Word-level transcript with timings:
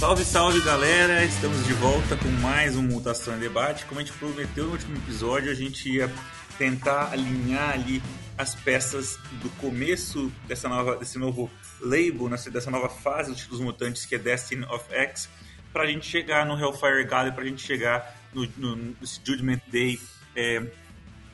Salve, 0.00 0.24
salve 0.24 0.62
galera! 0.62 1.22
Estamos 1.26 1.62
de 1.66 1.74
volta 1.74 2.16
com 2.16 2.28
mais 2.40 2.74
um 2.74 2.80
Mutação 2.82 3.36
em 3.36 3.38
Debate. 3.38 3.84
Como 3.84 4.00
a 4.00 4.02
gente 4.02 4.16
prometeu 4.16 4.64
no 4.64 4.72
último 4.72 4.96
episódio, 4.96 5.50
a 5.50 5.54
gente 5.54 5.90
ia 5.90 6.10
tentar 6.56 7.12
alinhar 7.12 7.74
ali 7.74 8.02
as 8.38 8.54
peças 8.54 9.18
do 9.42 9.50
começo 9.60 10.32
dessa 10.48 10.70
nova, 10.70 10.96
desse 10.96 11.18
novo 11.18 11.50
label, 11.82 12.30
dessa 12.50 12.70
nova 12.70 12.88
fase 12.88 13.46
dos 13.46 13.60
mutantes 13.60 14.06
que 14.06 14.14
é 14.14 14.18
Destiny 14.18 14.64
of 14.70 14.82
X, 14.90 15.28
para 15.70 15.82
a 15.82 15.86
gente 15.86 16.06
chegar 16.06 16.46
no 16.46 16.58
Hellfire 16.58 17.04
Gala, 17.04 17.30
para 17.30 17.44
a 17.44 17.46
gente 17.46 17.60
chegar 17.60 18.18
no, 18.32 18.48
no, 18.56 18.76
no 18.76 18.96
Judgment 19.22 19.60
Day 19.70 20.00
é, 20.34 20.62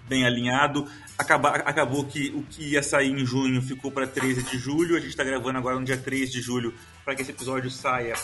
bem 0.08 0.26
alinhado. 0.26 0.90
Acaba, 1.16 1.50
acabou 1.50 2.04
que 2.04 2.30
o 2.30 2.42
que 2.42 2.72
ia 2.72 2.82
sair 2.82 3.12
em 3.12 3.24
junho 3.24 3.62
ficou 3.62 3.92
para 3.92 4.08
13 4.08 4.42
de 4.42 4.58
julho. 4.58 4.96
A 4.96 4.98
gente 4.98 5.10
está 5.10 5.22
gravando 5.22 5.56
agora 5.56 5.78
no 5.78 5.84
dia 5.84 5.96
3 5.96 6.32
de 6.32 6.40
julho 6.40 6.74
para 7.04 7.14
que 7.14 7.22
esse 7.22 7.30
episódio 7.30 7.70
saia 7.70 8.14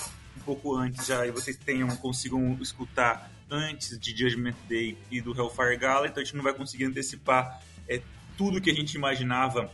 pouco 0.44 0.76
antes 0.76 1.06
já 1.06 1.26
e 1.26 1.30
vocês 1.30 1.56
tenham 1.56 1.88
consigam 1.96 2.58
escutar 2.60 3.30
antes 3.50 3.98
de 3.98 4.16
Judgment 4.16 4.54
Day 4.68 4.96
e 5.10 5.20
do 5.20 5.36
Hellfire 5.36 5.76
Gala. 5.76 6.06
Então 6.06 6.22
a 6.22 6.24
gente 6.24 6.36
não 6.36 6.42
vai 6.42 6.54
conseguir 6.54 6.84
antecipar 6.84 7.62
é, 7.88 8.00
tudo 8.36 8.60
que 8.60 8.70
a 8.70 8.74
gente 8.74 8.94
imaginava 8.94 9.70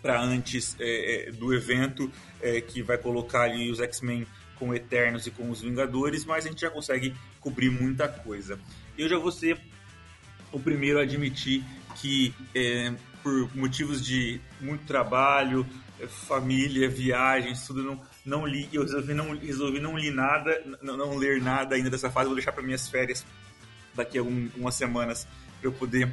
para 0.00 0.20
antes 0.20 0.76
é, 0.78 1.28
é, 1.28 1.32
do 1.32 1.54
evento, 1.54 2.10
é, 2.42 2.60
que 2.60 2.82
vai 2.82 2.98
colocar 2.98 3.42
ali 3.42 3.70
os 3.70 3.80
X-Men 3.80 4.26
com 4.58 4.74
Eternos 4.74 5.26
e 5.26 5.30
com 5.30 5.50
os 5.50 5.62
Vingadores, 5.62 6.24
mas 6.24 6.44
a 6.44 6.48
gente 6.48 6.60
já 6.60 6.70
consegue 6.70 7.14
cobrir 7.40 7.70
muita 7.70 8.06
coisa. 8.06 8.58
Eu 8.96 9.08
já 9.08 9.18
vou 9.18 9.32
ser 9.32 9.58
o 10.52 10.60
primeiro 10.60 10.98
a 10.98 11.02
admitir 11.02 11.64
que 11.96 12.34
é, 12.54 12.92
por 13.22 13.56
motivos 13.56 14.04
de 14.04 14.40
muito 14.60 14.84
trabalho, 14.84 15.66
é, 15.98 16.06
família, 16.06 16.88
viagens, 16.88 17.66
tudo 17.66 17.82
não, 17.82 18.00
não 18.24 18.46
li. 18.46 18.68
Eu 18.72 18.82
resolvi 18.82 19.14
não, 19.14 19.36
resolvi 19.36 19.80
não 19.80 19.94
ler 19.94 20.12
nada, 20.12 20.62
não, 20.82 20.96
não 20.96 21.16
ler 21.16 21.40
nada 21.42 21.74
ainda 21.74 21.90
dessa 21.90 22.10
fase. 22.10 22.26
Vou 22.26 22.34
deixar 22.34 22.52
para 22.52 22.62
minhas 22.62 22.88
férias 22.88 23.24
daqui 23.94 24.18
a 24.18 24.22
um, 24.22 24.50
umas 24.56 24.74
semanas 24.74 25.26
para 25.60 25.68
eu 25.68 25.72
poder 25.72 26.10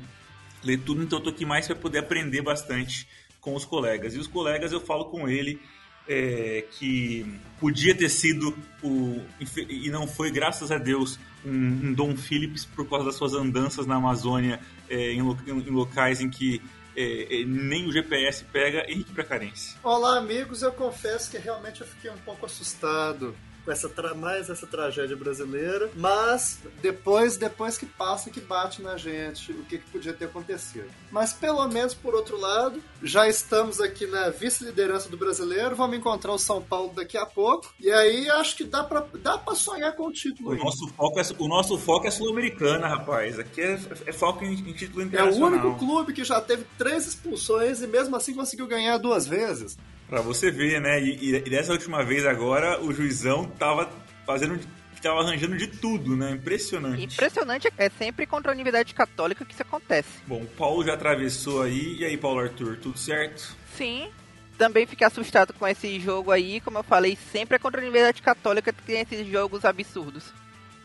ler 0.64 0.80
tudo. 0.80 1.02
Então 1.02 1.20
eu 1.20 1.24
tô 1.24 1.30
aqui 1.30 1.46
mais 1.46 1.68
para 1.68 1.76
poder 1.76 2.00
aprender 2.00 2.42
bastante 2.42 3.08
com 3.40 3.56
os 3.56 3.66
colegas. 3.66 4.14
E 4.14 4.20
os 4.20 4.28
colegas 4.28 4.72
eu 4.72 4.80
falo 4.80 5.06
com 5.06 5.28
ele 5.28 5.60
é, 6.08 6.66
que 6.72 7.26
podia 7.60 7.96
ter 7.96 8.10
sido 8.10 8.56
o 8.84 9.22
e 9.70 9.90
não 9.90 10.08
foi 10.08 10.32
graças 10.32 10.72
a 10.72 10.78
Deus 10.78 11.20
um, 11.46 11.52
um 11.52 11.94
Dom 11.94 12.16
Phillips 12.16 12.66
por 12.66 12.88
causa 12.90 13.06
das 13.06 13.16
suas 13.16 13.34
andanças 13.34 13.86
na 13.86 13.96
Amazônia 13.96 14.60
é, 14.90 15.14
em, 15.14 15.20
em, 15.20 15.70
locais 15.70 16.22
em 16.22 16.30
que 16.30 16.62
é, 16.96 17.42
é 17.42 17.46
nem 17.46 17.88
o 17.88 17.92
GPS 17.92 18.44
pega 18.46 18.90
Henrique 18.90 19.14
Precarense. 19.14 19.76
Olá 19.84 20.18
amigos, 20.18 20.62
eu 20.62 20.72
confesso 20.72 21.32
que 21.32 21.38
realmente 21.38 21.82
eu 21.82 21.88
fiquei 21.88 22.12
um 22.12 22.18
pouco 22.18 22.46
assustado 22.46 23.36
com 23.64 23.72
essa 23.72 23.92
mais 24.16 24.50
essa 24.50 24.66
tragédia 24.66 25.16
brasileira, 25.16 25.90
mas 25.96 26.60
depois 26.82 27.38
depois 27.38 27.78
que 27.78 27.86
passa 27.86 28.30
que 28.30 28.42
bate 28.42 28.82
na 28.82 28.98
gente 28.98 29.52
o 29.52 29.64
que, 29.64 29.78
que 29.78 29.90
podia 29.92 30.14
ter 30.14 30.26
acontecido. 30.26 30.90
Mas 31.12 31.34
pelo 31.34 31.66
menos 31.68 31.94
por 31.94 32.16
outro 32.16 32.40
lado, 32.40 32.82
já 33.02 33.28
estamos 33.28 33.80
aqui 33.80 34.08
na 34.08 34.30
vice-liderança 34.30 35.10
do 35.10 35.18
brasileiro, 35.18 35.76
vamos 35.76 35.98
encontrar 35.98 36.32
o 36.32 36.38
São 36.38 36.62
Paulo 36.62 36.94
daqui 36.94 37.18
a 37.18 37.26
pouco, 37.26 37.74
e 37.80 37.92
aí 37.92 38.30
acho 38.30 38.56
que 38.56 38.64
dá 38.64 38.84
para 38.84 39.06
dá 39.22 39.38
para 39.38 39.56
sonhar 39.56 39.96
com 39.96 40.08
o 40.08 40.12
título. 40.12 40.52
O 40.52 40.56
nosso 40.56 40.88
foco 40.90 41.20
é 41.20 41.24
o 41.38 41.48
nosso 41.48 41.78
foco 41.78 42.08
é 42.08 42.12
sul-americana, 42.12 42.88
rapaz. 42.88 43.40
Aqui 43.40 43.62
é, 43.62 43.80
é 44.06 44.14
foco 44.14 44.44
em, 44.44 44.54
em 44.54 44.74
título 44.74 45.04
internacional. 45.04 45.54
É 45.54 45.58
o 45.58 45.66
único 45.66 45.80
clube 45.80 46.14
que 46.14 46.24
já 46.24 46.42
teve 46.42 46.66
três 46.78 47.08
expulsões 47.08 47.82
e 47.82 47.88
mesmo 47.88 48.16
assim 48.16 48.34
conseguiu 48.34 48.68
ganhar 48.68 48.98
duas 48.98 49.28
vezes. 49.28 49.78
Pra 50.12 50.20
você 50.20 50.52
ver, 50.52 50.82
né? 50.82 51.02
E, 51.02 51.36
e, 51.38 51.40
dessa 51.50 51.72
última 51.72 52.04
vez 52.04 52.26
agora, 52.26 52.84
o 52.84 52.92
juizão 52.92 53.46
tava 53.46 53.90
fazendo. 54.26 54.60
Tava 55.02 55.22
arranjando 55.22 55.56
de 55.58 55.68
tudo, 55.68 56.18
né? 56.18 56.32
Impressionante. 56.32 57.14
Impressionante, 57.14 57.72
é 57.78 57.90
sempre 57.90 58.28
contra 58.28 58.52
a 58.52 58.54
Universidade 58.54 58.94
Católica 58.94 59.46
que 59.46 59.54
isso 59.54 59.62
acontece. 59.62 60.10
Bom, 60.28 60.42
o 60.42 60.48
Paulo 60.48 60.84
já 60.84 60.96
atravessou 60.96 61.62
aí. 61.62 61.96
E 61.98 62.06
aí, 62.06 62.18
Paulo 62.18 62.42
Arthur, 62.42 62.78
tudo 62.78 63.00
certo? 63.00 63.56
Sim, 63.76 64.10
também 64.58 64.86
fiquei 64.86 65.08
assustado 65.08 65.54
com 65.54 65.66
esse 65.66 65.98
jogo 65.98 66.30
aí, 66.30 66.60
como 66.60 66.78
eu 66.78 66.84
falei, 66.84 67.18
sempre 67.32 67.56
é 67.56 67.60
contra 67.60 67.80
a 67.80 67.84
Universidade 67.84 68.22
Católica 68.22 68.74
que 68.74 68.84
tem 68.84 69.00
esses 69.00 69.26
jogos 69.28 69.64
absurdos. 69.64 70.26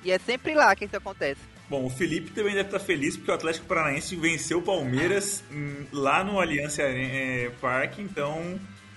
E 0.05 0.13
é 0.13 0.21
sempre 0.21 0.55
lá 0.55 0.75
que 0.77 0.85
isso 0.85 0.97
acontece. 0.97 1.41
Bom, 1.69 1.85
o 1.85 1.91
Felipe 1.91 2.31
também 2.31 2.55
deve 2.55 2.69
estar 2.69 2.79
feliz 2.79 3.17
porque 3.17 3.33
o 3.33 3.35
Atlético 3.35 3.67
Paranaense 3.67 4.15
venceu 4.15 4.59
o 4.59 4.63
Palmeiras 4.63 5.43
hum, 5.51 5.85
lá 5.93 6.23
no 6.23 6.41
Allianz 6.41 6.79
é, 6.79 7.51
Parque, 7.61 8.01
então 8.01 8.57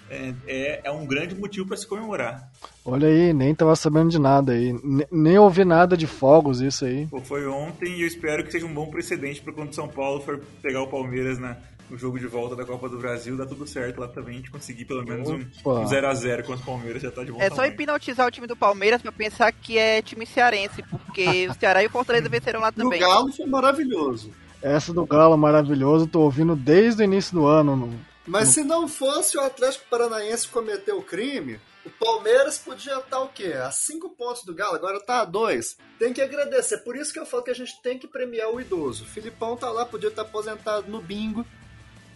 é, 0.09 0.33
é, 0.47 0.81
é 0.85 0.91
um 0.91 1.05
grande 1.05 1.35
motivo 1.35 1.67
para 1.67 1.77
se 1.77 1.87
comemorar. 1.87 2.49
Olha 2.83 3.07
aí, 3.07 3.33
nem 3.33 3.53
tava 3.53 3.75
sabendo 3.75 4.09
de 4.09 4.19
nada 4.19 4.53
aí. 4.53 4.73
Nem, 4.83 5.07
nem 5.11 5.37
ouvi 5.37 5.63
nada 5.63 5.95
de 5.95 6.07
fogos, 6.07 6.61
isso 6.61 6.85
aí. 6.85 7.07
Pô, 7.07 7.21
foi 7.21 7.45
ontem 7.47 7.97
e 7.97 8.01
eu 8.01 8.07
espero 8.07 8.43
que 8.43 8.51
seja 8.51 8.65
um 8.65 8.73
bom 8.73 8.87
precedente 8.87 9.41
para 9.41 9.53
quando 9.53 9.73
São 9.73 9.87
Paulo 9.87 10.21
for 10.21 10.39
pegar 10.61 10.81
o 10.81 10.87
Palmeiras 10.87 11.37
na, 11.37 11.55
no 11.89 11.97
jogo 11.97 12.19
de 12.19 12.27
volta 12.27 12.55
da 12.55 12.65
Copa 12.65 12.87
do 12.87 12.97
Brasil, 12.97 13.35
dá 13.37 13.45
tudo 13.45 13.67
certo 13.67 13.99
lá 13.99 14.07
também, 14.07 14.35
a 14.35 14.37
gente 14.37 14.51
conseguir 14.51 14.85
pelo 14.85 15.03
menos 15.03 15.29
um 15.29 15.39
0x0 15.39 16.39
um 16.39 16.43
contra 16.43 16.63
o 16.63 16.65
Palmeiras, 16.65 17.01
já 17.01 17.11
tá 17.11 17.23
de 17.23 17.31
bom 17.31 17.37
É 17.41 17.49
tamanho. 17.49 17.55
só 17.55 17.65
hipnotizar 17.65 18.27
o 18.27 18.31
time 18.31 18.47
do 18.47 18.55
Palmeiras 18.55 19.01
pra 19.01 19.11
pensar 19.11 19.51
que 19.51 19.77
é 19.77 20.01
time 20.01 20.25
cearense, 20.25 20.83
porque 20.83 21.47
o 21.49 21.53
Ceará 21.53 21.83
e 21.83 21.87
o 21.87 21.89
Fortaleza 21.89 22.29
venceram 22.29 22.59
lá 22.59 22.71
também. 22.71 22.99
O 23.01 23.07
Galo 23.07 23.31
foi 23.31 23.45
maravilhoso. 23.45 24.31
Essa 24.61 24.93
do 24.93 25.05
Galo 25.05 25.37
maravilhoso, 25.37 26.05
tô 26.05 26.21
ouvindo 26.21 26.55
desde 26.55 27.01
o 27.01 27.05
início 27.05 27.33
do 27.33 27.45
ano. 27.45 27.93
Mas 28.29 28.49
se 28.49 28.63
não 28.63 28.87
fosse 28.87 29.35
o 29.37 29.41
Atlético 29.41 29.85
Paranaense 29.89 30.47
cometer 30.47 30.91
o 30.91 31.01
crime, 31.01 31.59
o 31.83 31.89
Palmeiras 31.89 32.59
podia 32.59 32.99
estar 32.99 33.21
o 33.21 33.29
quê? 33.29 33.53
A 33.53 33.71
cinco 33.71 34.07
pontos 34.07 34.43
do 34.43 34.53
Galo, 34.53 34.75
agora 34.75 34.99
tá 34.99 35.21
a 35.21 35.25
dois. 35.25 35.75
Tem 35.97 36.13
que 36.13 36.21
agradecer. 36.21 36.77
Por 36.79 36.95
isso 36.95 37.11
que 37.11 37.17
eu 37.17 37.25
falo 37.25 37.41
que 37.41 37.49
a 37.49 37.55
gente 37.55 37.81
tem 37.81 37.97
que 37.97 38.07
premiar 38.07 38.51
o 38.51 38.61
idoso. 38.61 39.03
O 39.03 39.07
Filipão 39.07 39.57
tá 39.57 39.71
lá, 39.71 39.83
podia 39.83 40.09
estar 40.09 40.21
aposentado 40.21 40.91
no 40.91 41.01
bingo, 41.01 41.43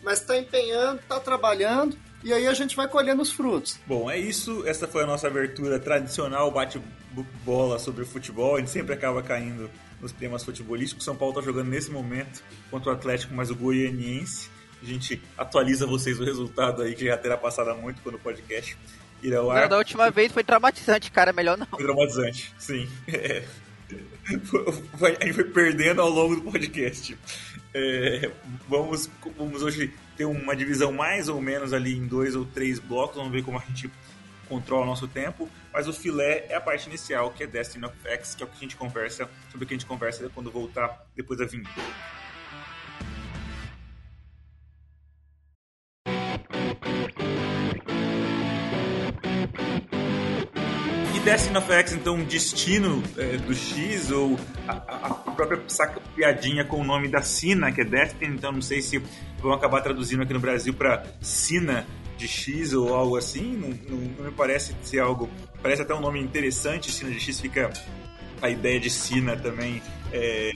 mas 0.04 0.20
tá 0.20 0.38
empenhando, 0.38 1.02
tá 1.08 1.20
trabalhando. 1.20 1.98
E 2.24 2.32
aí 2.32 2.46
a 2.46 2.54
gente 2.54 2.76
vai 2.76 2.88
colhendo 2.88 3.24
os 3.24 3.32
frutos. 3.32 3.80
Bom, 3.88 4.08
é 4.10 4.20
isso. 4.20 4.64
Essa 4.68 4.88
foi 4.88 5.02
a 5.04 5.08
nossa 5.08 5.26
abertura 5.26 5.80
tradicional, 5.80 6.52
bate-bola 6.52 7.80
sobre 7.80 8.04
o 8.04 8.06
futebol. 8.06 8.58
A 8.58 8.60
gente 8.60 8.70
sempre 8.70 8.94
acaba 8.94 9.24
caindo 9.24 9.68
nos 10.00 10.12
temas 10.12 10.44
futebolísticos. 10.44 11.04
São 11.04 11.16
Paulo 11.16 11.34
tá 11.34 11.42
jogando 11.42 11.70
nesse 11.70 11.90
momento 11.90 12.44
contra 12.70 12.92
o 12.92 12.94
Atlético, 12.94 13.34
mas 13.34 13.50
o 13.50 13.56
Goianiense. 13.56 14.53
A 14.84 14.86
gente 14.86 15.22
atualiza 15.38 15.88
vocês 15.88 16.20
o 16.20 16.26
resultado 16.26 16.82
aí, 16.82 16.94
que 16.94 17.06
já 17.06 17.18
terá 17.18 17.38
passado 17.38 17.70
há 17.70 17.74
muito 17.74 18.02
quando 18.02 18.16
o 18.16 18.20
podcast 18.20 18.78
irá 19.22 19.40
ao 19.40 19.50
ar. 19.50 19.62
Não, 19.62 19.70
da 19.70 19.78
última 19.78 20.12
vez 20.12 20.32
foi 20.32 20.44
traumatizante, 20.44 21.10
cara, 21.10 21.32
melhor 21.32 21.58
não. 21.58 21.66
Foi 21.68 21.84
traumatizante, 21.84 22.54
sim. 22.60 22.90
É. 23.08 23.44
Foi, 24.98 25.18
a 25.20 25.26
gente 25.26 25.34
foi 25.34 25.44
perdendo 25.44 26.02
ao 26.02 26.10
longo 26.10 26.36
do 26.38 26.50
podcast. 26.50 27.18
É, 27.74 28.32
vamos, 28.70 29.10
vamos 29.38 29.62
hoje 29.62 29.94
ter 30.16 30.26
uma 30.26 30.56
divisão 30.56 30.94
mais 30.94 31.28
ou 31.28 31.42
menos 31.42 31.74
ali 31.74 31.98
em 31.98 32.08
dois 32.08 32.34
ou 32.34 32.46
três 32.46 32.80
blocos, 32.80 33.18
vamos 33.18 33.32
ver 33.32 33.44
como 33.44 33.58
a 33.58 33.62
gente 33.62 33.92
controla 34.48 34.84
o 34.84 34.86
nosso 34.86 35.08
tempo, 35.08 35.50
mas 35.74 35.88
o 35.88 35.94
filé 35.94 36.46
é 36.50 36.56
a 36.56 36.62
parte 36.62 36.88
inicial, 36.88 37.32
que 37.32 37.44
é 37.44 37.48
Destiny 37.48 37.86
of 37.86 37.96
X, 38.06 38.36
que 38.36 38.44
é 38.44 38.46
o 38.46 38.50
que 38.50 38.56
a 38.56 38.60
gente 38.60 38.76
conversa, 38.76 39.30
sobre 39.52 39.66
o 39.66 39.68
que 39.68 39.74
a 39.74 39.78
gente 39.78 39.88
conversa 39.88 40.30
quando 40.34 40.52
voltar 40.52 41.06
depois 41.16 41.40
da 41.40 41.46
vinheta. 41.46 41.70
Destiny 51.24 51.58
of 51.58 51.72
X, 51.72 51.94
então, 51.94 52.22
destino 52.26 53.02
é, 53.18 53.38
do 53.38 53.56
X, 53.56 54.12
ou 54.12 54.38
a, 54.68 54.74
a, 54.74 55.10
própria 55.32 55.62
saca, 55.70 56.02
piadinha 56.14 56.66
com 56.66 56.82
o 56.82 56.84
nome 56.84 57.08
da 57.08 57.22
Sina, 57.22 57.72
que 57.72 57.80
é 57.80 57.86
Destiny, 57.86 58.36
então 58.36 58.52
não 58.52 58.62
sei 58.62 58.82
se 58.82 59.02
vão 59.40 59.54
acabar 59.54 59.80
traduzindo 59.80 60.22
aqui 60.22 60.34
no 60.34 60.40
Brasil 60.42 60.74
para 60.74 61.06
Sina 61.22 61.88
de 62.18 62.28
X 62.28 62.74
ou 62.74 62.94
algo 62.94 63.16
assim, 63.16 63.56
não, 63.56 63.70
não, 63.70 64.06
não, 64.18 64.26
me 64.26 64.32
parece 64.32 64.76
ser 64.84 65.00
algo. 65.00 65.30
Parece 65.62 65.82
até 65.84 65.94
um 65.94 66.02
nome 66.02 66.20
interessante, 66.20 66.92
Sina 66.92 67.10
de 67.10 67.20
X 67.22 67.40
fica 67.40 67.72
a 68.42 68.50
ideia 68.50 68.78
de 68.78 68.90
Sina 68.90 69.38
também. 69.38 69.82
É, 70.12 70.52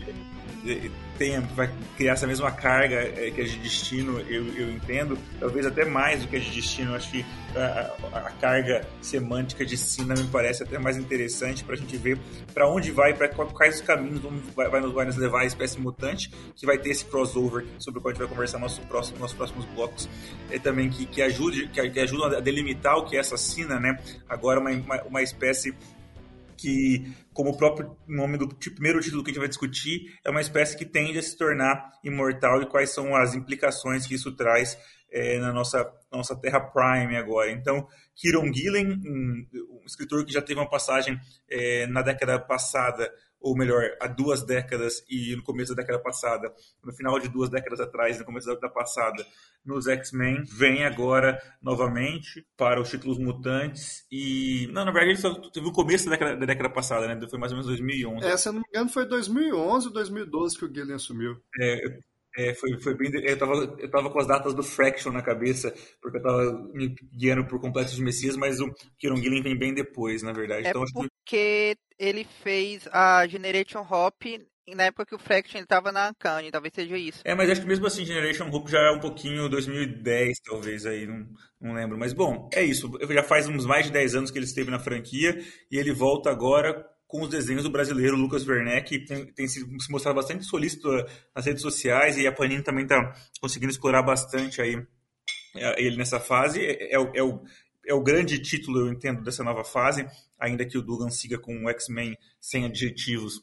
tem, 1.17 1.39
vai 1.39 1.69
criar 1.95 2.13
essa 2.13 2.27
mesma 2.27 2.51
carga 2.51 2.95
é, 2.95 3.31
que 3.31 3.41
a 3.41 3.43
de 3.43 3.57
destino, 3.57 4.19
eu, 4.21 4.47
eu 4.53 4.69
entendo, 4.71 5.17
talvez 5.39 5.65
até 5.65 5.83
mais 5.83 6.21
do 6.21 6.27
que 6.27 6.35
a 6.35 6.39
de 6.39 6.49
destino. 6.49 6.95
acho 6.95 7.11
que 7.11 7.25
a, 7.55 8.17
a, 8.17 8.31
carga 8.39 8.87
semântica 9.01 9.65
de 9.65 9.75
Sina 9.75 10.13
me 10.13 10.27
parece 10.27 10.63
até 10.63 10.77
mais 10.77 10.97
interessante 10.97 11.63
para 11.63 11.75
a 11.75 11.77
gente 11.77 11.97
ver 11.97 12.19
para 12.53 12.69
onde 12.69 12.91
vai, 12.91 13.13
para 13.13 13.29
quais 13.29 13.75
os 13.75 13.81
caminhos 13.81 14.19
vamos, 14.19 14.43
vai, 14.55 14.69
vai, 14.69 14.81
nos, 14.81 14.93
vai 14.93 15.05
nos 15.05 15.17
levar 15.17 15.41
a 15.41 15.45
espécie 15.45 15.79
mutante, 15.79 16.31
que 16.55 16.65
vai 16.65 16.77
ter 16.77 16.89
esse 16.89 17.05
crossover 17.05 17.65
sobre 17.79 17.99
o 17.99 18.01
qual 18.01 18.11
a 18.11 18.13
gente 18.13 18.23
vai 18.23 18.29
conversar 18.29 18.59
nos 18.59 18.77
nosso 18.77 18.81
próximo, 18.87 19.19
nossos 19.19 19.35
próximos 19.35 19.65
blocos, 19.65 20.09
é 20.51 20.59
também 20.59 20.89
que, 20.89 21.05
que 21.05 21.21
ajude 21.21 21.67
que, 21.69 21.89
que 21.89 21.99
ajuda 21.99 22.37
a 22.37 22.39
delimitar 22.39 22.97
o 22.97 23.05
que 23.05 23.15
é 23.15 23.19
essa 23.19 23.37
Sina, 23.37 23.79
né? 23.79 23.97
Agora 24.27 24.59
uma, 24.59 24.71
uma, 24.71 25.03
uma 25.03 25.21
espécie 25.21 25.73
que, 26.57 27.05
como 27.37 27.51
o 27.51 27.55
próprio 27.55 27.95
nome 28.07 28.35
do 28.35 28.47
primeiro 28.47 28.99
título 28.99 29.23
que 29.23 29.29
a 29.29 29.31
gente 29.31 29.39
vai 29.39 29.47
discutir, 29.47 30.17
é 30.25 30.31
uma 30.31 30.41
espécie 30.41 30.75
que 30.75 30.83
tende 30.83 31.19
a 31.19 31.21
se 31.21 31.37
tornar 31.37 31.91
imortal 32.03 32.63
e 32.63 32.65
quais 32.65 32.89
são 32.89 33.15
as 33.15 33.35
implicações 33.35 34.07
que 34.07 34.15
isso 34.15 34.35
traz 34.35 34.75
é, 35.11 35.37
na 35.37 35.53
nossa, 35.53 35.87
nossa 36.11 36.35
Terra 36.35 36.59
Prime 36.59 37.15
agora. 37.15 37.51
Então, 37.51 37.87
Kieron 38.15 38.51
Gillen, 38.51 38.87
um, 38.87 39.45
um 39.53 39.85
escritor 39.85 40.25
que 40.25 40.33
já 40.33 40.41
teve 40.41 40.59
uma 40.59 40.67
passagem 40.67 41.15
é, 41.47 41.85
na 41.85 42.01
década 42.01 42.39
passada 42.39 43.13
ou 43.39 43.55
melhor, 43.55 43.83
há 44.01 44.07
duas 44.07 44.43
décadas 44.43 45.03
e 45.09 45.35
no 45.35 45.43
começo 45.43 45.75
da 45.75 45.81
década 45.81 46.01
passada, 46.01 46.53
no 46.83 46.93
final 46.93 47.19
de 47.19 47.29
duas 47.29 47.49
décadas 47.49 47.79
atrás, 47.79 48.17
no 48.19 48.25
começo 48.25 48.47
da 48.47 48.53
década 48.53 48.73
passada, 48.73 49.25
nos 49.65 49.87
X-Men, 49.87 50.43
vem 50.43 50.85
agora 50.85 51.39
novamente 51.61 52.45
para 52.55 52.81
os 52.81 52.89
títulos 52.89 53.17
mutantes 53.17 54.05
e... 54.11 54.67
Não, 54.71 54.85
na 54.85 54.91
verdade 54.91 55.19
só 55.19 55.33
teve 55.51 55.67
o 55.67 55.71
começo 55.71 56.05
da 56.05 56.11
década, 56.11 56.35
da 56.37 56.45
década 56.45 56.69
passada, 56.69 57.07
né? 57.07 57.27
Foi 57.29 57.39
mais 57.39 57.51
ou 57.51 57.57
menos 57.57 57.67
2011. 57.67 58.25
É, 58.25 58.37
se 58.37 58.49
eu 58.49 58.53
não 58.53 58.61
me 58.61 58.65
engano 58.69 58.89
foi 58.89 59.05
2011 59.05 59.87
ou 59.87 59.93
2012 59.93 60.57
que 60.57 60.65
o 60.65 60.73
Gillian 60.73 60.95
assumiu. 60.95 61.37
É, 61.59 61.99
é, 62.37 62.53
foi, 62.53 62.79
foi 62.79 62.93
bem. 62.93 63.11
Eu 63.23 63.37
tava, 63.37 63.53
eu 63.79 63.89
tava 63.89 64.11
com 64.11 64.19
as 64.19 64.27
datas 64.27 64.53
do 64.53 64.61
Fraction 64.61 65.11
na 65.11 65.23
cabeça, 65.23 65.73
porque 65.99 66.17
eu 66.17 66.21
tava 66.21 66.69
me 66.71 66.93
guiando 67.11 67.45
por 67.47 67.59
Complexo 67.59 67.95
de 67.95 68.03
Messias, 68.03 68.37
mas 68.37 68.59
o 68.59 68.71
Kieron 68.99 69.17
Gillen 69.17 69.41
vem 69.41 69.57
bem 69.57 69.73
depois, 69.73 70.21
na 70.21 70.31
verdade. 70.31 70.67
É 70.67 70.69
então, 70.69 70.83
porque 71.27 71.75
ele 71.99 72.25
fez 72.41 72.87
a 72.89 73.27
Generation 73.27 73.81
Hop 73.81 74.23
na 74.73 74.83
época 74.83 75.05
que 75.05 75.15
o 75.15 75.19
Fraction 75.19 75.59
estava 75.59 75.91
na 75.91 76.09
Uncanny, 76.09 76.51
talvez 76.51 76.73
seja 76.73 76.97
isso. 76.97 77.21
É, 77.23 77.35
mas 77.35 77.49
acho 77.49 77.61
que 77.61 77.67
mesmo 77.67 77.85
assim, 77.85 78.05
Generation 78.05 78.49
Hop 78.49 78.67
já 78.69 78.79
é 78.79 78.91
um 78.91 78.99
pouquinho 78.99 79.49
2010, 79.49 80.39
talvez, 80.39 80.85
aí, 80.85 81.05
não, 81.05 81.27
não 81.59 81.73
lembro. 81.73 81.97
Mas 81.97 82.13
bom, 82.13 82.49
é 82.53 82.63
isso. 82.63 82.89
Já 83.09 83.23
faz 83.23 83.47
uns 83.47 83.65
mais 83.65 83.85
de 83.85 83.91
10 83.91 84.15
anos 84.15 84.31
que 84.31 84.37
ele 84.37 84.45
esteve 84.45 84.71
na 84.71 84.79
franquia 84.79 85.37
e 85.69 85.77
ele 85.77 85.93
volta 85.93 86.29
agora 86.29 86.85
com 87.05 87.21
os 87.21 87.29
desenhos 87.29 87.63
do 87.63 87.71
brasileiro 87.71 88.17
Lucas 88.17 88.45
Werneck, 88.45 88.99
que 88.99 89.05
tem, 89.05 89.25
tem 89.33 89.47
se, 89.47 89.65
mostrado 89.89 90.15
bastante 90.15 90.45
solícito 90.45 90.89
nas 91.35 91.45
redes 91.45 91.61
sociais 91.61 92.17
e 92.17 92.27
a 92.27 92.31
Panini 92.31 92.63
também 92.63 92.83
está 92.83 93.13
conseguindo 93.41 93.71
explorar 93.71 94.03
bastante 94.03 94.61
aí 94.61 94.75
é, 95.55 95.81
ele 95.81 95.97
nessa 95.97 96.19
fase. 96.19 96.63
É, 96.63 96.95
é, 96.95 96.95
é, 96.95 97.23
o, 97.23 97.41
é 97.87 97.93
o 97.93 98.03
grande 98.03 98.37
título, 98.39 98.81
eu 98.81 98.91
entendo, 98.91 99.23
dessa 99.23 99.43
nova 99.43 99.63
fase, 99.63 100.05
ainda 100.37 100.65
que 100.65 100.77
o 100.77 100.81
Dugan 100.81 101.09
siga 101.09 101.39
com 101.39 101.65
o 101.65 101.69
X-Men 101.69 102.17
sem 102.39 102.65
adjetivos 102.65 103.41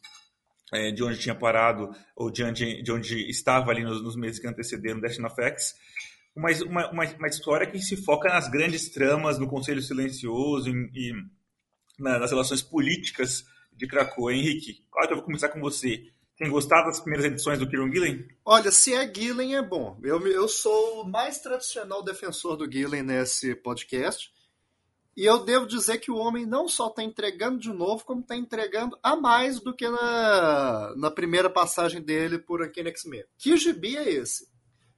é, 0.73 0.91
de 0.91 1.03
onde 1.03 1.19
tinha 1.19 1.35
parado 1.35 1.91
ou 2.15 2.31
de 2.31 2.45
onde, 2.45 2.83
de 2.83 2.93
onde 2.93 3.31
estava 3.31 3.71
ali 3.71 3.83
nos, 3.83 4.03
nos 4.03 4.17
meses 4.17 4.39
que 4.39 4.47
antecederam 4.47 5.01
Destiny 5.01 5.27
of 5.27 5.41
X. 5.41 5.75
Mas 6.37 6.61
uma, 6.61 6.91
uma, 6.91 7.05
uma, 7.05 7.29
história 7.29 7.67
que 7.67 7.79
se 7.81 7.97
foca 7.97 8.29
nas 8.29 8.49
grandes 8.49 8.91
tramas, 8.91 9.39
no 9.39 9.49
Conselho 9.49 9.81
Silencioso 9.81 10.69
e, 10.69 10.91
e 10.95 11.13
nas 11.99 12.31
relações 12.31 12.61
políticas 12.61 13.45
de 13.73 13.87
Krakow. 13.87 14.31
Henrique, 14.31 14.85
claro 14.91 15.09
que 15.09 15.15
eu 15.15 15.19
vou 15.19 15.27
começar 15.27 15.49
com 15.49 15.61
você. 15.61 16.03
Tem 16.37 16.51
gostado 16.51 16.89
das 16.89 16.99
primeiras 16.99 17.31
edições 17.31 17.61
do 17.61 17.69
Kieron 17.69 17.93
Gillen? 17.93 18.27
Olha, 18.45 18.73
se 18.73 18.93
é 18.93 19.13
Gillen 19.13 19.55
é 19.55 19.63
bom. 19.63 20.01
Eu, 20.03 20.27
eu 20.27 20.49
sou 20.49 21.03
o 21.03 21.09
mais 21.09 21.39
tradicional 21.39 22.03
defensor 22.03 22.57
do 22.57 22.71
Gillen 22.71 23.05
nesse 23.05 23.55
podcast. 23.55 24.34
E 25.17 25.25
eu 25.25 25.45
devo 25.45 25.67
dizer 25.67 25.99
que 25.99 26.11
o 26.11 26.17
homem 26.17 26.45
não 26.45 26.69
só 26.69 26.89
está 26.89 27.03
entregando 27.03 27.59
de 27.59 27.73
novo, 27.73 28.05
como 28.05 28.21
está 28.21 28.37
entregando 28.37 28.99
a 29.03 29.15
mais 29.15 29.61
do 29.61 29.75
que 29.75 29.89
na, 29.89 30.95
na 30.97 31.11
primeira 31.11 31.49
passagem 31.49 32.03
dele 32.03 32.39
por 32.39 32.63
Uncanny 32.63 32.89
X-Men. 32.89 33.25
Que 33.39 33.57
gibi 33.57 33.97
é 33.97 34.11
esse? 34.11 34.49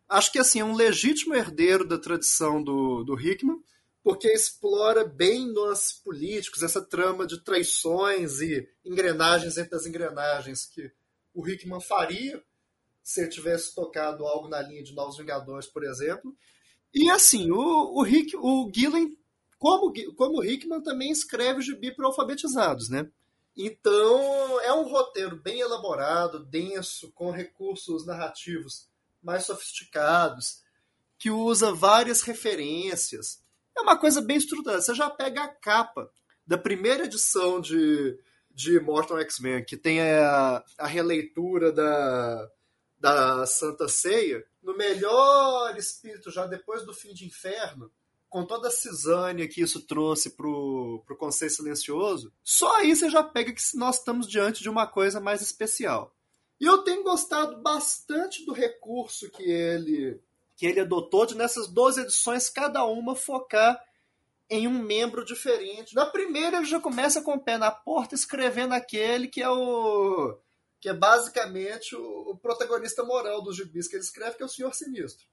Acho 0.08 0.32
que 0.32 0.38
assim, 0.38 0.60
é 0.60 0.64
um 0.64 0.74
legítimo 0.74 1.34
herdeiro 1.34 1.86
da 1.86 1.98
tradição 1.98 2.62
do, 2.62 3.04
do 3.04 3.20
Hickman, 3.20 3.60
porque 4.02 4.28
explora 4.28 5.04
bem 5.04 5.52
nós 5.52 5.92
políticos, 5.92 6.62
essa 6.62 6.80
trama 6.80 7.26
de 7.26 7.42
traições 7.42 8.40
e 8.40 8.66
engrenagens 8.84 9.58
entre 9.58 9.74
as 9.74 9.84
engrenagens 9.84 10.64
que 10.64 10.90
o 11.34 11.46
Hickman 11.46 11.80
faria 11.80 12.42
se 13.02 13.20
ele 13.20 13.30
tivesse 13.30 13.74
tocado 13.74 14.26
algo 14.26 14.48
na 14.48 14.60
linha 14.60 14.82
de 14.82 14.92
Novos 14.92 15.16
Vingadores, 15.16 15.68
por 15.68 15.84
exemplo. 15.84 16.36
E 16.92 17.08
assim, 17.10 17.50
o, 17.52 17.98
o, 17.98 18.02
Rick, 18.02 18.36
o 18.36 18.68
Gillen, 18.74 19.16
como, 19.58 19.92
como 20.14 20.38
o 20.38 20.44
Hickman, 20.44 20.82
também 20.82 21.10
escreve 21.10 21.62
gibi 21.62 21.94
para 21.94 22.06
alfabetizados, 22.06 22.88
né? 22.88 23.08
Então, 23.56 24.60
é 24.60 24.72
um 24.72 24.86
roteiro 24.88 25.36
bem 25.36 25.60
elaborado, 25.60 26.44
denso, 26.44 27.10
com 27.12 27.30
recursos 27.30 28.04
narrativos 28.04 28.88
mais 29.22 29.46
sofisticados, 29.46 30.62
que 31.18 31.30
usa 31.30 31.72
várias 31.72 32.20
referências 32.20 33.44
é 33.76 33.82
uma 33.82 33.98
coisa 33.98 34.22
bem 34.22 34.38
estruturada. 34.38 34.80
Você 34.80 34.94
já 34.94 35.10
pega 35.10 35.44
a 35.44 35.48
capa 35.48 36.10
da 36.46 36.56
primeira 36.56 37.04
edição 37.04 37.60
de, 37.60 38.18
de 38.50 38.80
Mortal 38.80 39.20
X-Men, 39.20 39.64
que 39.64 39.76
tem 39.76 40.00
a, 40.00 40.64
a 40.78 40.86
releitura 40.86 41.70
da, 41.70 42.50
da 42.98 43.46
Santa 43.46 43.86
Ceia, 43.86 44.44
no 44.62 44.76
melhor 44.76 45.76
espírito, 45.76 46.30
já 46.30 46.46
depois 46.46 46.84
do 46.84 46.94
fim 46.94 47.12
de 47.12 47.26
inferno, 47.26 47.92
com 48.28 48.44
toda 48.44 48.68
a 48.68 48.72
cisânia 48.72 49.48
que 49.48 49.60
isso 49.60 49.86
trouxe 49.86 50.30
pro, 50.30 51.02
pro 51.06 51.16
Conselho 51.16 51.50
Silencioso, 51.50 52.32
só 52.42 52.76
aí 52.76 52.94
você 52.94 53.08
já 53.08 53.22
pega 53.22 53.52
que 53.52 53.62
nós 53.74 53.98
estamos 53.98 54.26
diante 54.26 54.62
de 54.62 54.68
uma 54.68 54.86
coisa 54.86 55.20
mais 55.20 55.40
especial. 55.40 56.14
E 56.60 56.64
eu 56.64 56.78
tenho 56.78 57.04
gostado 57.04 57.60
bastante 57.60 58.44
do 58.44 58.52
recurso 58.52 59.30
que 59.30 59.42
ele 59.42 60.20
que 60.56 60.64
ele 60.64 60.80
adotou 60.80 61.26
de 61.26 61.34
nessas 61.34 61.68
12 61.68 62.00
edições, 62.00 62.48
cada 62.48 62.82
uma 62.86 63.14
focar 63.14 63.78
em 64.48 64.66
um 64.66 64.82
membro 64.82 65.22
diferente. 65.22 65.94
Na 65.94 66.06
primeira 66.06 66.56
ele 66.56 66.64
já 66.64 66.80
começa 66.80 67.20
com 67.20 67.34
o 67.34 67.40
pé 67.40 67.58
na 67.58 67.70
porta 67.70 68.14
escrevendo 68.14 68.72
aquele 68.72 69.28
que 69.28 69.42
é 69.42 69.50
o 69.50 70.38
que 70.80 70.88
é 70.88 70.94
basicamente 70.94 71.94
o, 71.94 72.30
o 72.30 72.38
protagonista 72.38 73.02
moral 73.02 73.42
dos 73.42 73.56
gibis 73.56 73.88
que 73.88 73.96
ele 73.96 74.04
escreve, 74.04 74.36
que 74.36 74.42
é 74.42 74.46
o 74.46 74.48
Senhor 74.48 74.74
Sinistro. 74.74 75.26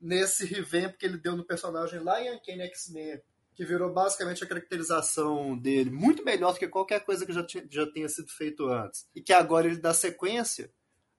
Nesse 0.00 0.44
revamp 0.44 0.96
que 0.96 1.06
ele 1.06 1.18
deu 1.18 1.36
no 1.36 1.44
personagem 1.44 2.00
lá 2.00 2.22
em 2.22 2.34
Uncanny 2.34 2.62
X-Men, 2.62 3.20
que 3.54 3.64
virou 3.64 3.92
basicamente 3.92 4.44
a 4.44 4.46
caracterização 4.46 5.58
dele 5.58 5.90
muito 5.90 6.24
melhor 6.24 6.52
do 6.52 6.58
que 6.58 6.68
qualquer 6.68 7.04
coisa 7.04 7.26
que 7.26 7.32
já, 7.32 7.44
tinha, 7.44 7.66
já 7.68 7.86
tenha 7.90 8.08
sido 8.08 8.28
feito 8.28 8.68
antes. 8.68 9.08
E 9.14 9.20
que 9.20 9.32
agora 9.32 9.66
ele 9.66 9.78
dá 9.78 9.92
sequência. 9.92 10.70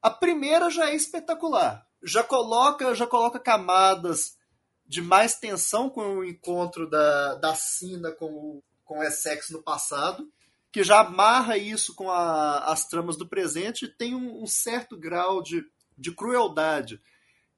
A 0.01 0.09
primeira 0.09 0.69
já 0.69 0.89
é 0.89 0.95
espetacular 0.95 1.89
já 2.03 2.23
coloca, 2.23 2.93
já 2.95 3.05
coloca 3.05 3.39
camadas 3.39 4.37
de 4.85 5.01
mais 5.01 5.35
tensão 5.35 5.89
com 5.89 6.17
o 6.17 6.25
encontro 6.25 6.89
da, 6.89 7.35
da 7.35 7.55
Sina 7.55 8.11
com, 8.11 8.61
com 8.83 8.99
o 8.99 9.03
Essex 9.03 9.49
no 9.49 9.61
passado, 9.61 10.27
que 10.71 10.83
já 10.83 11.01
amarra 11.01 11.57
isso 11.57 11.93
com 11.95 12.09
a, 12.09 12.71
as 12.71 12.87
tramas 12.87 13.17
do 13.17 13.27
presente 13.27 13.85
e 13.85 13.89
tem 13.89 14.15
um, 14.15 14.43
um, 14.43 14.47
certo 14.47 14.97
grau 14.97 15.41
de, 15.41 15.63
de 15.97 16.13
crueldade. 16.13 17.01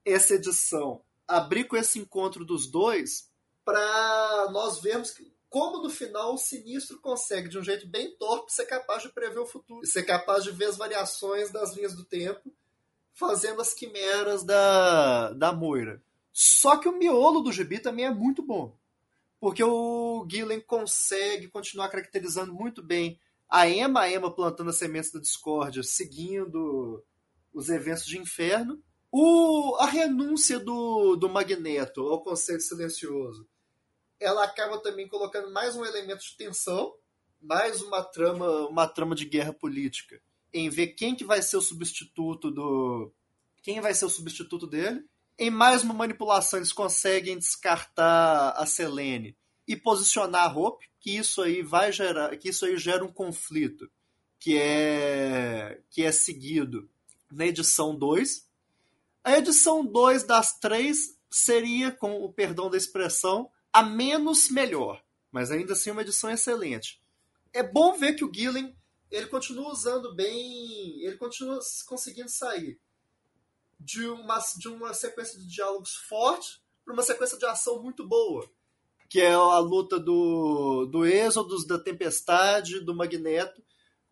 Essa 0.03 0.35
edição 0.35 1.01
abrir 1.27 1.65
com 1.65 1.75
esse 1.75 1.99
encontro 1.99 2.43
dos 2.45 2.69
dois 2.69 3.29
para 3.63 4.49
nós 4.51 4.81
vermos 4.81 5.11
que, 5.11 5.31
como 5.49 5.81
no 5.81 5.89
final 5.89 6.33
o 6.33 6.37
sinistro 6.37 6.99
consegue, 6.99 7.49
de 7.49 7.57
um 7.57 7.63
jeito 7.63 7.87
bem 7.87 8.15
torpe, 8.17 8.51
ser 8.53 8.65
capaz 8.65 9.03
de 9.03 9.09
prever 9.09 9.39
o 9.39 9.45
futuro, 9.45 9.85
ser 9.85 10.03
capaz 10.03 10.43
de 10.43 10.51
ver 10.51 10.65
as 10.65 10.77
variações 10.77 11.51
das 11.51 11.75
linhas 11.75 11.95
do 11.95 12.03
tempo 12.03 12.51
fazendo 13.13 13.61
as 13.61 13.73
quimeras 13.73 14.43
da, 14.43 15.31
da 15.33 15.53
Moira. 15.53 16.01
Só 16.33 16.77
que 16.77 16.87
o 16.87 16.97
miolo 16.97 17.41
do 17.41 17.51
gibi 17.51 17.79
também 17.79 18.05
é 18.05 18.11
muito 18.11 18.41
bom. 18.41 18.75
Porque 19.39 19.63
o 19.63 20.25
Gillen 20.29 20.61
consegue 20.61 21.47
continuar 21.47 21.89
caracterizando 21.89 22.53
muito 22.53 22.81
bem 22.81 23.19
a 23.49 23.67
Emma, 23.67 24.01
a 24.01 24.11
Emma 24.11 24.33
plantando 24.33 24.69
as 24.69 24.77
sementes 24.77 25.11
da 25.11 25.19
discórdia, 25.19 25.83
seguindo 25.83 27.03
os 27.53 27.69
eventos 27.69 28.05
de 28.05 28.17
inferno. 28.17 28.81
O, 29.11 29.75
a 29.79 29.85
renúncia 29.85 30.57
do, 30.59 31.15
do 31.15 31.27
Magneto 31.27 32.01
ao 32.01 32.23
Conselho 32.23 32.61
Silencioso, 32.61 33.47
ela 34.19 34.43
acaba 34.43 34.79
também 34.79 35.07
colocando 35.07 35.51
mais 35.51 35.75
um 35.75 35.83
elemento 35.83 36.21
de 36.21 36.37
tensão, 36.37 36.95
mais 37.41 37.81
uma 37.81 38.03
trama, 38.03 38.67
uma 38.67 38.87
trama 38.87 39.13
de 39.13 39.25
guerra 39.25 39.51
política 39.51 40.21
em 40.53 40.69
ver 40.69 40.87
quem 40.87 41.15
que 41.15 41.23
vai 41.23 41.41
ser 41.41 41.57
o 41.57 41.61
substituto 41.61 42.51
do. 42.51 43.11
Quem 43.61 43.79
vai 43.79 43.93
ser 43.93 44.05
o 44.05 44.09
substituto 44.09 44.67
dele. 44.67 45.05
Em 45.37 45.49
mais 45.49 45.83
uma 45.83 45.93
manipulação, 45.93 46.59
eles 46.59 46.73
conseguem 46.73 47.37
descartar 47.37 48.51
a 48.51 48.65
Selene 48.65 49.35
e 49.67 49.75
posicionar 49.75 50.43
a 50.43 50.53
Hope, 50.53 50.87
que 50.99 51.15
isso 51.15 51.41
aí 51.41 51.61
vai 51.61 51.91
gerar. 51.91 52.35
que 52.37 52.49
isso 52.49 52.65
aí 52.65 52.77
gera 52.77 53.03
um 53.03 53.11
conflito 53.11 53.89
que 54.39 54.57
é, 54.57 55.79
que 55.89 56.03
é 56.03 56.11
seguido 56.11 56.89
na 57.31 57.45
edição 57.45 57.95
2. 57.95 58.47
A 59.23 59.37
edição 59.37 59.85
2 59.85 60.23
das 60.23 60.57
três 60.59 61.17
seria, 61.29 61.91
com 61.91 62.23
o 62.23 62.33
perdão 62.33 62.69
da 62.69 62.77
expressão, 62.77 63.49
a 63.71 63.83
menos 63.83 64.49
melhor, 64.49 65.03
mas 65.31 65.51
ainda 65.51 65.73
assim 65.73 65.91
uma 65.91 66.01
edição 66.01 66.29
excelente. 66.29 67.01
É 67.53 67.61
bom 67.61 67.93
ver 67.97 68.13
que 68.13 68.25
o 68.25 68.33
Gillen 68.33 68.75
ele 69.11 69.27
continua 69.27 69.71
usando 69.71 70.15
bem, 70.15 71.03
ele 71.03 71.17
continua 71.17 71.59
conseguindo 71.85 72.29
sair 72.29 72.79
de 73.79 74.07
uma, 74.07 74.39
de 74.57 74.67
uma 74.67 74.93
sequência 74.93 75.37
de 75.37 75.47
diálogos 75.47 75.95
forte 75.95 76.61
para 76.83 76.93
uma 76.93 77.03
sequência 77.03 77.37
de 77.37 77.45
ação 77.45 77.81
muito 77.81 78.07
boa, 78.07 78.49
que 79.09 79.19
é 79.19 79.33
a 79.33 79.59
luta 79.59 79.99
do, 79.99 80.85
do 80.85 81.05
Êxodos, 81.05 81.67
da 81.67 81.77
Tempestade, 81.77 82.79
do 82.79 82.95
Magneto 82.95 83.61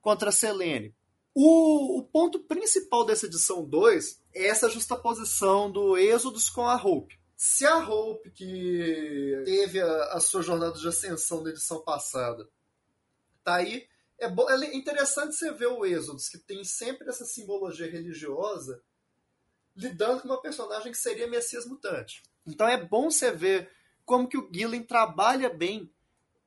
contra 0.02 0.30
a 0.30 0.34
Selene. 0.34 0.94
O, 1.34 2.00
o 2.00 2.04
ponto 2.04 2.40
principal 2.42 3.06
dessa 3.06 3.26
edição 3.26 3.64
2 3.64 4.16
é 4.16 4.19
essa 4.34 4.70
justaposição 4.70 5.72
do 5.72 5.98
Êxodos 5.98 6.50
com 6.50 6.68
a 6.68 6.76
Hope. 6.76 7.20
Se 7.36 7.66
a 7.66 7.78
Hope, 7.78 8.32
que 8.32 9.42
teve 9.46 9.80
a, 9.82 10.14
a 10.14 10.20
sua 10.20 10.42
jornada 10.42 10.78
de 10.78 10.88
ascensão 10.88 11.42
na 11.42 11.52
edição 11.52 11.82
passada, 11.82 12.50
tá 13.44 13.56
aí, 13.56 13.88
é, 14.20 14.26
é 14.28 14.76
interessante 14.76 15.36
você 15.36 15.52
ver 15.54 15.68
o 15.68 15.86
Êxodo, 15.86 16.20
que 16.30 16.38
tem 16.38 16.64
sempre 16.64 17.08
essa 17.08 17.26
simbologia 17.26 17.90
religiosa, 17.90 18.82
lidando 19.76 20.22
com 20.22 20.28
uma 20.28 20.42
personagem 20.42 20.92
que 20.92 20.98
seria 20.98 21.28
Messias 21.28 21.66
mutante. 21.66 22.22
Então 22.46 22.68
é 22.68 22.84
bom 22.84 23.10
você 23.10 23.32
ver 23.32 23.70
como 24.06 24.28
que 24.28 24.38
o 24.38 24.50
Gillen 24.52 24.84
trabalha 24.84 25.50
bem 25.50 25.90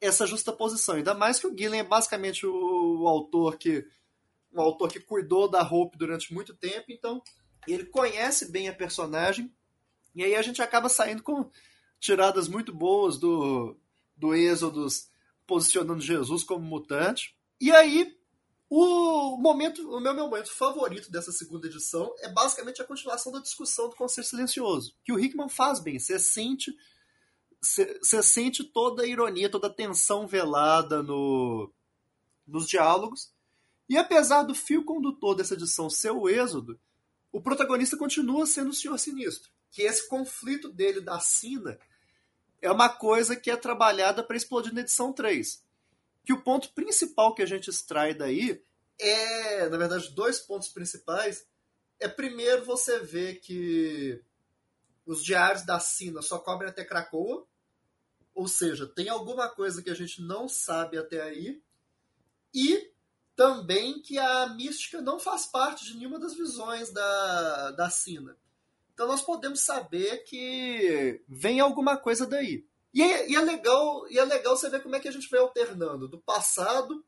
essa 0.01 0.27
justaposição. 0.27 0.97
Ainda 0.97 1.15
mais 1.15 1.39
que 1.39 1.47
o 1.47 1.57
Gillen 1.57 1.81
é 1.81 1.85
basicamente 1.85 2.45
o, 2.45 3.03
o 3.03 3.09
autor 3.09 3.57
que 3.57 3.87
um 4.53 4.61
autor 4.61 4.93
que 4.93 5.01
cuidou 5.01 5.49
da 5.49 5.62
Hope 5.62 5.97
durante 5.97 6.35
muito 6.35 6.55
tempo, 6.55 6.93
então 6.93 7.23
ele 7.66 7.87
conhece 7.87 8.50
bem 8.50 8.69
a 8.69 8.75
personagem 8.75 9.52
e 10.14 10.25
aí 10.25 10.35
a 10.35 10.42
gente 10.42 10.61
acaba 10.61 10.88
saindo 10.88 11.23
com 11.23 11.50
tiradas 11.99 12.49
muito 12.49 12.75
boas 12.75 13.19
do, 13.19 13.76
do 14.16 14.35
Êxodos 14.35 15.11
posicionando 15.47 16.00
Jesus 16.00 16.45
como 16.45 16.64
mutante. 16.64 17.37
E 17.61 17.71
aí 17.71 18.16
o 18.69 19.37
momento, 19.37 19.87
o 19.90 20.00
meu 20.00 20.14
momento 20.14 20.50
favorito 20.50 21.11
dessa 21.11 21.31
segunda 21.31 21.66
edição 21.66 22.14
é 22.21 22.28
basicamente 22.28 22.81
a 22.81 22.87
continuação 22.87 23.31
da 23.31 23.38
discussão 23.38 23.88
do 23.88 23.97
Conselho 23.97 24.26
Silencioso, 24.26 24.95
que 25.04 25.12
o 25.12 25.19
Hickman 25.19 25.49
faz 25.49 25.78
bem. 25.78 25.99
Você 25.99 26.19
sente 26.19 26.75
você 27.62 28.23
sente 28.23 28.64
toda 28.64 29.04
a 29.04 29.07
ironia, 29.07 29.49
toda 29.49 29.69
a 29.69 29.73
tensão 29.73 30.26
velada 30.26 31.00
no, 31.02 31.73
nos 32.47 32.66
diálogos. 32.66 33.33
E 33.88 33.97
apesar 33.97 34.42
do 34.42 34.54
fio 34.54 34.85
condutor 34.85 35.37
dessa 35.37 35.54
edição 35.54 35.88
ser 35.88 36.11
o 36.11 36.28
êxodo, 36.28 36.81
o 37.33 37.41
protagonista 37.41 37.97
continua 37.97 38.47
sendo 38.47 38.71
o 38.71 38.75
Senhor 38.75 38.99
Sinistro. 38.99 39.51
Que 39.71 39.83
esse 39.83 40.07
conflito 40.07 40.69
dele 40.69 41.01
da 41.01 41.19
Sina 41.19 41.79
é 42.61 42.71
uma 42.71 42.91
coisa 42.91 43.35
que 43.35 43.51
é 43.51 43.57
trabalhada 43.57 44.23
para 44.23 44.37
explodir 44.37 44.73
na 44.73 44.83
edição 44.83 45.12
3. 45.12 45.65
Que 46.25 46.33
o 46.33 46.43
ponto 46.43 46.73
principal 46.75 47.35
que 47.35 47.43
a 47.43 47.47
gente 47.47 47.71
extrai 47.71 48.15
daí 48.15 48.62
é, 49.03 49.69
na 49.69 49.77
verdade, 49.77 50.11
dois 50.11 50.39
pontos 50.39 50.69
principais. 50.69 51.47
É 51.99 52.09
primeiro 52.09 52.65
você 52.65 53.01
ver 53.01 53.41
que 53.41 54.23
os 55.05 55.25
diários 55.25 55.65
da 55.65 55.81
Sina 55.81 56.23
só 56.23 56.39
cobrem 56.39 56.71
até 56.71 56.85
Cracoa, 56.85 57.47
ou 58.35 58.47
seja, 58.47 58.87
tem 58.87 59.09
alguma 59.09 59.49
coisa 59.49 59.83
que 59.83 59.91
a 59.91 59.95
gente 59.95 60.23
não 60.23 60.49
sabe 60.49 60.97
até 60.97 61.21
aí. 61.21 61.61
E 62.55 62.92
também 63.35 64.01
que 64.01 64.19
a 64.19 64.47
mística 64.49 65.01
não 65.01 65.19
faz 65.19 65.47
parte 65.47 65.85
de 65.85 65.97
nenhuma 65.97 66.19
das 66.19 66.35
visões 66.35 66.93
da, 66.93 67.71
da 67.73 67.91
Sina. 67.91 68.37
Então 68.93 69.07
nós 69.07 69.23
podemos 69.23 69.61
saber 69.61 70.19
que 70.25 71.23
vem 71.27 71.61
alguma 71.61 71.97
coisa 71.97 72.27
daí. 72.27 72.67
E 72.93 73.03
é, 73.03 73.31
e 73.31 73.35
é, 73.35 73.41
legal, 73.41 74.07
e 74.11 74.19
é 74.19 74.25
legal 74.25 74.57
você 74.57 74.69
ver 74.69 74.83
como 74.83 74.95
é 74.95 75.01
que 75.01 75.09
a 75.09 75.12
gente 75.12 75.29
vai 75.31 75.41
alternando 75.41 76.07
do 76.07 76.21
passado 76.21 77.05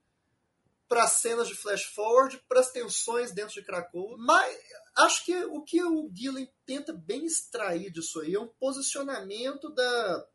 para 0.88 1.06
cenas 1.06 1.48
de 1.48 1.54
flash 1.54 1.84
forward, 1.84 2.42
para 2.48 2.60
as 2.60 2.70
tensões 2.70 3.32
dentro 3.32 3.54
de 3.54 3.62
Krakow. 3.62 4.16
Mas 4.16 4.56
acho 4.96 5.24
que 5.24 5.44
o 5.44 5.62
que 5.62 5.82
o 5.82 6.10
Gillen 6.12 6.50
tenta 6.64 6.92
bem 6.92 7.26
extrair 7.26 7.90
disso 7.90 8.20
aí 8.20 8.34
é 8.34 8.40
um 8.40 8.48
posicionamento 8.48 9.68
da 9.70 10.26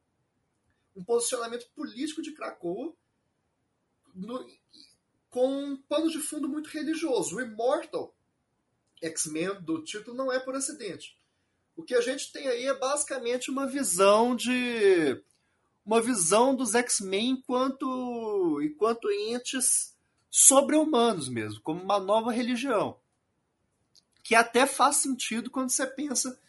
um 0.96 1.03
posicionamento 1.03 1.69
político 1.72 2.22
de 2.22 2.34
Krakow 2.34 2.96
no, 4.13 4.46
com 5.29 5.48
um 5.48 5.77
pano 5.77 6.09
de 6.09 6.19
fundo 6.19 6.48
muito 6.50 6.69
religioso. 6.69 7.36
O 7.36 7.41
Immortal 7.41 8.15
X-Men 9.01 9.62
do 9.62 9.83
título 9.83 10.15
não 10.15 10.31
é 10.31 10.39
por 10.39 10.55
acidente. 10.55 11.17
O 11.75 11.83
que 11.83 11.95
a 11.95 12.01
gente 12.01 12.31
tem 12.31 12.48
aí 12.48 12.65
é 12.65 12.77
basicamente 12.77 13.50
uma 13.50 13.65
visão 13.65 14.36
de 14.36 15.21
uma 15.86 16.01
visão 16.01 16.53
dos 16.53 16.75
X-Men 16.75 17.31
enquanto 17.31 18.62
enquanto 18.62 19.09
entes 19.12 19.95
sobre-humanos 20.29 21.29
mesmo, 21.29 21.62
como 21.62 21.81
uma 21.81 22.00
nova 22.00 22.31
religião. 22.31 23.00
Que 24.21 24.36
até 24.36 24.67
faz 24.67 24.98
sentido 24.98 25.50
quando 25.50 25.69
você 25.69 25.88
pensa 25.88 26.39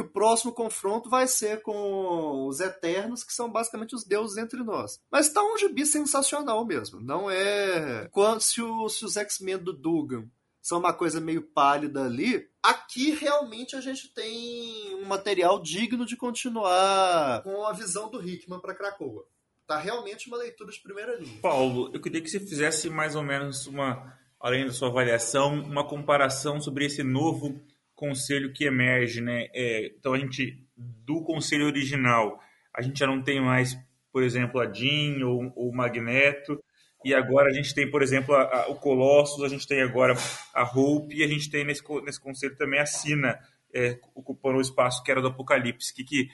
que 0.00 0.06
o 0.06 0.08
próximo 0.08 0.52
confronto 0.52 1.10
vai 1.10 1.26
ser 1.26 1.60
com 1.62 2.46
os 2.46 2.58
Eternos, 2.60 3.22
que 3.22 3.32
são 3.32 3.50
basicamente 3.50 3.94
os 3.94 4.04
deuses 4.04 4.38
entre 4.38 4.62
nós. 4.64 4.98
Mas 5.10 5.28
tá 5.28 5.42
um 5.42 5.58
gibi 5.58 5.84
sensacional 5.84 6.64
mesmo. 6.64 7.00
Não 7.00 7.30
é. 7.30 8.08
Quando, 8.10 8.40
se, 8.40 8.62
os 8.62 9.16
X-Men 9.16 9.58
do 9.58 9.72
Dugan 9.74 10.26
são 10.62 10.78
uma 10.78 10.92
coisa 10.92 11.20
meio 11.20 11.42
pálida 11.42 12.04
ali, 12.04 12.48
aqui 12.62 13.10
realmente 13.10 13.76
a 13.76 13.80
gente 13.80 14.12
tem 14.12 14.94
um 14.96 15.04
material 15.04 15.60
digno 15.60 16.06
de 16.06 16.16
continuar 16.16 17.42
com 17.42 17.66
a 17.66 17.72
visão 17.72 18.10
do 18.10 18.26
Hickman 18.26 18.60
para 18.60 18.74
Krakoa. 18.74 19.24
Tá 19.66 19.78
realmente 19.78 20.28
uma 20.28 20.38
leitura 20.38 20.72
de 20.72 20.80
primeira 20.80 21.16
linha. 21.16 21.40
Paulo, 21.40 21.90
eu 21.92 22.00
queria 22.00 22.20
que 22.20 22.28
você 22.28 22.40
fizesse 22.40 22.90
mais 22.90 23.14
ou 23.14 23.22
menos 23.22 23.66
uma, 23.66 24.18
além 24.40 24.66
da 24.66 24.72
sua 24.72 24.88
avaliação, 24.88 25.54
uma 25.62 25.86
comparação 25.86 26.60
sobre 26.60 26.86
esse 26.86 27.02
novo 27.02 27.60
conselho 28.00 28.52
que 28.54 28.64
emerge, 28.64 29.20
né? 29.20 29.48
É, 29.52 29.92
então 29.98 30.14
a 30.14 30.18
gente 30.18 30.58
do 30.74 31.22
conselho 31.22 31.66
original 31.66 32.40
a 32.74 32.80
gente 32.80 32.98
já 32.98 33.06
não 33.06 33.22
tem 33.22 33.40
mais, 33.40 33.76
por 34.10 34.22
exemplo, 34.22 34.58
a 34.58 34.72
Jean 34.72 35.26
ou, 35.26 35.52
o 35.54 35.70
Magneto 35.70 36.58
e 37.04 37.12
agora 37.12 37.50
a 37.50 37.52
gente 37.52 37.74
tem, 37.74 37.90
por 37.90 38.02
exemplo, 38.02 38.34
a, 38.34 38.42
a, 38.42 38.68
o 38.68 38.76
Colossus, 38.76 39.44
a 39.44 39.48
gente 39.48 39.66
tem 39.66 39.82
agora 39.82 40.14
a 40.54 40.62
Hope 40.62 41.14
e 41.14 41.22
a 41.22 41.28
gente 41.28 41.50
tem 41.50 41.64
nesse, 41.64 41.82
nesse 42.02 42.20
conselho 42.20 42.56
também 42.56 42.80
a 42.80 42.86
Sina 42.86 43.38
é, 43.74 43.98
ocupando 44.14 44.56
o 44.56 44.62
espaço 44.62 45.02
que 45.02 45.10
era 45.10 45.20
do 45.20 45.28
Apocalipse. 45.28 45.92
O 45.92 45.94
que, 45.94 46.04
que, 46.04 46.28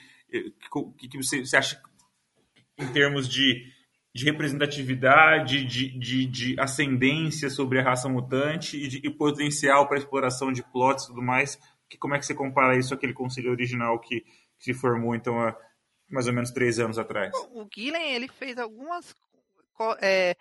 que, 0.98 1.08
que 1.08 1.16
você, 1.16 1.44
você 1.44 1.56
acha 1.56 1.80
em 2.78 2.92
termos 2.92 3.28
de 3.28 3.64
de 4.16 4.24
representatividade, 4.24 5.62
de, 5.66 5.90
de, 5.98 6.26
de, 6.26 6.58
ascendência 6.58 7.50
sobre 7.50 7.78
a 7.78 7.84
raça 7.84 8.08
mutante 8.08 8.76
e, 8.76 8.88
de, 8.88 9.00
e 9.06 9.10
potencial 9.10 9.86
para 9.86 9.98
exploração 9.98 10.50
de 10.50 10.62
plots 10.62 11.04
e 11.04 11.08
tudo 11.08 11.20
mais. 11.20 11.60
Que, 11.86 11.98
como 11.98 12.14
é 12.14 12.18
que 12.18 12.24
você 12.24 12.34
compara 12.34 12.78
isso 12.78 12.94
àquele 12.94 13.12
conselho 13.12 13.50
original 13.50 14.00
que, 14.00 14.22
que 14.58 14.64
se 14.64 14.72
formou 14.74 15.14
então 15.14 15.38
há 15.38 15.54
mais 16.08 16.26
ou 16.26 16.32
menos 16.32 16.50
três 16.50 16.78
anos 16.78 16.98
atrás? 16.98 17.30
O 17.52 17.68
Gillen 17.72 18.14
ele 18.14 18.26
fez 18.26 18.56
algumas 18.56 19.14
é, 20.00 20.34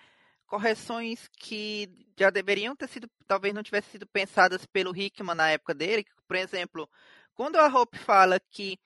correções 0.48 1.28
que 1.38 1.90
já 2.18 2.30
deveriam 2.30 2.78
ter 2.78 2.88
sido, 2.88 3.10
talvez 3.28 3.54
não 3.54 3.62
tivessem 3.62 3.92
sido 3.92 4.08
pensadas 4.08 4.66
pelo 4.66 4.96
Hickman 4.96 5.36
na 5.36 5.50
época 5.50 5.74
dele. 5.74 6.06
Por 6.26 6.38
exemplo, 6.38 6.90
quando 7.34 7.58
a 7.58 7.68
Hope 7.68 7.98
fala 7.98 8.40
que 8.40 8.80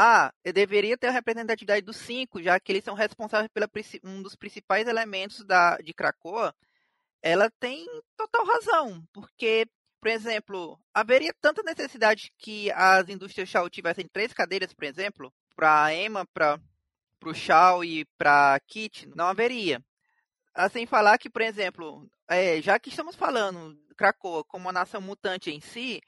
ah, 0.00 0.32
eu 0.44 0.52
deveria 0.52 0.96
ter 0.96 1.08
a 1.08 1.10
representatividade 1.10 1.84
dos 1.84 1.96
cinco, 1.96 2.40
já 2.40 2.60
que 2.60 2.70
eles 2.70 2.84
são 2.84 2.94
responsáveis 2.94 3.50
pela 3.52 3.68
um 4.04 4.22
dos 4.22 4.36
principais 4.36 4.86
elementos 4.86 5.44
da, 5.44 5.76
de 5.78 5.92
Krakoa. 5.92 6.54
Ela 7.20 7.50
tem 7.58 7.84
total 8.16 8.46
razão, 8.46 9.04
porque, 9.12 9.66
por 10.00 10.08
exemplo, 10.08 10.78
haveria 10.94 11.34
tanta 11.40 11.64
necessidade 11.64 12.32
que 12.38 12.70
as 12.70 13.08
indústrias 13.08 13.48
Shaw 13.48 13.68
tivessem 13.68 14.06
três 14.06 14.32
cadeiras, 14.32 14.72
por 14.72 14.84
exemplo, 14.84 15.34
para 15.56 15.92
Emma, 15.92 16.24
para 16.26 16.60
o 17.24 17.34
Shaw 17.34 17.84
e 17.84 18.04
para 18.16 18.60
Kit, 18.68 19.08
não 19.16 19.26
haveria. 19.26 19.84
Assim, 20.54 20.86
falar 20.86 21.18
que, 21.18 21.28
por 21.28 21.42
exemplo, 21.42 22.08
é, 22.28 22.62
já 22.62 22.78
que 22.78 22.90
estamos 22.90 23.16
falando 23.16 23.76
Krakoa 23.96 24.44
como 24.44 24.66
uma 24.66 24.72
nação 24.72 25.00
mutante 25.00 25.50
em 25.50 25.60
si, 25.60 26.00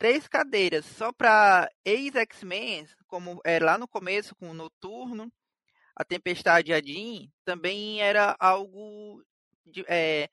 três 0.00 0.26
cadeiras 0.26 0.86
só 0.86 1.12
para 1.12 1.70
ex-X-Men, 1.84 2.86
como 3.06 3.38
era 3.44 3.66
lá 3.66 3.78
no 3.78 3.86
começo 3.86 4.34
com 4.34 4.50
o 4.50 4.54
Noturno, 4.54 5.30
a 5.94 6.02
Tempestade 6.02 6.70
e 6.70 6.74
a 6.74 6.80
Jean, 6.80 7.28
também 7.44 8.00
era 8.00 8.34
algo 8.40 9.22
de, 9.66 9.84
é, 9.86 10.30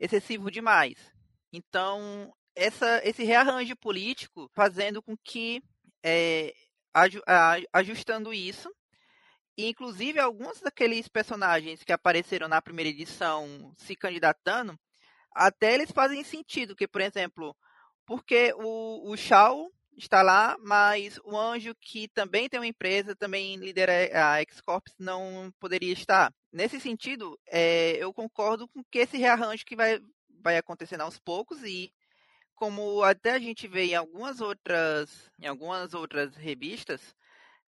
excessivo 0.00 0.50
demais. 0.50 0.96
Então, 1.52 2.34
essa, 2.56 3.02
esse 3.04 3.22
rearranjo 3.22 3.76
político 3.76 4.50
fazendo 4.54 5.02
com 5.02 5.14
que, 5.14 5.62
é, 6.02 6.54
ajustando 7.70 8.32
isso, 8.32 8.74
e 9.58 9.68
inclusive 9.68 10.20
alguns 10.20 10.58
daqueles 10.62 11.06
personagens 11.06 11.84
que 11.84 11.92
apareceram 11.92 12.48
na 12.48 12.62
primeira 12.62 12.88
edição 12.88 13.74
se 13.76 13.94
candidatando, 13.94 14.74
até 15.34 15.74
eles 15.74 15.90
fazem 15.90 16.24
sentido, 16.24 16.74
que, 16.74 16.88
por 16.88 17.02
exemplo, 17.02 17.54
porque 18.06 18.52
o, 18.56 19.10
o 19.10 19.16
Shao 19.16 19.70
está 19.96 20.22
lá, 20.22 20.56
mas 20.60 21.18
o 21.24 21.36
Anjo, 21.36 21.74
que 21.80 22.08
também 22.08 22.48
tem 22.48 22.58
uma 22.58 22.66
empresa, 22.66 23.14
também 23.14 23.56
lidera 23.56 23.92
a 24.12 24.40
X-Corps, 24.40 24.94
não 24.98 25.52
poderia 25.60 25.92
estar. 25.92 26.32
Nesse 26.52 26.80
sentido, 26.80 27.38
é, 27.46 27.96
eu 27.96 28.12
concordo 28.12 28.68
com 28.68 28.82
que 28.84 28.98
esse 28.98 29.16
rearranjo 29.18 29.64
que 29.64 29.76
vai, 29.76 30.00
vai 30.40 30.56
acontecendo 30.56 31.02
aos 31.02 31.18
poucos 31.18 31.62
e 31.62 31.92
como 32.54 33.02
até 33.02 33.32
a 33.32 33.38
gente 33.38 33.66
vê 33.66 33.86
em 33.86 33.94
algumas 33.94 34.40
outras, 34.40 35.30
em 35.40 35.46
algumas 35.46 35.94
outras 35.94 36.36
revistas, 36.36 37.14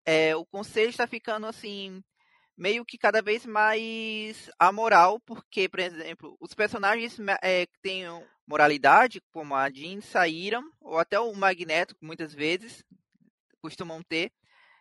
é, 0.05 0.35
o 0.35 0.47
conselho 0.47 0.89
está 0.89 1.07
ficando 1.07 1.47
assim 1.47 2.03
meio 2.59 2.85
que 2.85 2.99
cada 2.99 3.23
vez 3.23 3.47
mais 3.47 4.51
amoral, 4.59 5.21
porque, 5.21 5.69
por 5.69 5.79
exemplo, 5.79 6.37
os 6.41 6.53
personagens 6.55 7.17
é, 7.41 7.67
que 7.67 7.79
têm 7.81 8.05
moralidade, 8.47 9.23
como 9.31 9.55
a 9.55 9.71
Jean, 9.71 10.01
saíram, 10.01 10.69
ou 10.81 10.99
até 10.99 11.21
o 11.21 11.33
Magneto, 11.35 11.95
muitas 12.01 12.35
vezes, 12.35 12.85
costumam 13.63 14.03
ter, 14.03 14.33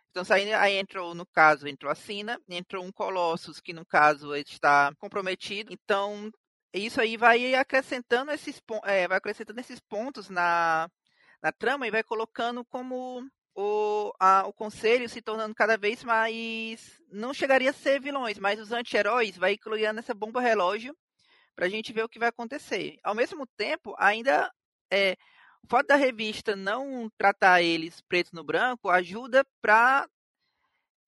estão 0.08 0.24
saindo, 0.24 0.54
aí 0.54 0.74
entrou, 0.74 1.14
no 1.14 1.24
caso, 1.24 1.68
entrou 1.68 1.92
a 1.92 1.94
Sina, 1.94 2.40
entrou 2.48 2.84
um 2.84 2.90
Colossus, 2.90 3.60
que 3.60 3.72
no 3.72 3.86
caso 3.86 4.34
está 4.34 4.92
comprometido. 4.98 5.72
Então, 5.72 6.32
isso 6.74 7.00
aí 7.00 7.16
vai 7.16 7.54
acrescentando 7.54 8.32
esses, 8.32 8.60
é, 8.84 9.06
vai 9.06 9.18
acrescentando 9.18 9.60
esses 9.60 9.78
pontos 9.78 10.28
na, 10.28 10.90
na 11.40 11.52
trama 11.52 11.86
e 11.86 11.92
vai 11.92 12.02
colocando 12.02 12.64
como 12.64 13.22
o, 13.60 14.14
a, 14.20 14.46
o 14.46 14.52
conselho 14.52 15.08
se 15.08 15.20
tornando 15.20 15.52
cada 15.52 15.76
vez 15.76 16.04
mais. 16.04 17.02
Não 17.10 17.34
chegaria 17.34 17.70
a 17.70 17.72
ser 17.72 18.00
vilões, 18.00 18.38
mas 18.38 18.60
os 18.60 18.70
anti-heróis 18.70 19.36
vai 19.36 19.56
criando 19.56 19.98
essa 19.98 20.14
bomba 20.14 20.40
relógio 20.40 20.96
para 21.56 21.66
a 21.66 21.68
gente 21.68 21.92
ver 21.92 22.04
o 22.04 22.08
que 22.08 22.20
vai 22.20 22.28
acontecer. 22.28 23.00
Ao 23.02 23.16
mesmo 23.16 23.44
tempo, 23.56 23.96
ainda 23.98 24.48
é, 24.92 25.16
o 25.64 25.66
fato 25.66 25.88
da 25.88 25.96
revista 25.96 26.54
não 26.54 27.10
tratar 27.18 27.60
eles 27.60 28.00
preto 28.02 28.30
no 28.32 28.44
branco 28.44 28.88
ajuda 28.90 29.44
para 29.60 30.08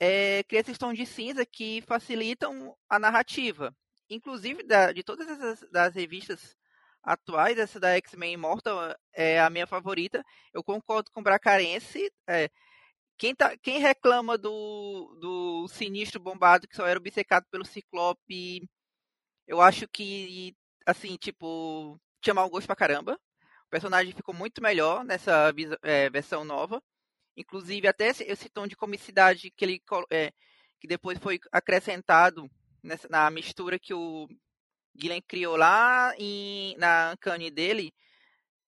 é, 0.01 0.43
criar 0.43 0.63
esses 0.63 0.77
tons 0.77 0.99
de 0.99 1.07
cinza 1.07 1.47
que 1.47 1.83
facilitam 1.83 2.77
a 2.89 2.99
narrativa. 2.99 3.73
Inclusive, 4.09 4.65
da, 4.65 4.91
de 4.91 5.05
todas 5.05 5.29
as 5.29 5.61
das 5.71 5.95
revistas 5.95 6.59
atuais, 7.03 7.59
essa 7.59 7.81
da 7.81 7.97
X-Men 7.97 8.35
Immortal 8.35 8.95
é 9.13 9.41
a 9.41 9.51
minha 9.51 9.67
favorita. 9.67 10.25
Eu 10.53 10.63
concordo 10.63 11.11
com 11.11 11.21
o 11.21 11.23
Bracarense. 11.23 12.11
É, 12.29 12.51
quem, 13.19 13.35
tá, 13.35 13.57
quem 13.59 13.79
reclama 13.79 14.39
do, 14.39 15.17
do 15.21 15.69
sinistro 15.69 16.21
bombado 16.21 16.67
que 16.69 16.77
só 16.77 16.87
era 16.87 16.99
obcecado 16.99 17.47
pelo 17.51 17.65
Ciclope, 17.65 18.69
eu 19.47 19.61
acho 19.61 19.87
que, 19.89 20.55
assim, 20.87 21.17
tipo, 21.17 22.01
tinha 22.23 22.35
mau 22.35 22.49
gosto 22.49 22.67
pra 22.67 22.77
caramba. 22.77 23.19
O 23.67 23.71
personagem 23.71 24.15
ficou 24.15 24.35
muito 24.35 24.63
melhor 24.63 25.05
nessa 25.05 25.53
é, 25.83 26.11
versão 26.11 26.45
nova. 26.45 26.83
Inclusive, 27.37 27.89
até 27.89 28.09
esse, 28.09 28.25
esse, 28.25 28.49
tom 28.49 28.67
de 28.67 28.77
comicidade 28.77 29.51
que 29.51 29.65
ele 29.65 29.83
é, 30.11 30.33
que 30.81 30.89
depois 30.89 31.19
foi 31.19 31.39
acrescentado 31.53 32.51
nessa, 32.83 33.09
na 33.09 33.31
mistura 33.31 33.79
que 33.79 33.95
o 33.95 34.29
Gillen 35.01 35.23
criou 35.23 35.57
lá 35.57 36.15
em, 36.19 36.77
na 36.77 37.13
Uncanny 37.13 37.51
dele, 37.51 37.93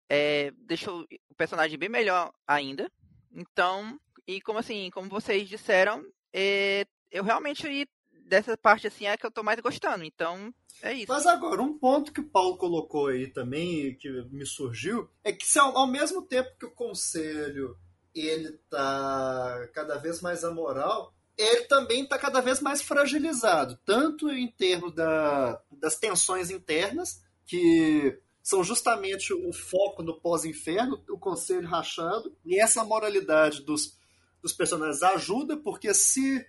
é, 0.08 0.50
deixou 0.58 1.02
o 1.02 1.34
personagem 1.36 1.78
bem 1.78 1.88
melhor 1.88 2.32
ainda. 2.46 2.90
Então, 3.30 3.98
e 4.26 4.40
como 4.40 4.58
assim, 4.58 4.90
como 4.90 5.08
vocês 5.08 5.48
disseram, 5.48 6.04
é, 6.32 6.86
eu 7.10 7.24
realmente 7.24 7.88
dessa 8.24 8.56
parte 8.56 8.86
assim 8.86 9.06
é 9.06 9.16
que 9.16 9.26
eu 9.26 9.30
tô 9.30 9.42
mais 9.42 9.60
gostando. 9.60 10.04
Então, 10.04 10.52
é 10.82 10.94
isso. 10.94 11.06
Mas 11.08 11.26
agora, 11.26 11.62
um 11.62 11.78
ponto 11.78 12.12
que 12.12 12.20
o 12.20 12.28
Paulo 12.28 12.56
colocou 12.56 13.08
aí 13.08 13.26
também, 13.26 13.94
que 13.96 14.08
me 14.30 14.46
surgiu, 14.46 15.08
é 15.22 15.32
que 15.32 15.46
se 15.46 15.58
ao, 15.58 15.76
ao 15.76 15.86
mesmo 15.86 16.22
tempo 16.22 16.56
que 16.58 16.66
o 16.66 16.74
conselho 16.74 17.76
ele 18.14 18.52
tá 18.68 19.68
cada 19.72 19.96
vez 19.96 20.20
mais 20.20 20.44
amoral, 20.44 21.14
ele 21.36 21.64
também 21.64 22.04
está 22.04 22.18
cada 22.18 22.40
vez 22.40 22.60
mais 22.60 22.82
fragilizado, 22.82 23.78
tanto 23.84 24.30
em 24.30 24.48
termos 24.48 24.94
da, 24.94 25.60
das 25.70 25.96
tensões 25.96 26.50
internas, 26.50 27.22
que 27.46 28.18
são 28.42 28.62
justamente 28.62 29.32
o 29.32 29.52
foco 29.52 30.02
no 30.02 30.20
pós-inferno, 30.20 31.02
o 31.08 31.18
conselho 31.18 31.68
rachado, 31.68 32.36
e 32.44 32.60
essa 32.60 32.84
moralidade 32.84 33.62
dos, 33.62 33.96
dos 34.42 34.52
personagens 34.52 35.02
ajuda, 35.02 35.56
porque 35.56 35.94
se 35.94 36.44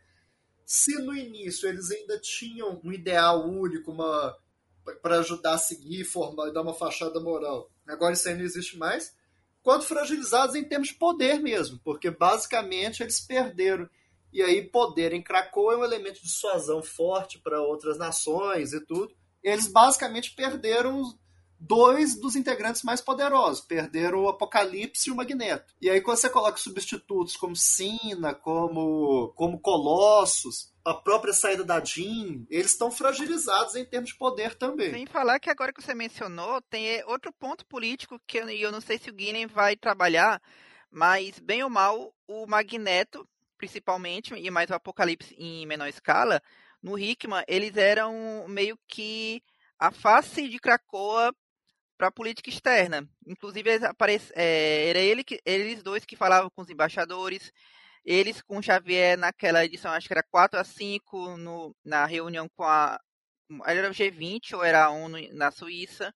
se 0.65 0.97
no 0.99 1.15
início 1.15 1.67
eles 1.67 1.91
ainda 1.91 2.17
tinham 2.19 2.79
um 2.83 2.91
ideal 2.91 3.47
único, 3.47 3.91
uma 3.91 4.35
para 5.01 5.19
ajudar 5.19 5.53
a 5.53 5.57
seguir, 5.57 6.03
formar, 6.03 6.51
dar 6.51 6.61
uma 6.61 6.73
fachada 6.73 7.19
moral, 7.19 7.71
agora 7.87 8.13
isso 8.13 8.27
aí 8.27 8.35
não 8.35 8.43
existe 8.43 8.77
mais. 8.77 9.15
Quanto 9.61 9.85
fragilizados 9.85 10.55
em 10.55 10.63
termos 10.63 10.89
de 10.89 10.95
poder 10.95 11.39
mesmo, 11.39 11.79
porque 11.83 12.11
basicamente 12.11 13.01
eles 13.01 13.21
perderam. 13.21 13.89
E 14.33 14.41
aí, 14.41 14.63
poder 14.63 15.13
em 15.13 15.21
Krakow 15.21 15.71
é 15.71 15.77
um 15.77 15.83
elemento 15.83 16.15
de 16.15 16.23
dissuasão 16.23 16.81
forte 16.81 17.39
para 17.39 17.61
outras 17.61 17.97
nações 17.97 18.73
e 18.73 18.83
tudo. 18.83 19.15
Eles 19.43 19.67
basicamente 19.67 20.33
perderam 20.33 21.03
dois 21.59 22.19
dos 22.19 22.35
integrantes 22.35 22.83
mais 22.83 22.99
poderosos. 22.99 23.61
Perderam 23.61 24.23
o 24.23 24.29
Apocalipse 24.29 25.09
e 25.09 25.13
o 25.13 25.15
Magneto. 25.15 25.73
E 25.81 25.89
aí, 25.89 26.01
quando 26.01 26.17
você 26.17 26.29
coloca 26.29 26.57
substitutos 26.57 27.37
como 27.37 27.55
Sina, 27.55 28.33
como, 28.33 29.31
como 29.35 29.59
Colossus, 29.59 30.73
a 30.83 30.93
própria 30.93 31.33
saída 31.33 31.63
da 31.63 31.79
Jean, 31.79 32.45
eles 32.49 32.71
estão 32.71 32.91
fragilizados 32.91 33.75
em 33.75 33.85
termos 33.85 34.09
de 34.09 34.17
poder 34.17 34.55
também. 34.55 34.91
Sem 34.91 35.05
falar 35.05 35.39
que 35.39 35.49
agora 35.49 35.71
que 35.71 35.81
você 35.81 35.93
mencionou, 35.93 36.61
tem 36.69 37.03
outro 37.05 37.31
ponto 37.31 37.65
político 37.65 38.19
que 38.27 38.37
eu, 38.37 38.49
eu 38.49 38.71
não 38.71 38.81
sei 38.81 38.97
se 38.97 39.09
o 39.09 39.13
Guinness 39.13 39.51
vai 39.51 39.75
trabalhar, 39.75 40.41
mas 40.91 41.39
bem 41.39 41.63
ou 41.63 41.69
mal, 41.69 42.13
o 42.27 42.45
Magneto, 42.45 43.27
principalmente, 43.63 44.33
e 44.35 44.51
mais 44.51 44.69
o 44.69 44.73
Apocalipse 44.73 45.33
em 45.37 45.65
menor 45.65 45.87
escala, 45.87 46.41
no 46.81 46.99
Hickman, 46.99 47.45
eles 47.47 47.77
eram 47.77 48.45
meio 48.49 48.77
que 48.89 49.41
a 49.79 49.89
face 49.89 50.49
de 50.49 50.59
Krakoa 50.59 51.33
para 51.97 52.09
a 52.09 52.11
política 52.11 52.49
externa. 52.49 53.07
Inclusive, 53.25 53.85
aparece, 53.85 54.33
é, 54.35 54.89
era 54.89 54.99
ele 54.99 55.23
que, 55.23 55.39
eles 55.45 55.81
dois 55.81 56.03
que 56.03 56.17
falavam 56.17 56.49
com 56.49 56.61
os 56.61 56.69
embaixadores, 56.69 57.53
eles 58.03 58.41
com 58.41 58.61
Xavier 58.61 59.17
naquela 59.17 59.63
edição, 59.63 59.93
acho 59.93 60.07
que 60.07 60.13
era 60.13 60.23
4 60.29 60.59
a 60.59 60.63
5 60.65 61.37
no, 61.37 61.73
na 61.85 62.05
reunião 62.05 62.49
com 62.49 62.65
a. 62.65 62.99
Era 63.65 63.89
o 63.89 63.93
G20 63.93 64.55
ou 64.55 64.63
era 64.63 64.85
a 64.85 64.89
ONU 64.89 65.19
na 65.33 65.51
Suíça. 65.51 66.13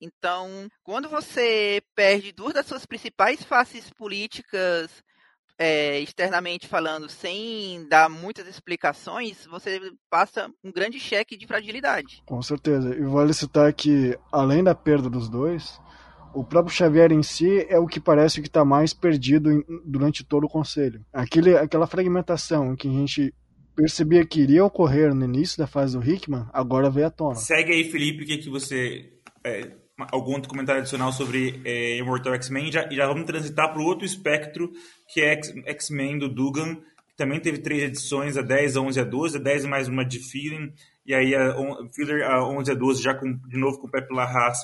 Então, 0.00 0.66
quando 0.82 1.10
você 1.10 1.82
perde 1.94 2.32
duas 2.32 2.54
das 2.54 2.64
suas 2.64 2.86
principais 2.86 3.42
faces 3.44 3.90
políticas 3.90 5.02
é, 5.60 6.00
externamente 6.00 6.66
falando, 6.66 7.06
sem 7.10 7.86
dar 7.86 8.08
muitas 8.08 8.48
explicações, 8.48 9.44
você 9.44 9.78
passa 10.08 10.50
um 10.64 10.72
grande 10.72 10.98
cheque 10.98 11.36
de 11.36 11.46
fragilidade. 11.46 12.22
Com 12.24 12.40
certeza. 12.40 12.96
E 12.96 13.02
vale 13.02 13.34
citar 13.34 13.70
que, 13.74 14.18
além 14.32 14.64
da 14.64 14.74
perda 14.74 15.10
dos 15.10 15.28
dois, 15.28 15.78
o 16.32 16.42
próprio 16.42 16.74
Xavier 16.74 17.12
em 17.12 17.22
si 17.22 17.66
é 17.68 17.78
o 17.78 17.86
que 17.86 18.00
parece 18.00 18.40
que 18.40 18.48
está 18.48 18.64
mais 18.64 18.94
perdido 18.94 19.52
em, 19.52 19.62
durante 19.84 20.24
todo 20.24 20.44
o 20.44 20.48
conselho. 20.48 21.04
Aquele, 21.12 21.54
aquela 21.54 21.86
fragmentação 21.86 22.74
que 22.74 22.88
a 22.88 22.92
gente 22.92 23.34
percebia 23.76 24.24
que 24.24 24.40
iria 24.40 24.64
ocorrer 24.64 25.14
no 25.14 25.26
início 25.26 25.58
da 25.58 25.66
fase 25.66 25.94
do 25.94 26.02
Hickman, 26.02 26.46
agora 26.54 26.88
veio 26.88 27.08
à 27.08 27.10
tona. 27.10 27.34
Segue 27.34 27.72
aí, 27.72 27.84
Felipe, 27.90 28.24
o 28.24 28.26
que, 28.26 28.38
que 28.38 28.48
você 28.48 29.12
é, 29.44 29.72
algum 30.10 30.40
comentário 30.42 30.80
adicional 30.80 31.12
sobre 31.12 31.60
é, 31.64 31.98
Immortal 31.98 32.34
X-Men 32.34 32.68
e 32.90 32.96
já 32.96 33.06
vamos 33.06 33.24
transitar 33.24 33.72
para 33.72 33.80
o 33.80 33.84
outro 33.84 34.04
espectro 34.04 34.72
que 35.08 35.20
é 35.20 35.40
X-Men 35.66 36.18
do 36.18 36.28
Dugan, 36.28 36.76
que 37.08 37.16
também 37.16 37.40
teve 37.40 37.58
três 37.58 37.82
edições, 37.82 38.36
a 38.36 38.42
10, 38.42 38.76
a 38.76 38.80
11 38.80 39.00
a 39.00 39.04
12, 39.04 39.36
a 39.36 39.40
10 39.40 39.64
mais 39.66 39.88
uma 39.88 40.04
de 40.04 40.18
Feeling, 40.18 40.72
e 41.04 41.14
aí 41.14 41.34
a 41.34 41.54
Filler 41.94 42.28
a 42.28 42.46
11 42.48 42.70
a 42.70 42.74
12 42.74 43.02
já 43.02 43.14
com, 43.14 43.32
de 43.48 43.58
novo 43.58 43.78
com 43.78 43.86
o 43.86 43.90
Pepe 43.90 44.14
Larraz, 44.14 44.58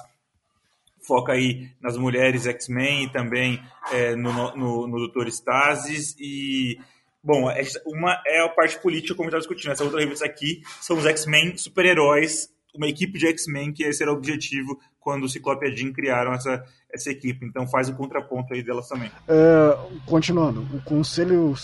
foca 1.06 1.32
aí 1.32 1.70
nas 1.80 1.96
mulheres 1.96 2.46
X-Men 2.46 3.04
e 3.04 3.12
também 3.12 3.62
é, 3.92 4.14
no, 4.16 4.32
no, 4.56 4.86
no 4.86 4.98
Doutor 4.98 5.28
Stasis 5.28 6.16
e 6.18 6.78
Bom, 7.26 7.50
uma 7.84 8.22
é 8.24 8.44
a 8.44 8.48
parte 8.48 8.78
política, 8.78 9.12
como 9.16 9.28
estava 9.28 9.40
discutindo. 9.40 9.72
Essa 9.72 9.82
outra 9.82 9.98
revista 9.98 10.24
aqui 10.24 10.62
são 10.80 10.96
os 10.96 11.04
X-Men 11.04 11.56
super-heróis 11.56 12.48
uma 12.76 12.88
equipe 12.88 13.18
de 13.18 13.26
X-Men, 13.26 13.72
que 13.72 13.84
esse 13.84 14.02
era 14.02 14.12
o 14.12 14.16
objetivo 14.16 14.78
quando 15.00 15.24
o 15.24 15.28
Ciclope 15.28 15.64
e 15.66 15.70
a 15.70 15.74
Jean 15.74 15.92
criaram 15.92 16.32
essa, 16.32 16.64
essa 16.92 17.10
equipe. 17.10 17.46
Então 17.46 17.66
faz 17.66 17.88
o 17.88 17.94
contraponto 17.94 18.54
aí 18.54 18.62
delas 18.62 18.88
também. 18.88 19.10
É, 19.28 19.78
continuando, 20.06 20.62
o 20.76 20.82
Conselho 20.82 21.54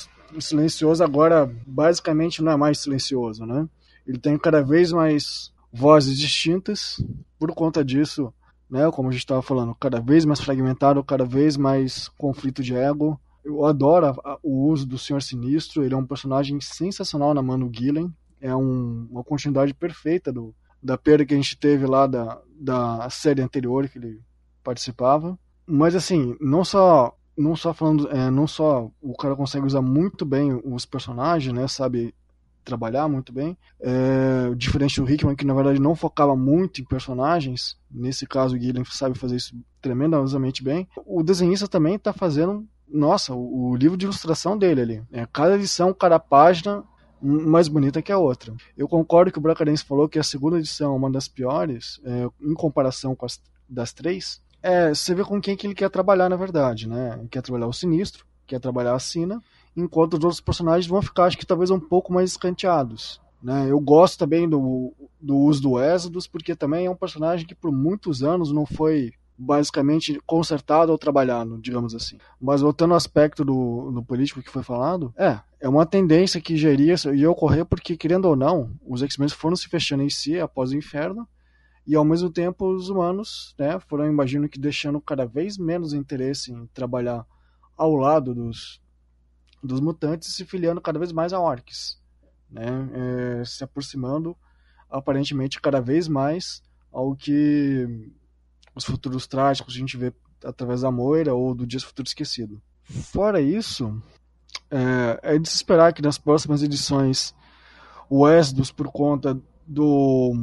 Silencioso 0.40 1.05
agora 1.05 1.51
basicamente 1.66 2.42
não 2.42 2.53
é 2.53 2.57
mais 2.57 2.79
silencioso, 2.79 3.44
né? 3.44 3.68
Ele 4.07 4.18
tem 4.18 4.38
cada 4.38 4.62
vez 4.62 4.92
mais 4.92 5.53
vozes 5.72 6.18
distintas, 6.18 7.05
por 7.38 7.53
conta 7.55 7.85
disso, 7.85 8.33
né, 8.70 8.90
como 8.90 9.09
a 9.09 9.12
gente 9.12 9.20
estava 9.20 9.42
falando, 9.42 9.75
cada 9.75 10.01
vez 10.01 10.25
mais 10.25 10.40
fragmentado, 10.40 11.03
cada 11.05 11.25
vez 11.25 11.57
mais 11.57 12.09
conflito 12.16 12.62
de 12.62 12.75
ego. 12.75 13.20
Eu 13.44 13.64
adoro 13.64 14.14
o 14.42 14.70
uso 14.70 14.87
do 14.87 14.98
Senhor 14.98 15.20
Sinistro, 15.20 15.85
ele 15.85 15.94
é 15.94 15.96
um 15.96 16.07
personagem 16.07 16.61
sensacional 16.61 17.35
na 17.35 17.42
mano 17.42 17.70
Gillen, 17.72 18.12
é 18.40 18.55
um, 18.55 19.07
uma 19.11 19.25
continuidade 19.25 19.75
perfeita 19.75 20.33
do, 20.33 20.55
da 20.83 20.99
perda 20.99 21.25
que 21.25 21.35
a 21.35 21.37
gente 21.37 21.57
teve 21.57 21.87
lá 21.87 22.07
da, 22.07 22.40
da 22.59 23.09
série 23.11 23.42
anterior 23.42 23.88
que 23.88 23.99
ele 23.99 24.21
participava. 24.62 25.38
Mas 25.66 25.95
assim, 25.95 26.37
não 26.40 26.64
só 26.64 27.16
não 27.37 27.57
só 27.57 27.73
falando, 27.73 28.11
é, 28.11 28.31
não 28.31 28.47
só 28.47 28.90
o 29.01 29.16
cara 29.16 29.35
consegue 29.35 29.66
usar 29.66 29.81
muito 29.81 30.25
bem 30.25 30.61
os 30.64 30.85
personagens, 30.85 31.55
né, 31.55 31.66
sabe 31.66 32.14
trabalhar 32.64 33.09
muito 33.09 33.33
bem, 33.33 33.57
é, 33.81 34.55
diferente 34.55 35.01
do 35.01 35.11
Hickman 35.11 35.35
que 35.35 35.45
na 35.45 35.55
verdade 35.55 35.81
não 35.81 35.97
focava 35.97 36.37
muito 36.37 36.81
em 36.81 36.85
personagens. 36.85 37.77
Nesse 37.90 38.27
caso, 38.27 38.55
o 38.55 38.59
Guilherme 38.59 38.87
sabe 38.90 39.18
fazer 39.18 39.37
isso 39.37 39.57
tremendamente 39.81 40.62
bem. 40.62 40.87
O 41.05 41.23
desenhista 41.23 41.66
também 41.66 41.97
está 41.97 42.12
fazendo 42.12 42.66
nossa, 42.88 43.35
o, 43.35 43.71
o, 43.71 43.77
livro 43.77 43.97
de 43.97 44.05
ilustração 44.05 44.57
dele 44.57 44.81
ali. 44.81 45.03
É, 45.11 45.27
cada 45.27 45.55
edição, 45.55 45.95
cada 45.95 46.18
página 46.18 46.85
mais 47.23 47.69
bonita 47.69 48.03
que 48.03 48.11
a 48.11 48.19
outra. 48.19 48.55
Eu 48.77 48.89
concordo 48.89 49.31
que 49.31 49.39
o 49.39 49.43
Bracarense 49.43 49.85
falou 49.85 50.09
que 50.09 50.19
a 50.19 50.23
segunda 50.23 50.59
edição 50.59 50.93
é 50.93 50.97
uma 50.97 51.11
das 51.11 51.29
piores, 51.29 52.01
é, 52.05 52.29
em 52.41 52.55
comparação 52.55 53.15
com 53.15 53.25
as 53.25 53.41
das 53.69 53.93
três. 53.93 54.41
É, 54.63 54.91
você 54.91 55.15
vê 55.15 55.25
com 55.25 55.41
quem 55.41 55.57
que 55.57 55.67
ele 55.67 55.75
quer 55.75 55.91
trabalhar, 55.91 56.29
na 56.29 56.37
verdade, 56.37 56.89
né? 56.89 57.17
Ele 57.19 57.29
quer 57.29 57.43
trabalhar 57.43 57.67
o 57.67 57.73
Sinistro, 57.73 58.27
quer 58.47 58.61
trabalhar 58.61 58.95
a 58.95 58.99
Sina, 58.99 59.43
enquanto 59.77 60.15
os 60.15 60.25
outros 60.25 60.41
personagens 60.41 60.87
vão 60.87 61.01
ficar, 61.01 61.25
acho 61.25 61.39
que 61.39 61.47
talvez 61.47 61.71
um 61.71 61.81
pouco 61.81 62.13
mais 62.13 62.31
escanteados. 62.31 63.21
Né? 63.43 63.67
Eu 63.69 63.81
gosto 63.81 64.19
também 64.19 64.49
do, 64.49 64.93
do 65.21 65.37
uso 65.37 65.63
do 65.63 65.83
Exodus, 65.83 66.27
porque 66.27 66.55
também 66.55 66.87
é 66.87 66.91
um 66.91 66.97
personagem 66.97 67.47
que 67.47 67.55
por 67.55 67.73
muitos 67.73 68.23
anos 68.23 68.53
não 68.53 68.65
foi 68.65 69.13
basicamente 69.37 70.21
consertado 70.27 70.92
ou 70.92 70.99
trabalhado, 70.99 71.59
digamos 71.61 71.95
assim. 71.95 72.18
Mas 72.40 72.61
voltando 72.61 72.92
ao 72.92 72.97
aspecto 72.97 73.45
do, 73.45 73.90
do 73.90 74.03
político 74.03 74.42
que 74.42 74.51
foi 74.51 74.62
falado, 74.62 75.12
é, 75.16 75.40
é 75.61 75.68
uma 75.68 75.87
tendência 75.87 76.40
que 76.40 76.57
geria 76.57 76.95
ia 77.14 77.31
ocorrer 77.31 77.64
porque, 77.64 77.97
querendo 77.97 78.27
ou 78.27 78.37
não, 78.37 78.71
os 78.87 79.03
X-Men 79.03 79.29
foram 79.29 79.57
se 79.57 79.68
fechando 79.68 80.03
em 80.03 80.11
si 80.11 80.38
após 80.38 80.71
o 80.71 80.77
inferno, 80.77 81.27
e 81.87 81.97
ao 81.97 82.05
mesmo 82.05 82.31
tempo 82.31 82.66
os 82.73 82.88
humanos 82.88 83.55
né, 83.59 83.79
foram, 83.81 84.07
imagino 84.07 84.49
que, 84.49 84.59
deixando 84.59 85.01
cada 85.01 85.27
vez 85.27 85.59
menos 85.59 85.92
interesse 85.92 86.53
em 86.53 86.66
trabalhar 86.68 87.27
ao 87.77 87.97
lado 87.97 88.35
dos, 88.35 88.81
dos 89.62 89.81
mutantes 89.81 90.29
e 90.29 90.33
se 90.33 90.45
filiando 90.45 90.81
cada 90.81 90.99
vez 90.99 91.11
mais 91.11 91.33
a 91.33 91.40
orcs, 91.40 92.01
né, 92.49 92.88
é, 93.40 93.45
se 93.45 93.64
aproximando 93.64 94.37
aparentemente 94.88 95.61
cada 95.61 95.81
vez 95.81 96.07
mais 96.07 96.62
ao 96.92 97.16
que 97.16 98.12
os 98.75 98.85
futuros 98.85 99.27
trágicos 99.27 99.75
a 99.75 99.79
gente 99.79 99.97
vê 99.97 100.13
através 100.45 100.81
da 100.81 100.91
Moira 100.91 101.35
ou 101.35 101.55
do 101.55 101.67
Dias 101.67 101.83
Futuro 101.83 102.07
Esquecido. 102.07 102.61
Fora 102.85 103.41
isso, 103.41 104.03
é, 104.71 105.35
é 105.35 105.39
de 105.39 105.49
se 105.49 105.57
esperar 105.57 105.93
que 105.93 106.03
nas 106.03 106.19
próximas 106.19 106.63
edições 106.63 107.35
o 108.09 108.29
Esdras, 108.29 108.71
por 108.71 108.91
conta 108.91 109.41
do 109.67 110.35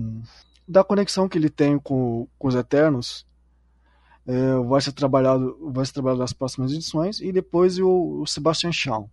da 0.68 0.84
conexão 0.84 1.28
que 1.28 1.38
ele 1.38 1.50
tem 1.50 1.80
com, 1.80 2.28
com 2.38 2.48
os 2.48 2.54
Eternos, 2.54 3.26
é, 4.28 4.56
vai 4.68 4.80
ser 4.80 4.92
trabalhado 4.92 5.58
vai 5.72 5.86
ser 5.86 5.94
trabalhado 5.94 6.22
nas 6.22 6.34
próximas 6.34 6.72
edições 6.72 7.20
e 7.20 7.32
depois 7.32 7.80
o, 7.80 8.22
o 8.22 8.28
Sebastian 8.28 8.72
Shaw. 8.72 9.10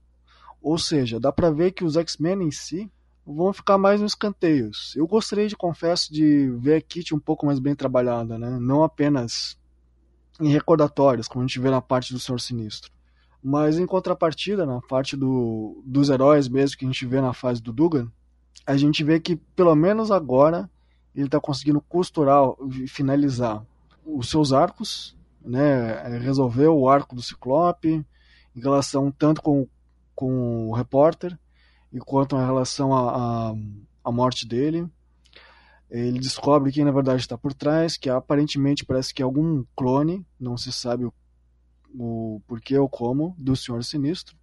Ou 0.62 0.78
seja, 0.78 1.20
dá 1.20 1.32
para 1.32 1.50
ver 1.50 1.72
que 1.72 1.84
os 1.84 1.96
X-Men 1.96 2.42
em 2.42 2.50
si 2.50 2.90
vão 3.26 3.52
ficar 3.52 3.76
mais 3.76 4.00
nos 4.00 4.14
canteios. 4.14 4.94
Eu 4.94 5.06
gostaria 5.06 5.48
de, 5.48 5.56
confesso, 5.56 6.12
de 6.12 6.48
ver 6.58 6.76
a 6.76 6.80
Kit 6.80 7.12
um 7.14 7.18
pouco 7.18 7.44
mais 7.44 7.58
bem 7.58 7.74
trabalhada, 7.74 8.38
né? 8.38 8.56
Não 8.60 8.84
apenas 8.84 9.58
em 10.40 10.48
recordatórios, 10.48 11.26
como 11.26 11.42
a 11.42 11.46
gente 11.46 11.58
vê 11.58 11.70
na 11.70 11.82
parte 11.82 12.12
do 12.12 12.20
Senhor 12.20 12.38
Sinistro. 12.38 12.92
Mas 13.42 13.78
em 13.78 13.86
contrapartida, 13.86 14.64
na 14.64 14.80
parte 14.80 15.16
do, 15.16 15.82
dos 15.84 16.08
heróis 16.08 16.46
mesmo 16.46 16.76
que 16.76 16.84
a 16.84 16.88
gente 16.88 17.06
vê 17.06 17.20
na 17.20 17.32
fase 17.32 17.60
do 17.60 17.72
Dugan, 17.72 18.10
a 18.64 18.76
gente 18.76 19.02
vê 19.02 19.18
que 19.18 19.36
pelo 19.36 19.74
menos 19.74 20.10
agora 20.10 20.70
ele 21.14 21.26
está 21.26 21.40
conseguindo 21.40 21.80
costurar 21.80 22.44
e 22.72 22.86
finalizar 22.86 23.64
os 24.04 24.28
seus 24.28 24.52
arcos, 24.52 25.16
né? 25.40 26.18
Resolver 26.18 26.68
o 26.68 26.88
arco 26.88 27.16
do 27.16 27.22
Ciclope 27.22 28.04
em 28.54 28.60
relação 28.60 29.10
tanto 29.10 29.42
com, 29.42 29.66
com 30.14 30.68
o 30.68 30.74
repórter 30.74 31.36
e 31.96 31.98
quanto 31.98 32.36
a 32.36 32.44
relação 32.44 32.92
à, 32.92 33.54
à, 34.04 34.12
morte 34.12 34.46
dele. 34.46 34.86
Ele 35.90 36.18
descobre 36.18 36.70
quem 36.70 36.84
na 36.84 36.90
verdade 36.90 37.22
está 37.22 37.38
por 37.38 37.54
trás, 37.54 37.96
que 37.96 38.10
aparentemente 38.10 38.84
parece 38.84 39.14
que 39.14 39.22
é 39.22 39.24
algum 39.24 39.64
clone, 39.74 40.26
não 40.38 40.58
se 40.58 40.70
sabe 40.70 41.06
o, 41.06 41.14
o 41.98 42.42
porquê 42.46 42.76
ou 42.76 42.86
como, 42.86 43.34
do 43.38 43.56
Senhor 43.56 43.82
Sinistro. 43.82 44.36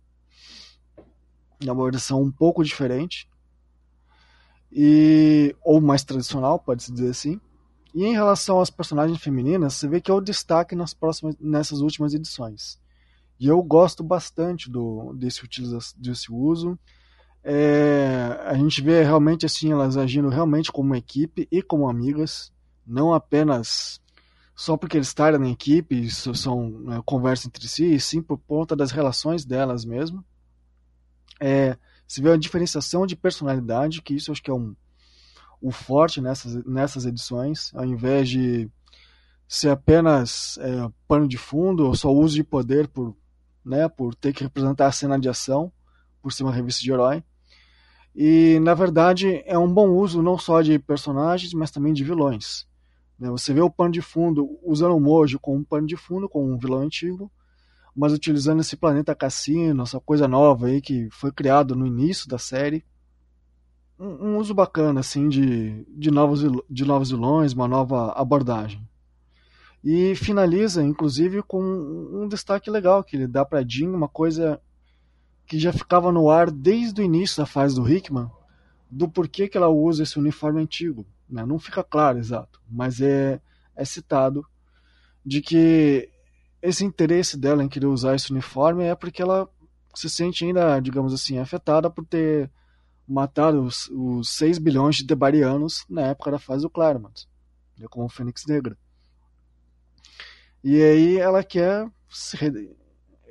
É 1.64 1.72
uma 1.72 1.92
versão 1.92 2.24
um 2.24 2.32
pouco 2.32 2.64
diferente, 2.64 3.30
e 4.72 5.56
ou 5.62 5.80
mais 5.80 6.04
tradicional, 6.04 6.58
pode-se 6.58 6.92
dizer 6.92 7.12
assim. 7.12 7.40
E 7.94 8.04
em 8.04 8.14
relação 8.14 8.60
às 8.60 8.72
personagens 8.72 9.22
femininas, 9.22 9.76
você 9.76 9.88
vê 9.88 10.02
que 10.02 10.10
é 10.10 10.14
o 10.14 10.22
destaque 10.22 10.76
nas 10.76 10.96
próximas, 10.96 11.36
nessas 11.40 11.82
últimas 11.82 12.16
edições. 12.16 12.80
E 13.40 13.46
eu 13.46 13.62
gosto 13.62 14.04
bastante 14.04 14.72
do, 14.72 15.14
desse, 15.14 15.48
desse 15.98 16.32
uso. 16.32 16.80
É, 17.44 18.40
a 18.46 18.54
gente 18.56 18.82
vê 18.82 19.04
realmente 19.04 19.46
assim 19.46 19.72
elas 19.72 19.98
agindo 19.98 20.30
realmente 20.30 20.72
como 20.72 20.96
equipe 20.96 21.48
e 21.52 21.62
como 21.62 21.90
amigas, 21.90 22.54
não 22.88 23.14
apenas 23.14 24.02
só 24.56 24.78
porque 24.78 24.98
eles 24.98 25.08
estarem 25.08 25.40
na 25.40 25.50
equipe, 25.50 26.00
isso 26.00 26.34
são 26.36 26.94
é, 26.94 27.02
conversam 27.06 27.50
entre 27.50 27.68
si, 27.68 27.94
e 27.96 28.00
sim 28.00 28.22
por 28.22 28.38
conta 28.38 28.76
das 28.76 28.92
relações 28.92 29.44
delas 29.44 29.84
mesmo. 29.84 30.24
É, 31.40 31.78
se 32.08 32.22
vê 32.22 32.30
uma 32.30 32.38
diferenciação 32.38 33.06
de 33.06 33.16
personalidade, 33.16 34.02
que 34.02 34.14
isso 34.14 34.32
acho 34.32 34.42
que 34.42 34.52
é 34.52 34.54
um, 34.54 34.76
o 35.62 35.72
forte 35.72 36.22
nessas, 36.22 36.64
nessas 36.66 37.06
edições, 37.06 37.74
ao 37.74 37.86
invés 37.86 38.30
de 38.30 38.70
ser 39.48 39.70
apenas 39.70 40.58
é, 40.60 40.90
pano 41.08 41.28
de 41.28 41.38
fundo 41.38 41.86
ou 41.86 41.96
só 41.96 42.12
uso 42.12 42.36
de 42.36 42.44
poder 42.44 42.88
por, 42.88 43.16
né, 43.66 43.90
por 43.90 44.16
ter 44.16 44.34
que 44.34 44.44
representar 44.44 44.88
a 44.88 44.92
cena 44.92 45.20
de 45.20 45.28
ação, 45.28 45.72
por 46.22 46.32
ser 46.32 46.44
uma 46.44 46.54
revista 46.54 46.82
de 46.82 46.92
herói. 46.92 47.24
E, 48.16 48.60
na 48.60 48.74
verdade, 48.74 49.42
é 49.46 49.58
um 49.58 49.72
bom 49.72 49.90
uso 49.90 50.22
não 50.22 50.38
só 50.38 50.62
de 50.62 50.78
personagens, 50.78 51.54
mas 51.54 51.72
também 51.72 51.94
de 51.94 52.04
vilões. 52.04 52.68
Né? 53.18 53.30
Você 53.30 53.54
vê 53.54 53.62
o 53.62 53.70
pano 53.70 53.92
de 53.92 54.02
fundo 54.02 54.60
usando 54.64 54.96
o 54.96 55.00
Mojo 55.00 55.40
como 55.40 55.58
um 55.58 55.64
pano 55.64 55.88
de 55.88 55.98
fundo, 55.98 56.30
com 56.30 56.46
um 56.46 56.58
vilão 56.58 56.82
antigo, 56.82 57.32
mas 57.96 58.14
utilizando 58.14 58.60
esse 58.60 58.76
planeta 58.76 59.16
cassino, 59.16 59.84
essa 59.84 60.00
coisa 60.00 60.28
nova 60.28 60.68
aí 60.68 60.82
que 60.82 61.10
foi 61.12 61.32
criado 61.32 61.76
no 61.76 61.88
início 61.88 62.28
da 62.28 62.38
série. 62.38 62.86
Um, 64.00 64.28
um 64.28 64.38
uso 64.38 64.54
bacana, 64.54 65.00
assim, 65.00 65.28
de, 65.28 65.86
de, 65.90 66.12
novos, 66.12 66.42
de 66.70 66.86
novos 66.86 67.10
vilões, 67.10 67.54
uma 67.54 67.68
nova 67.68 68.12
abordagem. 68.12 68.88
E 69.84 70.16
finaliza, 70.16 70.84
inclusive, 70.84 71.44
com 71.44 71.62
um 71.62 72.28
destaque 72.28 72.70
legal 72.70 73.04
que 73.04 73.18
ele 73.18 73.28
dá 73.28 73.44
para 73.44 73.68
Jean, 73.68 73.90
uma 73.90 74.08
coisa 74.08 74.62
que 75.54 75.60
já 75.60 75.72
ficava 75.72 76.12
no 76.12 76.32
ar 76.32 76.50
desde 76.50 77.00
o 77.00 77.04
início 77.04 77.38
da 77.38 77.46
fase 77.46 77.76
do 77.76 77.88
Hickman, 77.88 78.28
do 78.90 79.08
porquê 79.08 79.48
que 79.48 79.56
ela 79.56 79.70
usa 79.70 80.02
esse 80.02 80.18
uniforme 80.18 80.60
antigo. 80.60 81.06
Né? 81.30 81.46
Não 81.46 81.60
fica 81.60 81.84
claro, 81.84 82.18
exato, 82.18 82.60
mas 82.68 83.00
é, 83.00 83.40
é 83.76 83.86
citado 83.86 84.44
de 85.24 85.44
que 85.44 86.10
esse 86.60 86.84
interesse 86.84 87.38
dela 87.38 87.64
em 87.64 87.70
querer 87.70 87.86
usar 87.86 88.16
esse 88.16 88.32
uniforme 88.32 88.84
é 88.84 88.96
porque 88.96 89.22
ela 89.22 89.48
se 89.94 90.10
sente 90.10 90.44
ainda, 90.44 90.80
digamos 90.80 91.14
assim, 91.14 91.38
afetada 91.38 91.88
por 91.88 92.04
ter 92.04 92.50
matado 93.08 93.62
os, 93.62 93.88
os 93.92 94.30
6 94.30 94.58
bilhões 94.58 94.96
de 94.96 95.06
debarianos 95.06 95.86
na 95.88 96.02
época 96.08 96.32
da 96.32 96.40
fase 96.40 96.64
do 96.64 96.70
Claremont, 96.72 97.28
né, 97.78 97.86
como 97.92 98.10
Fênix 98.10 98.44
Negra. 98.48 98.76
E 100.64 100.82
aí 100.82 101.18
ela 101.20 101.44
quer 101.44 101.88
se 102.10 102.76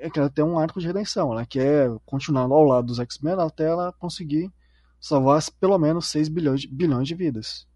é 0.03 0.11
que 0.11 0.19
ela 0.19 0.29
tem 0.29 0.45
um 0.45 0.59
arco 0.59 0.81
de 0.81 0.87
redenção. 0.87 1.33
Ela 1.33 1.47
quer 1.47 1.89
continuar 2.05 2.43
ao 2.43 2.65
lado 2.65 2.89
dos 2.89 2.99
X-Men 2.99 3.35
até 3.39 3.65
ela 3.65 3.93
conseguir 3.93 4.53
salvar 5.01 5.41
pelo 5.61 5.79
menos 5.79 6.09
6 6.09 6.29
bilhões 6.29 6.61
de, 6.63 6.69
bilhões 6.69 7.07
de 7.07 7.15
vidas. 7.15 7.67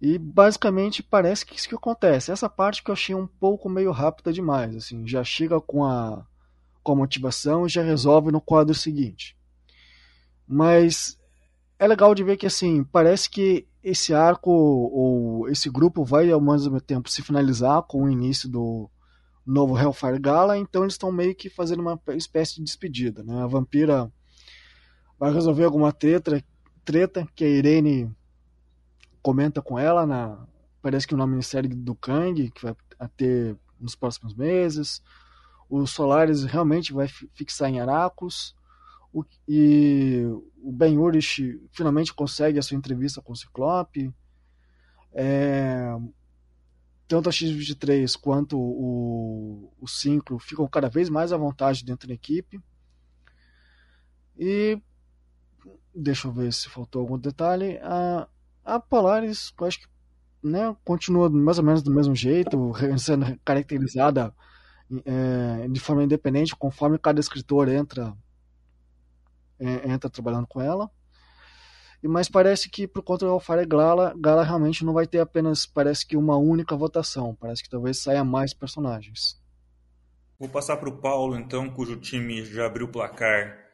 E 0.00 0.18
basicamente 0.18 1.02
parece 1.02 1.46
que 1.46 1.56
isso 1.56 1.68
que 1.68 1.74
acontece. 1.74 2.30
Essa 2.30 2.50
parte 2.50 2.84
que 2.84 2.90
eu 2.90 2.92
achei 2.92 3.14
um 3.14 3.26
pouco 3.26 3.70
meio 3.70 3.90
rápida 3.92 4.30
demais. 4.30 4.76
Assim, 4.76 5.06
já 5.06 5.24
chega 5.24 5.58
com 5.58 5.84
a, 5.84 6.26
com 6.82 6.92
a 6.92 6.96
motivação 6.96 7.64
e 7.64 7.70
já 7.70 7.82
resolve 7.82 8.30
no 8.30 8.42
quadro 8.42 8.74
seguinte. 8.74 9.34
Mas 10.46 11.18
é 11.78 11.86
legal 11.86 12.14
de 12.14 12.22
ver 12.22 12.36
que 12.36 12.46
assim 12.46 12.84
parece 12.84 13.30
que 13.30 13.66
esse 13.82 14.12
arco 14.12 14.50
ou 14.50 15.48
esse 15.48 15.70
grupo 15.70 16.04
vai 16.04 16.30
ao 16.30 16.40
mesmo 16.40 16.78
tempo 16.80 17.08
se 17.08 17.22
finalizar 17.22 17.82
com 17.82 18.04
o 18.04 18.10
início 18.10 18.48
do, 18.48 18.90
novo 19.46 19.78
Hellfire 19.78 20.18
Gala, 20.18 20.56
então 20.56 20.82
eles 20.82 20.94
estão 20.94 21.12
meio 21.12 21.34
que 21.34 21.48
fazendo 21.48 21.80
uma 21.80 22.00
espécie 22.16 22.56
de 22.56 22.62
despedida. 22.62 23.22
Né? 23.22 23.42
A 23.42 23.46
vampira 23.46 24.10
vai 25.18 25.32
resolver 25.32 25.64
alguma 25.64 25.92
treta, 25.92 26.42
treta 26.84 27.28
que 27.34 27.44
a 27.44 27.48
Irene 27.48 28.10
comenta 29.22 29.62
com 29.62 29.78
ela, 29.78 30.06
na, 30.06 30.46
parece 30.82 31.06
que 31.06 31.14
no 31.14 31.26
Ministério 31.26 31.68
do 31.74 31.94
Kang, 31.94 32.50
que 32.50 32.62
vai 32.62 32.76
ter 33.16 33.56
nos 33.80 33.94
próximos 33.94 34.34
meses. 34.34 35.02
O 35.68 35.86
Solaris 35.86 36.44
realmente 36.44 36.92
vai 36.92 37.08
fixar 37.08 37.70
em 37.70 37.80
Aracos. 37.80 38.54
O, 39.12 39.24
e 39.48 40.24
o 40.62 40.72
Ben 40.72 40.98
Urich 40.98 41.60
finalmente 41.72 42.12
consegue 42.12 42.58
a 42.58 42.62
sua 42.62 42.76
entrevista 42.76 43.22
com 43.22 43.32
o 43.32 43.36
Ciclope. 43.36 44.12
É, 45.12 45.96
tanto 47.06 47.28
a 47.28 47.32
X23 47.32 48.18
quanto 48.18 48.58
o, 48.58 49.72
o 49.80 49.86
Synchro 49.86 50.38
ficam 50.38 50.66
cada 50.66 50.88
vez 50.88 51.08
mais 51.08 51.32
à 51.32 51.36
vontade 51.36 51.84
dentro 51.84 52.08
da 52.08 52.14
equipe. 52.14 52.60
E 54.38 54.80
deixa 55.94 56.28
eu 56.28 56.32
ver 56.32 56.52
se 56.52 56.68
faltou 56.68 57.00
algum 57.00 57.18
detalhe. 57.18 57.78
A, 57.82 58.28
a 58.64 58.80
Polaris, 58.80 59.52
eu 59.58 59.66
acho 59.66 59.80
que 59.80 59.86
né, 60.42 60.76
continua 60.84 61.30
mais 61.30 61.58
ou 61.58 61.64
menos 61.64 61.82
do 61.82 61.90
mesmo 61.90 62.14
jeito, 62.14 62.72
sendo 62.98 63.38
caracterizada 63.44 64.34
é, 65.04 65.68
de 65.68 65.80
forma 65.80 66.04
independente 66.04 66.54
conforme 66.54 66.98
cada 66.98 67.20
escritor 67.20 67.68
entra, 67.68 68.14
é, 69.58 69.90
entra 69.90 70.10
trabalhando 70.10 70.46
com 70.46 70.60
ela. 70.60 70.90
Mas 72.06 72.28
parece 72.28 72.68
que 72.68 72.86
por 72.86 73.02
conta 73.02 73.24
do 73.24 73.32
Alfare 73.32 73.66
Gala, 73.66 74.14
Gala 74.16 74.44
realmente 74.44 74.84
não 74.84 74.92
vai 74.92 75.06
ter 75.06 75.20
apenas, 75.20 75.66
parece 75.66 76.06
que 76.06 76.16
uma 76.16 76.36
única 76.36 76.76
votação. 76.76 77.34
Parece 77.34 77.62
que 77.62 77.70
talvez 77.70 78.02
saia 78.02 78.24
mais 78.24 78.52
personagens. 78.52 79.42
Vou 80.38 80.48
passar 80.48 80.76
para 80.76 80.88
o 80.88 81.00
Paulo, 81.00 81.36
então, 81.36 81.70
cujo 81.70 81.98
time 81.98 82.44
já 82.44 82.66
abriu 82.66 82.86
o 82.86 82.92
placar 82.92 83.64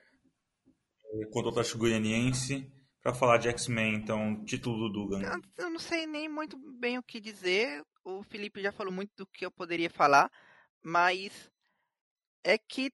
contra 1.32 1.48
o 1.48 1.50
Atlético 1.50 1.78
Goianiense 1.78 2.70
para 3.02 3.14
falar 3.14 3.38
de 3.38 3.48
X-Men, 3.48 3.94
então, 3.94 4.44
título 4.44 4.88
do 4.88 4.92
Dugan. 4.92 5.22
Eu, 5.22 5.64
eu 5.64 5.70
não 5.70 5.78
sei 5.78 6.06
nem 6.06 6.28
muito 6.28 6.56
bem 6.78 6.98
o 6.98 7.02
que 7.02 7.20
dizer. 7.20 7.82
O 8.04 8.22
Felipe 8.22 8.62
já 8.62 8.70
falou 8.70 8.92
muito 8.92 9.10
do 9.16 9.26
que 9.26 9.44
eu 9.44 9.50
poderia 9.50 9.90
falar, 9.90 10.30
mas 10.82 11.50
é 12.44 12.56
que 12.58 12.92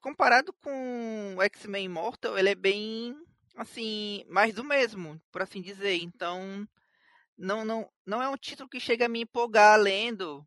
comparado 0.00 0.52
com 0.54 1.36
o 1.36 1.42
X-Men 1.42 1.84
Immortal, 1.84 2.36
ele 2.36 2.50
é 2.50 2.54
bem 2.54 3.14
assim, 3.56 4.24
mais 4.28 4.54
do 4.54 4.64
mesmo, 4.64 5.20
por 5.30 5.42
assim 5.42 5.60
dizer. 5.62 5.96
Então, 6.02 6.66
não 7.36 7.64
não 7.64 7.90
não 8.06 8.22
é 8.22 8.28
um 8.28 8.36
título 8.36 8.68
que 8.68 8.80
chega 8.80 9.06
a 9.06 9.08
me 9.08 9.22
empolgar 9.22 9.78
lendo. 9.78 10.46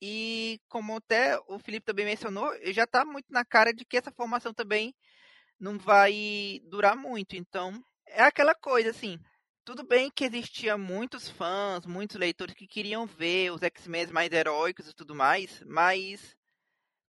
E 0.00 0.60
como 0.68 0.96
até 0.96 1.38
o 1.46 1.58
Felipe 1.60 1.86
também 1.86 2.04
mencionou, 2.04 2.50
já 2.72 2.84
está 2.84 3.04
muito 3.04 3.26
na 3.30 3.44
cara 3.44 3.72
de 3.72 3.84
que 3.84 3.96
essa 3.96 4.10
formação 4.10 4.52
também 4.52 4.94
não 5.60 5.78
vai 5.78 6.60
durar 6.64 6.96
muito. 6.96 7.36
Então, 7.36 7.72
é 8.06 8.22
aquela 8.22 8.54
coisa 8.54 8.90
assim, 8.90 9.18
tudo 9.64 9.84
bem 9.84 10.10
que 10.10 10.24
existia 10.24 10.76
muitos 10.76 11.28
fãs, 11.28 11.86
muitos 11.86 12.16
leitores 12.16 12.54
que 12.54 12.66
queriam 12.66 13.06
ver 13.06 13.52
os 13.52 13.62
X-Men 13.62 14.08
mais 14.08 14.32
heróicos 14.32 14.88
e 14.88 14.94
tudo 14.94 15.14
mais, 15.14 15.62
mas 15.66 16.36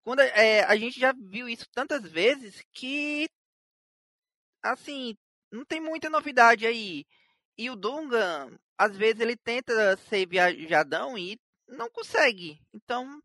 quando 0.04 0.20
é, 0.20 0.64
a 0.64 0.76
gente 0.76 1.00
já 1.00 1.14
viu 1.14 1.50
isso 1.50 1.66
tantas 1.74 2.04
vezes 2.08 2.64
que 2.72 3.28
assim 4.62 5.18
não 5.54 5.64
tem 5.64 5.80
muita 5.80 6.10
novidade 6.10 6.66
aí. 6.66 7.06
E 7.58 7.70
o 7.70 7.76
Dungan, 7.76 8.52
às 8.78 8.98
vezes 8.98 9.22
ele 9.22 9.38
tenta 9.38 9.96
ser 10.10 10.28
viajadão 10.28 11.16
e 11.18 11.40
não 11.68 11.90
consegue. 11.90 12.60
Então, 12.74 13.22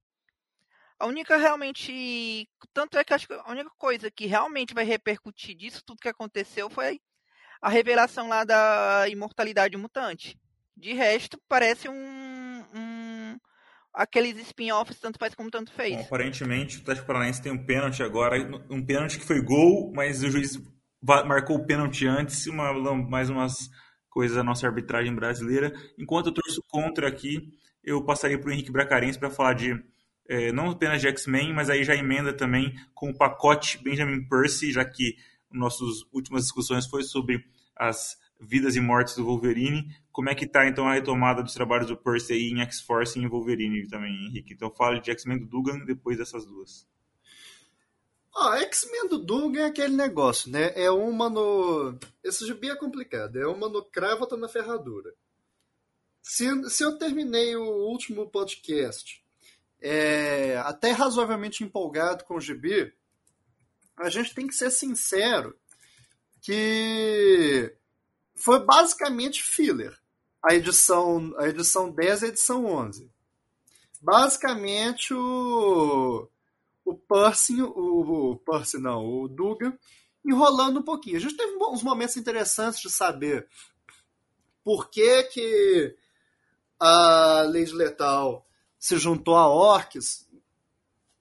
a 0.99 1.07
única 1.07 1.37
realmente. 1.39 2.47
Tanto 2.75 2.99
é 2.99 3.05
que 3.05 3.15
acho 3.15 3.27
que 3.27 3.33
a 3.33 3.51
única 3.51 3.71
coisa 3.79 4.11
que 4.11 4.27
realmente 4.27 4.75
vai 4.75 4.85
repercutir 4.85 5.57
disso 5.57 5.83
tudo 5.85 6.01
que 6.01 6.09
aconteceu 6.09 6.69
foi 6.69 7.01
a 7.63 7.71
revelação 7.71 8.29
lá 8.29 8.45
da 8.45 9.07
imortalidade 9.09 9.77
mutante. 9.77 10.39
De 10.77 10.93
resto, 10.93 11.41
parece 11.49 11.89
um. 11.89 12.65
um 12.75 13.39
aqueles 13.95 14.37
spin-offs, 14.39 15.01
tanto 15.01 15.19
faz 15.19 15.35
como 15.35 15.51
tanto 15.51 15.73
fez. 15.73 15.97
Bom, 15.97 16.03
aparentemente, 16.03 16.77
o 16.77 16.83
Atlético 16.83 17.07
Paranaense 17.07 17.43
tem 17.43 17.51
um 17.51 17.65
pênalti 17.65 18.03
agora. 18.03 18.37
Um 18.69 18.85
pênalti 18.85 19.19
que 19.19 19.25
foi 19.25 19.41
gol, 19.41 19.91
mas 19.95 20.23
o 20.23 20.31
juiz 20.31 20.59
marcou 21.03 21.57
o 21.57 21.67
pênalti 21.67 22.07
antes, 22.07 22.47
uma, 22.47 22.73
mais 22.95 23.31
umas 23.31 23.71
coisas 24.09 24.37
da 24.37 24.43
nossa 24.43 24.67
arbitragem 24.67 25.15
brasileira. 25.15 25.73
Enquanto 25.99 26.27
eu 26.27 26.35
torço 26.35 26.63
contra 26.69 27.09
aqui, 27.09 27.51
eu 27.85 28.05
passaria 28.05 28.39
para 28.39 28.49
o 28.49 28.53
Henrique 28.53 28.73
Bracarense 28.73 29.19
para 29.19 29.31
falar 29.31 29.55
de 29.55 29.81
é, 30.29 30.53
não 30.53 30.71
apenas 30.71 31.01
de 31.01 31.09
X-Men, 31.09 31.55
mas 31.55 31.71
aí 31.71 31.83
já 31.83 31.95
emenda 31.95 32.33
também 32.33 32.75
com 32.95 33.11
o 33.11 33.17
pacote 33.17 33.83
Benjamin 33.83 34.29
Percy, 34.29 34.73
já 34.73 34.85
que 34.85 35.17
nossas 35.51 36.03
últimas 36.13 36.43
discussões 36.43 36.87
foi 36.87 37.03
sobre 37.03 37.43
as 37.75 38.17
vidas 38.41 38.77
e 38.77 38.81
mortes 38.81 39.17
do 39.17 39.25
Wolverine. 39.25 39.89
Como 40.13 40.29
é 40.29 40.35
que 40.35 40.45
está 40.45 40.67
então 40.67 40.87
a 40.87 40.95
retomada 40.95 41.43
dos 41.43 41.55
trabalhos 41.55 41.89
do 41.89 41.97
Percy 41.97 42.35
aí 42.35 42.51
em 42.51 42.61
X-Force 42.61 43.19
e 43.19 43.23
em 43.23 43.29
Wolverine 43.29 43.89
também, 43.89 44.27
Henrique? 44.27 44.53
Então 44.53 44.71
fale 44.71 45.01
de 45.01 45.11
X-Men 45.11 45.39
do 45.39 45.47
Dugan 45.47 45.85
depois 45.85 46.19
dessas 46.19 46.45
duas. 46.45 46.87
Ah, 48.41 48.61
X-Men 48.61 49.09
do 49.09 49.19
Doom 49.19 49.57
é 49.57 49.65
aquele 49.65 49.97
negócio, 49.97 50.49
né? 50.49 50.73
É 50.77 50.89
uma 50.93 51.29
no. 51.29 51.99
Esse 52.23 52.47
gibi 52.47 52.71
é 52.71 52.77
complicado. 52.77 53.37
É 53.37 53.47
uma 53.49 53.69
no 53.69 53.85
cravo, 53.85 54.21
outra 54.21 54.39
na 54.39 54.49
ferradura. 54.49 55.13
Se, 56.23 56.47
se 56.71 56.85
eu 56.85 56.97
terminei 56.97 57.57
o 57.57 57.65
último 57.65 58.31
podcast 58.31 59.25
é, 59.81 60.57
até 60.59 60.93
razoavelmente 60.93 61.65
empolgado 61.65 62.25
com 62.25 62.37
o 62.37 62.41
gibi, 62.41 62.95
a 63.97 64.09
gente 64.09 64.33
tem 64.33 64.47
que 64.47 64.55
ser 64.55 64.71
sincero 64.71 65.59
que 66.41 67.75
foi 68.37 68.61
basicamente 68.61 69.43
filler. 69.43 69.99
A 70.41 70.55
edição, 70.55 71.35
a 71.39 71.49
edição 71.49 71.91
10 71.91 72.23
e 72.23 72.25
a 72.25 72.29
edição 72.29 72.65
11. 72.67 73.11
Basicamente 74.01 75.13
o 75.13 76.29
o 76.91 76.95
Percy, 76.97 77.63
o, 77.63 78.33
o 78.33 78.37
Percy 78.39 78.79
não, 78.79 79.05
o 79.05 79.29
Dugan, 79.29 79.77
enrolando 80.25 80.81
um 80.81 80.83
pouquinho. 80.83 81.17
A 81.17 81.21
gente 81.21 81.37
teve 81.37 81.57
uns 81.57 81.83
momentos 81.83 82.17
interessantes 82.17 82.81
de 82.81 82.91
saber 82.91 83.49
por 84.65 84.91
que, 84.91 85.23
que 85.25 85.97
a 86.79 87.43
Lady 87.47 87.73
Letal 87.73 88.47
se 88.79 88.97
juntou 88.97 89.37
a 89.37 89.49
Orcs, 89.49 90.29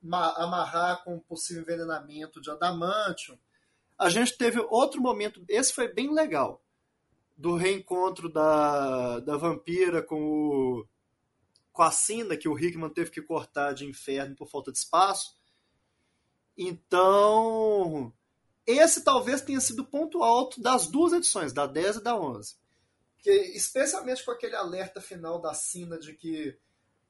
amarrar 0.03 1.03
com 1.03 1.19
possível 1.19 1.63
envenenamento 1.63 2.39
de 2.39 2.49
adamantium. 2.49 3.37
A 3.97 4.09
gente 4.09 4.37
teve 4.37 4.59
outro 4.69 5.01
momento, 5.01 5.43
esse 5.49 5.73
foi 5.73 5.87
bem 5.87 6.13
legal, 6.13 6.61
do 7.35 7.55
reencontro 7.55 8.29
da, 8.29 9.19
da 9.19 9.37
vampira 9.37 10.01
com 10.01 10.21
o 10.21 10.87
com 11.77 11.83
a 11.83 11.91
Cinda, 11.91 12.35
que 12.35 12.49
o 12.49 12.57
Hickman 12.57 12.89
teve 12.89 13.11
que 13.11 13.21
cortar 13.21 13.71
de 13.71 13.85
inferno 13.85 14.35
por 14.35 14.49
falta 14.49 14.71
de 14.71 14.79
espaço. 14.79 15.35
Então, 16.57 18.11
esse 18.65 19.03
talvez 19.03 19.41
tenha 19.41 19.61
sido 19.61 19.83
o 19.83 19.87
ponto 19.87 20.23
alto 20.23 20.59
das 20.59 20.87
duas 20.87 21.13
edições, 21.13 21.53
da 21.53 21.67
10 21.67 21.97
e 21.97 22.03
da 22.03 22.19
11. 22.19 22.55
Que, 23.19 23.31
especialmente 23.55 24.25
com 24.25 24.31
aquele 24.31 24.55
alerta 24.55 24.99
final 24.99 25.39
da 25.39 25.53
Sina 25.53 25.99
de 25.99 26.13
que 26.13 26.57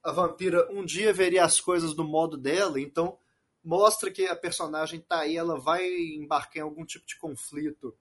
a 0.03 0.11
vampira 0.11 0.67
um 0.71 0.83
dia 0.85 1.13
veria 1.13 1.45
as 1.45 1.61
coisas 1.61 1.93
do 1.93 2.03
modo 2.03 2.37
dela, 2.37 2.79
então 2.79 3.17
mostra 3.63 4.11
que 4.11 4.25
a 4.25 4.35
personagem 4.35 4.99
tá 4.99 5.19
aí, 5.19 5.35
ela 5.35 5.59
vai 5.59 5.85
embarcar 5.85 6.57
em 6.57 6.61
algum 6.61 6.85
tipo 6.85 7.05
de 7.05 7.17
conflito 7.17 7.97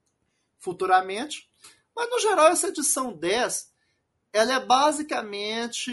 futuramente. 0.58 1.50
Mas 1.94 2.10
no 2.10 2.20
geral 2.20 2.48
essa 2.48 2.68
edição 2.68 3.12
10, 3.12 3.72
ela 4.32 4.54
é 4.54 4.60
basicamente 4.60 5.92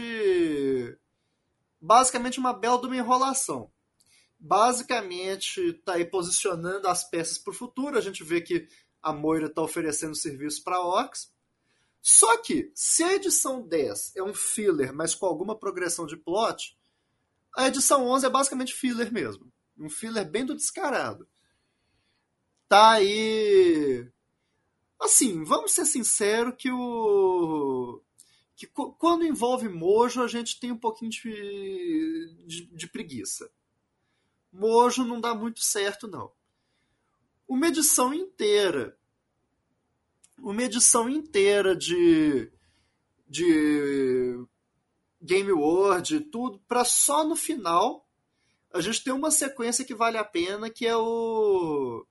basicamente 1.79 2.39
uma 2.39 2.53
bela 2.53 2.79
de 2.79 2.87
uma 2.87 2.95
enrolação 2.95 3.72
basicamente 4.43 5.61
está 5.69 5.93
aí 5.93 6.03
posicionando 6.03 6.89
as 6.89 7.09
peças 7.09 7.37
para 7.37 7.51
o 7.51 7.55
futuro. 7.55 7.97
A 7.97 8.01
gente 8.01 8.25
vê 8.25 8.41
que 8.41 8.67
a 9.01 9.13
Moira 9.13 9.47
está 9.47 9.61
oferecendo 9.61 10.13
serviço 10.15 10.61
para 10.65 10.75
a 10.75 10.85
Ox. 10.85 11.31
Só 12.01 12.37
que, 12.41 12.69
se 12.75 13.01
a 13.03 13.13
edição 13.13 13.65
10 13.65 14.17
é 14.17 14.21
um 14.21 14.33
filler, 14.33 14.93
mas 14.93 15.15
com 15.15 15.25
alguma 15.25 15.57
progressão 15.57 16.05
de 16.05 16.17
plot, 16.17 16.77
a 17.55 17.69
edição 17.69 18.05
11 18.05 18.25
é 18.25 18.29
basicamente 18.29 18.73
filler 18.73 19.13
mesmo. 19.13 19.49
Um 19.77 19.89
filler 19.89 20.29
bem 20.29 20.45
do 20.45 20.55
descarado. 20.55 21.25
Tá 22.67 22.91
aí. 22.91 24.05
Assim, 24.99 25.45
vamos 25.45 25.71
ser 25.71 25.85
sinceros 25.85 26.55
que 26.57 26.69
o. 26.69 28.01
Que 28.57 28.67
quando 28.67 29.25
envolve 29.25 29.69
Mojo, 29.69 30.21
a 30.21 30.27
gente 30.27 30.59
tem 30.59 30.71
um 30.71 30.77
pouquinho 30.77 31.11
de, 31.11 32.35
de, 32.45 32.65
de 32.65 32.87
preguiça. 32.87 33.49
Mojo 34.53 35.03
não 35.03 35.19
dá 35.19 35.33
muito 35.33 35.61
certo, 35.61 36.07
não. 36.07 36.31
Uma 37.47 37.67
edição 37.67 38.13
inteira. 38.13 38.95
Uma 40.37 40.63
edição 40.63 41.09
inteira 41.09 41.75
de. 41.75 42.51
de. 43.27 44.45
Game 45.21 45.51
World, 45.51 46.19
tudo, 46.31 46.59
para 46.67 46.83
só 46.83 47.23
no 47.23 47.33
final 47.33 48.03
a 48.73 48.81
gente 48.81 49.03
tem 49.03 49.13
uma 49.13 49.29
sequência 49.29 49.85
que 49.85 49.93
vale 49.93 50.17
a 50.17 50.23
pena, 50.23 50.67
que 50.67 50.87
é 50.87 50.97
o. 50.97 52.03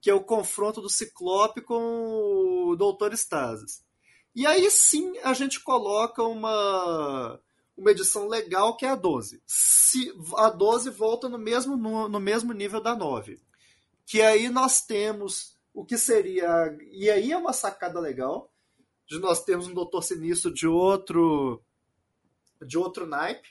que 0.00 0.08
é 0.08 0.14
o 0.14 0.22
confronto 0.22 0.80
do 0.80 0.88
Ciclope 0.88 1.60
com 1.60 2.68
o 2.68 2.76
Doutor 2.76 3.12
Stasis. 3.12 3.84
E 4.32 4.46
aí 4.46 4.70
sim 4.70 5.18
a 5.18 5.34
gente 5.34 5.60
coloca 5.60 6.22
uma 6.22 7.38
uma 7.76 7.90
edição 7.90 8.28
legal 8.28 8.76
que 8.76 8.84
é 8.84 8.90
a 8.90 8.94
12. 8.94 9.42
Se, 9.46 10.12
a 10.36 10.50
12 10.50 10.90
volta 10.90 11.28
no 11.28 11.38
mesmo, 11.38 11.76
no, 11.76 12.08
no 12.08 12.20
mesmo 12.20 12.52
nível 12.52 12.80
da 12.80 12.94
9. 12.94 13.40
Que 14.06 14.20
aí 14.20 14.48
nós 14.48 14.80
temos 14.80 15.56
o 15.72 15.84
que 15.84 15.96
seria. 15.96 16.76
E 16.90 17.10
aí 17.10 17.32
é 17.32 17.36
uma 17.36 17.52
sacada 17.52 17.98
legal. 17.98 18.52
De 19.06 19.18
nós 19.18 19.44
temos 19.44 19.66
um 19.66 19.74
Doutor 19.74 20.02
Sinistro 20.02 20.52
de 20.52 20.66
outro. 20.66 21.62
de 22.60 22.78
outro 22.78 23.06
naipe. 23.06 23.48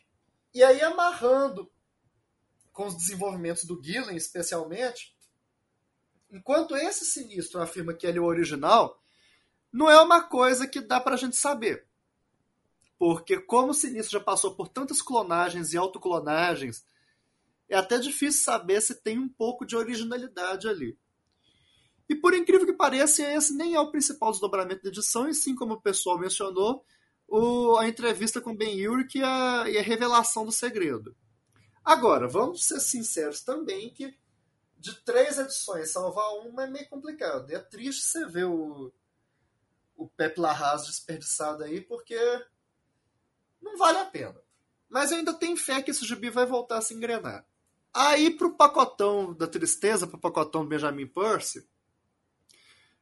E 0.54 0.64
aí 0.64 0.82
amarrando 0.82 1.72
com 2.72 2.88
os 2.88 2.96
desenvolvimentos 2.96 3.64
do 3.64 3.82
Gillen, 3.82 4.16
especialmente. 4.16 5.16
Enquanto 6.32 6.76
esse 6.76 7.06
sinistro 7.06 7.62
afirma 7.62 7.94
que 7.94 8.08
ele 8.08 8.18
é 8.18 8.22
o 8.22 8.26
original, 8.26 9.02
não 9.72 9.90
é 9.90 10.02
uma 10.02 10.24
coisa 10.24 10.68
que 10.68 10.80
dá 10.80 11.00
pra 11.00 11.18
gente 11.18 11.36
saber. 11.36 11.86
Porque 13.02 13.42
como 13.42 13.72
o 13.72 13.74
Sinistro 13.74 14.20
já 14.20 14.24
passou 14.24 14.54
por 14.54 14.68
tantas 14.68 15.02
clonagens 15.02 15.74
e 15.74 15.78
autoclonagens, 15.78 16.86
é 17.68 17.76
até 17.76 17.98
difícil 17.98 18.44
saber 18.44 18.80
se 18.80 18.94
tem 18.94 19.18
um 19.18 19.28
pouco 19.28 19.66
de 19.66 19.76
originalidade 19.76 20.70
ali. 20.70 20.96
E 22.08 22.14
por 22.14 22.36
incrível 22.36 22.68
que 22.68 22.74
pareça, 22.74 23.24
esse 23.24 23.56
nem 23.56 23.74
é 23.74 23.80
o 23.80 23.90
principal 23.90 24.30
desdobramento 24.30 24.84
da 24.84 24.90
edição, 24.90 25.28
e 25.28 25.34
sim, 25.34 25.56
como 25.56 25.74
o 25.74 25.82
pessoal 25.82 26.20
mencionou, 26.20 26.86
o, 27.28 27.76
a 27.80 27.88
entrevista 27.88 28.40
com 28.40 28.56
Ben 28.56 28.88
Urich 28.88 29.18
e 29.18 29.24
a, 29.24 29.68
e 29.68 29.80
a 29.80 29.82
revelação 29.82 30.46
do 30.46 30.52
segredo. 30.52 31.16
Agora, 31.84 32.28
vamos 32.28 32.66
ser 32.66 32.80
sinceros 32.80 33.42
também 33.42 33.92
que 33.92 34.16
de 34.78 34.94
três 35.02 35.40
edições, 35.40 35.90
salvar 35.90 36.36
uma 36.36 36.66
é 36.66 36.70
meio 36.70 36.88
complicado. 36.88 37.50
É 37.50 37.58
triste 37.58 38.04
você 38.04 38.28
ver 38.28 38.46
o, 38.46 38.94
o 39.96 40.08
Pepe 40.08 40.40
Larraz 40.40 40.86
desperdiçado 40.86 41.64
aí, 41.64 41.82
porque 41.82 42.16
não 43.62 43.78
vale 43.78 44.00
a 44.00 44.06
pena. 44.06 44.42
Mas 44.90 45.12
ainda 45.12 45.34
tem 45.34 45.56
fé 45.56 45.82
que 45.82 45.92
esse 45.92 46.06
gibi 46.06 46.30
vai 46.30 46.46
voltar 46.46 46.78
a 46.78 46.82
se 46.82 46.94
engrenar. 46.94 47.46
Aí 47.94 48.30
pro 48.32 48.56
pacotão 48.56 49.34
da 49.34 49.48
tristeza, 49.48 50.08
pro 50.08 50.18
pacotão 50.18 50.66
Benjamin 50.66 51.08
Percy, 51.08 51.68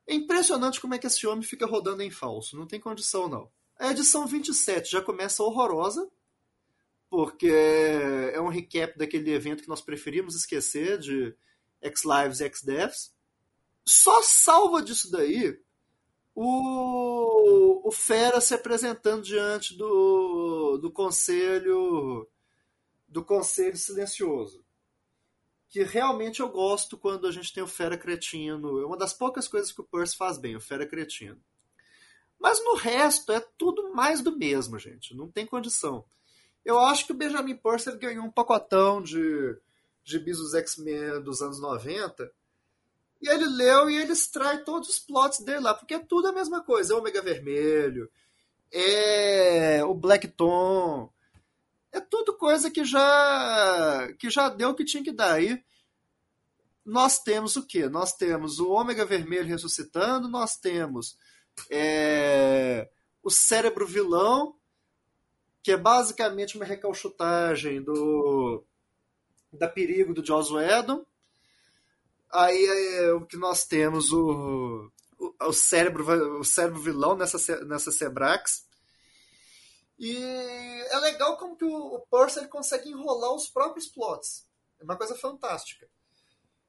é 0.08 0.14
impressionante 0.14 0.82
como 0.82 0.96
é 0.96 0.98
que 0.98 1.06
esse 1.06 1.26
homem 1.28 1.44
fica 1.44 1.66
rodando 1.66 2.02
em 2.02 2.10
falso. 2.10 2.58
Não 2.58 2.66
tem 2.66 2.80
condição, 2.80 3.30
não. 3.30 3.52
A 3.78 3.92
edição 3.92 4.26
27 4.26 4.92
já 4.92 5.02
começa 5.02 5.44
horrorosa, 5.44 6.10
porque 7.10 7.52
é 8.34 8.42
um 8.42 8.50
recap 8.50 8.98
daquele 8.98 9.32
evento 9.32 9.62
que 9.62 9.70
nós 9.70 9.82
preferimos 9.82 10.36
esquecer, 10.36 10.98
de 10.98 11.36
X-Lives 11.82 12.40
e 12.40 12.46
X-Deaths. 12.46 13.14
Só 13.86 14.22
salva 14.22 14.82
disso 14.82 15.12
daí 15.12 15.60
o, 16.42 17.88
o 17.88 17.92
Fera 17.92 18.40
se 18.40 18.54
apresentando 18.54 19.24
diante 19.24 19.76
do, 19.76 20.78
do 20.78 20.92
conselho 20.92 22.28
do 23.08 23.26
conselho 23.26 23.76
silencioso 23.76 24.64
que 25.70 25.84
realmente 25.84 26.40
eu 26.40 26.50
gosto 26.50 26.98
quando 26.98 27.28
a 27.28 27.32
gente 27.32 27.54
tem 27.54 27.62
o 27.62 27.68
Fera 27.68 27.96
Cretino. 27.96 28.82
É 28.82 28.86
uma 28.86 28.98
das 28.98 29.14
poucas 29.14 29.48
coisas 29.48 29.72
que 29.72 29.82
o 29.82 29.84
Percy 29.84 30.18
faz 30.18 30.38
bem, 30.38 30.56
o 30.56 30.62
Fera 30.62 30.86
Cretino. 30.86 31.40
Mas 32.40 32.64
no 32.64 32.74
resto 32.76 33.32
é 33.32 33.40
tudo 33.56 33.94
mais 33.94 34.22
do 34.22 34.36
mesmo, 34.36 34.80
gente. 34.80 35.16
Não 35.16 35.30
tem 35.30 35.46
condição. 35.46 36.04
Eu 36.66 36.80
acho 36.80 37.06
que 37.06 37.12
o 37.12 37.16
Benjamin 37.16 37.56
Percy 37.56 37.96
ganhou 37.98 38.26
um 38.26 38.32
pacotão 38.32 39.02
de 39.02 39.56
gibis 40.04 40.40
dos 40.40 40.56
X-Men 40.56 41.22
dos 41.22 41.42
anos 41.42 41.62
90. 41.62 42.32
E 43.22 43.28
ele 43.28 43.46
leu 43.46 43.90
e 43.90 43.98
ele 43.98 44.14
extrai 44.14 44.64
todos 44.64 44.90
os 44.90 45.00
plots 45.00 45.40
dele 45.40 45.60
lá, 45.60 45.74
porque 45.74 45.94
é 45.94 46.00
tudo 46.00 46.28
a 46.28 46.34
mesma 46.34 46.62
coisa. 46.64 46.94
É 46.94 46.96
o 46.96 47.00
Omega 47.00 47.22
Vermelho, 47.22 48.10
é 48.72 49.84
o 49.84 49.94
Black 49.94 50.28
Tom, 50.30 51.12
é 51.92 52.00
tudo 52.00 52.38
coisa 52.38 52.70
que 52.70 52.84
já 52.86 54.14
que 54.18 54.30
já 54.30 54.50
deu 54.50 54.70
o 54.70 54.76
que 54.76 54.86
tinha 54.86 55.04
que 55.04 55.12
dar. 55.12 55.34
Aí 55.34 55.62
nós 56.86 57.20
temos 57.20 57.56
o 57.56 57.66
que? 57.66 57.88
Nós 57.88 58.14
temos 58.14 58.60
o 58.60 58.72
ômega 58.72 59.06
vermelho 59.06 59.48
ressuscitando, 59.48 60.28
nós 60.28 60.58
temos 60.58 61.18
é, 61.70 62.90
o 63.24 63.30
cérebro 63.30 63.86
vilão, 63.86 64.56
que 65.62 65.72
é 65.72 65.78
basicamente 65.78 66.56
uma 66.56 66.66
recalchutagem 66.66 67.82
do 67.84 68.64
da 69.52 69.68
perigo 69.68 70.14
do 70.14 70.26
Joss 70.26 70.54
Whedon. 70.54 71.06
Aí 72.32 72.66
é, 72.66 73.14
o 73.14 73.26
que 73.26 73.38
nós 73.38 73.66
temos 73.66 74.12
o, 74.12 74.92
o, 75.18 75.34
o, 75.48 75.54
cérebro 75.54 76.40
o 76.40 76.44
cérebro 76.44 76.80
vilão 76.80 77.16
nessa 77.16 77.66
nessa 77.66 77.92
Sebrax 77.92 78.68
e 79.98 80.16
é 80.92 80.98
legal 81.00 81.38
como 81.38 81.58
que 81.58 81.66
o, 81.66 81.96
o 81.96 82.00
Percy 82.00 82.40
ele 82.40 82.48
consegue 82.48 82.90
enrolar 82.90 83.34
os 83.34 83.50
próprios 83.50 83.88
plots. 83.88 84.48
É 84.80 84.84
uma 84.84 84.96
coisa 84.96 85.14
fantástica. 85.16 85.90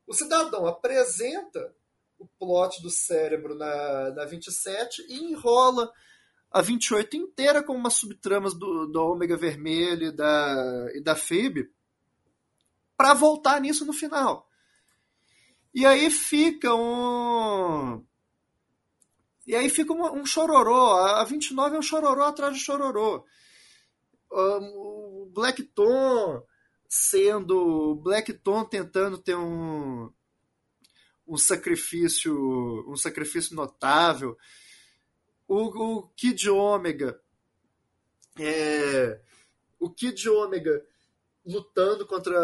O 0.07 0.12
cidadão 0.12 0.66
apresenta 0.66 1.73
o 2.18 2.27
plot 2.27 2.83
do 2.83 2.90
cérebro 2.90 3.55
na, 3.55 4.11
na 4.11 4.25
27 4.25 5.07
e 5.09 5.31
enrola 5.31 5.90
a 6.51 6.61
28 6.61 7.16
inteira 7.16 7.62
com 7.62 7.75
umas 7.75 7.94
subtramas 7.94 8.53
do, 8.55 8.87
do 8.87 9.01
Ômega 9.01 9.37
Vermelho 9.37 10.09
e 10.09 10.12
da, 10.12 10.88
e 10.94 11.01
da 11.01 11.14
Phoebe 11.14 11.73
para 12.96 13.14
voltar 13.14 13.61
nisso 13.61 13.87
no 13.87 13.92
final. 13.92 14.49
E 15.72 15.87
aí 15.87 16.11
fica 16.11 16.74
um 16.74 18.04
e 19.50 19.56
aí 19.56 19.68
fica 19.68 19.92
um, 19.92 20.20
um 20.20 20.24
chororô. 20.24 20.92
A 20.96 21.24
29 21.24 21.74
é 21.74 21.78
um 21.80 21.83
chororô 21.83 22.22
atrás 22.22 22.54
de 22.56 22.62
chororô. 22.62 23.24
Um, 24.30 25.26
o 25.26 25.30
Black 25.35 25.61
Tom 25.62 26.40
sendo. 26.88 27.96
Black 27.96 28.33
Tom 28.33 28.64
tentando 28.64 29.18
ter 29.18 29.35
um. 29.35 30.12
Um 31.26 31.37
sacrifício, 31.37 32.33
um 32.88 32.96
sacrifício 32.96 33.56
notável. 33.56 34.37
O, 35.48 35.98
o 35.98 36.09
Kid 36.16 36.48
Ômega, 36.48 37.20
é, 38.38 39.20
o 39.80 39.90
Kid 39.90 40.28
Ômega 40.28 40.85
lutando 41.50 42.06
contra. 42.06 42.38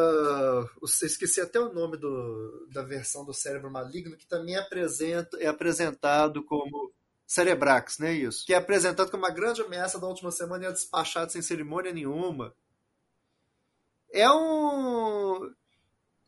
Esqueci 0.82 1.40
até 1.40 1.60
o 1.60 1.72
nome 1.72 1.96
do, 1.96 2.68
da 2.72 2.82
versão 2.82 3.24
do 3.24 3.32
cérebro 3.32 3.70
maligno, 3.70 4.16
que 4.16 4.26
também 4.26 4.56
apresenta, 4.56 5.36
é 5.38 5.46
apresentado 5.46 6.44
como 6.44 6.92
Cerebrax, 7.26 7.98
né? 7.98 8.12
Isso. 8.12 8.44
Que 8.44 8.54
é 8.54 8.56
apresentado 8.56 9.10
como 9.10 9.24
uma 9.24 9.32
grande 9.32 9.62
ameaça 9.62 9.98
da 9.98 10.06
última 10.06 10.30
semana 10.30 10.64
e 10.64 10.66
é 10.68 10.72
despachado 10.72 11.32
sem 11.32 11.42
cerimônia 11.42 11.92
nenhuma. 11.92 12.54
É 14.12 14.30
um. 14.30 15.52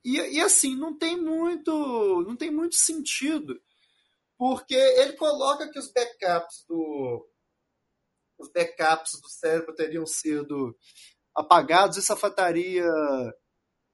E, 0.05 0.17
e 0.17 0.41
assim, 0.41 0.77
não 0.77 0.97
tem 0.97 1.17
muito. 1.17 2.25
Não 2.27 2.37
tem 2.37 2.51
muito 2.51 2.77
sentido. 2.77 3.61
Porque 4.37 4.75
ele 4.75 5.15
coloca 5.15 5.69
que 5.69 5.79
os 5.79 5.91
backups 5.91 6.65
do. 6.69 7.29
Os 8.39 8.49
backups 8.51 9.21
do 9.21 9.29
cérebro 9.29 9.75
teriam 9.75 10.07
sido 10.07 10.77
apagados, 11.39 11.97
isso 11.97 12.13
afetaria. 12.13 12.85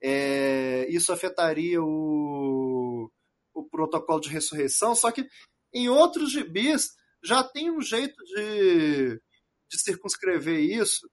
É, 0.03 0.87
isso 0.91 1.13
afetaria 1.13 1.83
o, 1.83 3.11
o 3.55 3.69
protocolo 3.71 4.21
de 4.21 4.29
ressurreição, 4.29 4.95
só 4.95 5.11
que 5.11 5.27
em 5.73 5.89
outros 5.89 6.31
gibis 6.31 6.91
já 7.23 7.43
tem 7.43 7.71
um 7.71 7.81
jeito 7.81 8.15
de, 8.25 9.17
de 9.71 9.79
circunscrever 9.79 10.61
isso. 10.61 11.09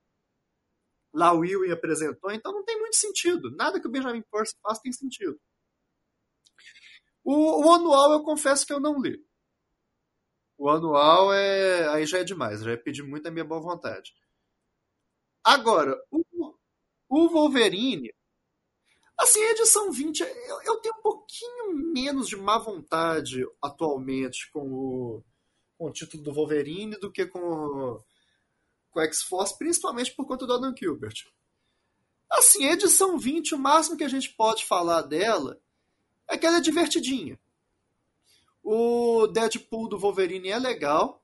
Lá 1.13 1.33
o 1.33 1.39
Will 1.39 1.71
apresentou, 1.73 2.31
então 2.31 2.51
não 2.53 2.63
tem 2.63 2.79
muito 2.79 2.95
sentido. 2.95 3.51
Nada 3.55 3.79
que 3.79 3.87
o 3.87 3.91
Benjamin 3.91 4.23
Percy 4.31 4.55
faz 4.61 4.79
tem 4.79 4.91
sentido. 4.91 5.39
O, 7.23 7.65
o, 7.65 7.73
anual 7.73 8.13
eu 8.13 8.23
confesso 8.23 8.65
que 8.65 8.73
eu 8.73 8.79
não 8.79 8.99
li. 8.99 9.17
O 10.57 10.69
anual 10.69 11.33
é. 11.33 11.87
Aí 11.89 12.05
já 12.05 12.19
é 12.19 12.23
demais, 12.23 12.61
já 12.61 12.71
é 12.71 12.77
pedir 12.77 13.03
muito 13.03 13.27
a 13.27 13.31
minha 13.31 13.45
boa 13.45 13.61
vontade. 13.61 14.13
Agora, 15.43 15.99
o, 16.11 16.23
o 17.09 17.29
Wolverine 17.29 18.13
Assim, 19.21 19.39
a 19.43 19.51
edição 19.51 19.91
20, 19.91 20.19
eu, 20.21 20.61
eu, 20.63 20.77
tenho 20.77 20.95
um 20.97 21.01
pouquinho 21.03 21.75
menos 21.93 22.27
de 22.27 22.35
má 22.35 22.57
vontade 22.57 23.45
atualmente 23.61 24.49
com 24.51 24.61
o, 24.61 25.23
com 25.77 25.85
o 25.85 25.91
título 25.91 26.23
do 26.23 26.33
Wolverine 26.33 26.95
do 26.95 27.11
que 27.11 27.27
com, 27.27 28.01
com 28.89 28.99
o 28.99 29.03
X-Force, 29.03 29.55
principalmente 29.55 30.11
por 30.15 30.25
conta 30.25 30.47
do 30.47 30.53
Adam 30.53 30.75
Gilbert. 30.75 31.27
Assim, 32.31 32.65
a 32.65 32.73
edição 32.73 33.19
20, 33.19 33.53
o 33.53 33.59
máximo 33.59 33.95
que 33.95 34.03
a 34.03 34.09
gente 34.09 34.29
pode 34.29 34.65
falar 34.65 35.03
dela 35.03 35.61
é 36.27 36.35
que 36.35 36.47
ela 36.47 36.57
é 36.57 36.61
divertidinha. 36.61 37.39
O 38.63 39.27
Deadpool 39.27 39.87
do 39.87 39.99
Wolverine 39.99 40.49
é 40.49 40.57
legal. 40.57 41.23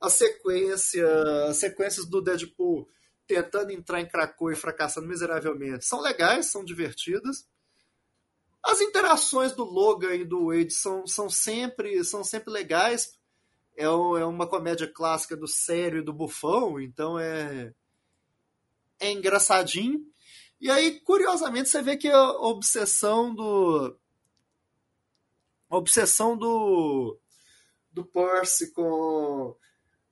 A 0.00 0.10
sequência, 0.10 1.06
as 1.48 1.58
sequências 1.58 2.04
do 2.04 2.20
Deadpool 2.20 2.88
tentando 3.28 3.70
entrar 3.70 4.00
em 4.00 4.08
Krakow 4.08 4.50
e 4.50 4.56
fracassando 4.56 5.06
miseravelmente 5.06 5.84
são 5.84 6.00
legais, 6.00 6.46
são 6.46 6.64
divertidas. 6.64 7.46
As 8.64 8.80
interações 8.80 9.52
do 9.52 9.62
Logan 9.62 10.14
e 10.14 10.24
do 10.24 10.46
Wade 10.46 10.72
são, 10.72 11.06
são, 11.06 11.28
sempre, 11.28 12.02
são 12.02 12.24
sempre 12.24 12.50
legais. 12.50 13.16
É, 13.76 13.84
é 13.84 14.24
uma 14.24 14.48
comédia 14.48 14.90
clássica 14.92 15.36
do 15.36 15.46
sério 15.46 16.00
e 16.00 16.04
do 16.04 16.12
bufão, 16.12 16.80
então 16.80 17.18
é, 17.18 17.72
é 18.98 19.12
engraçadinho. 19.12 20.04
E 20.60 20.70
aí, 20.70 20.98
curiosamente, 21.00 21.68
você 21.68 21.82
vê 21.82 21.96
que 21.96 22.08
a 22.08 22.30
obsessão 22.32 23.32
do. 23.32 23.96
A 25.70 25.76
obsessão 25.76 26.36
do. 26.36 27.16
do 27.92 28.04
Percy 28.04 28.72
com 28.72 29.56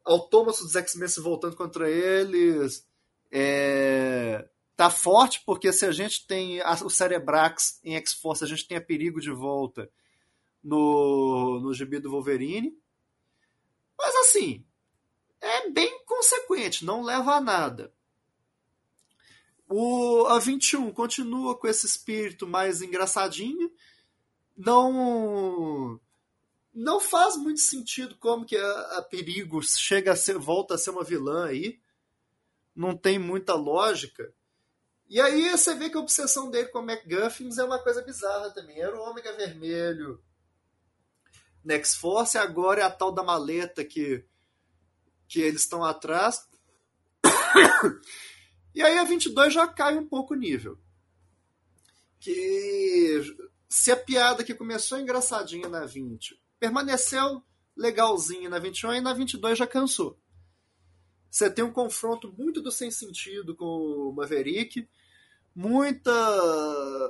autômatos 0.04 0.60
dos 0.60 0.76
X-Men 0.76 1.08
se 1.08 1.20
voltando 1.20 1.56
contra 1.56 1.90
eles, 1.90 2.86
é, 3.30 4.48
tá 4.76 4.90
forte 4.90 5.42
porque 5.44 5.72
se 5.72 5.86
a 5.86 5.92
gente 5.92 6.26
tem 6.26 6.60
a, 6.60 6.72
o 6.84 6.90
Cerebrax 6.90 7.80
em 7.82 7.96
X-Force, 7.96 8.44
a 8.44 8.46
gente 8.46 8.66
tem 8.66 8.76
a 8.76 8.80
perigo 8.80 9.20
de 9.20 9.30
volta 9.30 9.90
no, 10.62 11.60
no 11.60 11.72
gibi 11.72 11.98
do 11.98 12.10
Wolverine. 12.10 12.76
Mas 13.98 14.14
assim, 14.16 14.64
é 15.40 15.70
bem 15.70 16.04
consequente, 16.04 16.84
não 16.84 17.02
leva 17.02 17.36
a 17.36 17.40
nada. 17.40 17.92
O 19.68 20.26
a 20.28 20.38
21 20.38 20.92
continua 20.92 21.56
com 21.56 21.66
esse 21.66 21.86
espírito 21.86 22.46
mais 22.46 22.82
engraçadinho. 22.82 23.72
Não 24.56 26.00
não 26.72 27.00
faz 27.00 27.36
muito 27.36 27.60
sentido 27.60 28.16
como 28.16 28.44
que 28.44 28.56
a, 28.56 28.98
a 28.98 29.02
perigo 29.02 29.62
chega 29.62 30.12
a 30.12 30.16
ser 30.16 30.38
volta 30.38 30.74
a 30.74 30.78
ser 30.78 30.90
uma 30.90 31.02
vilã 31.02 31.46
aí 31.46 31.80
não 32.76 32.96
tem 32.96 33.18
muita 33.18 33.54
lógica. 33.54 34.32
E 35.08 35.20
aí 35.20 35.50
você 35.50 35.74
vê 35.74 35.88
que 35.88 35.96
a 35.96 36.00
obsessão 36.00 36.50
dele 36.50 36.68
com 36.68 36.82
MacGuffins 36.82 37.58
é 37.58 37.64
uma 37.64 37.78
coisa 37.78 38.02
bizarra 38.02 38.50
também. 38.50 38.80
Era 38.80 38.96
o 38.96 39.02
Ômega 39.08 39.32
Vermelho 39.32 40.22
na 41.64 41.74
X-Force, 41.74 42.38
agora 42.38 42.82
é 42.82 42.84
a 42.84 42.90
tal 42.90 43.10
da 43.10 43.24
maleta 43.24 43.84
que, 43.84 44.24
que 45.26 45.40
eles 45.40 45.62
estão 45.62 45.82
atrás. 45.82 46.46
e 48.74 48.82
aí 48.82 48.98
a 48.98 49.04
22 49.04 49.52
já 49.52 49.66
cai 49.66 49.96
um 49.96 50.06
pouco 50.06 50.34
o 50.34 50.36
nível. 50.36 50.78
Que 52.20 53.20
se 53.68 53.90
a 53.90 53.96
piada 53.96 54.44
que 54.44 54.54
começou 54.54 54.98
engraçadinha 54.98 55.68
na 55.68 55.84
20 55.84 56.40
permaneceu 56.58 57.42
legalzinha 57.76 58.48
na 58.48 58.58
21 58.58 58.94
e 58.94 59.00
na 59.00 59.12
22 59.12 59.58
já 59.58 59.66
cansou. 59.66 60.18
Você 61.30 61.50
tem 61.50 61.64
um 61.64 61.72
confronto 61.72 62.32
muito 62.36 62.60
do 62.60 62.70
sem 62.70 62.90
sentido 62.90 63.54
com 63.54 63.64
o 63.64 64.12
Maverick, 64.12 64.88
muita, 65.54 66.12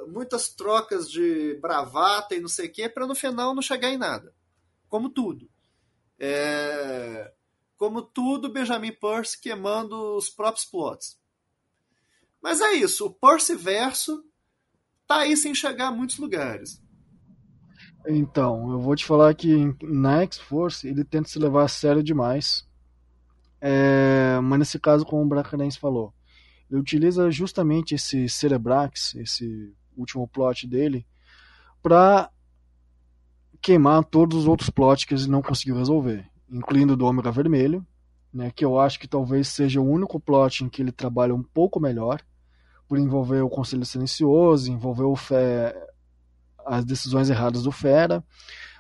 muitas 0.09 0.49
trocas 0.49 1.11
de 1.11 1.55
bravata 1.61 2.35
e 2.35 2.41
não 2.41 2.49
sei 2.49 2.67
o 2.67 2.73
quê, 2.73 2.89
para 2.89 3.07
no 3.07 3.15
final 3.15 3.55
não 3.55 3.63
chegar 3.63 3.91
em 3.91 3.99
nada. 3.99 4.35
Como 4.89 5.11
tudo. 5.11 5.49
É... 6.19 7.33
Como 7.77 8.01
tudo, 8.01 8.49
Benjamin 8.49 8.93
Percy 8.93 9.39
queimando 9.41 10.17
os 10.17 10.31
próprios 10.31 10.65
plots. 10.65 11.19
Mas 12.41 12.61
é 12.61 12.73
isso, 12.73 13.07
o 13.07 13.11
Percy 13.13 13.55
verso 13.55 14.25
tá 15.07 15.19
aí 15.19 15.37
sem 15.37 15.55
chegar 15.55 15.89
a 15.89 15.93
muitos 15.93 16.19
lugares. 16.19 16.83
Então, 18.09 18.71
eu 18.71 18.81
vou 18.81 18.95
te 18.95 19.05
falar 19.05 19.35
que 19.35 19.75
na 19.83 20.23
X-Force 20.23 20.87
ele 20.87 21.05
tenta 21.05 21.29
se 21.29 21.39
levar 21.39 21.65
a 21.65 21.69
sério 21.69 22.03
demais. 22.03 22.66
É, 23.61 24.39
mas 24.43 24.59
nesse 24.59 24.79
caso, 24.79 25.05
como 25.05 25.23
o 25.23 25.29
Bracarense 25.29 25.79
falou, 25.79 26.13
ele 26.71 26.81
utiliza 26.81 27.31
justamente 27.31 27.95
esse 27.95 28.29
Cerebrax, 28.29 29.15
esse 29.15 29.75
último 29.97 30.29
plot 30.29 30.67
dele, 30.67 31.07
para 31.83 32.31
queimar 33.61 34.05
todos 34.05 34.39
os 34.39 34.47
outros 34.47 34.71
plots 34.71 35.05
que 35.05 35.15
ele 35.15 35.27
não 35.29 35.43
conseguiu 35.43 35.77
resolver, 35.77 36.29
incluindo 36.51 36.93
o 36.93 36.97
do 36.97 37.07
Ômega 37.07 37.31
Vermelho, 37.31 37.87
né, 38.33 38.51
que 38.55 38.65
eu 38.65 38.79
acho 38.79 39.01
que 39.01 39.09
talvez 39.09 39.49
seja 39.49 39.81
o 39.81 39.89
único 39.89 40.21
plot 40.21 40.65
em 40.65 40.69
que 40.69 40.83
ele 40.83 40.93
trabalha 40.93 41.35
um 41.35 41.43
pouco 41.43 41.81
melhor, 41.81 42.21
por 42.87 42.99
envolver 42.99 43.41
o 43.41 43.49
Conselho 43.49 43.85
Silencioso, 43.85 44.71
envolver 44.71 45.05
o 45.05 45.17
Fé, 45.17 45.75
as 46.65 46.85
decisões 46.85 47.31
erradas 47.31 47.63
do 47.63 47.73
Fera, 47.73 48.23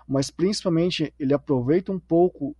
mas 0.06 0.30
principalmente 0.30 1.12
ele 1.18 1.34
aproveita 1.34 1.90
um 1.90 1.98
pouco 1.98 2.56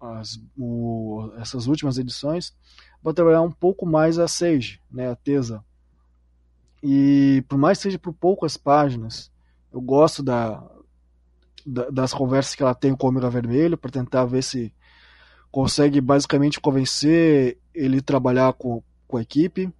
as, 0.00 0.40
o, 0.56 1.30
essas 1.38 1.66
últimas 1.66 1.98
edições 1.98 2.54
para 3.02 3.12
trabalhar 3.12 3.42
um 3.42 3.50
pouco 3.50 3.86
mais 3.86 4.18
a 4.18 4.26
Sage, 4.26 4.80
né, 4.90 5.10
a 5.10 5.16
Tesa. 5.16 5.64
E 6.82 7.44
por 7.48 7.58
mais 7.58 7.78
que 7.78 7.82
seja 7.82 7.98
por 7.98 8.12
poucas 8.12 8.56
páginas, 8.56 9.30
eu 9.72 9.80
gosto 9.80 10.22
da, 10.22 10.66
da, 11.66 11.90
das 11.90 12.14
conversas 12.14 12.54
que 12.54 12.62
ela 12.62 12.74
tem 12.74 12.94
com 12.94 13.06
o 13.06 13.10
Ômega 13.10 13.28
Vermelho 13.28 13.76
para 13.76 13.90
tentar 13.90 14.24
ver 14.24 14.42
se 14.42 14.72
consegue 15.50 16.00
basicamente 16.00 16.60
convencer 16.60 17.58
ele 17.74 17.98
a 17.98 18.02
trabalhar 18.02 18.52
com, 18.54 18.82
com 19.06 19.16
a 19.16 19.22
equipe. 19.22 19.72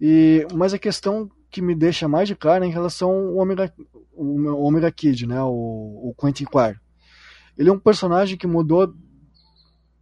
E, 0.00 0.46
mas 0.54 0.74
a 0.74 0.78
questão 0.78 1.30
que 1.50 1.62
me 1.62 1.74
deixa 1.74 2.06
mais 2.06 2.28
de 2.28 2.36
cara 2.36 2.64
é 2.64 2.68
em 2.68 2.72
relação 2.72 3.10
ao 3.10 3.36
Omega, 3.36 3.72
o 4.12 4.66
Omega 4.66 4.90
Kid, 4.90 5.26
né, 5.26 5.42
o, 5.42 6.10
o 6.10 6.14
Quentin 6.18 6.44
Quire. 6.44 6.78
Ele 7.56 7.70
é 7.70 7.72
um 7.72 7.78
personagem 7.78 8.36
que 8.36 8.46
mudou 8.46 8.94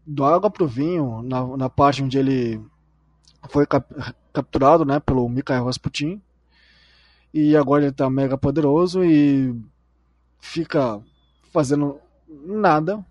do 0.06 0.24
água 0.24 0.50
pro 0.50 0.66
vinho 0.66 1.22
na, 1.22 1.56
na 1.56 1.70
parte 1.70 2.02
onde 2.02 2.18
ele 2.18 2.60
foi 3.48 3.66
cap, 3.66 3.86
capturado 4.32 4.84
né, 4.84 5.00
pelo 5.00 5.28
Mikhail 5.28 5.64
Rasputin. 5.64 6.20
E 7.32 7.56
agora 7.56 7.84
ele 7.84 7.92
tá 7.92 8.08
mega 8.08 8.38
poderoso 8.38 9.04
e 9.04 9.54
fica 10.38 11.00
fazendo 11.52 11.98
nada 12.28 13.04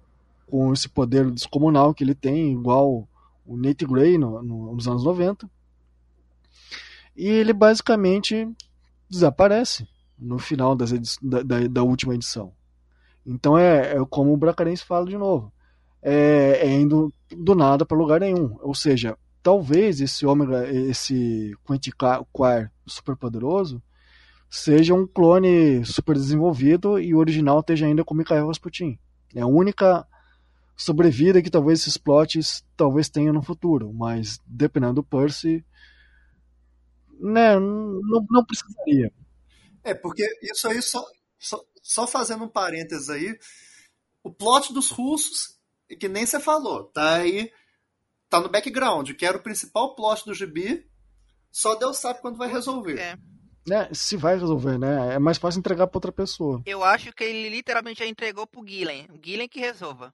com 0.48 0.72
esse 0.72 0.88
poder 0.88 1.30
descomunal 1.32 1.94
que 1.94 2.04
ele 2.04 2.16
tem, 2.16 2.54
igual 2.54 3.08
o 3.46 3.58
Nate 3.58 3.86
Gray 3.86 4.18
no, 4.18 4.42
no, 4.42 4.74
nos 4.74 4.88
anos 4.88 5.04
90 5.04 5.50
e 7.16 7.28
ele 7.28 7.54
basicamente 7.54 8.50
desaparece 9.10 9.88
no 10.18 10.40
final 10.40 10.76
das 10.76 10.92
da, 11.22 11.44
da, 11.44 11.68
da, 11.68 11.84
última 11.84 12.16
edição. 12.16 12.52
Então 13.26 13.58
é, 13.58 13.96
é 13.96 14.06
como 14.10 14.34
o 14.34 14.38
Bracarense 14.38 14.84
fala 14.84 15.06
de 15.06 15.18
novo. 15.18 15.52
É, 16.04 16.60
é 16.62 16.72
indo 16.72 17.14
do 17.32 17.56
nada 17.56 17.86
para 17.86 17.98
lugar 17.98 18.20
nenhum. 18.20 18.58
Ou 18.62 18.76
seja, 18.76 19.18
talvez 19.42 20.02
esse 20.02 20.26
Ômega, 20.26 20.70
esse 20.70 21.56
Quantiquar 21.64 22.72
super 22.86 23.16
poderoso 23.16 23.82
seja 24.50 24.94
um 24.94 25.08
clone 25.08 25.84
super 25.84 26.16
desenvolvido 26.16 27.00
e 27.00 27.16
o 27.16 27.18
original 27.18 27.60
esteja 27.60 27.88
ainda 27.88 28.04
com 28.04 28.14
Mikhail 28.14 28.46
Rasputin. 28.46 29.00
É 29.34 29.42
a 29.42 29.48
única 29.48 30.08
sobrevida 30.78 31.42
que 31.42 31.50
talvez 31.50 31.80
esses 31.80 31.98
plots 31.98 32.64
talvez 32.78 33.10
tenham 33.10 33.34
no 33.34 33.42
futuro, 33.42 33.92
mas 33.92 34.40
dependendo 34.46 34.96
do 34.96 35.04
Percy, 35.04 35.66
né, 37.20 37.60
não, 37.60 38.26
não 38.30 38.46
precisaria. 38.46 39.12
É, 39.84 39.94
porque 39.96 40.24
isso 40.42 40.68
aí, 40.68 40.82
só, 40.82 41.04
só, 41.40 41.64
só 41.82 42.06
fazendo 42.06 42.44
um 42.44 42.50
parênteses 42.50 43.10
aí, 43.10 43.36
o 44.24 44.32
plot 44.32 44.72
dos 44.72 44.92
russos, 44.92 45.58
que 45.96 46.08
nem 46.08 46.26
você 46.26 46.40
falou, 46.40 46.86
tá 46.86 47.16
aí, 47.16 47.52
tá 48.30 48.40
no 48.40 48.50
background, 48.50 49.12
que 49.12 49.26
era 49.26 49.38
o 49.38 49.44
principal 49.44 49.96
plot 49.96 50.26
do 50.26 50.34
gibi, 50.34 50.86
só 51.52 51.76
Deus 51.76 51.98
sabe 51.98 52.22
quando 52.22 52.38
vai 52.38 52.52
resolver. 52.52 53.00
É. 53.00 53.18
É, 53.72 53.94
se 53.94 54.18
vai 54.18 54.38
resolver, 54.38 54.78
né? 54.78 55.16
É 55.16 55.20
mais 55.20 55.38
fácil 55.38 55.60
entregar 55.60 55.88
pra 55.88 55.98
outra 55.98 56.12
pessoa. 56.12 56.62
Eu 56.66 56.84
acho 56.84 57.14
que 57.14 57.24
ele 57.24 57.50
literalmente 57.50 58.00
já 58.00 58.06
entregou 58.06 58.46
pro 58.46 58.66
Gillen. 58.68 59.08
O 59.10 59.26
Gillen 59.26 59.48
que 59.48 59.60
resolva. 59.60 60.14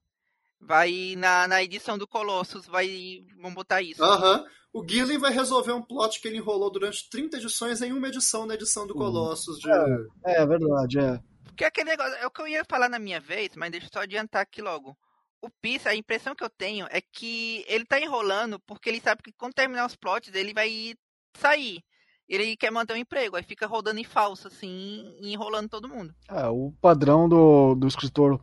Vai 0.62 1.16
na, 1.18 1.48
na 1.48 1.64
edição 1.64 1.98
do 1.98 2.08
Colossus, 2.08 2.68
vai. 2.68 3.26
Vamos 3.38 3.56
botar 3.56 3.82
isso. 3.82 4.04
Aham. 4.04 4.40
Uhum. 4.40 4.46
O 4.72 4.88
Gillen 4.88 5.18
vai 5.18 5.32
resolver 5.32 5.72
um 5.72 5.82
plot 5.82 6.22
que 6.22 6.28
ele 6.28 6.38
enrolou 6.38 6.70
durante 6.70 7.10
30 7.10 7.38
edições 7.38 7.82
em 7.82 7.92
uma 7.92 8.08
edição 8.08 8.46
na 8.46 8.54
edição 8.54 8.86
do 8.86 8.94
uhum. 8.94 9.00
Colossus. 9.00 9.58
De... 9.58 9.72
É, 9.72 10.42
é 10.42 10.46
verdade, 10.46 11.00
é. 11.00 11.20
Porque 11.46 11.66
aquele 11.66 11.90
negócio, 11.90 12.14
é 12.16 12.28
o 12.28 12.32
que 12.32 12.42
eu 12.42 12.48
ia 12.48 12.64
falar 12.70 12.88
na 12.88 13.00
minha 13.00 13.20
vez, 13.20 13.50
mas 13.56 13.72
deixa 13.72 13.88
eu 13.88 13.92
só 13.92 14.02
adiantar 14.02 14.44
aqui 14.44 14.62
logo. 14.62 14.96
O 15.42 15.50
Peace, 15.62 15.88
a 15.88 15.96
impressão 15.96 16.36
que 16.36 16.44
eu 16.44 16.50
tenho 16.50 16.86
é 16.90 17.00
que 17.02 17.64
ele 17.68 17.86
tá 17.86 18.00
enrolando 18.00 18.60
porque 18.60 18.90
ele 18.90 19.00
sabe 19.00 19.24
que 19.24 19.32
quando 19.32 19.54
terminar 19.54 19.86
os 19.86 19.96
plots 19.96 20.34
ele 20.34 20.54
vai 20.54 20.96
sair. 21.38 21.84
Ele 22.28 22.56
quer 22.56 22.72
manter 22.72 22.94
um 22.94 22.98
emprego, 22.98 23.36
aí 23.36 23.44
fica 23.44 23.66
rodando 23.66 24.00
em 24.00 24.04
falso, 24.04 24.48
assim, 24.48 25.16
enrolando 25.20 25.68
todo 25.68 25.90
mundo. 25.90 26.14
É, 26.30 26.46
o 26.48 26.72
padrão 26.80 27.28
do, 27.28 27.74
do 27.74 27.88
escritor, 27.88 28.40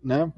né? 0.00 0.32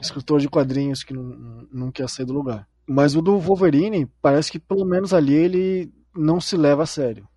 Escritor 0.00 0.40
de 0.40 0.48
quadrinhos 0.48 1.04
que 1.04 1.14
não, 1.14 1.68
não 1.70 1.92
quer 1.92 2.08
sair 2.08 2.26
do 2.26 2.32
lugar. 2.32 2.68
Mas 2.88 3.14
o 3.14 3.22
do 3.22 3.38
Wolverine, 3.38 4.06
parece 4.20 4.50
que 4.50 4.58
pelo 4.58 4.84
menos 4.84 5.14
ali 5.14 5.34
ele 5.34 5.92
não 6.16 6.40
se 6.40 6.56
leva 6.56 6.82
a 6.82 6.86
sério. 6.86 7.28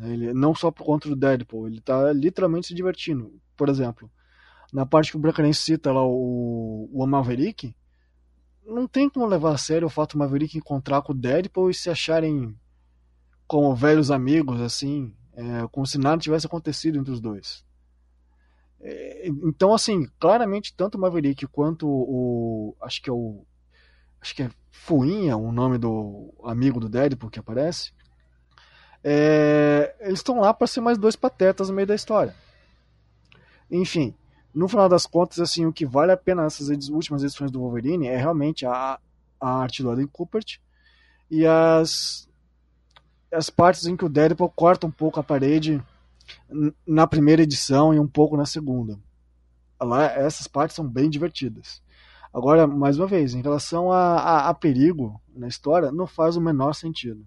Ele, 0.00 0.32
não 0.32 0.54
só 0.54 0.70
por 0.70 0.84
conta 0.84 1.08
do 1.08 1.16
Deadpool, 1.16 1.66
ele 1.66 1.80
tá 1.80 2.12
literalmente 2.12 2.68
se 2.68 2.74
divertindo. 2.74 3.38
Por 3.56 3.68
exemplo, 3.68 4.10
na 4.72 4.84
parte 4.84 5.10
que 5.10 5.16
o 5.16 5.20
Bracarense 5.20 5.60
cita 5.60 5.92
lá 5.92 6.04
o, 6.04 6.88
o 6.92 7.06
Maverick, 7.06 7.74
não 8.64 8.86
tem 8.88 9.08
como 9.08 9.26
levar 9.26 9.52
a 9.52 9.58
sério 9.58 9.86
o 9.86 9.90
fato 9.90 10.12
do 10.12 10.18
Maverick 10.18 10.58
encontrar 10.58 11.02
com 11.02 11.12
o 11.12 11.16
Deadpool 11.16 11.70
e 11.70 11.74
se 11.74 11.88
acharem 11.88 12.58
como 13.46 13.74
velhos 13.74 14.10
amigos, 14.10 14.60
assim, 14.60 15.14
é, 15.34 15.68
como 15.70 15.86
se 15.86 15.98
nada 15.98 16.20
tivesse 16.20 16.46
acontecido 16.46 16.98
entre 16.98 17.12
os 17.12 17.20
dois. 17.20 17.64
É, 18.80 19.28
então, 19.28 19.72
assim, 19.72 20.08
claramente, 20.18 20.74
tanto 20.76 20.96
o 20.96 21.00
Maverick 21.00 21.46
quanto 21.46 21.86
o. 21.88 22.76
Acho 22.80 23.00
que 23.00 23.08
é 23.08 23.12
o 23.12 23.44
acho 24.20 24.34
que 24.34 24.42
é 24.42 24.50
Fuinha, 24.70 25.36
o 25.36 25.52
nome 25.52 25.78
do 25.78 26.34
amigo 26.44 26.80
do 26.80 26.88
Deadpool 26.88 27.30
que 27.30 27.38
aparece. 27.38 27.92
É, 29.02 29.94
eles 30.00 30.18
estão 30.18 30.40
lá 30.40 30.52
para 30.52 30.66
ser 30.66 30.80
mais 30.80 30.98
dois 30.98 31.14
patetas 31.14 31.68
no 31.68 31.74
meio 31.74 31.86
da 31.86 31.94
história. 31.94 32.34
Enfim, 33.70 34.14
no 34.56 34.68
final 34.68 34.88
das 34.88 35.04
contas, 35.04 35.38
assim, 35.38 35.66
o 35.66 35.72
que 35.72 35.84
vale 35.84 36.12
a 36.12 36.16
pena 36.16 36.42
nessas 36.42 36.70
edi 36.70 36.90
últimas 36.90 37.22
edições 37.22 37.50
do 37.50 37.60
Wolverine 37.60 38.06
é 38.06 38.16
realmente 38.16 38.64
a, 38.64 38.98
a 39.38 39.50
arte 39.50 39.82
do 39.82 39.90
Adam 39.90 40.08
Coopert 40.08 40.58
e 41.30 41.44
as, 41.44 42.26
as 43.30 43.50
partes 43.50 43.84
em 43.84 43.94
que 43.94 44.04
o 44.06 44.08
Deadpool 44.08 44.48
corta 44.48 44.86
um 44.86 44.90
pouco 44.90 45.20
a 45.20 45.22
parede 45.22 45.84
na 46.86 47.06
primeira 47.06 47.42
edição 47.42 47.92
e 47.92 48.00
um 48.00 48.08
pouco 48.08 48.34
na 48.34 48.46
segunda. 48.46 48.98
Lá, 49.78 50.06
essas 50.06 50.46
partes 50.46 50.74
são 50.74 50.88
bem 50.88 51.10
divertidas. 51.10 51.82
Agora, 52.32 52.66
mais 52.66 52.98
uma 52.98 53.06
vez, 53.06 53.34
em 53.34 53.42
relação 53.42 53.92
a, 53.92 54.16
a, 54.16 54.48
a 54.48 54.54
perigo 54.54 55.20
na 55.34 55.48
história, 55.48 55.92
não 55.92 56.06
faz 56.06 56.34
o 56.34 56.40
menor 56.40 56.74
sentido. 56.74 57.26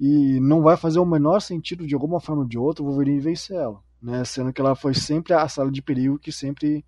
E 0.00 0.40
não 0.40 0.62
vai 0.62 0.76
fazer 0.76 0.98
o 0.98 1.06
menor 1.06 1.38
sentido, 1.40 1.86
de 1.86 1.94
alguma 1.94 2.18
forma 2.18 2.42
ou 2.42 2.48
de 2.48 2.58
outra, 2.58 2.82
o 2.82 2.86
Wolverine 2.86 3.20
vencer 3.20 3.56
ela. 3.56 3.80
Né? 4.00 4.24
Sendo 4.24 4.52
que 4.52 4.60
ela 4.60 4.76
foi 4.76 4.94
sempre 4.94 5.32
a 5.32 5.48
sala 5.48 5.70
de 5.70 5.82
perigo 5.82 6.18
que 6.18 6.32
sempre 6.32 6.84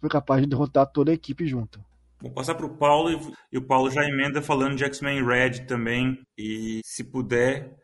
foi 0.00 0.08
capaz 0.08 0.42
de 0.42 0.48
derrotar 0.48 0.86
toda 0.86 1.10
a 1.10 1.14
equipe 1.14 1.46
junta. 1.46 1.84
Vou 2.20 2.30
passar 2.30 2.54
para 2.54 2.66
o 2.66 2.76
Paulo 2.76 3.34
e 3.50 3.56
o 3.56 3.66
Paulo 3.66 3.90
já 3.90 4.04
emenda 4.04 4.42
falando 4.42 4.76
de 4.76 4.84
X-Men 4.84 5.24
Red 5.24 5.66
também. 5.66 6.22
E 6.36 6.80
se 6.84 7.02
puder, 7.02 7.74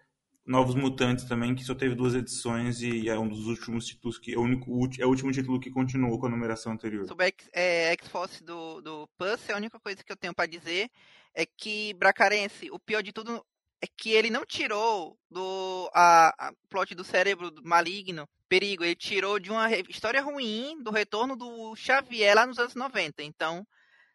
Novos 0.47 0.75
Mutantes 0.75 1.25
também, 1.25 1.55
que 1.55 1.65
só 1.65 1.75
teve 1.75 1.95
duas 1.95 2.15
edições 2.15 2.81
e 2.81 3.09
é 3.09 3.19
um 3.19 3.29
dos 3.29 3.47
últimos 3.47 3.87
títulos 3.87 4.19
que 4.19 4.35
é 4.35 4.39
o, 4.39 4.43
único, 4.43 4.71
é 4.99 5.07
o 5.07 5.09
último 5.09 5.33
título 5.33 5.59
que 5.59 5.71
continuou 5.71 6.19
com 6.21 6.27
a 6.27 6.31
numeração 6.31 6.73
anterior. 6.73 7.07
Sobre 7.09 7.35
é, 7.53 7.93
X-Force 7.93 8.45
do, 8.45 8.81
do 8.81 9.09
Puss, 9.19 9.51
a 9.51 9.57
única 9.57 9.81
coisa 9.81 10.05
que 10.05 10.13
eu 10.13 10.17
tenho 10.17 10.35
para 10.35 10.47
dizer 10.47 10.91
é 11.35 11.45
que 11.45 11.95
Bracarense, 11.95 12.71
o 12.71 12.79
pior 12.79 13.03
de 13.03 13.13
tudo 13.13 13.45
é 13.83 13.87
que 13.87 14.11
ele 14.11 14.31
não 14.31 14.45
tirou 14.45 15.19
do 15.31 15.91
a, 15.95 16.49
a 16.49 16.53
plot 16.69 16.95
do 16.95 17.05
cérebro 17.05 17.53
maligno 17.63 18.29
perigo, 18.49 18.85
ele 18.85 18.95
tirou 18.95 19.39
de 19.39 19.51
uma 19.51 19.69
história 19.89 20.23
ruim 20.23 20.81
do 20.83 20.91
retorno 20.91 21.37
do 21.37 21.75
Xavier 21.77 22.35
lá 22.35 22.47
nos 22.47 22.59
anos 22.59 22.75
90. 22.75 23.23
Então, 23.23 23.67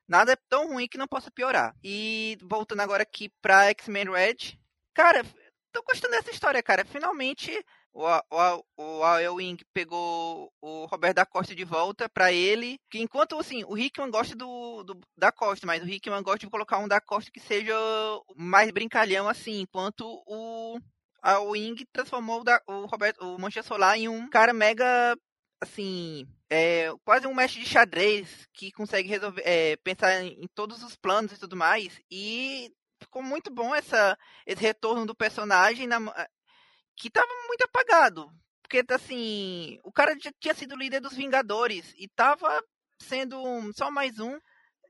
nada 0.08 0.34
é 0.34 0.38
tão 0.50 0.70
ruim 0.70 0.88
que 0.88 0.98
não 0.98 1.08
possa 1.08 1.32
piorar. 1.32 1.76
E 1.84 2.38
voltando 2.42 2.82
agora 2.82 3.04
aqui 3.04 3.30
pra 3.42 3.70
X-Men 3.70 4.10
Red, 4.10 4.58
cara, 4.94 5.24
tô 5.72 5.84
gostando 5.84 6.14
dessa 6.14 6.32
história, 6.32 6.64
cara. 6.64 6.86
Finalmente 6.86 7.52
o, 7.94 8.06
o, 8.06 8.64
o 8.78 9.04
Al 9.04 9.36
Wing 9.36 9.58
pegou 9.74 10.52
o 10.62 10.86
Roberto 10.86 11.18
da 11.18 11.26
Costa 11.26 11.54
de 11.54 11.64
volta 11.64 12.08
para 12.10 12.32
ele. 12.32 12.80
Que 12.90 13.00
enquanto 13.00 13.38
assim, 13.38 13.64
o 13.66 13.78
Hickman 13.78 14.10
gosta 14.10 14.36
do, 14.36 14.84
do, 14.84 15.00
da 15.18 15.32
Costa, 15.32 15.68
mas 15.68 15.84
o 15.84 15.90
Hickman 15.90 16.24
gosta 16.24 16.40
de 16.40 16.50
colocar 16.50 16.78
um 16.78 16.88
da 16.88 17.02
Costa 17.02 17.32
que 17.32 17.40
seja 17.40 17.74
mais 18.36 18.72
brincalhão 18.72 19.28
assim, 19.28 19.62
enquanto 19.62 20.06
o 20.26 20.80
a 21.22 21.40
Wing 21.40 21.86
transformou 21.94 22.42
o, 22.42 22.44
da, 22.44 22.60
o 22.68 22.86
Roberto, 22.88 23.24
o 23.24 23.40
Mancha 23.40 23.62
Solar 23.62 23.96
em 23.96 24.08
um 24.08 24.28
cara 24.28 24.54
mega 24.54 25.16
assim, 25.62 26.28
é, 26.50 26.92
quase 27.06 27.28
um 27.28 27.36
mestre 27.36 27.62
de 27.62 27.70
xadrez 27.70 28.48
que 28.54 28.72
consegue 28.72 29.08
resolver, 29.08 29.44
é, 29.46 29.76
pensar 29.78 30.24
em, 30.24 30.44
em 30.44 30.48
todos 30.56 30.82
os 30.82 30.96
planos 30.96 31.32
e 31.32 31.40
tudo 31.40 31.56
mais. 31.56 32.02
E 32.10 32.74
ficou 33.00 33.22
muito 33.22 33.52
bom 33.52 33.76
essa, 33.76 34.18
esse 34.48 34.62
retorno 34.62 35.06
do 35.06 35.16
personagem 35.16 35.86
na, 35.86 36.00
que 37.02 37.10
tava 37.10 37.34
muito 37.48 37.64
apagado. 37.64 38.32
Porque, 38.62 38.86
assim, 38.94 39.80
o 39.84 39.92
cara 39.92 40.16
já 40.22 40.32
tinha 40.40 40.54
sido 40.54 40.76
líder 40.76 41.02
dos 41.02 41.16
Vingadores 41.16 41.94
e 41.98 42.08
tava 42.08 42.64
sendo 43.02 43.42
só 43.74 43.90
mais 43.90 44.20
um 44.20 44.40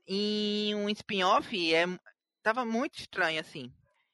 em 0.06 0.74
um 0.74 0.90
spin-off. 0.90 1.74
É, 1.74 1.86
tava 2.42 2.66
muito 2.66 2.98
estranho, 2.98 3.40
assim. 3.40 3.72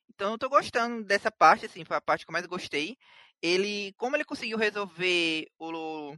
Então 0.08 0.32
eu 0.32 0.38
tô 0.38 0.48
gostando 0.48 1.04
dessa 1.04 1.30
parte, 1.30 1.66
assim, 1.66 1.84
foi 1.84 1.96
a 1.96 2.00
parte 2.00 2.24
que 2.24 2.30
eu 2.30 2.32
mais 2.32 2.46
gostei. 2.46 2.96
Ele, 3.42 3.92
como 3.96 4.16
ele 4.16 4.24
conseguiu 4.24 4.56
resolver 4.56 5.46
o 5.58 6.16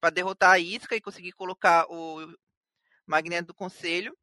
para 0.00 0.10
derrotar 0.10 0.52
a 0.52 0.58
Isca 0.58 0.96
e 0.96 1.00
conseguir 1.00 1.32
colocar 1.32 1.84
o 1.90 2.32
Magneto 3.06 3.48
do 3.48 3.54
Conselho, 3.54 4.16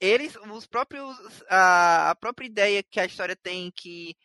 eles, 0.00 0.36
os 0.36 0.66
próprios, 0.66 1.16
a, 1.48 2.10
a 2.10 2.14
própria 2.14 2.46
ideia 2.46 2.82
que 2.82 3.00
a 3.00 3.04
história 3.04 3.34
tem 3.34 3.70
que 3.74 4.16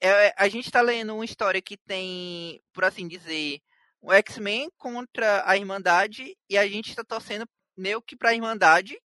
é, 0.00 0.34
a 0.36 0.48
gente 0.48 0.66
está 0.66 0.80
lendo 0.80 1.14
uma 1.14 1.24
história 1.24 1.60
que 1.60 1.76
tem, 1.76 2.62
por 2.72 2.84
assim 2.84 3.08
dizer, 3.08 3.60
o 4.00 4.12
X-Men 4.12 4.70
contra 4.76 5.42
a 5.48 5.56
Irmandade 5.56 6.36
e 6.48 6.56
a 6.56 6.66
gente 6.66 6.90
está 6.90 7.04
torcendo 7.04 7.48
meio 7.76 8.02
que 8.02 8.16
para 8.16 8.30
a 8.30 8.34
Irmandade. 8.34 9.00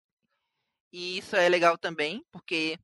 E 0.92 1.18
isso 1.18 1.36
é 1.36 1.48
legal 1.48 1.78
também, 1.78 2.24
porque 2.32 2.78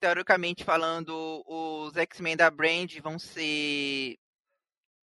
teoricamente 0.00 0.64
falando, 0.64 1.44
os 1.46 1.94
X-Men 1.96 2.36
da 2.36 2.50
Brand 2.50 2.90
vão 3.02 3.18
ser 3.18 4.16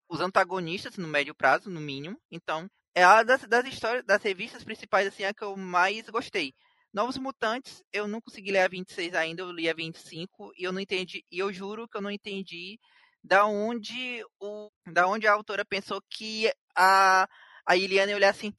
os 0.07 0.21
antagonistas 0.21 0.95
no 0.97 1.07
médio 1.07 1.35
prazo, 1.35 1.69
no 1.69 1.81
mínimo. 1.81 2.17
Então, 2.31 2.69
é 2.95 3.03
a 3.03 3.23
das, 3.23 3.41
das 3.47 3.65
histórias, 3.65 4.05
das 4.05 4.21
revistas 4.21 4.63
principais 4.63 5.07
assim, 5.07 5.23
a 5.23 5.33
que 5.33 5.43
eu 5.43 5.57
mais 5.57 6.07
gostei. 6.09 6.53
Novos 6.93 7.17
Mutantes, 7.17 7.83
eu 7.91 8.07
não 8.07 8.21
consegui 8.21 8.51
ler 8.51 8.59
a 8.59 8.67
26 8.67 9.15
ainda, 9.15 9.41
eu 9.41 9.51
li 9.51 9.67
a 9.69 9.73
25 9.73 10.51
e 10.57 10.63
eu 10.63 10.71
não 10.71 10.79
entendi, 10.79 11.25
e 11.31 11.39
eu 11.39 11.51
juro 11.51 11.87
que 11.87 11.97
eu 11.97 12.01
não 12.01 12.11
entendi 12.11 12.79
da 13.23 13.45
onde 13.45 14.23
o 14.39 14.69
da 14.91 15.07
onde 15.07 15.25
a 15.27 15.33
autora 15.33 15.65
pensou 15.65 16.01
que 16.09 16.51
a 16.75 17.27
a 17.65 17.77
Iliana 17.77 18.11
ia 18.11 18.17
olhar 18.17 18.29
assim, 18.29 18.53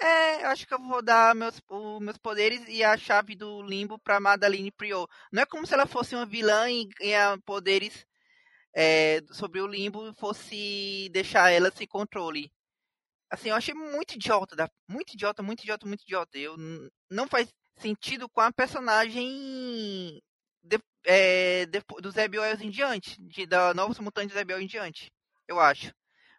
é, 0.00 0.44
acho 0.46 0.66
que 0.66 0.74
eu 0.74 0.78
vou 0.78 1.02
dar 1.02 1.34
meus, 1.34 1.60
os 1.68 2.00
meus 2.00 2.18
poderes 2.18 2.62
e 2.68 2.82
a 2.84 2.96
chave 2.96 3.34
do 3.34 3.62
limbo 3.62 3.98
para 3.98 4.20
Madeline 4.20 4.70
Prior. 4.72 5.08
Não 5.32 5.42
é 5.42 5.46
como 5.46 5.66
se 5.66 5.74
ela 5.74 5.86
fosse 5.86 6.14
uma 6.14 6.26
vilã 6.26 6.70
e 6.70 6.86
ganhar 7.00 7.38
poderes 7.42 8.06
é, 8.74 9.20
sobre 9.32 9.60
o 9.60 9.66
limbo 9.66 10.08
e 10.08 10.14
fosse 10.14 11.08
deixar 11.12 11.50
ela 11.50 11.70
sem 11.70 11.86
controle. 11.86 12.52
Assim, 13.30 13.50
eu 13.50 13.56
achei 13.56 13.74
muito 13.74 14.14
idiota, 14.14 14.70
muito 14.88 15.14
idiota, 15.14 15.42
muito 15.42 15.62
idiota, 15.62 15.86
muito 15.86 16.02
idiota. 16.02 16.38
Eu 16.38 16.56
não 17.10 17.26
faz 17.28 17.48
sentido 17.76 18.28
com 18.28 18.40
a 18.40 18.52
personagem 18.52 20.22
de, 20.62 20.78
é, 21.04 21.66
de, 21.66 21.82
do 22.00 22.10
Zé 22.10 22.28
Biel 22.28 22.44
em 22.60 22.70
diante, 22.70 23.20
de, 23.22 23.46
da 23.46 23.74
Novos 23.74 23.98
Mutantes 23.98 24.32
do 24.32 24.38
Zé 24.38 24.44
Biel 24.44 24.60
em 24.60 24.66
diante, 24.66 25.12
eu 25.48 25.60
acho. 25.60 25.92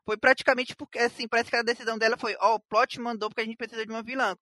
Foi 0.06 0.18
praticamente 0.18 0.76
porque, 0.76 1.00
assim, 1.00 1.28
parece 1.28 1.50
que 1.50 1.56
a 1.56 1.64
decisão 1.64 1.98
dela 1.98 2.18
foi, 2.18 2.36
ó, 2.40 2.54
oh, 2.54 2.56
o 2.56 2.60
plot 2.60 3.00
mandou 3.00 3.30
porque 3.30 3.42
a 3.42 3.46
gente 3.46 3.58
precisa 3.58 3.86
de 3.86 3.92
uma 3.92 4.04
vilã. 4.04 4.36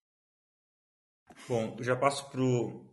Bom, 1.48 1.78
já 1.80 1.96
passo 1.96 2.30
pro 2.30 2.86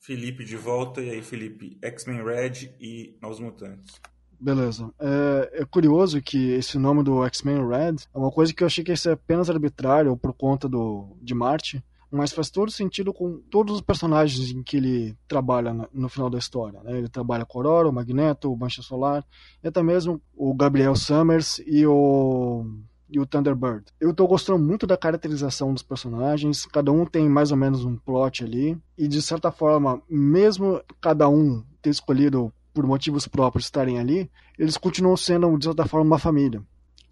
Felipe 0.00 0.44
de 0.44 0.56
volta, 0.56 1.00
e 1.00 1.10
aí, 1.10 1.22
Felipe, 1.22 1.78
X-Men 1.82 2.24
Red 2.24 2.74
e 2.80 3.16
Novos 3.22 3.40
Mutantes. 3.40 4.00
Beleza. 4.38 4.92
É, 4.98 5.62
é, 5.62 5.64
curioso 5.64 6.20
que 6.20 6.50
esse 6.50 6.78
nome 6.78 7.02
do 7.02 7.24
X-Men 7.24 7.66
Red 7.66 7.96
é 8.12 8.18
uma 8.18 8.30
coisa 8.30 8.52
que 8.52 8.62
eu 8.62 8.66
achei 8.66 8.84
que 8.84 8.90
ia 8.90 8.96
ser 8.96 9.12
apenas 9.12 9.48
arbitrário 9.48 10.16
por 10.16 10.34
conta 10.34 10.68
do, 10.68 11.16
de 11.22 11.32
Marte, 11.32 11.82
mas 12.14 12.32
faz 12.32 12.48
todo 12.48 12.70
sentido 12.70 13.12
com 13.12 13.40
todos 13.50 13.74
os 13.74 13.80
personagens 13.80 14.50
em 14.50 14.62
que 14.62 14.76
ele 14.76 15.16
trabalha 15.26 15.74
no 15.92 16.08
final 16.08 16.30
da 16.30 16.38
história. 16.38 16.80
Né? 16.82 16.98
Ele 16.98 17.08
trabalha 17.08 17.44
com 17.44 17.58
Aurora, 17.58 17.88
o 17.88 17.92
Magneto, 17.92 18.52
o 18.52 18.56
Mancha 18.56 18.82
Solar, 18.82 19.24
e 19.62 19.68
até 19.68 19.82
mesmo 19.82 20.22
o 20.32 20.54
Gabriel 20.54 20.94
Summers 20.94 21.60
e 21.66 21.84
o, 21.84 22.64
e 23.10 23.18
o 23.18 23.26
Thunderbird. 23.26 23.84
Eu 24.00 24.12
estou 24.12 24.28
gostando 24.28 24.58
muito 24.58 24.86
da 24.86 24.96
caracterização 24.96 25.74
dos 25.74 25.82
personagens, 25.82 26.66
cada 26.66 26.92
um 26.92 27.04
tem 27.04 27.28
mais 27.28 27.50
ou 27.50 27.56
menos 27.56 27.84
um 27.84 27.96
plot 27.96 28.44
ali, 28.44 28.78
e 28.96 29.08
de 29.08 29.20
certa 29.20 29.50
forma, 29.50 30.00
mesmo 30.08 30.80
cada 31.00 31.28
um 31.28 31.64
ter 31.82 31.90
escolhido 31.90 32.52
por 32.72 32.86
motivos 32.86 33.26
próprios 33.26 33.66
estarem 33.66 33.98
ali, 33.98 34.30
eles 34.56 34.76
continuam 34.76 35.16
sendo, 35.16 35.56
de 35.58 35.64
certa 35.64 35.84
forma, 35.86 36.06
uma 36.06 36.18
família. 36.18 36.62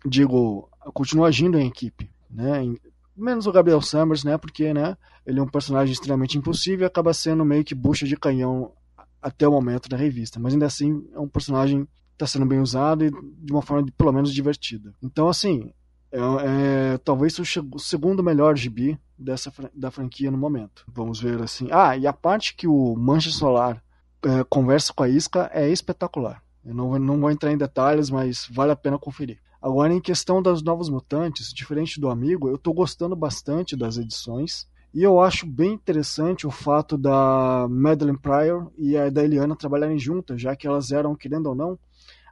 Digo, 0.07 0.69
continuam 0.95 1.27
agindo 1.27 1.59
em 1.59 1.67
equipe. 1.67 2.09
Né? 2.31 2.75
Menos 3.17 3.47
o 3.47 3.53
Gabriel 3.53 3.81
Summers, 3.81 4.25
né? 4.25 4.39
Porque, 4.39 4.73
né? 4.73 4.97
Ele 5.27 5.39
é 5.39 5.43
um 5.43 5.49
personagem 5.49 5.93
extremamente 5.93 6.39
impossível 6.39 6.85
e 6.85 6.87
acaba 6.87 7.13
sendo 7.13 7.45
meio 7.45 7.65
que 7.65 7.75
bucha 7.75 8.07
de 8.07 8.17
canhão 8.17 8.73
até 9.21 9.47
o 9.47 9.53
momento 9.53 9.89
da 9.89 9.97
revista. 9.97 10.41
Mas 10.41 10.53
ainda 10.53 10.67
assim, 10.67 11.07
é 11.15 11.21
um 11.21 11.29
personagem 11.29 11.85
que 11.85 11.91
está 12.15 12.27
sendo 12.27 12.47
bem 12.47 12.61
usado 12.61 13.05
e 13.05 13.11
de 13.11 13.53
uma 13.53 13.63
forma 13.63 13.87
pelo 13.97 14.13
menos 14.13 14.33
divertida. 14.33 14.93
Então, 15.03 15.29
assim, 15.29 15.73
é, 16.11 16.19
é, 16.95 16.99
talvez 16.99 17.39
o 17.39 17.79
segundo 17.79 18.23
melhor 18.23 18.57
gibi 18.57 18.99
dessa 19.17 19.53
da 19.75 19.91
franquia 19.91 20.31
no 20.31 20.37
momento. 20.37 20.85
Vamos 20.89 21.21
ver 21.21 21.41
assim. 21.41 21.69
Ah, 21.71 21.97
e 21.97 22.07
a 22.07 22.13
parte 22.13 22.55
que 22.55 22.67
o 22.67 22.95
Mancha 22.97 23.31
Solar 23.31 23.83
é, 24.25 24.45
conversa 24.45 24.93
com 24.93 25.03
a 25.03 25.09
Isca 25.09 25.51
é 25.53 25.69
espetacular. 25.71 26.43
Eu 26.65 26.75
não, 26.75 26.99
não 26.99 27.21
vou 27.21 27.31
entrar 27.31 27.53
em 27.53 27.57
detalhes, 27.57 28.11
mas 28.11 28.47
vale 28.51 28.73
a 28.73 28.77
pena 28.77 28.99
conferir. 28.99 29.41
Agora, 29.63 29.95
em 29.95 30.01
questão 30.01 30.43
das 30.43 30.61
Novos 30.61 30.89
Mutantes, 30.89 31.55
diferente 31.55 32.01
do 32.01 32.11
amigo, 32.11 32.49
eu 32.49 32.57
estou 32.57 32.75
gostando 32.75 33.15
bastante 33.15 33.77
das 33.77 33.97
edições. 33.97 34.67
E 34.93 35.05
eu 35.05 35.21
acho 35.21 35.47
bem 35.47 35.73
interessante 35.73 36.49
o 36.49 36.51
fato 36.51 36.99
da 36.99 37.69
Madeline 37.71 38.19
Pryor 38.19 38.73
e 38.77 38.97
a 38.97 39.09
da 39.09 39.23
Eliana 39.23 39.55
trabalharem 39.55 39.99
juntas, 39.99 40.43
já 40.43 40.57
que 40.57 40.67
elas 40.67 40.91
eram, 40.91 41.15
querendo 41.15 41.47
ou 41.47 41.55
não, 41.55 41.79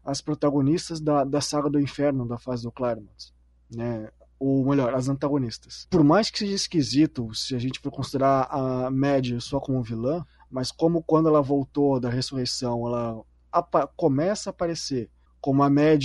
as 0.05 0.21
protagonistas 0.21 1.01
da, 1.01 1.23
da 1.23 1.41
saga 1.41 1.71
do 1.71 1.79
inferno 1.79 2.27
da 2.27 2.37
fase 2.37 2.65
do 2.65 2.73
Claremont. 2.73 3.33
Né? 3.73 4.11
Ou 4.37 4.69
melhor, 4.69 4.93
as 4.93 5.09
antagonistas. 5.09 5.87
Por 5.89 6.03
mais 6.03 6.31
que 6.31 6.41
seja 6.41 6.55
esquisito, 6.55 7.33
se 7.33 7.55
a 7.55 7.59
gente 7.61 7.79
for 7.79 7.93
considerar 7.93 8.49
a 8.51 8.91
Mad 8.91 9.39
só 9.39 9.61
como 9.61 9.83
vilã, 9.85 10.27
mas 10.51 10.73
como 10.73 11.01
quando 11.01 11.29
ela 11.29 11.41
voltou 11.41 12.01
da 12.01 12.11
ressurreição, 12.11 12.87
ela 12.89 13.23
começa 13.97 14.51
a 14.51 14.53
aparecer 14.53 15.09
como 15.41 15.63
a 15.63 15.71
Mad 15.71 16.05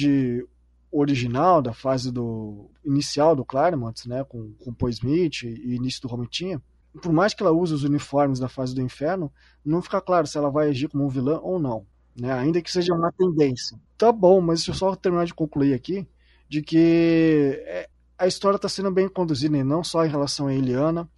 original, 1.00 1.62
da 1.62 1.74
fase 1.74 2.12
do 2.12 2.70
inicial 2.84 3.36
do 3.36 3.46
Claremont, 3.46 4.08
né, 4.08 4.24
com, 4.24 4.54
com 4.54 4.74
Poe 4.74 4.92
Smith 4.92 5.44
e 5.44 5.76
início 5.76 6.02
do 6.02 6.08
Romitinha, 6.08 6.62
por 7.02 7.12
mais 7.12 7.34
que 7.34 7.44
ela 7.44 7.52
use 7.52 7.74
os 7.74 7.84
uniformes 7.84 8.40
da 8.40 8.48
fase 8.48 8.74
do 8.74 8.82
inferno, 8.82 9.32
não 9.64 9.82
fica 9.82 10.00
claro 10.00 10.26
se 10.26 10.38
ela 10.38 10.50
vai 10.50 10.70
agir 10.70 10.88
como 10.88 11.06
um 11.06 11.10
vilã 11.10 11.40
ou 11.42 11.60
não, 11.60 11.86
né, 12.20 12.32
ainda 12.32 12.62
que 12.62 12.72
seja 12.72 12.94
uma 12.94 13.12
tendência. 13.12 13.78
Tá 13.98 14.12
bom, 14.12 14.40
mas 14.40 14.60
deixa 14.60 14.72
eu 14.72 14.76
só 14.76 14.96
terminar 14.96 15.26
de 15.26 15.34
concluir 15.34 15.74
aqui, 15.74 16.08
de 16.48 16.62
que 16.62 17.62
é, 17.66 17.90
a 18.18 18.28
história 18.28 18.56
está 18.56 18.70
sendo 18.70 18.92
bem 18.92 19.10
conduzida, 19.10 19.64
não 19.64 19.84
só 19.84 20.06
em 20.06 20.10
relação 20.10 20.48
a 20.48 20.54
Eliana, 20.54 21.10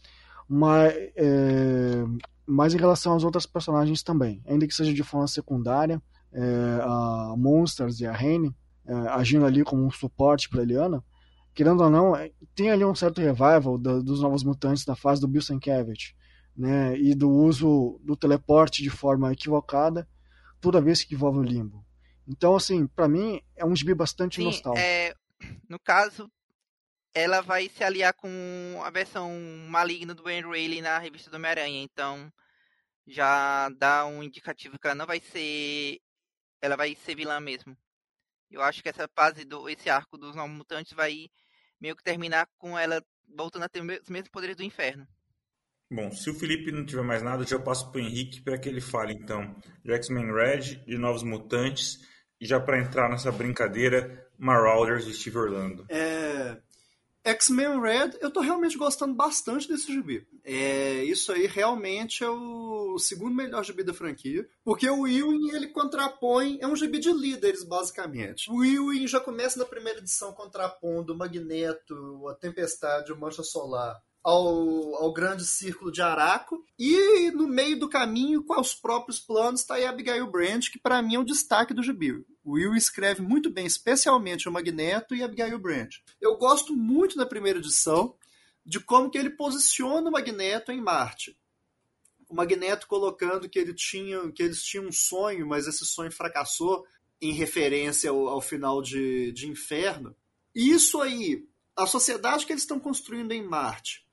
mas, 0.49 0.93
é, 1.15 2.03
mas 2.45 2.73
em 2.73 2.77
relação 2.77 3.15
às 3.15 3.23
outras 3.23 3.45
personagens 3.45 4.01
também, 4.01 4.41
ainda 4.47 4.65
que 4.65 4.73
seja 4.73 4.93
de 4.93 5.03
forma 5.03 5.27
secundária, 5.27 6.01
é, 6.33 6.79
a 6.81 7.35
Monsters 7.37 7.99
e 7.99 8.05
a 8.05 8.13
é, 8.13 8.53
agindo 9.11 9.45
ali 9.45 9.63
como 9.63 9.85
um 9.85 9.91
suporte 9.91 10.49
para 10.49 10.61
Eliana, 10.61 11.03
querendo 11.53 11.83
ou 11.83 11.89
não, 11.89 12.15
é, 12.15 12.31
tem 12.55 12.69
ali 12.69 12.85
um 12.85 12.95
certo 12.95 13.19
revival 13.19 13.77
do, 13.77 14.03
dos 14.03 14.21
Novos 14.21 14.43
Mutantes 14.43 14.85
da 14.85 14.95
fase 14.95 15.19
do 15.19 15.27
Bill 15.27 15.41
Sienkiewicz, 15.41 16.13
né, 16.55 16.97
e 16.97 17.13
do 17.13 17.29
uso 17.29 17.99
do 18.03 18.15
teleporte 18.15 18.81
de 18.81 18.89
forma 18.89 19.31
equivocada 19.31 20.07
toda 20.59 20.81
vez 20.81 21.03
que 21.03 21.13
envolve 21.13 21.39
o 21.39 21.43
limbo. 21.43 21.85
Então, 22.27 22.55
assim, 22.55 22.87
para 22.87 23.07
mim 23.07 23.41
é 23.55 23.65
um 23.65 23.75
gibi 23.75 23.93
bastante 23.93 24.37
Sim, 24.37 24.45
nostálgico. 24.45 24.85
É, 24.85 25.13
no 25.69 25.79
caso, 25.79 26.29
ela 27.13 27.41
vai 27.41 27.69
se 27.69 27.83
aliar 27.83 28.13
com 28.13 28.29
a 28.83 28.89
versão 28.89 29.31
maligna 29.69 30.13
do 30.13 30.23
Ben 30.23 30.47
Reilly 30.47 30.81
na 30.81 30.99
revista 30.99 31.29
do 31.29 31.37
Homem-Aranha, 31.37 31.81
então 31.81 32.31
já 33.07 33.69
dá 33.69 34.05
um 34.05 34.21
indicativo 34.21 34.77
que 34.77 34.85
ela 34.85 34.95
não 34.95 35.05
vai 35.05 35.19
ser. 35.19 35.99
Ela 36.61 36.75
vai 36.75 36.95
ser 36.95 37.15
vilã 37.15 37.39
mesmo. 37.39 37.77
Eu 38.49 38.61
acho 38.61 38.81
que 38.81 38.89
essa 38.89 39.07
fase 39.15 39.43
do. 39.43 39.69
esse 39.69 39.89
arco 39.89 40.17
dos 40.17 40.35
novos 40.35 40.55
mutantes 40.55 40.93
vai 40.93 41.29
meio 41.79 41.95
que 41.95 42.03
terminar 42.03 42.47
com 42.57 42.77
ela 42.77 43.03
voltando 43.35 43.63
a 43.63 43.69
ter 43.69 43.81
os 43.81 44.09
mesmos 44.09 44.29
poderes 44.29 44.55
do 44.55 44.63
inferno. 44.63 45.07
Bom, 45.89 46.11
se 46.11 46.29
o 46.29 46.33
Felipe 46.33 46.71
não 46.71 46.85
tiver 46.85 47.03
mais 47.03 47.21
nada, 47.21 47.43
eu 47.43 47.47
já 47.47 47.59
passo 47.59 47.89
para 47.91 48.01
o 48.01 48.03
Henrique 48.03 48.41
para 48.41 48.57
que 48.57 48.67
ele 48.67 48.81
fale, 48.81 49.13
então, 49.13 49.55
de 49.83 49.93
X-Men 49.93 50.33
Red, 50.33 50.83
de 50.85 50.97
Novos 50.97 51.23
Mutantes, 51.23 51.99
e 52.41 52.45
já 52.45 52.59
para 52.59 52.79
entrar 52.79 53.09
nessa 53.09 53.31
brincadeira, 53.31 54.27
Marauders 54.37 55.05
de 55.05 55.13
Steve 55.13 55.37
Orlando. 55.37 55.85
É... 55.89 56.57
X-Men 57.27 57.81
Red, 57.81 58.11
eu 58.21 58.31
tô 58.31 58.39
realmente 58.39 58.77
gostando 58.77 59.13
bastante 59.13 59.67
desse 59.67 59.91
gibi. 59.91 60.25
É, 60.43 61.03
isso 61.03 61.31
aí 61.31 61.45
realmente 61.45 62.23
é 62.23 62.29
o 62.29 62.97
segundo 62.97 63.35
melhor 63.35 63.63
gibi 63.65 63.83
da 63.83 63.93
franquia, 63.93 64.47
porque 64.63 64.89
o 64.89 65.05
Ewing 65.05 65.49
ele 65.53 65.67
contrapõe, 65.67 66.57
é 66.61 66.67
um 66.67 66.75
gibi 66.75 66.99
de 66.99 67.11
líderes 67.11 67.63
basicamente. 67.63 68.49
O 68.49 68.63
Ewing 68.63 69.07
já 69.07 69.19
começa 69.19 69.59
na 69.59 69.65
primeira 69.65 69.99
edição 69.99 70.31
contrapondo 70.31 71.13
o 71.13 71.17
Magneto, 71.17 72.27
a 72.29 72.35
Tempestade, 72.35 73.11
o 73.11 73.19
Mancha 73.19 73.43
Solar 73.43 74.01
ao, 74.27 74.95
ao 74.95 75.13
grande 75.13 75.45
círculo 75.45 75.89
de 75.89 76.01
Araco. 76.01 76.61
E 76.77 77.31
no 77.31 77.47
meio 77.47 77.79
do 77.79 77.87
caminho, 77.87 78.43
com 78.43 78.59
os 78.59 78.75
próprios 78.75 79.19
planos, 79.19 79.61
está 79.61 79.75
aí 79.75 79.85
Abigail 79.85 80.29
Brandt, 80.29 80.69
que 80.69 80.77
para 80.77 81.01
mim 81.01 81.15
é 81.15 81.19
o 81.19 81.23
destaque 81.23 81.73
do 81.73 81.81
gibi. 81.81 82.25
O 82.47 82.53
Will 82.53 82.75
escreve 82.75 83.21
muito 83.21 83.49
bem, 83.49 83.65
especialmente 83.65 84.47
o 84.47 84.51
Magneto 84.53 85.13
e 85.13 85.21
Abigail 85.21 85.59
Brandt. 85.59 86.01
Eu 86.21 86.37
gosto 86.37 86.73
muito 86.73 87.17
na 87.17 87.25
primeira 87.25 87.59
edição 87.59 88.15
de 88.65 88.79
como 88.79 89.09
que 89.09 89.17
ele 89.17 89.31
posiciona 89.31 90.07
o 90.07 90.11
Magneto 90.13 90.71
em 90.71 90.79
Marte. 90.79 91.37
O 92.29 92.33
Magneto 92.33 92.87
colocando 92.87 93.49
que, 93.49 93.59
ele 93.59 93.73
tinha, 93.73 94.31
que 94.31 94.41
eles 94.41 94.63
tinham 94.63 94.85
um 94.85 94.93
sonho, 94.93 95.45
mas 95.45 95.67
esse 95.67 95.85
sonho 95.85 96.09
fracassou 96.09 96.85
em 97.21 97.33
referência 97.33 98.11
ao, 98.11 98.29
ao 98.29 98.39
final 98.39 98.81
de, 98.81 99.29
de 99.33 99.49
Inferno. 99.49 100.15
Isso 100.55 101.01
aí, 101.01 101.45
a 101.75 101.85
sociedade 101.85 102.45
que 102.45 102.53
eles 102.53 102.63
estão 102.63 102.79
construindo 102.79 103.33
em 103.33 103.43
Marte, 103.43 104.07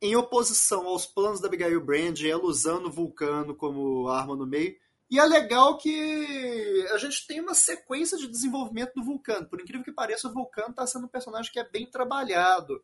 em 0.00 0.14
oposição 0.14 0.86
aos 0.86 1.06
planos 1.06 1.40
da 1.40 1.48
Abigail 1.48 1.84
Brand, 1.84 2.20
ela 2.22 2.44
usando 2.44 2.86
o 2.86 2.92
Vulcano 2.92 3.52
como 3.52 4.06
arma 4.06 4.36
no 4.36 4.46
meio. 4.46 4.76
E 5.10 5.18
é 5.18 5.24
legal 5.24 5.76
que 5.76 6.86
a 6.92 6.98
gente 6.98 7.26
tem 7.26 7.40
uma 7.40 7.54
sequência 7.54 8.16
de 8.16 8.28
desenvolvimento 8.28 8.94
do 8.94 9.02
Vulcano. 9.02 9.48
Por 9.48 9.60
incrível 9.60 9.84
que 9.84 9.90
pareça, 9.90 10.28
o 10.28 10.32
Vulcano 10.32 10.70
está 10.70 10.86
sendo 10.86 11.06
um 11.06 11.08
personagem 11.08 11.50
que 11.52 11.58
é 11.58 11.68
bem 11.68 11.84
trabalhado 11.84 12.80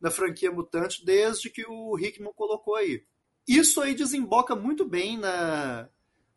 na 0.00 0.10
franquia 0.10 0.50
Mutante 0.50 1.04
desde 1.04 1.50
que 1.50 1.66
o 1.68 1.98
Hickman 1.98 2.32
colocou 2.32 2.76
aí. 2.76 3.04
Isso 3.46 3.82
aí 3.82 3.94
desemboca 3.94 4.56
muito 4.56 4.86
bem 4.86 5.18
na, 5.18 5.88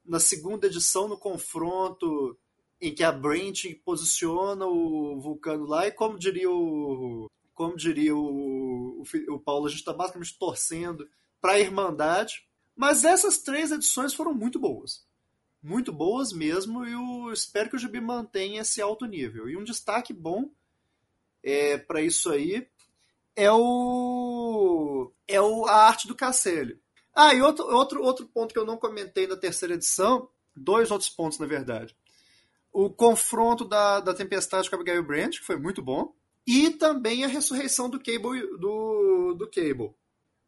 na 0.06 0.20
segunda 0.20 0.68
edição, 0.68 1.08
no 1.08 1.18
confronto 1.18 2.38
em 2.82 2.94
que 2.94 3.04
a 3.04 3.12
Brent 3.12 3.64
posiciona 3.86 4.66
o 4.66 5.18
Vulcano 5.22 5.66
lá, 5.66 5.88
e 5.88 5.92
como 5.92 6.20
diria 6.20 6.52
o, 6.52 7.30
como 7.54 7.78
diria 7.78 8.14
o, 8.14 9.02
o, 9.02 9.04
o 9.30 9.40
Paulo, 9.40 9.68
a 9.68 9.70
gente 9.70 9.80
está 9.80 9.94
basicamente 9.94 10.38
torcendo 10.38 11.08
para 11.40 11.54
a 11.54 11.60
Irmandade. 11.62 12.46
Mas 12.76 13.06
essas 13.06 13.38
três 13.38 13.72
edições 13.72 14.14
foram 14.14 14.34
muito 14.34 14.60
boas. 14.60 15.06
Muito 15.64 15.94
boas 15.94 16.34
mesmo, 16.34 16.86
e 16.86 16.92
eu 16.92 17.32
espero 17.32 17.70
que 17.70 17.78
o 17.78 17.80
Gibi 17.80 18.02
mantenha 18.02 18.62
esse 18.62 18.82
alto 18.82 19.06
nível. 19.06 19.50
E 19.50 19.56
um 19.56 19.64
destaque 19.64 20.12
bom 20.12 20.52
é, 21.42 21.78
para 21.78 22.02
isso 22.02 22.30
aí 22.30 22.68
é 23.34 23.50
o 23.50 25.10
é 25.26 25.40
o, 25.40 25.66
a 25.66 25.88
arte 25.88 26.06
do 26.06 26.16
Casselli. 26.16 26.78
Ah, 27.16 27.34
e 27.34 27.42
outro, 27.42 27.66
outro, 27.66 28.04
outro 28.04 28.28
ponto 28.28 28.54
que 28.54 28.60
eu 28.60 28.66
não 28.66 28.76
comentei 28.76 29.26
na 29.26 29.38
terceira 29.38 29.76
edição, 29.76 30.28
dois 30.54 30.92
outros 30.92 31.10
pontos, 31.10 31.40
na 31.40 31.46
verdade. 31.46 31.96
O 32.72 32.90
confronto 32.90 33.64
da, 33.64 34.02
da 34.02 34.14
Tempestade 34.14 34.70
com 34.70 34.76
Abigail 34.76 35.04
Brandt, 35.04 35.40
que 35.40 35.46
foi 35.46 35.58
muito 35.58 35.82
bom 35.82 36.14
e 36.46 36.72
também 36.72 37.24
a 37.24 37.28
ressurreição 37.28 37.90
do 37.90 38.00
Cable 38.00 38.58
do, 38.58 39.34
do 39.36 39.50
Cable. 39.50 39.96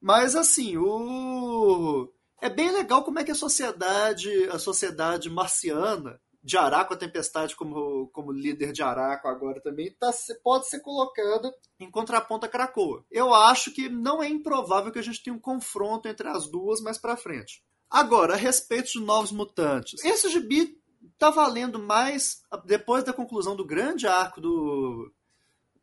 Mas 0.01 0.35
assim, 0.35 0.75
o 0.75 2.11
é 2.41 2.49
bem 2.49 2.71
legal 2.71 3.03
como 3.03 3.19
é 3.19 3.23
que 3.23 3.31
a 3.31 3.35
sociedade, 3.35 4.29
a 4.49 4.59
sociedade 4.59 5.29
marciana 5.29 6.19
de 6.43 6.57
Araco, 6.57 6.93
a 6.93 6.97
Tempestade 6.97 7.55
como, 7.55 8.07
como 8.09 8.31
líder 8.31 8.71
de 8.71 8.83
Araco 8.83 9.27
agora 9.27 9.59
também, 9.61 9.91
tá, 9.99 10.11
pode 10.43 10.69
ser 10.69 10.79
colocada 10.79 11.51
em 11.79 11.89
contraponto 11.89 12.45
a 12.45 12.49
Krakoa. 12.49 13.03
Eu 13.09 13.33
acho 13.33 13.71
que 13.71 13.89
não 13.89 14.21
é 14.21 14.29
improvável 14.29 14.91
que 14.91 14.99
a 14.99 15.01
gente 15.01 15.23
tenha 15.23 15.35
um 15.35 15.39
confronto 15.39 16.07
entre 16.07 16.27
as 16.27 16.47
duas 16.47 16.81
mais 16.81 16.99
para 16.99 17.17
frente. 17.17 17.63
Agora, 17.89 18.33
a 18.33 18.37
respeito 18.37 18.91
de 18.91 18.99
Novos 18.99 19.31
Mutantes. 19.31 20.03
Esse 20.03 20.29
gibi 20.29 20.77
tá 21.17 21.31
valendo 21.31 21.79
mais 21.79 22.41
depois 22.65 23.03
da 23.03 23.13
conclusão 23.13 23.55
do 23.55 23.65
grande 23.65 24.05
arco 24.05 24.39
do, 24.39 25.11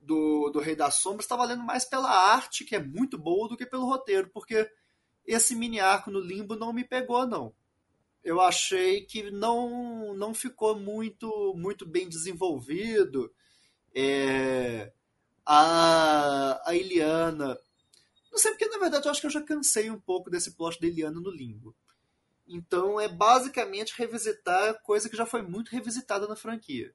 do, 0.01 0.51
do 0.51 0.61
Rei 0.61 0.77
das 0.77 0.97
Sombras 0.97 1.25
está 1.25 1.37
valendo 1.37 1.63
mais 1.63 1.85
pela 1.85 2.09
arte, 2.09 2.65
que 2.65 2.77
é 2.77 2.83
muito 2.83 3.19
boa, 3.19 3.49
do 3.49 3.57
que 3.57 3.67
pelo 3.67 3.87
roteiro, 3.87 4.31
porque 4.33 4.69
esse 5.27 5.55
mini 5.55 5.81
arco 5.81 6.11
no 6.11 6.21
Limbo 6.21 6.57
não 6.57 6.73
me 6.73 6.85
pegou, 6.85 7.27
não. 7.27 7.55
Eu 8.23 8.41
achei 8.41 9.05
que 9.05 9.31
não, 9.31 10.15
não 10.15 10.33
ficou 10.33 10.79
muito, 10.79 11.55
muito 11.57 11.87
bem 11.87 12.09
desenvolvido. 12.09 13.33
É, 13.95 14.93
a, 15.45 16.63
a 16.65 16.75
Iliana. 16.75 17.59
Não 18.31 18.39
sei 18.39 18.53
porque, 18.53 18.67
na 18.69 18.79
verdade, 18.79 19.07
eu 19.07 19.11
acho 19.11 19.21
que 19.21 19.27
eu 19.27 19.31
já 19.31 19.43
cansei 19.43 19.91
um 19.91 20.01
pouco 20.01 20.31
desse 20.31 20.53
plot 20.53 20.81
da 20.81 20.87
Iliana 20.87 21.21
no 21.21 21.31
Limbo. 21.31 21.75
Então 22.47 23.01
é 23.01 23.09
basicamente 23.09 23.95
revisitar 23.97 24.83
coisa 24.83 25.09
que 25.09 25.17
já 25.17 25.27
foi 25.27 25.43
muito 25.43 25.71
revisitada 25.71 26.27
na 26.27 26.37
franquia 26.37 26.95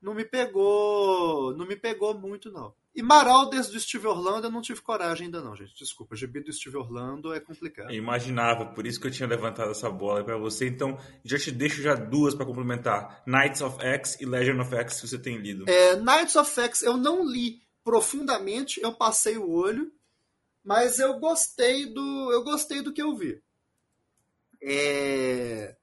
não 0.00 0.14
me 0.14 0.24
pegou, 0.24 1.54
não 1.56 1.66
me 1.66 1.76
pegou 1.76 2.14
muito 2.14 2.50
não. 2.50 2.74
E 2.94 3.02
Maraldes 3.02 3.68
do 3.68 3.78
Steve 3.78 4.06
Orlando 4.06 4.48
eu 4.48 4.50
não 4.50 4.60
tive 4.60 4.80
coragem 4.80 5.26
ainda 5.26 5.40
não, 5.40 5.54
gente. 5.54 5.74
Desculpa, 5.74 6.16
GB 6.16 6.40
do 6.40 6.52
Steve 6.52 6.76
Orlando 6.76 7.32
é 7.32 7.38
complicado. 7.38 7.90
Eu 7.90 7.96
imaginava, 7.96 8.66
por 8.66 8.86
isso 8.86 9.00
que 9.00 9.06
eu 9.06 9.10
tinha 9.10 9.28
levantado 9.28 9.70
essa 9.70 9.88
bola 9.88 10.24
para 10.24 10.36
você. 10.36 10.66
Então, 10.66 10.98
já 11.24 11.38
te 11.38 11.52
deixo 11.52 11.80
já 11.82 11.94
duas 11.94 12.34
para 12.34 12.44
complementar. 12.44 13.22
Knights 13.26 13.60
of 13.60 13.80
X 13.80 14.20
e 14.20 14.26
Legend 14.26 14.60
of 14.60 14.74
X, 14.74 14.94
se 14.94 15.08
você 15.08 15.18
tem 15.18 15.38
lido. 15.38 15.68
É, 15.68 15.96
Knights 15.96 16.34
of 16.36 16.60
X 16.60 16.82
eu 16.82 16.96
não 16.96 17.24
li 17.24 17.62
profundamente, 17.84 18.80
eu 18.82 18.92
passei 18.92 19.38
o 19.38 19.48
olho, 19.48 19.92
mas 20.64 20.98
eu 20.98 21.18
gostei 21.18 21.86
do, 21.86 22.32
eu 22.32 22.42
gostei 22.42 22.82
do 22.82 22.92
que 22.92 23.02
eu 23.02 23.16
vi. 23.16 23.40
É 24.62 25.76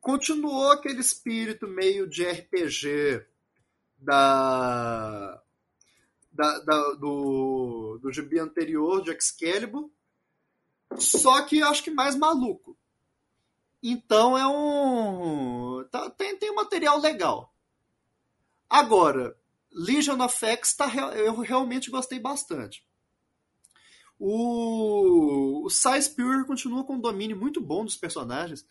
continuou 0.00 0.72
aquele 0.72 1.00
espírito 1.00 1.68
meio 1.68 2.08
de 2.08 2.24
RPG 2.24 3.24
da, 3.98 5.40
da, 6.40 6.58
da 6.60 6.92
do, 6.94 7.98
do 8.02 8.12
gibi 8.12 8.38
anterior 8.38 9.02
de 9.02 9.10
Excalibur, 9.10 9.90
só 10.96 11.42
que 11.42 11.62
acho 11.62 11.82
que 11.82 11.90
mais 11.90 12.16
maluco. 12.16 12.76
Então 13.82 14.36
é 14.36 14.46
um. 14.46 15.84
Tá, 15.90 16.10
tem, 16.10 16.36
tem 16.36 16.50
um 16.50 16.56
material 16.56 16.98
legal. 16.98 17.54
Agora, 18.68 19.36
Legion 19.72 20.20
of 20.20 20.44
X 20.44 20.74
tá, 20.74 20.88
eu 21.16 21.38
realmente 21.40 21.90
gostei 21.90 22.18
bastante. 22.18 22.86
O, 24.18 25.64
o 25.64 25.70
Spear 25.70 26.44
continua 26.46 26.84
com 26.84 26.94
um 26.94 27.00
domínio 27.00 27.36
muito 27.36 27.60
bom 27.60 27.84
dos 27.84 27.96
personagens 27.96 28.66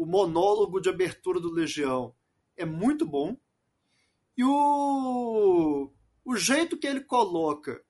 o 0.00 0.06
monólogo 0.06 0.80
de 0.80 0.88
abertura 0.88 1.38
do 1.38 1.52
Legião 1.52 2.14
é 2.56 2.64
muito 2.64 3.04
bom. 3.04 3.36
E 4.34 4.42
o, 4.42 5.92
o 6.30 6.36
jeito 6.36 6.76
que 6.76 6.86
ele 6.86 7.00
coloca, 7.00 7.82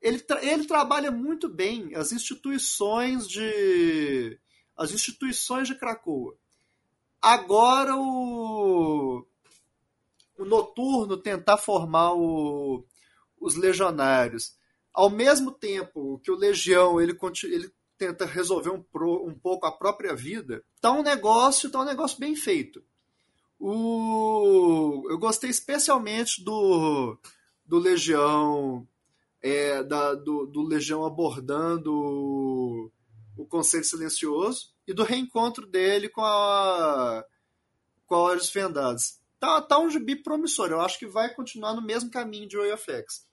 ele, 0.00 0.20
tra 0.20 0.44
ele 0.44 0.64
trabalha 0.64 1.10
muito 1.10 1.48
bem 1.48 1.92
as 1.96 2.12
instituições 2.12 3.28
de 3.28 4.38
as 4.76 4.92
instituições 4.92 5.66
de 5.66 5.74
Cracoa. 5.74 6.36
Agora 7.20 7.96
o, 7.96 9.26
o 10.38 10.44
Noturno 10.44 11.16
tentar 11.16 11.58
formar 11.58 12.14
o, 12.14 12.86
os 13.38 13.56
legionários, 13.56 14.56
ao 14.94 15.10
mesmo 15.10 15.50
tempo 15.50 16.20
que 16.24 16.30
o 16.30 16.36
Legião 16.36 17.00
ele, 17.00 17.18
ele 17.44 17.70
tenta 17.98 18.24
resolver 18.24 18.70
um, 18.70 18.80
pro, 18.80 19.26
um 19.26 19.34
pouco 19.34 19.66
a 19.66 19.72
própria 19.72 20.14
vida, 20.14 20.64
tá 20.80 20.92
um 20.92 21.02
negócio, 21.02 21.70
tá 21.70 21.80
um 21.80 21.84
negócio 21.84 22.18
bem 22.20 22.36
feito. 22.36 22.82
O, 23.58 25.06
eu 25.10 25.18
gostei 25.18 25.50
especialmente 25.50 26.42
do, 26.42 27.18
do 27.70 27.78
Legião 27.78 28.84
é, 29.40 29.80
da, 29.84 30.16
do, 30.16 30.44
do, 30.44 30.62
Legião 30.62 31.04
abordando 31.04 31.94
o, 33.38 33.46
Conselho 33.46 33.84
Silencioso 33.84 34.74
e 34.88 34.92
do 34.92 35.04
reencontro 35.04 35.66
dele 35.68 36.08
com 36.08 36.20
a 36.20 37.24
com 38.06 38.16
a 38.16 38.22
Olhos 38.22 38.50
Fendados. 38.50 39.20
Tá, 39.38 39.62
tá 39.62 39.78
um 39.78 39.88
gibi 39.88 40.20
promissor, 40.20 40.70
eu 40.70 40.80
acho 40.80 40.98
que 40.98 41.06
vai 41.06 41.32
continuar 41.32 41.72
no 41.74 41.80
mesmo 41.80 42.10
caminho 42.10 42.48
de 42.48 42.56
Way 42.56 42.72
of 42.72 42.90
X. 42.90 43.24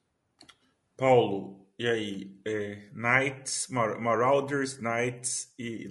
Paulo, 0.96 1.68
e 1.80 1.88
aí? 1.88 2.40
É, 2.46 2.92
Knights, 2.94 3.68
Mar 3.70 4.00
Marauders, 4.00 4.78
Knights 4.78 5.52
e. 5.58 5.90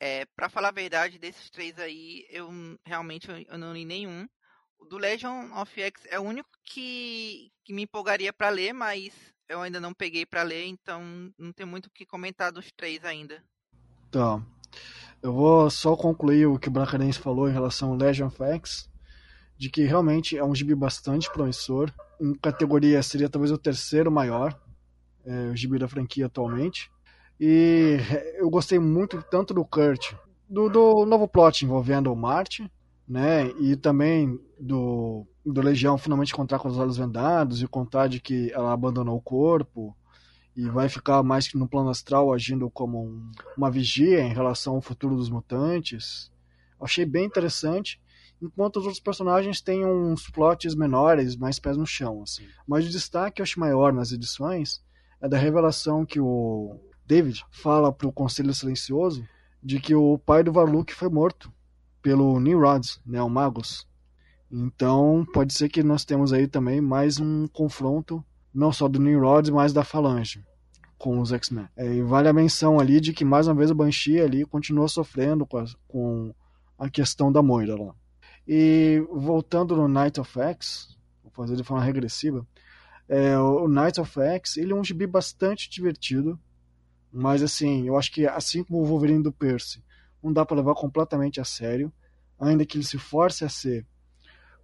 É, 0.00 0.26
pra 0.34 0.48
falar 0.48 0.68
a 0.68 0.72
verdade, 0.72 1.20
desses 1.20 1.48
três 1.50 1.78
aí, 1.78 2.26
eu 2.30 2.50
realmente 2.84 3.28
eu 3.48 3.58
não 3.58 3.72
li 3.72 3.84
nenhum. 3.84 4.28
Do 4.88 4.96
Legion 4.96 5.52
of 5.60 5.80
X 5.80 6.02
é 6.06 6.18
o 6.18 6.22
único 6.22 6.48
que, 6.64 7.50
que 7.64 7.72
me 7.72 7.82
empolgaria 7.82 8.32
para 8.32 8.48
ler, 8.48 8.72
mas 8.72 9.12
eu 9.48 9.60
ainda 9.62 9.80
não 9.80 9.92
peguei 9.92 10.24
para 10.24 10.42
ler, 10.42 10.66
então 10.66 11.02
não 11.38 11.52
tem 11.52 11.66
muito 11.66 11.86
o 11.86 11.90
que 11.90 12.06
comentar 12.06 12.52
dos 12.52 12.70
três 12.72 13.04
ainda. 13.04 13.42
Tá. 14.10 14.42
Eu 15.22 15.32
vou 15.32 15.68
só 15.70 15.96
concluir 15.96 16.46
o 16.46 16.58
que 16.58 16.68
o 16.68 16.70
Bracarense 16.70 17.18
falou 17.18 17.48
em 17.48 17.52
relação 17.52 17.90
ao 17.90 17.96
Legion 17.96 18.28
of 18.28 18.42
X, 18.42 18.88
de 19.56 19.68
que 19.68 19.82
realmente 19.82 20.36
é 20.38 20.44
um 20.44 20.54
gibi 20.54 20.74
bastante 20.74 21.30
promissor. 21.32 21.92
Em 22.20 22.34
categoria 22.34 23.02
seria 23.02 23.28
talvez 23.28 23.50
o 23.50 23.58
terceiro 23.58 24.10
maior, 24.10 24.58
é, 25.26 25.50
o 25.50 25.56
gibi 25.56 25.78
da 25.78 25.88
franquia 25.88 26.26
atualmente. 26.26 26.90
E 27.40 27.98
eu 28.36 28.48
gostei 28.48 28.78
muito 28.78 29.22
tanto 29.22 29.52
do 29.52 29.64
Kurt, 29.64 30.14
do, 30.48 30.68
do 30.68 31.04
novo 31.04 31.28
plot 31.28 31.64
envolvendo 31.64 32.12
o 32.12 32.16
Marte, 32.16 32.70
né? 33.08 33.48
E 33.58 33.74
também 33.74 34.38
do, 34.60 35.26
do 35.44 35.62
Legião 35.62 35.96
finalmente 35.96 36.32
encontrar 36.32 36.58
com 36.58 36.68
os 36.68 36.76
olhos 36.76 36.98
vendados 36.98 37.62
e 37.62 37.66
contar 37.66 38.08
de 38.08 38.20
que 38.20 38.52
ela 38.52 38.72
abandonou 38.72 39.16
o 39.16 39.22
corpo 39.22 39.96
e 40.54 40.68
vai 40.68 40.88
ficar 40.88 41.22
mais 41.22 41.48
que 41.48 41.56
no 41.56 41.68
plano 41.68 41.88
astral 41.88 42.32
agindo 42.32 42.68
como 42.68 43.04
um, 43.04 43.30
uma 43.56 43.70
vigia 43.70 44.20
em 44.20 44.34
relação 44.34 44.74
ao 44.74 44.82
futuro 44.82 45.16
dos 45.16 45.30
mutantes. 45.30 46.30
Achei 46.80 47.06
bem 47.06 47.24
interessante, 47.24 48.00
enquanto 48.42 48.76
os 48.76 48.84
outros 48.84 49.00
personagens 49.00 49.60
têm 49.60 49.86
uns 49.86 50.28
plots 50.30 50.74
menores, 50.74 51.36
mais 51.36 51.58
pés 51.58 51.76
no 51.76 51.86
chão. 51.86 52.22
Assim. 52.22 52.44
Mas 52.66 52.86
o 52.86 52.90
destaque 52.90 53.36
que 53.36 53.42
eu 53.42 53.44
acho 53.44 53.58
maior 53.58 53.92
nas 53.92 54.12
edições 54.12 54.82
é 55.20 55.28
da 55.28 55.38
revelação 55.38 56.04
que 56.04 56.20
o 56.20 56.78
David 57.06 57.44
fala 57.50 57.92
para 57.92 58.06
o 58.06 58.12
Conselho 58.12 58.52
Silencioso 58.52 59.26
de 59.62 59.80
que 59.80 59.94
o 59.94 60.18
pai 60.18 60.42
do 60.42 60.52
Varluk 60.52 60.92
foi 60.92 61.08
morto 61.08 61.52
pelo 62.08 62.40
Nimrod, 62.40 62.98
né, 63.04 63.20
o 63.22 63.28
Magus. 63.28 63.86
Então, 64.50 65.26
pode 65.34 65.52
ser 65.52 65.68
que 65.68 65.82
nós 65.82 66.06
temos 66.06 66.32
aí 66.32 66.48
também 66.48 66.80
mais 66.80 67.20
um 67.20 67.46
confronto, 67.46 68.24
não 68.54 68.72
só 68.72 68.88
do 68.88 68.98
Nimrod, 68.98 69.52
mas 69.52 69.74
da 69.74 69.84
Falange 69.84 70.42
com 70.96 71.20
os 71.20 71.34
X-Men. 71.34 71.68
É, 71.76 71.96
e 71.96 72.00
vale 72.00 72.26
a 72.26 72.32
menção 72.32 72.80
ali 72.80 72.98
de 72.98 73.12
que, 73.12 73.26
mais 73.26 73.46
uma 73.46 73.54
vez, 73.54 73.70
o 73.70 73.74
Banshee 73.74 74.22
ali 74.22 74.46
continua 74.46 74.88
sofrendo 74.88 75.44
com 75.44 75.58
a, 75.58 75.66
com 75.86 76.34
a 76.78 76.88
questão 76.88 77.30
da 77.30 77.42
Moira 77.42 77.76
lá. 77.76 77.94
E 78.46 79.06
voltando 79.12 79.76
no 79.76 79.86
Night 79.86 80.18
of 80.18 80.40
X, 80.40 80.96
vou 81.22 81.30
fazer 81.32 81.56
de 81.56 81.62
forma 81.62 81.84
regressiva, 81.84 82.46
é, 83.06 83.36
o 83.36 83.68
Night 83.68 84.00
of 84.00 84.18
X, 84.18 84.56
ele 84.56 84.72
é 84.72 84.74
um 84.74 84.82
gibi 84.82 85.06
bastante 85.06 85.68
divertido, 85.68 86.40
mas 87.12 87.42
assim, 87.42 87.86
eu 87.86 87.98
acho 87.98 88.10
que 88.10 88.26
assim 88.26 88.64
como 88.64 88.80
o 88.80 88.86
Wolverine 88.86 89.22
do 89.22 89.30
Percy, 89.30 89.84
não 90.22 90.32
dá 90.32 90.44
para 90.44 90.56
levar 90.56 90.74
completamente 90.74 91.40
a 91.40 91.44
sério, 91.44 91.92
ainda 92.38 92.64
que 92.64 92.76
ele 92.76 92.84
se 92.84 92.98
force 92.98 93.44
a 93.44 93.48
ser 93.48 93.86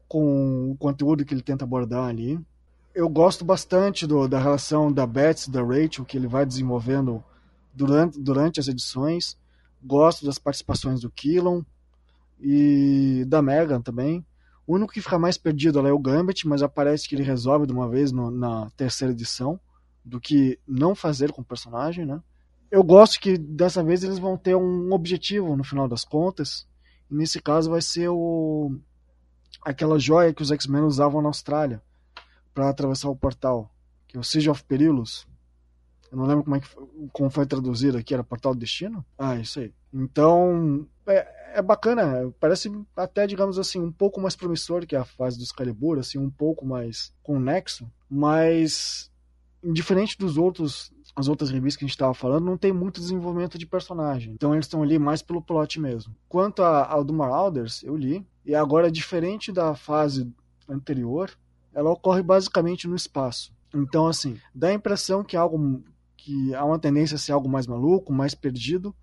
com 0.08 0.70
o 0.70 0.76
conteúdo 0.76 1.24
que 1.24 1.34
ele 1.34 1.42
tenta 1.42 1.64
abordar 1.64 2.08
ali. 2.08 2.38
Eu 2.94 3.08
gosto 3.08 3.44
bastante 3.44 4.06
do, 4.06 4.28
da 4.28 4.38
relação 4.38 4.92
da 4.92 5.06
Betsy 5.06 5.48
e 5.48 5.52
da 5.52 5.62
Rachel 5.62 6.04
que 6.04 6.16
ele 6.16 6.28
vai 6.28 6.46
desenvolvendo 6.46 7.22
durante, 7.72 8.20
durante 8.20 8.60
as 8.60 8.68
edições. 8.68 9.36
Gosto 9.82 10.24
das 10.24 10.38
participações 10.38 11.00
do 11.00 11.10
Killon 11.10 11.62
e 12.40 13.24
da 13.26 13.42
Megan 13.42 13.80
também. 13.80 14.24
O 14.66 14.74
único 14.76 14.92
que 14.92 15.02
fica 15.02 15.18
mais 15.18 15.36
perdido 15.36 15.84
é 15.86 15.92
o 15.92 15.98
Gambit, 15.98 16.46
mas 16.46 16.62
aparece 16.62 17.08
que 17.08 17.14
ele 17.14 17.22
resolve 17.22 17.66
de 17.66 17.72
uma 17.72 17.88
vez 17.88 18.12
no, 18.12 18.30
na 18.30 18.70
terceira 18.76 19.12
edição 19.12 19.58
do 20.04 20.20
que 20.20 20.58
não 20.66 20.94
fazer 20.94 21.32
com 21.32 21.42
o 21.42 21.44
personagem, 21.44 22.06
né? 22.06 22.20
eu 22.74 22.82
gosto 22.82 23.20
que 23.20 23.38
dessa 23.38 23.84
vez 23.84 24.02
eles 24.02 24.18
vão 24.18 24.36
ter 24.36 24.56
um 24.56 24.92
objetivo 24.92 25.56
no 25.56 25.62
final 25.62 25.86
das 25.86 26.04
contas. 26.04 26.66
Nesse 27.10 27.40
caso 27.40 27.70
vai 27.70 27.82
ser 27.82 28.08
o 28.08 28.76
aquela 29.64 29.98
joia 29.98 30.34
que 30.34 30.42
os 30.42 30.50
X-Men 30.50 30.82
usavam 30.82 31.22
na 31.22 31.28
Austrália 31.28 31.82
para 32.52 32.68
atravessar 32.68 33.08
o 33.08 33.16
portal, 33.16 33.70
que 34.06 34.16
é 34.16 34.20
o 34.20 34.24
Siege 34.24 34.50
of 34.50 34.62
Perilous. 34.64 35.26
Eu 36.10 36.18
não 36.18 36.26
lembro 36.26 36.44
como, 36.44 36.56
é 36.56 36.60
que, 36.60 36.68
como 37.12 37.30
foi 37.30 37.46
traduzido 37.46 37.98
aqui, 37.98 38.14
era 38.14 38.22
Portal 38.22 38.54
do 38.54 38.60
Destino? 38.60 39.04
Ah, 39.18 39.36
isso 39.36 39.58
aí. 39.58 39.74
Então, 39.92 40.86
é, 41.06 41.58
é 41.58 41.62
bacana, 41.62 42.32
parece 42.38 42.70
até, 42.96 43.26
digamos 43.26 43.58
assim, 43.58 43.80
um 43.80 43.90
pouco 43.90 44.20
mais 44.20 44.36
promissor 44.36 44.86
que 44.86 44.94
a 44.94 45.04
fase 45.04 45.38
do 45.38 45.42
Excalibur, 45.42 45.98
assim, 45.98 46.18
um 46.18 46.30
pouco 46.30 46.64
mais 46.64 47.12
conexo, 47.22 47.90
mas 48.08 49.10
diferente 49.72 50.16
dos 50.16 50.36
outros 50.36 50.92
as 51.16 51.28
outras 51.28 51.50
revistas 51.50 51.76
que 51.76 51.84
a 51.84 51.86
gente 51.86 51.94
estava 51.94 52.14
falando, 52.14 52.44
não 52.44 52.56
tem 52.56 52.72
muito 52.72 53.00
desenvolvimento 53.00 53.56
de 53.56 53.66
personagem. 53.66 54.32
Então 54.32 54.52
eles 54.52 54.66
estão 54.66 54.82
ali 54.82 54.98
mais 54.98 55.22
pelo 55.22 55.40
plot 55.40 55.80
mesmo. 55.80 56.14
Quanto 56.28 56.62
ao 56.62 57.04
do 57.04 57.12
Marauders, 57.12 57.82
eu 57.84 57.96
li. 57.96 58.26
E 58.44 58.54
agora, 58.54 58.90
diferente 58.90 59.52
da 59.52 59.74
fase 59.74 60.30
anterior, 60.68 61.30
ela 61.72 61.90
ocorre 61.90 62.22
basicamente 62.22 62.88
no 62.88 62.96
espaço. 62.96 63.52
Então, 63.72 64.06
assim, 64.06 64.38
dá 64.54 64.68
a 64.68 64.74
impressão 64.74 65.24
que, 65.24 65.36
algo, 65.36 65.82
que 66.16 66.54
há 66.54 66.64
uma 66.64 66.78
tendência 66.78 67.14
a 67.14 67.18
ser 67.18 67.32
algo 67.32 67.48
mais 67.48 67.66
maluco, 67.66 68.12
mais 68.12 68.34
perdido, 68.34 68.94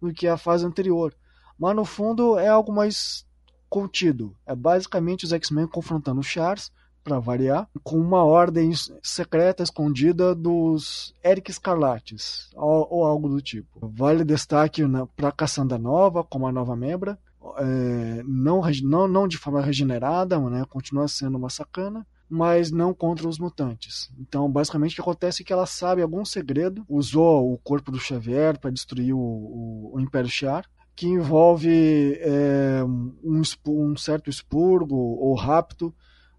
do 0.00 0.12
que 0.12 0.26
a 0.26 0.36
fase 0.36 0.64
anterior. 0.64 1.14
Mas 1.58 1.76
no 1.76 1.84
fundo 1.84 2.38
é 2.38 2.48
algo 2.48 2.72
mais 2.72 3.26
contido. 3.68 4.36
É 4.46 4.54
basicamente 4.54 5.24
os 5.24 5.32
X-Men 5.32 5.66
confrontando 5.66 6.20
o 6.20 6.24
Charles 6.24 6.70
para 7.06 7.20
variar, 7.20 7.68
com 7.84 7.96
uma 8.00 8.24
ordem 8.24 8.72
secreta 9.00 9.62
escondida 9.62 10.34
dos 10.34 11.14
Eric 11.24 11.52
Escarlates, 11.52 12.50
ou, 12.56 12.88
ou 12.90 13.04
algo 13.04 13.28
do 13.28 13.40
tipo. 13.40 13.88
Vale 13.94 14.24
destaque 14.24 14.82
para 15.14 15.30
Cassandra 15.30 15.78
Nova, 15.78 16.24
como 16.24 16.48
a 16.48 16.52
nova 16.52 16.74
membra, 16.74 17.16
é, 17.58 18.24
não, 18.24 18.60
não, 18.82 19.06
não 19.06 19.28
de 19.28 19.38
forma 19.38 19.62
regenerada, 19.62 20.36
né, 20.50 20.64
continua 20.68 21.06
sendo 21.06 21.38
uma 21.38 21.48
sacana, 21.48 22.04
mas 22.28 22.72
não 22.72 22.92
contra 22.92 23.28
os 23.28 23.38
mutantes. 23.38 24.10
Então, 24.18 24.50
basicamente, 24.50 24.92
o 24.92 24.94
que 24.96 25.00
acontece 25.00 25.42
é 25.42 25.44
que 25.44 25.52
ela 25.52 25.64
sabe 25.64 26.02
algum 26.02 26.24
segredo, 26.24 26.84
usou 26.88 27.52
o 27.52 27.58
corpo 27.58 27.92
do 27.92 28.00
Xavier 28.00 28.58
para 28.58 28.72
destruir 28.72 29.14
o, 29.14 29.18
o, 29.18 29.92
o 29.94 30.00
Império 30.00 30.28
Shi'ar, 30.28 30.64
que 30.96 31.06
envolve 31.06 32.18
é, 32.20 32.82
um, 33.22 33.42
um 33.68 33.96
certo 33.96 34.28
expurgo 34.28 34.96
ou 34.96 35.36
rapto 35.36 35.94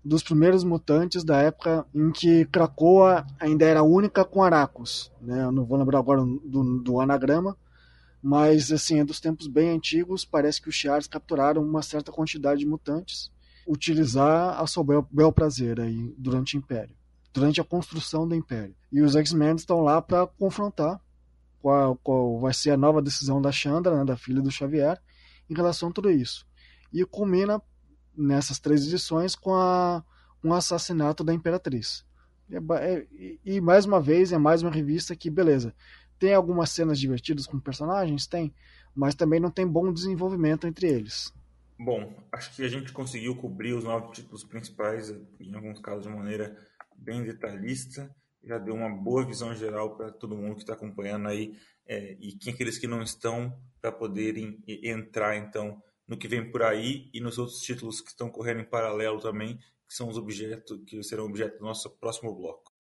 dos 0.07 0.23
primeiros 0.23 0.63
mutantes 0.63 1.23
da 1.23 1.37
época 1.41 1.85
em 1.93 2.11
que 2.11 2.45
Krakoa 2.45 3.27
ainda 3.39 3.65
era 3.65 3.83
única 3.83 4.23
com 4.23 4.41
Aracos. 4.41 5.11
Né? 5.21 5.43
Eu 5.43 5.51
não 5.51 5.65
vou 5.65 5.77
lembrar 5.77 5.99
agora 5.99 6.21
do, 6.21 6.79
do, 6.79 7.01
anagrama, 7.01 7.57
mas 8.21 8.71
assim, 8.71 8.99
é 8.99 9.03
dos 9.03 9.19
tempos 9.19 9.47
bem 9.47 9.69
antigos. 9.69 10.23
Parece 10.23 10.61
que 10.61 10.69
os 10.69 10.75
Shi'ars 10.75 11.07
capturaram 11.07 11.61
uma 11.61 11.81
certa 11.81 12.11
quantidade 12.11 12.61
de 12.61 12.65
mutantes, 12.65 13.29
utilizar 13.67 14.61
a 14.61 14.65
seu 14.65 14.81
bel, 14.81 15.05
bel 15.11 15.31
prazer 15.31 15.81
aí, 15.81 16.15
durante 16.17 16.55
o 16.55 16.59
Império, 16.59 16.95
durante 17.33 17.59
a 17.59 17.65
construção 17.65 18.25
do 18.25 18.33
Império. 18.33 18.73
E 18.89 19.01
os 19.01 19.13
X-Men 19.13 19.55
estão 19.55 19.81
lá 19.81 20.01
para 20.01 20.25
confrontar 20.25 21.01
qual, 21.61 21.97
qual 21.97 22.39
vai 22.39 22.53
ser 22.53 22.71
a 22.71 22.77
nova 22.77 23.01
decisão 23.01 23.41
da 23.41 23.51
Chandra, 23.51 23.97
né, 23.97 24.05
da 24.05 24.15
filha 24.15 24.41
do 24.41 24.49
Xavier, 24.49 25.01
em 25.49 25.53
relação 25.53 25.89
a 25.89 25.91
tudo 25.91 26.09
isso. 26.09 26.47
E 26.93 27.03
culmina 27.03 27.61
nessas 28.17 28.59
três 28.59 28.85
edições 28.85 29.35
com, 29.35 29.53
a, 29.53 30.03
o 30.43 30.53
assassinato 30.53 31.23
da 31.23 31.33
Imperatriz. 31.33 32.05
É, 32.49 32.57
é, 32.57 33.07
e 33.45 33.61
mais 33.61 33.85
uma 33.85 34.01
vez 34.01 34.31
é 34.31 34.37
mais 34.37 34.61
uma 34.61 34.71
revista 34.71 35.15
que, 35.15 35.29
beleza, 35.29 35.75
tem 36.17 36.33
algumas 36.33 36.71
cenas 36.71 36.99
divertidas 36.99 37.45
com 37.45 37.59
personagens? 37.59 38.25
Tem, 38.25 38.53
mas 38.95 39.15
também 39.15 39.39
não 39.39 39.51
tem 39.51 39.67
bom 39.67 39.91
desenvolvimento 39.91 40.65
entre 40.65 40.87
eles. 40.87 41.33
Bom, 41.79 42.15
acho 42.31 42.55
que 42.55 42.63
a 42.63 42.67
gente 42.67 42.91
conseguiu 42.91 43.35
cobrir 43.35 43.73
os 43.73 43.83
nove 43.83 44.11
títulos 44.11 44.43
principais, 44.43 45.13
em 45.39 45.53
alguns 45.53 45.79
casos 45.79 46.03
de 46.03 46.09
maneira 46.09 46.57
bem 46.97 47.23
detalhista. 47.23 48.09
Já 48.43 48.57
deu 48.57 48.73
uma 48.73 48.89
boa 48.89 49.25
visão 49.25 49.53
geral 49.53 49.95
para 49.95 50.11
todo 50.11 50.35
mundo 50.35 50.55
que 50.55 50.61
está 50.61 50.73
acompanhando 50.73 51.27
aí 51.27 51.55
é, 51.85 52.17
e 52.19 52.33
quem 52.33 52.53
aqueles 52.53 52.77
que 52.77 52.87
não 52.87 53.01
estão 53.01 53.55
para 53.79 53.91
poderem 53.91 54.59
entrar 54.67 55.37
então 55.37 55.81
no 56.07 56.17
que 56.17 56.27
vem 56.27 56.49
por 56.49 56.63
aí 56.63 57.09
e 57.13 57.19
nos 57.19 57.37
outros 57.37 57.59
títulos 57.59 57.99
que 58.01 58.09
estão 58.09 58.29
correndo 58.29 58.61
em 58.61 58.69
paralelo 58.69 59.19
também, 59.19 59.57
que 59.87 59.93
são 59.93 60.07
os 60.07 60.17
objetos 60.17 60.79
que 60.85 61.01
serão 61.03 61.25
objeto 61.25 61.57
do 61.59 61.65
nosso 61.65 61.89
próximo 61.97 62.33
bloco. 62.33 62.71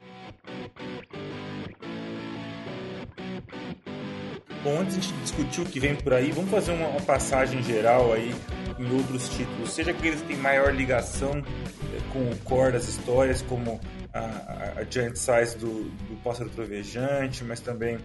Bom, 4.63 4.79
antes 4.79 5.07
de 5.07 5.13
discutir 5.21 5.61
o 5.61 5.65
que 5.65 5.79
vem 5.79 5.95
por 5.95 6.13
aí, 6.13 6.31
vamos 6.31 6.49
fazer 6.49 6.71
uma, 6.71 6.99
passagem 7.01 7.61
geral 7.61 8.11
aí 8.11 8.33
em 8.79 8.95
outros 8.95 9.29
títulos, 9.29 9.71
seja 9.71 9.91
aqueles 9.91 10.21
que 10.21 10.27
têm 10.27 10.37
maior 10.37 10.73
ligação 10.73 11.31
eh, 11.31 11.99
com 12.11 12.29
o 12.29 12.37
core 12.43 12.73
das 12.73 12.87
histórias, 12.87 13.41
como 13.41 13.79
a, 14.13 14.81
a, 14.81 14.83
Giant 14.89 15.15
Size 15.15 15.57
do, 15.57 15.89
do 15.89 16.21
Pássaro 16.23 16.49
Trovejante, 16.49 17.43
mas 17.43 17.59
também 17.59 17.97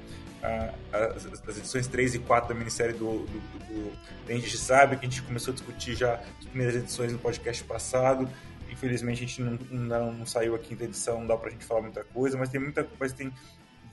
a, 0.42 0.72
as, 0.92 1.26
as, 1.48 1.59
edições 1.59 1.86
3 1.86 2.16
e 2.16 2.18
4 2.20 2.53
da 2.53 2.55
minissérie 2.55 2.94
do, 2.94 3.26
do, 3.26 3.96
do 4.26 4.40
de 4.40 4.57
Sabe, 4.57 4.96
que 4.96 5.07
a 5.07 5.09
gente 5.09 5.22
começou 5.22 5.53
a 5.53 5.55
discutir 5.55 5.94
já 5.94 6.14
as 6.38 6.44
primeiras 6.46 6.76
edições 6.76 7.12
no 7.12 7.18
podcast 7.18 7.62
passado. 7.64 8.28
Infelizmente 8.70 9.24
a 9.24 9.26
gente 9.26 9.42
não, 9.42 9.59
não, 9.70 10.12
não 10.12 10.26
saiu 10.26 10.55
a 10.55 10.59
quinta 10.59 10.84
edição, 10.84 11.20
não 11.20 11.26
dá 11.26 11.36
pra 11.36 11.50
gente 11.50 11.64
falar 11.64 11.82
muita 11.82 12.05
coisa, 12.05 12.36
mas 12.38 12.48
tem 12.48 12.61
muita 12.61 12.86
mas 12.98 13.12
tem 13.12 13.32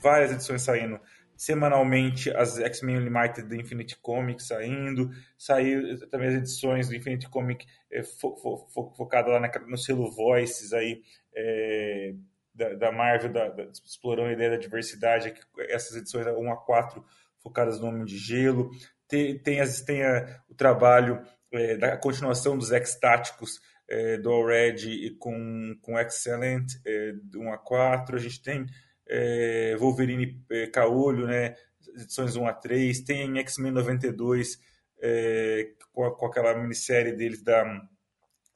várias 0.02 0.32
edições 0.32 0.62
saindo 0.62 0.98
semanalmente 1.40 2.28
as 2.36 2.58
X-Men 2.58 2.98
Unlimited 2.98 3.48
do 3.48 3.56
Infinity 3.56 3.96
Comics 3.96 4.48
saindo, 4.48 5.08
saiu 5.38 5.98
também 6.10 6.28
as 6.28 6.34
edições 6.34 6.86
do 6.86 6.94
Infinity 6.94 7.30
Comic 7.30 7.66
é, 7.90 8.02
fo, 8.02 8.36
fo, 8.36 8.68
fo, 8.68 8.92
focada 8.94 9.30
lá 9.30 9.40
na, 9.40 9.50
no 9.66 9.78
selo 9.78 10.10
Voices 10.10 10.74
aí 10.74 11.00
é, 11.34 12.12
da, 12.54 12.74
da, 12.74 12.92
Marvel, 12.92 13.32
da, 13.32 13.48
da, 13.48 13.62
explorando 13.72 14.28
a 14.28 14.32
ideia 14.34 14.50
da 14.50 14.56
diversidade, 14.58 15.32
essas 15.70 15.96
edições 15.96 16.26
1 16.26 16.52
a 16.52 16.56
4 16.58 17.02
focadas 17.42 17.80
no 17.80 17.86
Homem 17.86 18.04
de 18.04 18.18
Gelo, 18.18 18.70
tem, 19.08 19.38
tem, 19.38 19.62
as, 19.62 19.80
tem 19.80 20.04
a, 20.04 20.42
o 20.46 20.54
trabalho 20.54 21.22
é, 21.50 21.74
da 21.78 21.96
continuação 21.96 22.58
dos 22.58 22.70
X-Táticos 22.70 23.62
é, 23.88 24.18
do 24.18 24.30
Already 24.30 25.16
com, 25.18 25.74
com 25.80 25.98
Excellent, 25.98 26.66
é, 26.84 27.14
1 27.34 27.50
a 27.50 27.56
4, 27.56 28.14
a 28.14 28.20
gente 28.20 28.42
tem 28.42 28.66
é, 29.10 29.76
Wolverine 29.76 30.40
é, 30.50 30.66
Caolho, 30.68 31.26
né? 31.26 31.56
Edições 31.96 32.36
1 32.36 32.46
a 32.46 32.52
3, 32.52 33.00
tem 33.00 33.38
X-Men 33.38 33.72
92, 33.72 34.58
é, 35.02 35.72
com, 35.92 36.08
com, 36.12 36.26
aquela 36.26 36.54
minissérie 36.54 37.12
deles 37.12 37.42
da, 37.42 37.64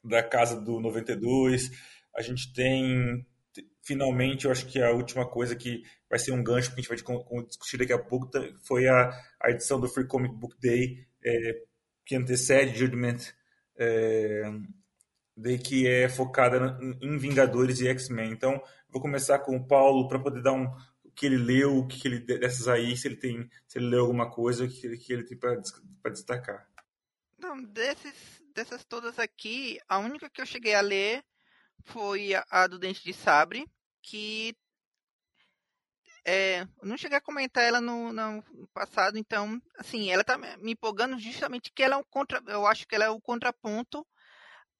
da 0.01 0.23
Casa 0.23 0.59
do 0.59 0.79
92. 0.79 1.69
A 2.15 2.21
gente 2.21 2.53
tem, 2.53 3.25
finalmente, 3.83 4.45
eu 4.45 4.51
acho 4.51 4.65
que 4.67 4.81
a 4.81 4.91
última 4.91 5.27
coisa 5.27 5.55
que 5.55 5.83
vai 6.09 6.17
ser 6.17 6.31
um 6.31 6.41
gancho 6.41 6.69
que 6.69 6.75
a 6.75 6.81
gente 6.81 6.87
vai 6.87 7.43
discutir 7.45 7.77
daqui 7.77 7.91
a 7.91 7.99
pouco 7.99 8.29
foi 8.63 8.87
a, 8.87 9.09
a 9.41 9.51
edição 9.51 9.79
do 9.79 9.89
Free 9.89 10.07
Comic 10.07 10.33
Book 10.35 10.55
Day, 10.61 11.05
é, 11.25 11.61
que 12.05 12.15
antecede 12.15 12.77
Judgment 12.77 13.17
é, 13.77 14.43
Day, 15.35 15.57
que 15.57 15.87
é 15.87 16.07
focada 16.07 16.77
em 17.01 17.17
Vingadores 17.17 17.81
e 17.81 17.87
X-Men. 17.87 18.31
Então, 18.31 18.61
Vou 18.95 19.01
começar 19.01 19.39
com 19.39 19.57
o 19.57 19.67
Paulo 19.67 20.07
para 20.07 20.17
poder 20.17 20.41
dar 20.41 20.53
um 20.53 20.73
o 21.03 21.11
que 21.11 21.25
ele 21.25 21.35
leu, 21.35 21.79
o 21.79 21.85
que 21.85 22.07
ele 22.07 22.19
dessas 22.19 22.65
aí, 22.69 22.95
se 22.95 23.09
ele 23.09 23.17
tem, 23.17 23.49
se 23.67 23.77
ele 23.77 23.87
leu 23.87 23.99
alguma 24.03 24.31
coisa, 24.31 24.63
o 24.63 24.69
que 24.69 24.87
ele, 24.87 24.97
que 24.97 25.11
ele 25.11 25.25
tem 25.25 25.37
para 25.37 26.11
destacar. 26.11 26.65
Não, 27.37 27.61
desses, 27.61 28.41
dessas 28.53 28.85
todas 28.85 29.19
aqui, 29.19 29.81
a 29.89 29.97
única 29.97 30.29
que 30.29 30.39
eu 30.39 30.45
cheguei 30.45 30.73
a 30.75 30.79
ler 30.79 31.25
foi 31.83 32.33
a, 32.35 32.45
a 32.49 32.67
do 32.67 32.79
Dente 32.79 33.03
de 33.03 33.11
Sabre, 33.11 33.67
que 34.01 34.55
é, 36.23 36.65
não 36.81 36.97
cheguei 36.97 37.17
a 37.17 37.21
comentar 37.21 37.65
ela 37.65 37.81
no, 37.81 38.13
no, 38.13 38.67
passado, 38.73 39.17
então, 39.17 39.61
assim, 39.77 40.09
ela 40.09 40.23
tá 40.23 40.37
me 40.37 40.71
empolgando 40.71 41.19
justamente 41.19 41.69
que 41.69 41.83
ela 41.83 41.95
é 41.95 41.97
um 41.97 42.03
contra, 42.05 42.41
eu 42.47 42.65
acho 42.65 42.87
que 42.87 42.95
ela 42.95 43.03
é 43.03 43.09
o 43.09 43.19
contraponto 43.19 44.07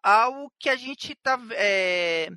ao 0.05 0.51
que 0.59 0.69
a 0.69 0.75
gente 0.75 1.15
tá 1.15 1.35
é, 1.53 2.29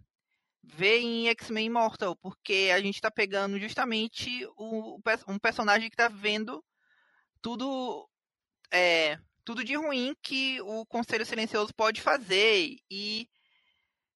ver 0.65 1.01
em 1.01 1.29
X-Men 1.29 1.67
Immortal, 1.67 2.17
porque 2.17 2.71
a 2.75 2.81
gente 2.81 2.95
está 2.95 3.11
pegando 3.11 3.61
justamente 3.61 4.49
o, 4.57 4.99
um 5.29 5.39
personagem 5.39 5.91
que 5.91 5.95
está 5.95 6.09
vendo 6.09 6.65
tudo 7.43 8.09
é, 8.73 9.19
tudo 9.45 9.63
de 9.63 9.77
ruim 9.77 10.15
que 10.23 10.59
o 10.63 10.87
Conselho 10.87 11.27
Silencioso 11.27 11.75
pode 11.77 12.01
fazer 12.01 12.77
e 12.91 13.29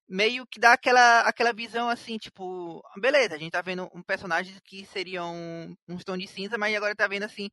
meio 0.09 0.47
que 0.47 0.59
dá 0.59 0.73
aquela, 0.73 1.21
aquela 1.21 1.53
visão 1.53 1.91
assim, 1.91 2.17
tipo, 2.17 2.83
beleza, 2.97 3.35
a 3.35 3.39
gente 3.39 3.53
tá 3.53 3.61
vendo 3.61 3.87
um 3.95 4.03
personagem 4.03 4.55
que 4.65 4.87
seria 4.87 5.25
um, 5.25 5.77
um 5.89 5.99
tom 5.99 6.17
de 6.17 6.27
cinza, 6.27 6.57
mas 6.57 6.75
agora 6.75 6.97
tá 6.97 7.07
vendo 7.07 7.25
assim 7.25 7.51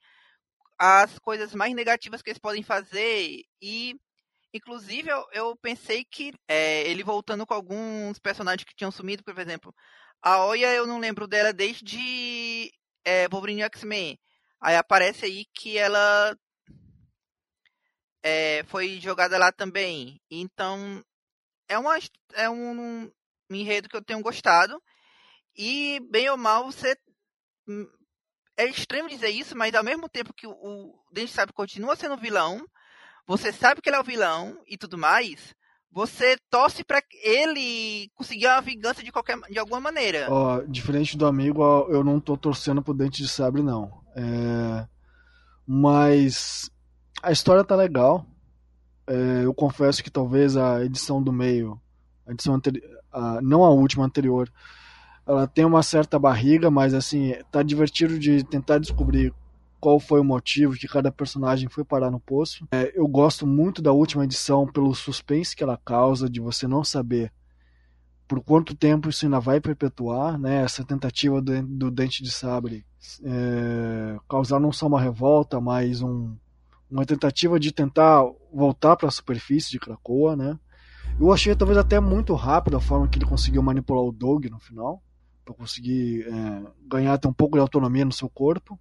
as 0.78 1.20
coisas 1.20 1.54
mais 1.54 1.76
negativas 1.76 2.22
que 2.22 2.30
eles 2.30 2.40
podem 2.40 2.64
fazer 2.64 3.42
e 3.62 4.00
Inclusive, 4.54 5.10
eu, 5.10 5.26
eu 5.32 5.56
pensei 5.58 6.04
que 6.04 6.34
é, 6.48 6.90
ele 6.90 7.04
voltando 7.04 7.46
com 7.46 7.54
alguns 7.54 8.18
personagens 8.20 8.64
que 8.64 8.76
tinham 8.76 8.92
sumido, 8.92 9.24
por 9.24 9.38
exemplo, 9.38 9.74
a 10.22 10.46
Oya 10.46 10.74
eu 10.74 10.88
não 10.88 11.00
lembro 11.00 11.28
dela 11.28 11.54
desde 11.54 12.72
é, 13.06 13.28
Wolverine 13.30 13.62
X-Men. 13.64 14.20
Aí 14.62 14.76
aparece 14.76 15.26
aí 15.26 15.46
que 15.54 15.78
ela 15.78 16.36
é, 18.24 18.64
foi 18.66 19.00
jogada 19.00 19.38
lá 19.38 19.52
também. 19.52 20.20
Então, 20.30 21.04
é, 21.68 21.78
uma, 21.78 21.98
é 22.34 22.50
um, 22.50 23.04
um 23.50 23.56
enredo 23.56 23.88
que 23.88 23.96
eu 23.96 24.04
tenho 24.04 24.22
gostado. 24.22 24.82
E, 25.56 26.00
bem 26.10 26.30
ou 26.30 26.38
mal, 26.38 26.66
você. 26.66 26.96
Hum, 27.68 27.88
é 28.58 28.66
estranho 28.66 29.08
dizer 29.08 29.30
isso, 29.30 29.56
mas 29.58 29.74
ao 29.74 29.84
mesmo 29.84 30.10
tempo 30.10 30.34
que 30.34 30.46
o, 30.46 30.52
o 30.52 31.06
Dente 31.14 31.32
Sabe 31.32 31.54
continua 31.54 31.96
sendo 31.96 32.18
vilão, 32.18 32.66
você 33.30 33.54
sabe 33.54 33.80
que 33.80 33.88
ele 33.88 33.96
é 33.96 34.00
o 34.00 34.04
vilão 34.04 34.58
e 34.68 34.76
tudo 34.76 34.98
mais, 34.98 35.54
você 35.92 36.36
torce 36.50 36.84
para 36.84 37.00
ele 37.24 38.10
conseguir 38.16 38.48
uma 38.48 38.60
vingança 38.60 39.04
de 39.04 39.12
qualquer 39.12 39.38
de 39.42 39.60
alguma 39.60 39.80
maneira. 39.80 40.26
Ó, 40.32 40.62
diferente 40.62 41.16
do 41.16 41.28
amigo, 41.28 41.62
eu 41.92 42.04
não 42.04 42.20
tô 42.20 42.36
torcendo 42.36 42.82
pro 42.82 42.92
Dente 42.92 43.22
de 43.22 43.28
Sabre 43.28 43.62
não. 43.62 44.02
É... 44.16 44.88
Mas 45.64 46.72
a 47.22 47.32
história 47.32 47.64
tá 47.64 47.76
legal. 47.76 48.26
É, 49.06 49.46
eu 49.46 49.54
confesso 49.54 50.04
que 50.04 50.10
talvez 50.10 50.58
a 50.58 50.84
edição 50.84 51.22
do 51.22 51.32
meio, 51.32 51.80
a 52.26 52.32
edição 52.32 52.56
anterior, 52.56 52.84
não 53.44 53.64
a 53.64 53.70
última 53.70 54.06
anterior, 54.06 54.52
ela 55.28 55.46
tem 55.46 55.66
uma 55.66 55.84
certa 55.84 56.18
barriga, 56.18 56.72
mas 56.72 56.96
assim, 56.96 57.36
tá 57.52 57.62
divertido 57.62 58.18
de 58.18 58.44
tentar 58.44 58.80
descobrir 58.80 59.32
qual 59.80 60.00
foi 60.00 60.20
o 60.20 60.24
motivo 60.24 60.76
que 60.76 60.88
cada 60.88 61.12
personagem 61.12 61.70
foi 61.70 61.84
parar 61.84 62.12
no 62.12 62.20
poço. 62.20 62.68
É, 62.72 62.92
eu 62.96 63.08
gosto 63.08 63.48
muito 63.48 63.82
da 63.82 63.92
última 63.92 64.24
edição 64.24 64.68
pelo 64.68 64.94
suspense 64.94 65.56
que 65.56 65.64
ela 65.64 65.78
causa, 65.78 66.30
de 66.30 66.40
você 66.40 66.68
não 66.68 66.84
saber 66.84 67.32
por 68.28 68.42
quanto 68.42 68.76
tempo 68.76 69.10
isso 69.10 69.26
ainda 69.26 69.40
vai 69.40 69.60
perpetuar, 69.60 70.38
né? 70.38 70.62
Essa 70.62 70.86
tentativa 70.86 71.42
do, 71.42 71.64
do 71.64 71.90
Dente 71.90 72.22
de 72.22 72.30
Sabre 72.30 72.86
é, 73.24 74.20
causar 74.30 74.60
não 74.60 74.72
só 74.72 74.86
uma 74.86 75.02
revolta, 75.02 75.60
mas 75.60 76.04
um, 76.04 76.36
uma 76.92 77.06
tentativa 77.08 77.60
de 77.60 77.72
tentar 77.72 78.24
voltar 78.54 78.96
para 78.96 79.08
a 79.08 79.12
superfície 79.12 79.72
de 79.72 79.80
Krakoa, 79.80 80.36
né? 80.36 80.60
Eu 81.20 81.34
achei 81.34 81.56
talvez 81.56 81.78
até 81.78 82.00
muito 82.00 82.36
rápido 82.36 82.78
a 82.78 82.80
forma 82.80 83.08
que 83.08 83.18
ele 83.18 83.26
conseguiu 83.26 83.64
manipular 83.64 84.04
o 84.04 84.12
Dog 84.12 84.48
no 84.48 84.60
final, 84.60 85.02
para 85.44 85.56
conseguir 85.56 86.28
é, 86.28 86.64
ganhar 86.88 87.14
até 87.14 87.28
um 87.28 87.34
pouco 87.34 87.58
de 87.58 87.62
autonomia 87.62 88.06
no 88.06 88.12
seu 88.12 88.30
corpo. 88.30 88.80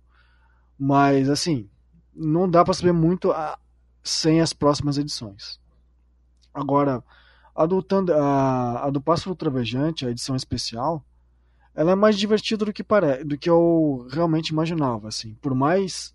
Mas, 0.79 1.29
assim, 1.29 1.69
não 2.15 2.49
dá 2.49 2.65
para 2.65 2.75
saber 2.75 2.93
muito 2.93 3.33
a, 3.33 3.59
sem 4.03 4.41
as 4.41 4.53
próximas 4.53 4.99
edições. 4.99 5.61
Agora, 6.55 7.03
a 7.55 7.67
do, 7.67 7.85
a, 8.15 8.87
a 8.87 8.91
do 8.91 9.01
Pássaro 9.01 9.35
Travejante, 9.35 10.07
a 10.07 10.11
edição 10.11 10.37
especial, 10.37 11.05
ela 11.75 11.93
é 11.93 11.95
mais 11.95 12.17
divertida 12.17 12.65
do 12.65 12.73
que, 12.73 12.85
pare, 12.85 13.25
do 13.25 13.37
que 13.37 13.51
eu 13.51 14.07
realmente 14.11 14.49
imaginava. 14.49 15.09
Assim. 15.09 15.35
Por 15.35 15.55
mais 15.55 16.15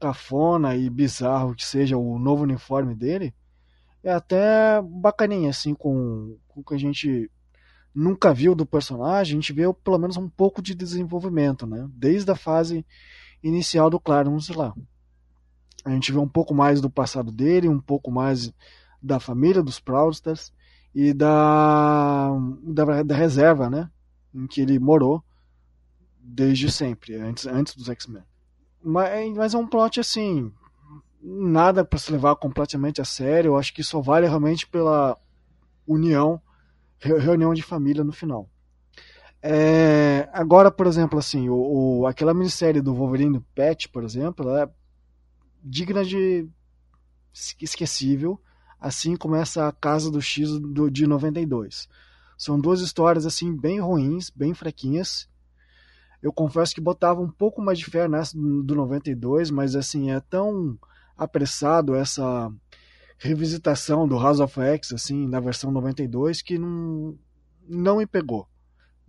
cafona 0.00 0.74
e 0.74 0.88
bizarro 0.88 1.54
que 1.54 1.64
seja 1.64 1.96
o 1.96 2.18
novo 2.18 2.44
uniforme 2.44 2.94
dele, 2.94 3.34
é 4.02 4.12
até 4.12 4.80
bacaninha, 4.82 5.50
assim, 5.50 5.74
com, 5.74 6.38
com 6.48 6.60
o 6.60 6.64
que 6.64 6.74
a 6.74 6.78
gente 6.78 7.30
nunca 7.94 8.32
viu 8.32 8.54
do 8.54 8.64
personagem, 8.64 9.34
a 9.34 9.40
gente 9.40 9.52
vê 9.52 9.62
pelo 9.84 9.98
menos 9.98 10.16
um 10.16 10.28
pouco 10.28 10.62
de 10.62 10.74
desenvolvimento, 10.74 11.66
né? 11.66 11.88
Desde 11.92 12.30
a 12.30 12.36
fase 12.36 12.84
inicial 13.42 13.90
do 13.90 14.00
Clarence 14.00 14.52
lá. 14.52 14.74
A 15.84 15.90
gente 15.90 16.12
vê 16.12 16.18
um 16.18 16.28
pouco 16.28 16.54
mais 16.54 16.80
do 16.80 16.90
passado 16.90 17.32
dele, 17.32 17.68
um 17.68 17.80
pouco 17.80 18.10
mais 18.10 18.52
da 19.02 19.18
família 19.18 19.62
dos 19.62 19.80
Proudsters 19.80 20.52
e 20.94 21.12
da, 21.12 22.30
da, 22.62 23.02
da, 23.02 23.14
reserva, 23.14 23.70
né? 23.70 23.90
Em 24.34 24.46
que 24.46 24.60
ele 24.60 24.78
morou 24.78 25.24
desde 26.18 26.70
sempre, 26.70 27.16
antes, 27.16 27.46
antes 27.46 27.74
dos 27.74 27.88
X-Men. 27.88 28.22
Mas, 28.82 29.36
mas 29.36 29.54
é 29.54 29.58
um 29.58 29.66
plot 29.66 30.00
assim, 30.00 30.52
nada 31.22 31.84
para 31.84 31.98
se 31.98 32.12
levar 32.12 32.36
completamente 32.36 33.00
a 33.00 33.04
sério. 33.04 33.50
Eu 33.50 33.56
acho 33.56 33.72
que 33.72 33.82
só 33.82 34.00
vale 34.00 34.26
realmente 34.26 34.66
pela 34.66 35.16
união, 35.86 36.40
reunião 36.98 37.54
de 37.54 37.62
família 37.62 38.04
no 38.04 38.12
final. 38.12 38.48
É, 39.42 40.28
agora, 40.32 40.70
por 40.70 40.86
exemplo, 40.86 41.18
assim, 41.18 41.48
o, 41.48 42.00
o, 42.00 42.06
aquela 42.06 42.34
minissérie 42.34 42.82
do 42.82 42.94
Wolverine 42.94 43.40
Pet, 43.54 43.88
por 43.88 44.04
exemplo, 44.04 44.48
ela 44.48 44.62
é 44.64 44.70
digna 45.62 46.04
de 46.04 46.48
esquecível, 47.32 48.40
assim 48.78 49.16
como 49.16 49.36
essa 49.36 49.70
Casa 49.72 50.10
do 50.10 50.20
X 50.20 50.58
do, 50.58 50.90
de 50.90 51.06
92. 51.06 51.88
São 52.36 52.58
duas 52.58 52.80
histórias 52.80 53.26
assim 53.26 53.54
bem 53.54 53.80
ruins, 53.80 54.30
bem 54.30 54.54
fraquinhas. 54.54 55.28
Eu 56.22 56.32
confesso 56.32 56.74
que 56.74 56.80
botava 56.80 57.20
um 57.20 57.30
pouco 57.30 57.62
mais 57.62 57.78
de 57.78 57.84
fé 57.86 58.08
nessa 58.08 58.36
do 58.36 58.74
92, 58.74 59.50
mas 59.50 59.76
assim 59.76 60.10
é 60.10 60.20
tão 60.20 60.78
apressado 61.16 61.94
essa 61.94 62.50
revisitação 63.18 64.08
do 64.08 64.18
House 64.18 64.40
of 64.40 64.58
X, 64.58 64.92
assim, 64.92 65.28
na 65.28 65.38
versão 65.38 65.70
92, 65.70 66.40
que 66.40 66.58
não, 66.58 67.18
não 67.68 67.98
me 67.98 68.06
pegou. 68.06 68.48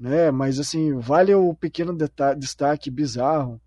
Né? 0.01 0.31
Mas, 0.31 0.59
assim, 0.59 0.97
vale 0.97 1.31
o 1.35 1.53
pequeno 1.53 1.95
destaque 2.35 2.89
bizarro 2.89 3.61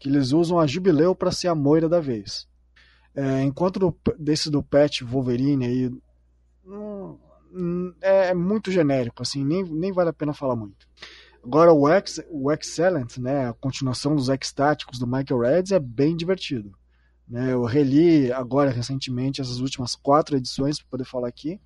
que 0.00 0.08
eles 0.08 0.32
usam 0.32 0.58
a 0.58 0.66
Jubileu 0.66 1.14
para 1.14 1.30
ser 1.30 1.46
a 1.46 1.54
moira 1.54 1.88
da 1.88 2.00
vez. 2.00 2.48
É, 3.14 3.42
enquanto 3.42 3.78
do, 3.78 3.96
desse 4.18 4.50
do 4.50 4.64
Pet 4.64 5.04
Wolverine 5.04 5.64
aí, 5.64 5.92
é, 8.02 8.30
é 8.30 8.34
muito 8.34 8.72
genérico, 8.72 9.22
assim, 9.22 9.44
nem, 9.44 9.62
nem 9.62 9.92
vale 9.92 10.10
a 10.10 10.12
pena 10.12 10.34
falar 10.34 10.56
muito. 10.56 10.88
Agora 11.42 11.72
o, 11.72 11.88
Ex, 11.88 12.20
o 12.30 12.50
Excellent, 12.50 13.18
né, 13.18 13.48
a 13.48 13.52
continuação 13.54 14.16
dos 14.16 14.28
X-Táticos 14.28 14.98
do 14.98 15.06
Michael 15.06 15.40
Reds 15.40 15.70
é 15.70 15.78
bem 15.78 16.16
divertido. 16.16 16.76
Né? 17.28 17.52
Eu 17.52 17.62
reli 17.62 18.32
agora 18.32 18.70
recentemente 18.72 19.40
essas 19.40 19.60
últimas 19.60 19.94
quatro 19.94 20.36
edições 20.36 20.80
para 20.80 20.90
poder 20.90 21.04
falar 21.04 21.28
aqui. 21.28 21.60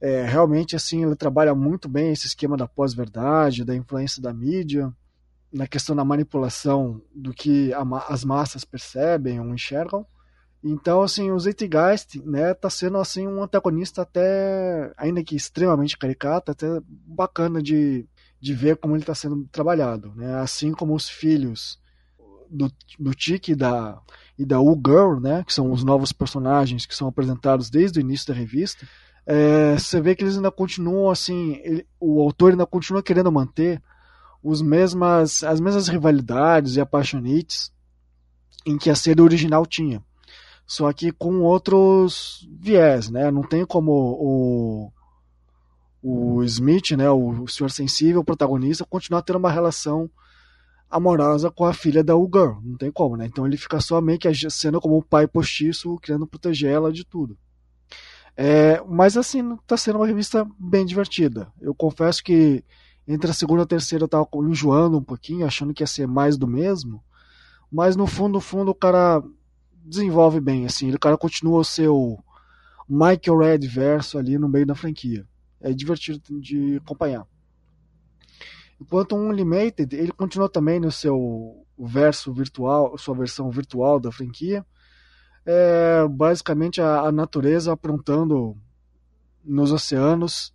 É, 0.00 0.24
realmente 0.24 0.76
assim 0.76 1.04
ele 1.04 1.16
trabalha 1.16 1.54
muito 1.54 1.88
bem 1.88 2.12
esse 2.12 2.26
esquema 2.26 2.56
da 2.56 2.68
pós-verdade, 2.68 3.64
da 3.64 3.74
influência 3.74 4.22
da 4.22 4.32
mídia, 4.32 4.92
na 5.52 5.66
questão 5.66 5.96
da 5.96 6.04
manipulação 6.04 7.02
do 7.14 7.32
que 7.32 7.72
a, 7.72 7.82
as 8.08 8.24
massas 8.24 8.64
percebem 8.64 9.40
ou 9.40 9.52
enxergam. 9.52 10.06
Então, 10.62 11.02
assim, 11.02 11.30
o 11.30 11.38
Zeitgeist, 11.38 12.20
né, 12.24 12.52
tá 12.52 12.68
sendo, 12.68 12.98
assim, 12.98 13.28
um 13.28 13.42
antagonista 13.42 14.02
até, 14.02 14.92
ainda 14.96 15.22
que 15.22 15.36
extremamente 15.36 15.96
caricato, 15.96 16.50
até 16.50 16.66
bacana 16.88 17.62
de, 17.62 18.06
de 18.40 18.54
ver 18.54 18.76
como 18.76 18.94
ele 18.94 19.02
está 19.02 19.14
sendo 19.14 19.46
trabalhado, 19.52 20.12
né, 20.16 20.34
assim 20.40 20.72
como 20.72 20.94
os 20.94 21.08
filhos 21.08 21.78
do, 22.50 22.70
do 22.98 23.14
Tiki 23.14 23.52
e 23.52 23.54
da, 23.54 24.00
e 24.36 24.44
da 24.44 24.60
U-Girl, 24.60 25.20
né, 25.20 25.44
que 25.44 25.54
são 25.54 25.70
os 25.70 25.84
novos 25.84 26.12
personagens 26.12 26.86
que 26.86 26.94
são 26.94 27.06
apresentados 27.06 27.70
desde 27.70 28.00
o 28.00 28.02
início 28.02 28.26
da 28.26 28.34
revista, 28.34 28.86
é, 29.28 29.78
você 29.78 30.00
vê 30.00 30.16
que 30.16 30.24
eles 30.24 30.36
ainda 30.36 30.50
continuam, 30.50 31.10
assim, 31.10 31.60
ele, 31.62 31.86
o 32.00 32.20
autor 32.20 32.52
ainda 32.52 32.66
continua 32.66 33.02
querendo 33.02 33.30
manter 33.30 33.82
os 34.42 34.62
mesmas, 34.62 35.44
as 35.44 35.60
mesmas 35.60 35.88
rivalidades 35.88 36.76
e 36.76 36.80
apaixonites 36.80 37.70
em 38.66 38.78
que 38.78 38.90
a 38.90 38.94
série 38.94 39.20
original 39.20 39.66
tinha 39.66 40.02
só 40.68 40.92
que 40.92 41.10
com 41.10 41.40
outros 41.40 42.46
viés, 42.60 43.08
né? 43.08 43.30
Não 43.30 43.42
tem 43.42 43.64
como 43.64 43.90
o, 44.20 44.92
o 46.02 46.44
Smith, 46.44 46.90
né, 46.90 47.10
o 47.10 47.46
senhor 47.48 47.70
sensível, 47.70 48.20
o 48.20 48.24
protagonista, 48.24 48.84
continuar 48.84 49.22
tendo 49.22 49.38
uma 49.38 49.50
relação 49.50 50.10
amorosa 50.90 51.50
com 51.50 51.64
a 51.64 51.72
filha 51.72 52.04
da 52.04 52.14
U-Girl. 52.14 52.60
Não 52.62 52.76
tem 52.76 52.92
como, 52.92 53.16
né? 53.16 53.24
Então 53.24 53.46
ele 53.46 53.56
fica 53.56 53.80
só 53.80 53.98
meio 54.02 54.18
que 54.18 54.30
sendo 54.50 54.78
como 54.78 54.98
um 54.98 55.02
pai 55.02 55.26
postiço, 55.26 55.98
querendo 56.02 56.26
proteger 56.26 56.70
ela 56.70 56.92
de 56.92 57.02
tudo. 57.02 57.38
É, 58.40 58.80
mas 58.86 59.16
assim, 59.16 59.56
tá 59.66 59.76
sendo 59.76 59.96
uma 59.96 60.06
revista 60.06 60.48
bem 60.56 60.86
divertida. 60.86 61.52
Eu 61.60 61.74
confesso 61.74 62.22
que 62.22 62.64
entre 63.06 63.28
a 63.28 63.34
segunda 63.34 63.62
e 63.62 63.64
a 63.64 63.66
terceira 63.66 64.04
eu 64.04 64.08
tava 64.08 64.28
enjoando 64.48 64.96
um 64.96 65.02
pouquinho, 65.02 65.44
achando 65.44 65.74
que 65.74 65.82
ia 65.82 65.88
ser 65.88 66.06
mais 66.06 66.38
do 66.38 66.46
mesmo. 66.46 67.02
Mas 67.68 67.96
no 67.96 68.06
fundo, 68.06 68.34
no 68.34 68.40
fundo, 68.40 68.70
o 68.70 68.74
cara 68.74 69.20
desenvolve 69.84 70.38
bem, 70.38 70.66
assim, 70.66 70.92
o 70.92 70.98
cara 71.00 71.18
continua 71.18 71.58
o 71.58 71.64
seu 71.64 72.22
Michael 72.88 73.38
Red 73.38 73.66
verso 73.66 74.16
ali 74.16 74.38
no 74.38 74.48
meio 74.48 74.64
da 74.64 74.74
franquia. 74.76 75.26
É 75.60 75.72
divertido 75.72 76.40
de 76.40 76.76
acompanhar. 76.76 77.26
Enquanto 78.80 79.16
um 79.16 79.30
Unlimited, 79.30 79.96
ele 79.96 80.12
continua 80.12 80.48
também 80.48 80.78
no 80.78 80.92
seu 80.92 81.66
verso 81.76 82.32
virtual, 82.32 82.96
sua 82.98 83.16
versão 83.16 83.50
virtual 83.50 83.98
da 83.98 84.12
franquia. 84.12 84.64
É 85.50 86.06
basicamente 86.06 86.78
a, 86.78 87.00
a 87.00 87.10
natureza 87.10 87.72
aprontando 87.72 88.54
nos 89.42 89.72
oceanos, 89.72 90.52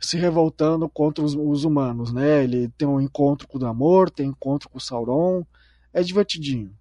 se 0.00 0.16
revoltando 0.16 0.88
contra 0.88 1.22
os, 1.22 1.34
os, 1.34 1.64
humanos, 1.64 2.10
né? 2.10 2.42
Ele 2.42 2.68
tem 2.78 2.88
um 2.88 3.02
encontro 3.02 3.46
com 3.46 3.58
o 3.58 3.60
Namor, 3.60 4.08
tem 4.08 4.28
encontro 4.28 4.70
com 4.70 4.78
o 4.78 4.80
Sauron, 4.80 5.44
é 5.92 6.02
divertidinho. 6.02 6.74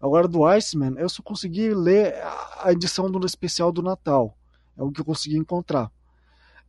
Agora, 0.00 0.28
do 0.28 0.44
Iceman, 0.44 0.94
eu 0.96 1.08
só 1.08 1.24
consegui 1.24 1.74
ler 1.74 2.14
a 2.62 2.70
edição 2.70 3.10
do 3.10 3.26
especial 3.26 3.72
do 3.72 3.82
Natal. 3.82 4.38
É 4.78 4.82
o 4.84 4.92
que 4.92 5.00
eu 5.00 5.04
consegui 5.04 5.36
encontrar. 5.36 5.90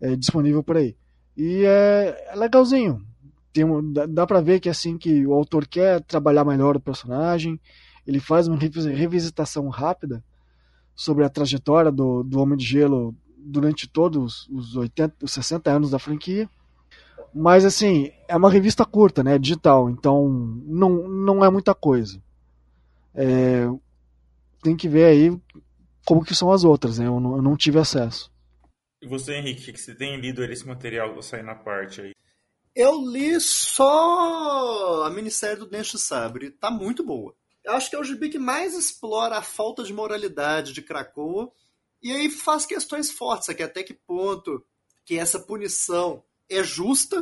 É 0.02 0.16
disponível 0.16 0.64
por 0.64 0.78
aí. 0.78 0.96
E 1.36 1.64
é, 1.64 2.30
é 2.32 2.36
legalzinho. 2.36 3.06
Tem, 3.54 3.66
dá, 3.94 4.08
dá 4.08 4.26
pra 4.26 4.42
ver 4.42 4.60
que 4.60 4.68
assim 4.68 4.98
que 4.98 5.28
o 5.28 5.34
autor 5.34 5.68
quer 5.68 6.02
trabalhar 6.02 6.44
melhor 6.44 6.76
o 6.76 6.80
personagem, 6.80 7.60
ele 8.08 8.22
faz 8.22 8.48
uma 8.48 8.58
revisitação 8.58 9.68
rápida 9.68 10.24
sobre 10.96 11.26
a 11.26 11.30
trajetória 11.30 11.92
do, 11.92 12.24
do 12.24 12.40
Homem 12.40 12.58
de 12.58 12.66
Gelo 12.66 13.14
durante 13.38 13.88
todos 13.88 14.48
os 14.50 14.76
80, 14.78 15.26
os 15.26 15.32
60 15.34 15.70
anos 15.70 15.92
da 15.92 16.00
franquia. 16.00 16.50
Mas 17.34 17.66
assim, 17.66 18.12
é 18.28 18.36
uma 18.36 18.50
revista 18.50 18.86
curta, 18.86 19.22
né? 19.22 19.38
Digital, 19.38 19.90
então 19.90 20.30
não, 20.66 21.08
não 21.08 21.44
é 21.44 21.52
muita 21.52 21.76
coisa. 21.76 22.24
É, 23.14 23.68
tem 24.64 24.76
que 24.76 24.88
ver 24.88 25.06
aí 25.06 25.38
como 26.06 26.24
que 26.24 26.34
são 26.34 26.52
as 26.52 26.64
outras, 26.64 26.98
né? 26.98 27.08
Eu 27.08 27.20
não, 27.20 27.36
eu 27.36 27.42
não 27.42 27.58
tive 27.58 27.78
acesso. 27.78 28.32
E 29.02 29.08
você, 29.08 29.34
Henrique, 29.36 29.74
que 29.74 29.80
você 29.80 29.94
tem 29.94 30.20
lido 30.20 30.44
esse 30.46 30.66
material 30.66 31.14
você 31.14 31.32
sair 31.32 31.44
na 31.44 31.54
parte 31.54 32.02
aí? 32.02 32.12
Eu 32.74 32.94
li 33.10 33.40
só 33.42 35.04
a 35.04 35.10
minissérie 35.10 35.58
do 35.58 35.70
Dente 35.70 35.92
de 35.92 36.00
Sabre. 36.00 36.52
Tá 36.52 36.72
muito 36.72 37.04
boa. 37.04 37.36
Eu 37.68 37.74
acho 37.74 37.90
que 37.90 37.98
é 37.98 38.00
o 38.00 38.04
gibi 38.04 38.30
que 38.30 38.40
mais 38.40 38.74
explora 38.74 39.38
a 39.38 39.42
falta 39.42 39.84
de 39.84 39.92
moralidade 39.92 40.72
de 40.72 40.82
Krakoa 40.82 41.52
e 42.02 42.14
aí 42.14 42.30
faz 42.30 42.66
questões 42.66 43.12
fortes 43.12 43.50
aqui, 43.50 43.62
até 43.62 43.84
que 43.84 43.94
ponto 43.94 44.66
que 45.04 45.20
essa 45.20 45.38
punição 45.38 46.24
é 46.50 46.64
justa, 46.64 47.22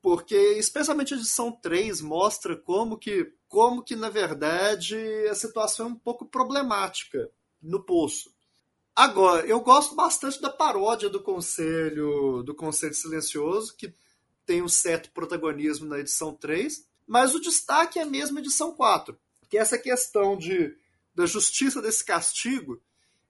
porque 0.00 0.34
especialmente 0.34 1.12
a 1.12 1.18
edição 1.18 1.52
3 1.52 2.00
mostra 2.00 2.56
como 2.56 2.96
que 2.96 3.34
como 3.48 3.82
que, 3.82 3.94
na 3.94 4.08
verdade, 4.08 4.96
a 5.30 5.34
situação 5.34 5.86
é 5.86 5.90
um 5.90 5.94
pouco 5.94 6.24
problemática 6.24 7.30
no 7.62 7.84
poço. 7.84 8.34
Agora, 8.94 9.46
eu 9.46 9.60
gosto 9.60 9.94
bastante 9.94 10.40
da 10.40 10.48
paródia 10.48 11.10
do 11.10 11.22
Conselho 11.22 12.42
do 12.42 12.54
Conselho 12.54 12.94
Silencioso, 12.94 13.76
que 13.76 13.94
tem 14.46 14.62
um 14.62 14.68
certo 14.68 15.10
protagonismo 15.10 15.86
na 15.86 15.98
edição 15.98 16.32
3, 16.32 16.86
mas 17.06 17.34
o 17.34 17.40
destaque 17.40 17.98
é 17.98 18.06
mesmo 18.06 18.38
a 18.38 18.40
edição 18.40 18.72
4, 18.72 19.18
que 19.48 19.58
essa 19.58 19.78
questão 19.78 20.36
de, 20.36 20.76
da 21.14 21.26
justiça 21.26 21.80
desse 21.80 22.04
castigo, 22.04 22.80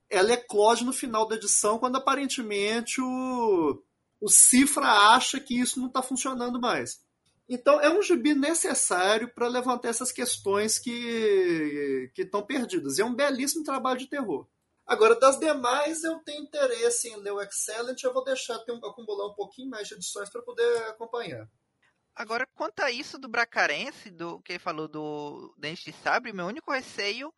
ela 0.09 0.33
eclode 0.33 0.85
no 0.85 0.93
final 0.93 1.27
da 1.27 1.37
edição, 1.37 1.79
quando 1.79 1.97
aparentemente 1.97 3.01
o, 3.01 3.83
o 4.21 4.29
Cifra 4.29 4.87
acha 4.87 5.41
que 5.41 5.59
isso 5.59 5.79
não 5.81 5.89
está 5.89 6.03
funcionando 6.03 6.61
mais. 6.61 7.05
Então, 7.49 7.81
é 7.81 7.89
um 7.89 8.03
gibi 8.03 8.35
necessário 8.35 9.33
para 9.33 9.47
levantar 9.47 9.89
essas 9.89 10.11
questões 10.11 10.79
que 10.79 12.11
estão 12.17 12.43
perdidas. 12.43 12.99
E 12.99 13.03
é 13.03 13.05
um 13.05 13.15
belíssimo 13.15 13.63
trabalho 13.63 14.01
de 14.01 14.09
terror. 14.09 14.49
Agora, 14.85 15.19
das 15.19 15.39
demais, 15.39 16.03
eu 16.03 16.19
tenho 16.21 16.43
interesse 16.43 17.09
em 17.09 17.17
ler 17.17 17.33
o 17.33 17.41
Excellent. 17.41 18.03
Eu 18.03 18.13
vou 18.13 18.25
deixar 18.25 18.59
ter 18.61 18.73
um, 18.73 18.85
acumular 18.85 19.29
um 19.29 19.35
pouquinho 19.35 19.71
mais 19.71 19.87
de 19.87 19.95
edições 19.95 20.29
para 20.29 20.43
poder 20.43 20.77
acompanhar. 20.89 21.49
Agora, 22.17 22.47
quanto 22.55 22.81
a 22.81 22.91
isso 22.91 23.19
do 23.19 23.29
Bracarense, 23.29 24.11
do 24.11 24.41
que 24.41 24.53
ele 24.53 24.59
falou 24.59 24.89
do 24.89 25.55
Dente 25.59 25.85
de 25.85 25.93
Sabre, 25.93 26.33
meu 26.33 26.47
único 26.47 26.73
receio 26.73 27.31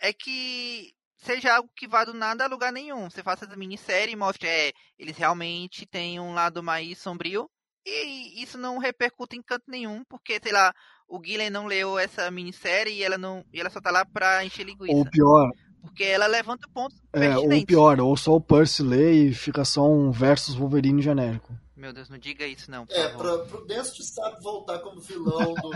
é 0.00 0.10
que 0.10 0.94
seja 1.18 1.54
algo 1.54 1.70
que 1.76 1.86
vá 1.86 2.04
do 2.04 2.14
nada 2.14 2.44
a 2.44 2.48
lugar 2.48 2.72
nenhum. 2.72 3.10
Você 3.10 3.22
faça 3.22 3.44
essa 3.44 3.56
minissérie 3.56 4.14
e 4.14 4.16
mostre, 4.16 4.48
é, 4.48 4.72
eles 4.98 5.18
realmente 5.18 5.84
têm 5.84 6.18
um 6.18 6.32
lado 6.32 6.62
mais 6.62 6.98
sombrio, 6.98 7.48
e 7.84 8.42
isso 8.42 8.56
não 8.56 8.78
repercute 8.78 9.36
em 9.36 9.42
canto 9.42 9.64
nenhum, 9.68 10.02
porque, 10.08 10.40
sei 10.42 10.52
lá, 10.52 10.72
o 11.06 11.18
Guilherme 11.18 11.50
não 11.50 11.66
leu 11.66 11.98
essa 11.98 12.30
minissérie 12.30 12.94
e 12.94 13.02
ela, 13.02 13.18
não, 13.18 13.44
e 13.52 13.60
ela 13.60 13.68
só 13.70 13.80
tá 13.80 13.90
lá 13.90 14.04
pra 14.04 14.44
encher 14.44 14.64
linguiça. 14.64 14.94
Ou 14.94 15.04
pior. 15.04 15.50
Porque 15.82 16.04
ela 16.04 16.28
levanta 16.28 16.66
pontos 16.72 16.96
É, 17.12 17.36
ou 17.36 17.66
pior, 17.66 18.00
ou 18.00 18.16
só 18.16 18.36
o 18.36 18.40
Percy 18.40 18.84
lê 18.84 19.12
e 19.24 19.34
fica 19.34 19.64
só 19.64 19.86
um 19.90 20.12
versus 20.12 20.54
Wolverine 20.54 21.02
genérico. 21.02 21.52
Meu 21.82 21.92
Deus, 21.92 22.08
não 22.08 22.16
diga 22.16 22.46
isso 22.46 22.70
não. 22.70 22.86
é, 22.88 23.08
pra, 23.08 23.38
pro 23.38 23.66
Destiny 23.66 24.06
sabe 24.06 24.40
voltar 24.40 24.78
como 24.78 25.00
vilão 25.00 25.52
do, 25.54 25.70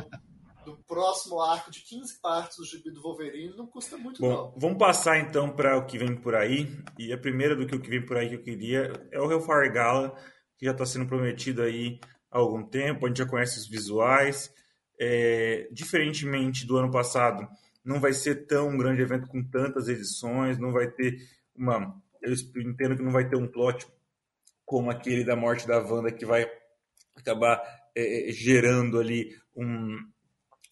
do 0.65 0.77
próximo 0.87 1.43
arco 1.43 1.69
de 1.69 1.81
15 1.81 2.21
partes 2.21 2.59
do 2.59 2.65
gibi 2.65 2.93
do 2.93 3.03
Wolverine, 3.03 3.57
não 3.57 3.67
custa 3.67 3.99
muito 3.99 4.21
Bom, 4.21 4.29
não. 4.29 4.55
Vamos 4.57 4.79
passar 4.79 5.19
então 5.19 5.51
para 5.51 5.77
o 5.77 5.85
que 5.85 5.99
vem 5.99 6.15
por 6.15 6.37
aí. 6.37 6.73
E 6.97 7.13
a 7.13 7.19
primeira 7.19 7.57
do 7.57 7.67
que 7.67 7.75
o 7.75 7.81
que 7.81 7.91
vem 7.91 8.07
por 8.07 8.17
aí 8.17 8.29
que 8.29 8.37
eu 8.37 8.43
queria 8.45 8.93
é 9.11 9.21
o 9.21 9.29
Hellfire 9.29 9.73
Gala 9.73 10.17
que 10.57 10.65
já 10.65 10.71
está 10.71 10.87
sendo 10.87 11.09
prometido 11.09 11.61
aí 11.61 11.99
há 12.31 12.39
algum 12.39 12.63
tempo, 12.63 13.05
a 13.05 13.09
gente 13.09 13.19
já 13.19 13.27
conhece 13.27 13.59
os 13.59 13.67
visuais. 13.67 14.55
É, 15.01 15.69
diferentemente 15.73 16.65
do 16.65 16.77
ano 16.77 16.91
passado, 16.91 17.49
não 17.85 17.99
vai 18.01 18.13
ser 18.13 18.47
tão 18.47 18.69
um 18.69 18.79
grande 18.79 19.03
evento 19.03 19.27
com 19.27 19.43
tantas 19.43 19.89
edições, 19.89 20.57
não 20.57 20.73
vai 20.73 20.89
ter 20.89 21.19
uma. 21.53 22.01
Eu 22.23 22.33
entendo 22.63 22.97
que 22.97 23.03
não 23.03 23.11
vai 23.11 23.29
ter 23.29 23.37
um 23.37 23.49
plot 23.49 23.89
como 24.67 24.91
aquele 24.91 25.25
da 25.25 25.37
morte 25.37 25.67
da 25.67 25.79
Wanda 25.79 26.13
que 26.13 26.27
vai 26.27 26.47
acabar 27.15 27.63
é, 27.95 28.29
é 28.29 28.33
gerando 28.33 28.99
ali 28.99 29.35
um, 29.57 29.97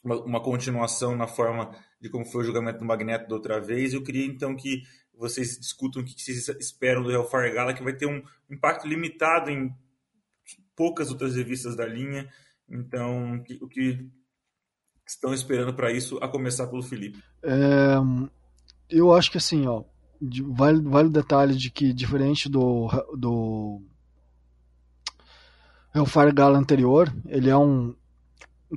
uma, 0.04 0.22
uma, 0.24 0.42
continuação 0.42 1.16
na 1.16 1.26
forma 1.26 1.70
de 2.00 2.10
como 2.10 2.26
foi 2.26 2.42
o 2.42 2.44
julgamento 2.44 2.80
do 2.80 2.84
Magneto 2.84 3.28
da 3.28 3.34
outra 3.36 3.60
vez. 3.60 3.94
Eu 3.94 4.02
queria 4.02 4.26
então 4.26 4.54
que 4.54 4.82
vocês 5.16 5.58
discutam 5.58 6.02
o 6.02 6.04
que 6.04 6.20
vocês 6.20 6.48
esperam 6.60 7.02
do 7.02 7.10
Hellfire 7.10 7.54
Gala, 7.54 7.72
que 7.72 7.82
vai 7.82 7.94
ter 7.94 8.06
um 8.06 8.22
impacto 8.50 8.86
limitado 8.86 9.48
em 9.48 9.72
poucas 10.76 11.10
outras 11.10 11.36
revistas 11.36 11.76
da 11.76 11.86
linha. 11.86 12.28
Então, 12.68 13.42
o 13.60 13.68
que 13.68 14.10
estão 15.06 15.32
esperando 15.32 15.74
para 15.74 15.92
isso, 15.92 16.18
a 16.18 16.28
começar 16.28 16.66
pelo 16.66 16.82
Felipe? 16.82 17.22
É, 17.42 17.94
eu 18.90 19.14
acho 19.14 19.30
que 19.30 19.38
assim, 19.38 19.66
ó, 19.66 19.84
vale, 20.20 20.80
vale 20.82 21.08
o 21.08 21.12
detalhe 21.12 21.56
de 21.56 21.70
que, 21.70 21.92
diferente 21.92 22.48
do, 22.48 22.88
do 23.16 23.82
Hellfire 25.94 26.32
Gala 26.32 26.58
anterior, 26.58 27.14
ele 27.26 27.50
é 27.50 27.56
um 27.56 27.94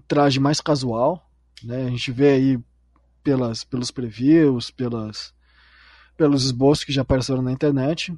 traje 0.07 0.39
mais 0.39 0.61
casual, 0.61 1.27
né? 1.63 1.85
A 1.85 1.89
gente 1.89 2.11
vê 2.11 2.29
aí 2.29 2.59
pelas, 3.23 3.63
pelos 3.63 3.91
previews, 3.91 4.69
pelas, 4.69 5.33
pelos 6.15 6.45
esboços 6.45 6.83
que 6.83 6.93
já 6.93 7.01
apareceram 7.01 7.41
na 7.41 7.51
internet. 7.51 8.17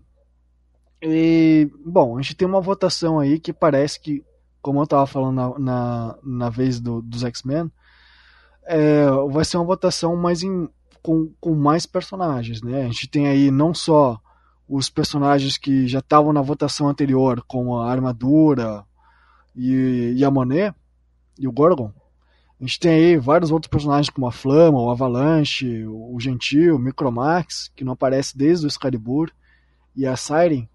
E, 1.02 1.72
bom, 1.86 2.18
a 2.18 2.22
gente 2.22 2.36
tem 2.36 2.48
uma 2.48 2.60
votação 2.60 3.20
aí 3.20 3.40
que 3.40 3.54
parece 3.54 4.00
que, 4.00 4.24
como 4.62 4.80
eu 4.80 4.84
estava 4.84 5.08
falando 5.08 5.36
na, 5.36 5.60
na, 5.60 6.20
na, 6.22 6.50
vez 6.50 6.80
do, 6.80 7.02
dos 7.02 7.24
X-Men, 7.24 7.72
é, 8.66 9.06
vai 9.32 9.46
ser 9.46 9.58
uma 9.58 9.66
votação 9.66 10.16
mais 10.16 10.44
em, 10.44 10.70
com, 11.02 11.32
com 11.40 11.56
mais 11.56 11.86
personagens, 11.86 12.62
né? 12.62 12.84
A 12.84 12.86
gente 12.86 13.08
tem 13.08 13.28
aí 13.28 13.52
não 13.52 13.74
só 13.74 14.20
os 14.68 14.90
personagens 14.90 15.58
que 15.58 15.88
já 15.88 16.00
estavam 16.00 16.32
na 16.32 16.42
votação 16.42 16.88
anterior, 16.88 17.44
como 17.48 17.78
a 17.78 17.92
Armadura 17.92 18.86
e, 19.56 20.14
e 20.16 20.24
a 20.24 20.30
Monet 20.30 20.76
e 21.38 21.48
o 21.48 21.52
Gorgon. 21.52 21.92
A 22.60 22.66
gente 22.66 22.80
tem 22.80 22.92
aí 22.92 23.18
vários 23.18 23.52
outros 23.52 23.70
personagens 23.70 24.10
como 24.10 24.28
a 24.28 24.32
Flama, 24.32 24.82
o 24.82 24.90
Avalanche, 24.90 25.86
o 25.88 26.20
Gentil, 26.20 26.76
o 26.76 26.80
Micromax, 26.80 27.72
que 27.74 27.86
não 27.86 27.94
aparece 27.94 28.38
desde 28.38 28.66
o 28.66 28.68
Excalibur, 28.68 29.32
e 29.96 30.06
a 30.06 30.16
Siren, 30.16 30.68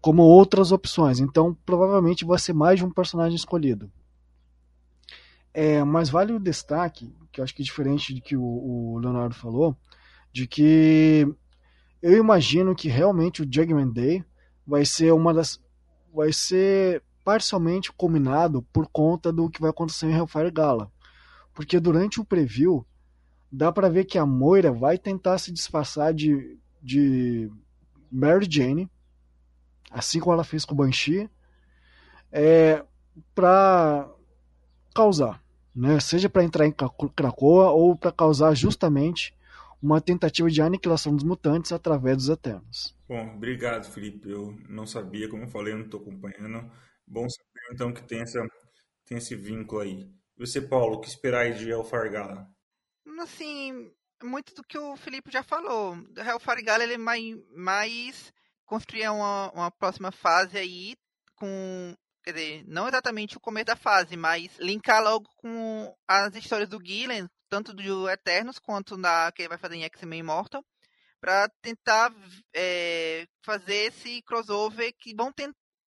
como 0.00 0.22
outras 0.22 0.72
opções. 0.72 1.20
Então, 1.20 1.56
provavelmente 1.64 2.24
vai 2.24 2.38
ser 2.38 2.54
mais 2.54 2.78
de 2.78 2.86
um 2.86 2.90
personagem 2.90 3.36
escolhido. 3.36 3.90
É, 5.52 5.82
mas 5.82 6.08
vale 6.08 6.32
o 6.32 6.40
destaque, 6.40 7.12
que 7.32 7.40
eu 7.40 7.44
acho 7.44 7.54
que 7.54 7.62
é 7.62 7.64
diferente 7.64 8.14
do 8.14 8.20
que 8.20 8.36
o, 8.36 8.42
o 8.42 8.98
Leonardo 8.98 9.34
falou, 9.34 9.76
de 10.32 10.46
que 10.46 11.26
eu 12.00 12.16
imagino 12.16 12.74
que 12.74 12.88
realmente 12.88 13.42
o 13.42 13.44
Judgment 13.44 13.90
Day 13.90 14.24
vai 14.66 14.84
ser 14.84 15.12
uma 15.12 15.34
das. 15.34 15.60
vai 16.14 16.32
ser 16.32 17.02
parcialmente 17.24 17.92
combinado 17.92 18.62
por 18.72 18.88
conta 18.88 19.32
do 19.32 19.50
que 19.50 19.60
vai 19.60 19.70
acontecer 19.70 20.06
em 20.06 20.14
Hellfire 20.14 20.50
Gala. 20.50 20.90
Porque 21.52 21.78
durante 21.78 22.20
o 22.20 22.24
preview 22.24 22.86
dá 23.52 23.70
para 23.72 23.88
ver 23.88 24.04
que 24.04 24.16
a 24.16 24.24
Moira 24.24 24.72
vai 24.72 24.96
tentar 24.96 25.36
se 25.38 25.52
disfarçar 25.52 26.14
de, 26.14 26.58
de 26.80 27.50
Mary 28.10 28.46
Jane, 28.48 28.88
assim 29.90 30.20
como 30.20 30.32
ela 30.32 30.44
fez 30.44 30.64
com 30.64 30.74
o 30.74 30.76
Banshee, 30.76 31.28
é, 32.32 32.84
para 33.34 34.08
causar, 34.94 35.42
né? 35.74 35.98
seja 36.00 36.28
para 36.28 36.44
entrar 36.44 36.66
em 36.66 36.72
Krakoa 36.72 37.70
ou 37.70 37.96
para 37.96 38.12
causar 38.12 38.54
justamente 38.54 39.34
uma 39.82 40.00
tentativa 40.00 40.50
de 40.50 40.60
aniquilação 40.60 41.14
dos 41.14 41.24
mutantes 41.24 41.72
através 41.72 42.16
dos 42.18 42.28
Eternos. 42.28 42.94
Bom, 43.08 43.34
obrigado, 43.34 43.90
Felipe. 43.90 44.30
Eu 44.30 44.56
não 44.68 44.86
sabia, 44.86 45.28
como 45.28 45.44
eu 45.44 45.48
falei, 45.48 45.72
eu 45.72 45.78
não 45.78 45.86
estou 45.86 46.00
acompanhando. 46.00 46.70
Bom 47.06 47.26
saber, 47.28 47.74
então, 47.74 47.92
que 47.92 48.02
tem, 48.02 48.20
essa, 48.20 48.40
tem 49.06 49.18
esse 49.18 49.34
vínculo 49.34 49.80
aí. 49.80 50.08
E 50.36 50.46
você, 50.46 50.60
Paulo, 50.60 50.96
o 50.96 51.00
que 51.00 51.08
esperar 51.08 51.40
aí 51.40 51.54
de 51.54 51.68
Hellfire 51.68 52.10
Gala? 52.10 52.46
Assim, 53.20 53.90
muito 54.22 54.54
do 54.54 54.62
que 54.62 54.78
o 54.78 54.96
Felipe 54.96 55.30
já 55.30 55.42
falou. 55.42 55.94
O 55.94 56.20
Hellfire 56.20 56.62
Gala, 56.62 56.84
ele 56.84 56.94
é 56.94 56.98
mais, 56.98 57.36
mais 57.54 58.32
construir 58.64 59.08
uma, 59.08 59.50
uma 59.52 59.70
próxima 59.70 60.12
fase 60.12 60.56
aí 60.56 60.94
com 61.34 61.96
quer 62.22 62.32
dizer, 62.32 62.64
não 62.66 62.88
exatamente 62.88 63.36
o 63.36 63.40
começo 63.40 63.66
da 63.66 63.76
fase, 63.76 64.16
mas 64.16 64.56
linkar 64.58 65.02
logo 65.02 65.28
com 65.36 65.94
as 66.06 66.34
histórias 66.34 66.68
do 66.68 66.84
Gillen, 66.84 67.28
tanto 67.48 67.72
do 67.72 68.08
Eternos 68.08 68.58
quanto 68.58 68.96
da 68.96 69.32
que 69.32 69.42
ele 69.42 69.48
vai 69.48 69.58
fazer 69.58 69.76
em 69.76 69.84
X-Men 69.84 70.20
Immortal, 70.20 70.64
para 71.20 71.48
tentar 71.60 72.12
é, 72.54 73.26
fazer 73.44 73.92
esse 73.92 74.22
crossover 74.22 74.92
que 74.98 75.14
vão 75.14 75.32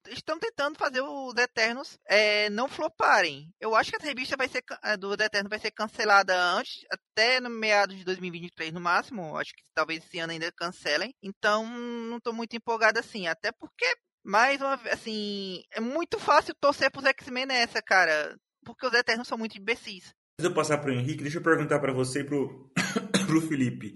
estão 0.10 0.38
tentando 0.38 0.78
fazer 0.78 1.02
os 1.02 1.36
Eternos 1.36 1.98
é, 2.06 2.50
não 2.50 2.68
floparem. 2.68 3.50
Eu 3.60 3.76
acho 3.76 3.90
que 3.90 3.96
essa 3.96 4.06
revista 4.06 4.36
vai 4.36 4.48
ser 4.48 4.62
do 5.00 5.14
Eternos 5.14 5.50
vai 5.50 5.60
ser 5.60 5.72
cancelada 5.72 6.38
antes, 6.38 6.86
até 6.90 7.40
no 7.40 7.50
meados 7.50 7.96
de 7.96 8.04
2023 8.04 8.74
no 8.74 8.82
máximo. 8.82 9.38
Acho 9.38 9.54
que 9.54 9.64
talvez 9.74 10.04
esse 10.04 10.20
ano 10.20 10.34
ainda 10.34 10.52
cancelem. 10.52 11.16
Então 11.22 11.66
não 11.66 12.18
estou 12.18 12.34
muito 12.34 12.56
empolgado 12.56 13.00
assim, 13.00 13.28
até 13.28 13.52
porque 13.52 13.86
mais 14.24 14.62
uma 14.62 14.76
assim, 14.92 15.64
é 15.72 15.80
muito 15.80 16.20
fácil 16.20 16.56
torcer 16.56 16.90
pros 16.92 17.06
X-Men 17.06 17.46
nessa, 17.46 17.82
cara, 17.82 18.38
porque 18.64 18.86
os 18.88 18.94
Eternos 18.94 19.28
são 19.28 19.38
muito 19.38 19.58
imbecis. 19.58 20.14
Antes 20.40 20.42
de 20.42 20.46
eu 20.46 20.54
passar 20.54 20.78
pro 20.78 20.94
Henrique, 20.94 21.24
deixa 21.24 21.40
eu 21.40 21.44
perguntar 21.44 21.80
para 21.80 21.94
você 21.94 22.22
e 22.22 22.24
pro 22.24 22.72
pro 23.28 23.42
Felipe. 23.42 23.96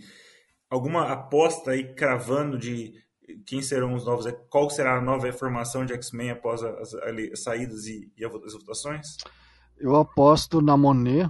Alguma 0.70 1.12
aposta 1.12 1.72
aí 1.72 1.94
cravando 1.94 2.58
de 2.58 2.94
quem 3.46 3.62
serão 3.62 3.94
os 3.94 4.06
novos, 4.06 4.26
qual 4.50 4.70
será 4.70 4.98
a 4.98 5.02
nova 5.02 5.32
formação 5.32 5.86
de 5.86 5.94
X-Men 5.94 6.32
após 6.32 6.64
as, 6.64 6.94
as, 6.94 7.44
saídas 7.44 7.86
e, 7.86 8.12
e, 8.18 8.26
as 8.26 8.54
votações? 8.54 9.18
Eu 9.78 9.96
aposto 9.96 10.62
na 10.62 10.76
Monet 10.76 11.30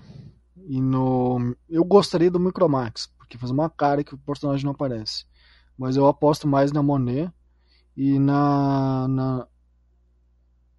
e 0.67 0.81
no. 0.81 1.55
Eu 1.69 1.83
gostaria 1.83 2.31
do 2.31 2.39
Micromax, 2.39 3.07
porque 3.17 3.37
faz 3.37 3.51
uma 3.51 3.69
cara 3.69 4.03
que 4.03 4.15
o 4.15 4.17
personagem 4.17 4.65
não 4.65 4.71
aparece. 4.71 5.25
Mas 5.77 5.95
eu 5.95 6.07
aposto 6.07 6.47
mais 6.47 6.71
na 6.71 6.81
Monet 6.81 7.31
e 7.97 8.19
na, 8.19 9.07
na 9.07 9.47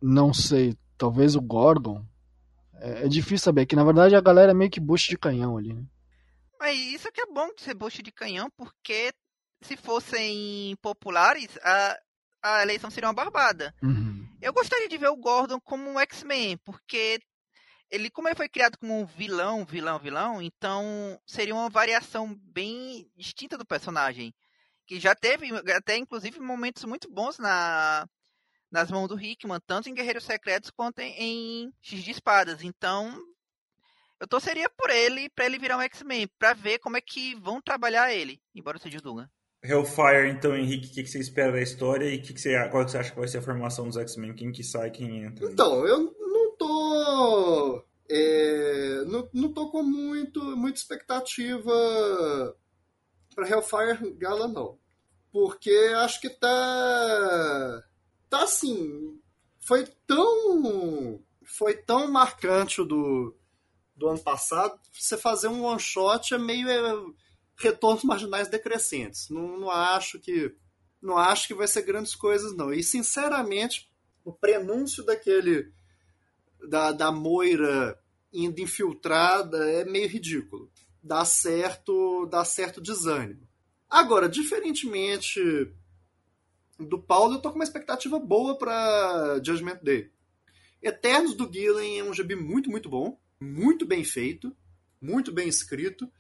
não 0.01 0.33
sei, 0.33 0.79
talvez 0.97 1.35
o 1.35 1.41
Gorgon. 1.41 2.07
É, 2.81 3.07
é, 3.07 3.09
difícil 3.09 3.39
saber, 3.39 3.67
que 3.67 3.75
na 3.75 3.83
verdade 3.83 4.15
a 4.15 4.21
galera 4.21 4.53
é 4.53 4.55
meio 4.55 4.71
que 4.71 4.79
bucho 4.79 5.11
de 5.11 5.19
canhão 5.19 5.59
ali, 5.59 5.75
né? 5.75 5.85
Mas 6.61 6.79
isso 6.79 7.11
que 7.11 7.21
é 7.21 7.27
bom 7.27 7.53
de 7.55 7.63
ser 7.63 7.75
bucho 7.75 8.05
de 8.05 8.13
canhão, 8.13 8.49
porque 8.57 9.13
se 9.63 9.77
fossem 9.77 10.77
populares, 10.81 11.59
a, 11.61 11.99
a 12.41 12.63
eleição 12.63 12.89
seria 12.89 13.09
uma 13.09 13.15
barbada. 13.15 13.75
Uhum. 13.83 14.29
Eu 14.41 14.53
gostaria 14.53 14.89
de 14.89 14.97
ver 14.97 15.09
o 15.09 15.17
Gordon 15.17 15.61
como 15.61 15.91
um 15.91 15.99
X-Men, 15.99 16.57
porque 16.59 17.21
ele, 17.91 18.11
como 18.11 18.29
ele 18.29 18.37
foi 18.37 18.49
criado 18.49 18.79
como 18.79 19.01
um 19.01 19.07
vilão, 19.07 19.65
vilão, 19.65 19.99
vilão, 19.99 20.41
então 20.41 21.21
seria 21.27 21.55
uma 21.55 21.69
variação 21.69 22.33
bem 22.45 23.11
distinta 23.17 23.59
do 23.59 23.67
personagem 23.67 24.33
que 24.89 24.99
já 24.99 25.15
teve 25.15 25.51
até 25.73 25.99
inclusive 25.99 26.41
momentos 26.41 26.85
muito 26.85 27.11
bons 27.11 27.39
na 27.39 28.09
nas 28.71 28.91
mãos 28.91 29.09
do 29.09 29.19
Hickman, 29.19 29.61
tanto 29.67 29.89
em 29.89 29.95
Guerreiros 29.95 30.25
Secretos 30.25 30.71
quanto 30.71 30.99
em, 30.99 31.15
em 31.17 31.75
X 31.81 32.03
de 32.03 32.11
Espadas. 32.11 32.63
Então, 32.63 33.19
eu 34.21 34.29
torceria 34.29 34.69
por 34.69 34.91
ele 34.91 35.31
para 35.31 35.47
ele 35.47 35.59
virar 35.59 35.79
um 35.79 35.83
X-Men, 35.83 36.29
para 36.39 36.53
ver 36.53 36.79
como 36.79 36.97
é 36.97 37.01
que 37.01 37.35
vão 37.37 37.63
trabalhar 37.63 38.13
ele, 38.13 38.39
embora 38.55 38.79
seja 38.79 38.99
o 38.99 39.01
Dugan. 39.01 39.29
Hellfire, 39.63 40.29
então, 40.31 40.55
Henrique, 40.55 40.89
o 40.89 40.91
que, 40.91 41.03
que, 41.03 41.09
você 41.09 41.19
espera 41.19 41.53
da 41.53 41.63
história 41.63 42.05
e 42.13 42.21
que 42.21 42.35
que 42.35 42.41
você, 42.41 42.69
qual 42.69 42.85
que 42.85 42.91
você 42.91 42.99
acha 42.99 43.11
que 43.11 43.19
vai 43.19 43.27
ser 43.27 43.39
a 43.39 43.43
formação 43.43 43.87
dos 43.87 43.97
X-Men? 43.97 44.35
Quem 44.35 44.53
que 44.53 44.63
sai, 44.63 44.91
quem 44.91 45.25
entra? 45.25 45.47
Então, 45.51 45.87
eu 45.87 46.15
não 46.21 46.57
tô. 46.57 47.85
É, 48.11 49.05
não, 49.07 49.29
não 49.33 49.53
tô 49.53 49.71
com 49.71 49.83
muito, 49.83 50.43
muita 50.57 50.79
expectativa 50.79 51.73
para 53.39 53.49
Hellfire 53.49 54.15
Gala, 54.15 54.49
não. 54.49 54.77
Porque 55.31 55.71
acho 55.99 56.21
que 56.21 56.29
tá. 56.29 57.85
Tá 58.29 58.43
assim. 58.43 59.21
Foi 59.61 59.87
tão. 60.09 61.23
Foi 61.45 61.75
tão 61.75 62.11
marcante 62.11 62.85
do, 62.85 63.37
do 63.95 64.09
ano 64.09 64.19
passado. 64.19 64.79
Você 64.93 65.17
fazer 65.17 65.47
um 65.47 65.65
one 65.65 65.79
shot 65.79 66.35
é 66.35 66.39
meio 66.39 66.69
é, 66.69 67.13
retornos 67.57 68.03
marginais 68.03 68.49
decrescentes. 68.49 69.31
Não, 69.31 69.57
não 69.57 69.71
acho 69.71 70.19
que. 70.19 70.53
Não 71.01 71.17
acho 71.17 71.47
que 71.47 71.55
vai 71.55 71.69
ser 71.69 71.83
grandes 71.83 72.17
coisas, 72.17 72.57
não. 72.57 72.73
E 72.73 72.83
sinceramente, 72.83 73.89
o 74.25 74.33
prenúncio 74.33 75.05
daquele. 75.05 75.73
Da, 76.69 76.91
da 76.91 77.13
Moira 77.13 77.97
indo 78.33 78.61
infiltrada 78.61 79.71
é 79.71 79.85
meio 79.85 80.09
ridículo. 80.09 80.69
Dá 81.03 81.25
certo, 81.25 82.27
dá 82.27 82.45
certo 82.45 82.81
desânimo. 82.81 83.47
Agora, 83.89 84.29
diferentemente 84.29 85.41
do 86.79 86.99
Paulo, 86.99 87.35
eu 87.35 87.41
tô 87.41 87.51
com 87.51 87.57
uma 87.57 87.65
expectativa 87.65 88.19
boa 88.19 88.57
para 88.57 89.41
Judgment 89.45 89.81
Day. 89.83 90.11
Eternos 90.83 91.35
do 91.35 91.51
Gillen 91.53 91.99
é 91.99 92.05
um 92.05 92.15
GB 92.15 92.37
muito, 92.37 92.71
muito 92.71 92.89
bom, 92.89 93.19
muito 93.41 93.85
bem 93.85 94.05
feito, 94.05 94.57
muito 95.01 95.33
bem 95.33 95.49
escrito, 95.49 96.11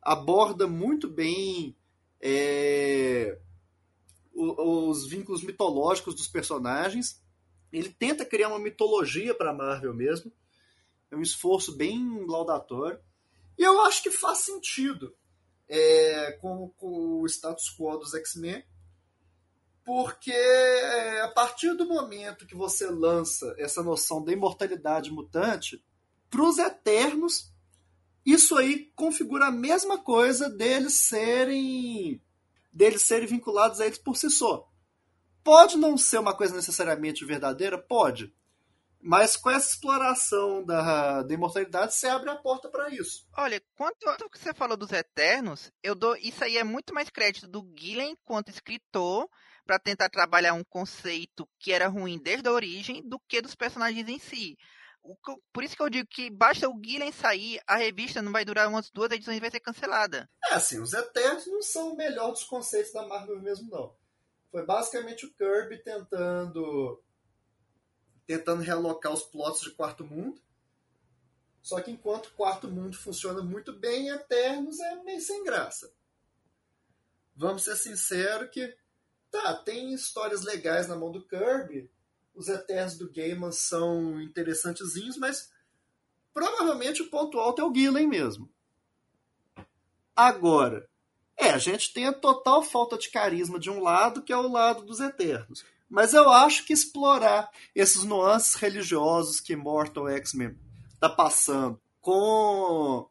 aborda 0.00 0.66
muito 0.66 1.08
bem 1.08 1.76
é, 2.20 3.38
os 4.32 5.06
vínculos 5.06 5.42
mitológicos 5.42 6.14
dos 6.14 6.28
personagens. 6.28 7.22
Ele 7.72 7.88
tenta 7.90 8.24
criar 8.24 8.48
uma 8.48 8.58
mitologia 8.58 9.34
para 9.34 9.52
Marvel 9.52 9.92
mesmo. 9.92 10.32
É 11.10 11.16
um 11.16 11.22
esforço 11.22 11.76
bem 11.76 12.24
laudatório. 12.26 12.98
E 13.58 13.62
eu 13.62 13.80
acho 13.82 14.02
que 14.02 14.10
faz 14.10 14.38
sentido 14.38 15.14
é, 15.68 16.32
com, 16.40 16.70
com 16.76 17.20
o 17.20 17.26
status 17.26 17.74
quo 17.76 17.96
dos 17.96 18.14
X-Men, 18.14 18.64
porque 19.84 20.32
é, 20.32 21.20
a 21.22 21.28
partir 21.28 21.74
do 21.74 21.86
momento 21.86 22.46
que 22.46 22.56
você 22.56 22.86
lança 22.90 23.54
essa 23.56 23.82
noção 23.82 24.22
da 24.22 24.32
imortalidade 24.32 25.10
mutante, 25.10 25.82
para 26.28 26.42
os 26.42 26.58
Eternos, 26.58 27.52
isso 28.24 28.56
aí 28.56 28.90
configura 28.96 29.46
a 29.46 29.52
mesma 29.52 29.98
coisa 29.98 30.50
deles 30.50 30.94
serem 30.94 32.20
deles 32.72 33.02
serem 33.02 33.26
vinculados 33.26 33.80
a 33.80 33.86
eles 33.86 33.98
por 33.98 34.16
si 34.16 34.28
só. 34.28 34.68
Pode 35.42 35.78
não 35.78 35.96
ser 35.96 36.18
uma 36.18 36.34
coisa 36.36 36.54
necessariamente 36.54 37.24
verdadeira? 37.24 37.78
Pode. 37.78 38.34
Mas 39.06 39.36
com 39.36 39.48
essa 39.48 39.70
exploração 39.70 40.64
da, 40.64 41.22
da 41.22 41.32
imortalidade, 41.32 41.94
você 41.94 42.08
abre 42.08 42.28
a 42.28 42.34
porta 42.34 42.68
para 42.68 42.90
isso. 42.90 43.24
Olha, 43.36 43.62
quanto 43.76 44.04
ao 44.08 44.28
que 44.28 44.36
você 44.36 44.52
falou 44.52 44.76
dos 44.76 44.90
Eternos, 44.90 45.70
eu 45.80 45.94
dou 45.94 46.16
isso 46.16 46.42
aí 46.42 46.56
é 46.58 46.64
muito 46.64 46.92
mais 46.92 47.08
crédito 47.08 47.46
do 47.46 47.64
Gillen 47.78 48.10
enquanto 48.10 48.50
escritor 48.50 49.30
para 49.64 49.78
tentar 49.78 50.08
trabalhar 50.08 50.54
um 50.54 50.64
conceito 50.64 51.48
que 51.60 51.72
era 51.72 51.86
ruim 51.86 52.18
desde 52.18 52.48
a 52.48 52.52
origem 52.52 53.00
do 53.08 53.20
que 53.28 53.40
dos 53.40 53.54
personagens 53.54 54.08
em 54.08 54.18
si. 54.18 54.58
Por 55.52 55.62
isso 55.62 55.76
que 55.76 55.82
eu 55.82 55.88
digo 55.88 56.08
que 56.10 56.28
basta 56.28 56.68
o 56.68 56.80
Gillen 56.84 57.12
sair, 57.12 57.60
a 57.64 57.76
revista 57.76 58.20
não 58.20 58.32
vai 58.32 58.44
durar 58.44 58.68
umas 58.68 58.90
duas 58.90 59.12
edições 59.12 59.36
e 59.36 59.40
vai 59.40 59.52
ser 59.52 59.60
cancelada. 59.60 60.28
É 60.50 60.54
assim, 60.54 60.80
os 60.80 60.92
Eternos 60.92 61.46
não 61.46 61.62
são 61.62 61.92
o 61.92 61.96
melhor 61.96 62.32
dos 62.32 62.42
conceitos 62.42 62.92
da 62.92 63.06
Marvel 63.06 63.40
mesmo, 63.40 63.70
não. 63.70 63.94
Foi 64.50 64.66
basicamente 64.66 65.26
o 65.26 65.32
Kirby 65.32 65.78
tentando 65.78 67.00
tentando 68.26 68.62
realocar 68.62 69.12
os 69.12 69.22
plots 69.22 69.60
de 69.60 69.70
Quarto 69.70 70.04
Mundo. 70.04 70.40
Só 71.62 71.80
que 71.80 71.90
enquanto 71.90 72.32
Quarto 72.32 72.68
Mundo 72.68 72.96
funciona 72.96 73.42
muito 73.42 73.72
bem, 73.72 74.08
Eternos 74.08 74.78
é 74.80 75.02
meio 75.02 75.20
sem 75.20 75.44
graça. 75.44 75.92
Vamos 77.34 77.64
ser 77.64 77.76
sinceros 77.76 78.50
que 78.50 78.76
tá, 79.30 79.54
tem 79.54 79.92
histórias 79.92 80.42
legais 80.42 80.88
na 80.88 80.96
mão 80.96 81.10
do 81.10 81.26
Kirby. 81.26 81.90
Os 82.34 82.48
Eternos 82.48 82.96
do 82.96 83.10
Gaiman 83.10 83.52
são 83.52 84.20
interessantezinhos, 84.20 85.16
mas 85.16 85.52
provavelmente 86.32 87.02
o 87.02 87.10
ponto 87.10 87.38
alto 87.38 87.62
é 87.62 87.64
o 87.64 87.74
Gillen 87.74 88.06
mesmo. 88.06 88.50
Agora, 90.14 90.88
é, 91.36 91.50
a 91.50 91.58
gente 91.58 91.92
tem 91.92 92.06
a 92.06 92.12
total 92.12 92.62
falta 92.62 92.96
de 92.96 93.10
carisma 93.10 93.58
de 93.58 93.70
um 93.70 93.82
lado, 93.82 94.22
que 94.22 94.32
é 94.32 94.36
o 94.36 94.50
lado 94.50 94.82
dos 94.84 95.00
Eternos. 95.00 95.64
Mas 95.88 96.14
eu 96.14 96.28
acho 96.30 96.64
que 96.64 96.72
explorar 96.72 97.48
esses 97.74 98.02
nuances 98.04 98.54
religiosos 98.54 99.40
que 99.40 99.54
Mortal 99.54 100.08
X-Men 100.08 100.56
está 100.94 101.08
passando 101.08 101.80
com 102.00 103.08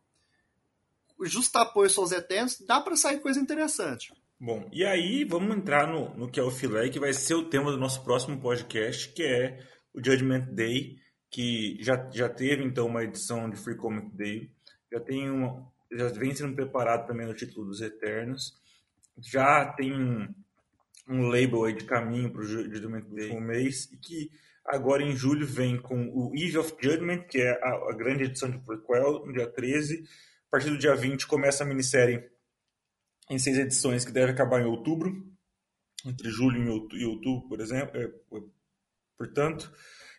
justapoio 1.22 1.90
aos 1.98 2.12
Eternos, 2.12 2.60
dá 2.68 2.82
para 2.82 2.96
sair 2.96 3.20
coisa 3.20 3.40
interessante. 3.40 4.14
Bom, 4.40 4.70
e 4.72 4.84
aí 4.84 5.24
vamos 5.24 5.56
entrar 5.56 5.88
no, 5.88 6.14
no 6.16 6.30
que 6.30 6.40
é 6.40 6.44
o 6.44 6.52
filé, 6.52 6.90
que 6.90 7.00
vai 7.00 7.14
ser 7.14 7.36
o 7.36 7.50
tema 7.50 7.72
do 7.72 7.78
nosso 7.78 8.04
próximo 8.04 8.40
podcast, 8.40 9.14
que 9.14 9.24
é 9.24 9.66
o 9.94 10.04
Judgment 10.04 10.48
Day, 10.54 10.98
que 11.30 11.78
já, 11.82 12.10
já 12.12 12.28
teve 12.28 12.64
então 12.64 12.88
uma 12.88 13.04
edição 13.04 13.50
de 13.50 13.56
Free 13.56 13.78
Comic 13.78 14.16
Day, 14.16 14.52
já 14.92 15.00
tem 15.00 15.30
uma, 15.30 15.66
já 15.92 16.08
vem 16.10 16.36
sendo 16.36 16.54
preparado 16.54 17.08
também 17.08 17.26
no 17.26 17.34
título 17.34 17.66
dos 17.66 17.82
Eternos, 17.82 18.54
já 19.18 19.74
tem 19.74 19.94
um, 21.08 21.28
label 21.28 21.66
aí 21.66 21.74
de 21.74 21.86
caminho 21.86 22.32
para 22.32 22.42
o 22.42 22.46
Judgment 22.46 23.06
Day 23.10 23.32
um 23.32 23.42
mês, 23.42 23.92
e 23.92 23.98
que 23.98 24.32
agora 24.66 25.04
em 25.04 25.16
julho 25.16 25.46
vem 25.46 25.80
com 25.80 26.08
o 26.10 26.32
Eve 26.36 26.58
of 26.58 26.76
Judgment, 26.82 27.24
que 27.24 27.40
é 27.40 27.52
a, 27.62 27.92
a 27.92 27.96
grande 27.96 28.24
edição 28.24 28.50
de 28.50 28.60
prequel, 28.60 29.26
no 29.26 29.34
dia 29.34 29.48
13. 29.48 30.04
A 30.48 30.52
partir 30.52 30.70
do 30.70 30.78
dia 30.78 30.96
20 30.96 31.28
começa 31.28 31.64
a 31.64 31.68
minissérie 31.68 32.24
em 33.30 33.40
seis 33.40 33.58
edições, 33.58 34.06
que 34.06 34.12
deve 34.12 34.32
acabar 34.32 34.62
em 34.62 34.66
outubro, 34.66 35.12
entre 36.06 36.30
julho 36.30 36.88
e 36.94 37.06
outubro, 37.06 37.48
por 37.48 37.60
exemplo. 37.60 38.00
É, 38.00 38.12
portanto, 39.18 39.72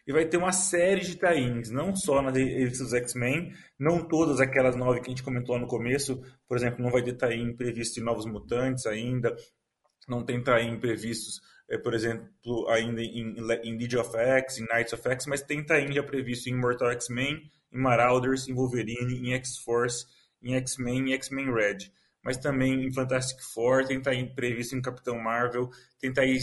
e 0.07 0.13
vai 0.13 0.25
ter 0.25 0.37
uma 0.37 0.53
série 0.53 1.01
de 1.01 1.17
tie-ins, 1.17 1.71
não 1.71 1.95
só 1.97 2.23
nas 2.23 2.35
revistas 2.37 2.91
dos 2.91 2.95
X-Men, 2.95 3.53
não 3.79 4.07
todas 4.07 4.41
aquelas 4.41 4.77
nove 4.77 5.01
que 5.01 5.07
a 5.07 5.11
gente 5.11 5.23
comentou 5.23 5.57
lá 5.57 5.61
no 5.61 5.67
começo, 5.67 6.23
por 6.47 6.57
exemplo, 6.57 6.83
não 6.83 6.93
vai 6.93 7.03
ter 7.03 7.17
tie-in 7.17 7.57
previsto 7.57 7.97
de 7.97 8.03
Novos 8.03 8.25
Mutantes 8.25 8.87
ainda, 8.87 9.35
não 10.07 10.25
tem 10.25 10.43
tie-in 10.43 10.79
é, 11.69 11.77
por 11.79 11.95
exemplo, 11.95 12.29
ainda 12.69 13.03
em, 13.03 13.35
em 13.65 13.77
League 13.77 13.97
of 13.97 14.17
X, 14.17 14.59
em 14.59 14.67
Knights 14.67 14.93
of 14.93 15.09
X, 15.09 15.27
mas 15.27 15.43
tem 15.43 15.65
tie-in 15.65 16.01
previsto 16.05 16.49
em 16.49 16.55
Mortal 16.55 16.93
X-Men, 16.93 17.51
em 17.73 17.79
Marauders, 17.79 18.49
em 18.49 18.55
Wolverine, 18.55 19.29
em 19.29 19.35
X-Force, 19.35 20.07
em 20.43 20.55
X-Men 20.55 21.11
e 21.11 21.15
X-Men 21.15 21.53
Red. 21.53 21.91
Mas 22.23 22.37
também 22.37 22.85
em 22.85 22.93
Fantastic 22.93 23.41
Four, 23.53 23.87
tem 23.87 24.01
tie-in 24.01 24.35
previsto 24.35 24.77
em 24.77 24.83
Capitão 24.83 25.19
Marvel, 25.19 25.71
tem 26.01 26.13
tie-in 26.13 26.39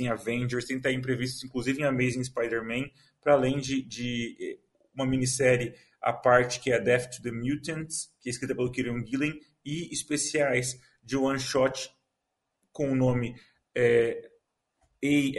em 0.00 0.08
Avengers, 0.08 0.66
tem 0.66 0.80
tie-in 0.80 1.00
previstos 1.00 1.42
inclusive 1.42 1.80
em 1.80 1.84
Amazing 1.84 2.24
Spider-Man, 2.24 2.90
para 3.20 3.34
além 3.34 3.58
de, 3.58 3.82
de 3.82 4.36
eh, 4.40 4.58
uma 4.94 5.06
minissérie 5.06 5.74
à 6.00 6.12
parte 6.12 6.60
que 6.60 6.72
é 6.72 6.80
Death 6.80 7.16
to 7.16 7.22
the 7.22 7.32
Mutants, 7.32 8.08
que 8.20 8.28
é 8.28 8.30
escrita 8.30 8.54
pelo 8.54 8.70
Kieron 8.70 9.04
Gillen, 9.04 9.38
e 9.64 9.92
especiais 9.92 10.78
de 11.02 11.16
one 11.16 11.38
shot 11.38 11.90
com 12.78 12.92
o 12.92 12.94
nome 12.94 13.34
é, 13.74 14.30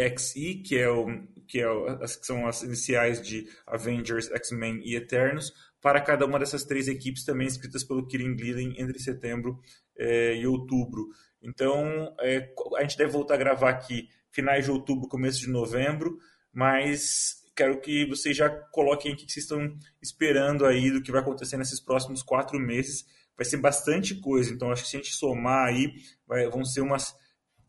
AXE, 0.05 0.55
que, 0.55 0.77
é 0.77 0.89
o, 0.89 1.07
que, 1.47 1.61
é 1.61 1.71
o, 1.71 1.87
as, 2.03 2.17
que 2.17 2.25
são 2.25 2.45
as 2.45 2.63
iniciais 2.63 3.21
de 3.21 3.47
Avengers, 3.65 4.29
X-Men 4.29 4.81
e 4.83 4.93
Eternos, 4.93 5.53
para 5.81 6.01
cada 6.01 6.25
uma 6.25 6.37
dessas 6.37 6.65
três 6.65 6.89
equipes 6.89 7.23
também 7.23 7.47
escritas 7.47 7.85
pelo 7.85 8.05
Kieran 8.05 8.37
Gillen 8.37 8.75
entre 8.77 8.99
setembro 8.99 9.57
é, 9.97 10.35
e 10.35 10.45
outubro. 10.45 11.07
Então, 11.41 12.13
é, 12.19 12.53
a 12.75 12.81
gente 12.81 12.97
deve 12.97 13.13
voltar 13.13 13.35
a 13.35 13.37
gravar 13.37 13.69
aqui 13.69 14.09
finais 14.31 14.65
de 14.65 14.71
outubro, 14.71 15.07
começo 15.07 15.39
de 15.39 15.47
novembro, 15.47 16.19
mas 16.51 17.41
quero 17.55 17.79
que 17.79 18.05
vocês 18.05 18.35
já 18.35 18.49
coloquem 18.49 19.13
o 19.13 19.15
que 19.15 19.31
vocês 19.31 19.45
estão 19.45 19.77
esperando 20.01 20.65
aí 20.65 20.91
do 20.91 21.01
que 21.01 21.11
vai 21.11 21.21
acontecer 21.21 21.55
nesses 21.55 21.79
próximos 21.79 22.21
quatro 22.21 22.59
meses. 22.59 23.05
Vai 23.37 23.45
ser 23.45 23.57
bastante 23.57 24.15
coisa, 24.15 24.53
então 24.53 24.69
acho 24.73 24.83
que 24.83 24.89
se 24.89 24.97
a 24.97 24.99
gente 24.99 25.15
somar 25.15 25.67
aí, 25.67 25.93
vai, 26.27 26.49
vão 26.49 26.65
ser 26.65 26.81
umas 26.81 27.15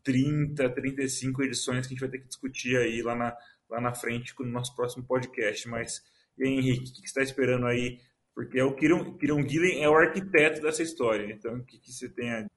30, 0.03 0.69
35 0.69 1.43
edições 1.43 1.87
que 1.87 1.93
a 1.93 1.95
gente 1.95 2.01
vai 2.01 2.09
ter 2.09 2.19
que 2.19 2.27
discutir 2.27 2.77
aí 2.77 3.01
lá 3.01 3.15
na, 3.15 3.37
lá 3.69 3.81
na 3.81 3.93
frente 3.93 4.33
no 4.39 4.45
nosso 4.45 4.75
próximo 4.75 5.03
podcast. 5.05 5.67
Mas, 5.67 6.03
e 6.37 6.43
aí, 6.43 6.49
Henrique, 6.49 6.89
o 6.89 6.93
que, 6.93 7.01
você 7.01 7.05
está 7.05 7.21
esperando 7.21 7.65
aí? 7.65 7.99
Porque 8.33 8.59
é 8.59 8.63
o 8.63 8.75
Kiron, 8.75 9.17
Gillen 9.47 9.83
é 9.83 9.89
o 9.89 9.95
arquiteto 9.95 10.61
dessa 10.61 10.83
história. 10.83 11.31
Então, 11.33 11.55
o 11.55 11.65
que, 11.65 11.79
que 11.79 11.91
você 11.91 12.09
tem 12.09 12.31
aí? 12.31 12.47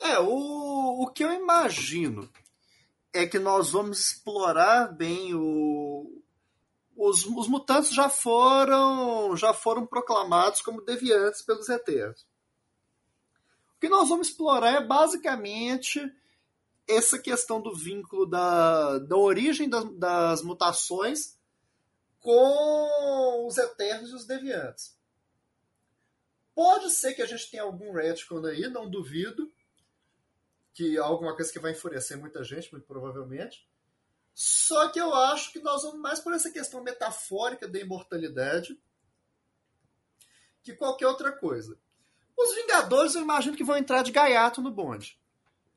É, 0.00 0.18
o, 0.18 1.02
o 1.02 1.06
que 1.08 1.24
eu 1.24 1.32
imagino 1.32 2.28
é 3.12 3.26
que 3.26 3.38
nós 3.38 3.70
vamos 3.70 4.00
explorar 4.00 4.92
bem 4.92 5.34
o. 5.34 6.18
Os, 6.94 7.24
os 7.24 7.48
mutantes 7.48 7.94
já 7.94 8.08
foram 8.08 9.34
já 9.36 9.54
foram 9.54 9.86
proclamados 9.86 10.60
como 10.60 10.82
deviantes 10.82 11.42
pelos 11.42 11.68
Eternos. 11.68 12.26
O 13.76 13.80
que 13.80 13.88
nós 13.88 14.08
vamos 14.08 14.28
explorar 14.28 14.74
é 14.74 14.86
basicamente 14.86 16.00
essa 16.96 17.18
questão 17.18 17.60
do 17.60 17.74
vínculo 17.74 18.26
da, 18.26 18.98
da 18.98 19.16
origem 19.16 19.68
das, 19.68 19.84
das 19.96 20.42
mutações 20.42 21.38
com 22.20 23.46
os 23.46 23.58
Eternos 23.58 24.10
e 24.10 24.14
os 24.14 24.24
Deviantes. 24.24 24.96
Pode 26.54 26.90
ser 26.90 27.14
que 27.14 27.22
a 27.22 27.26
gente 27.26 27.50
tenha 27.50 27.62
algum 27.62 27.92
retcon 27.92 28.44
aí, 28.46 28.68
não 28.68 28.88
duvido. 28.88 29.52
Que 30.74 30.96
alguma 30.98 31.34
coisa 31.34 31.52
que 31.52 31.58
vai 31.58 31.72
enfurecer 31.72 32.18
muita 32.18 32.42
gente, 32.44 32.70
muito 32.72 32.86
provavelmente. 32.86 33.68
Só 34.34 34.88
que 34.88 34.98
eu 34.98 35.12
acho 35.12 35.52
que 35.52 35.60
nós 35.60 35.82
vamos 35.82 36.00
mais 36.00 36.20
por 36.20 36.32
essa 36.32 36.50
questão 36.50 36.82
metafórica 36.82 37.68
da 37.68 37.78
imortalidade 37.78 38.80
que 40.62 40.74
qualquer 40.74 41.08
outra 41.08 41.32
coisa. 41.32 41.78
Os 42.36 42.54
Vingadores 42.54 43.14
eu 43.14 43.22
imagino 43.22 43.56
que 43.56 43.64
vão 43.64 43.76
entrar 43.76 44.02
de 44.02 44.12
gaiato 44.12 44.62
no 44.62 44.70
bonde. 44.70 45.20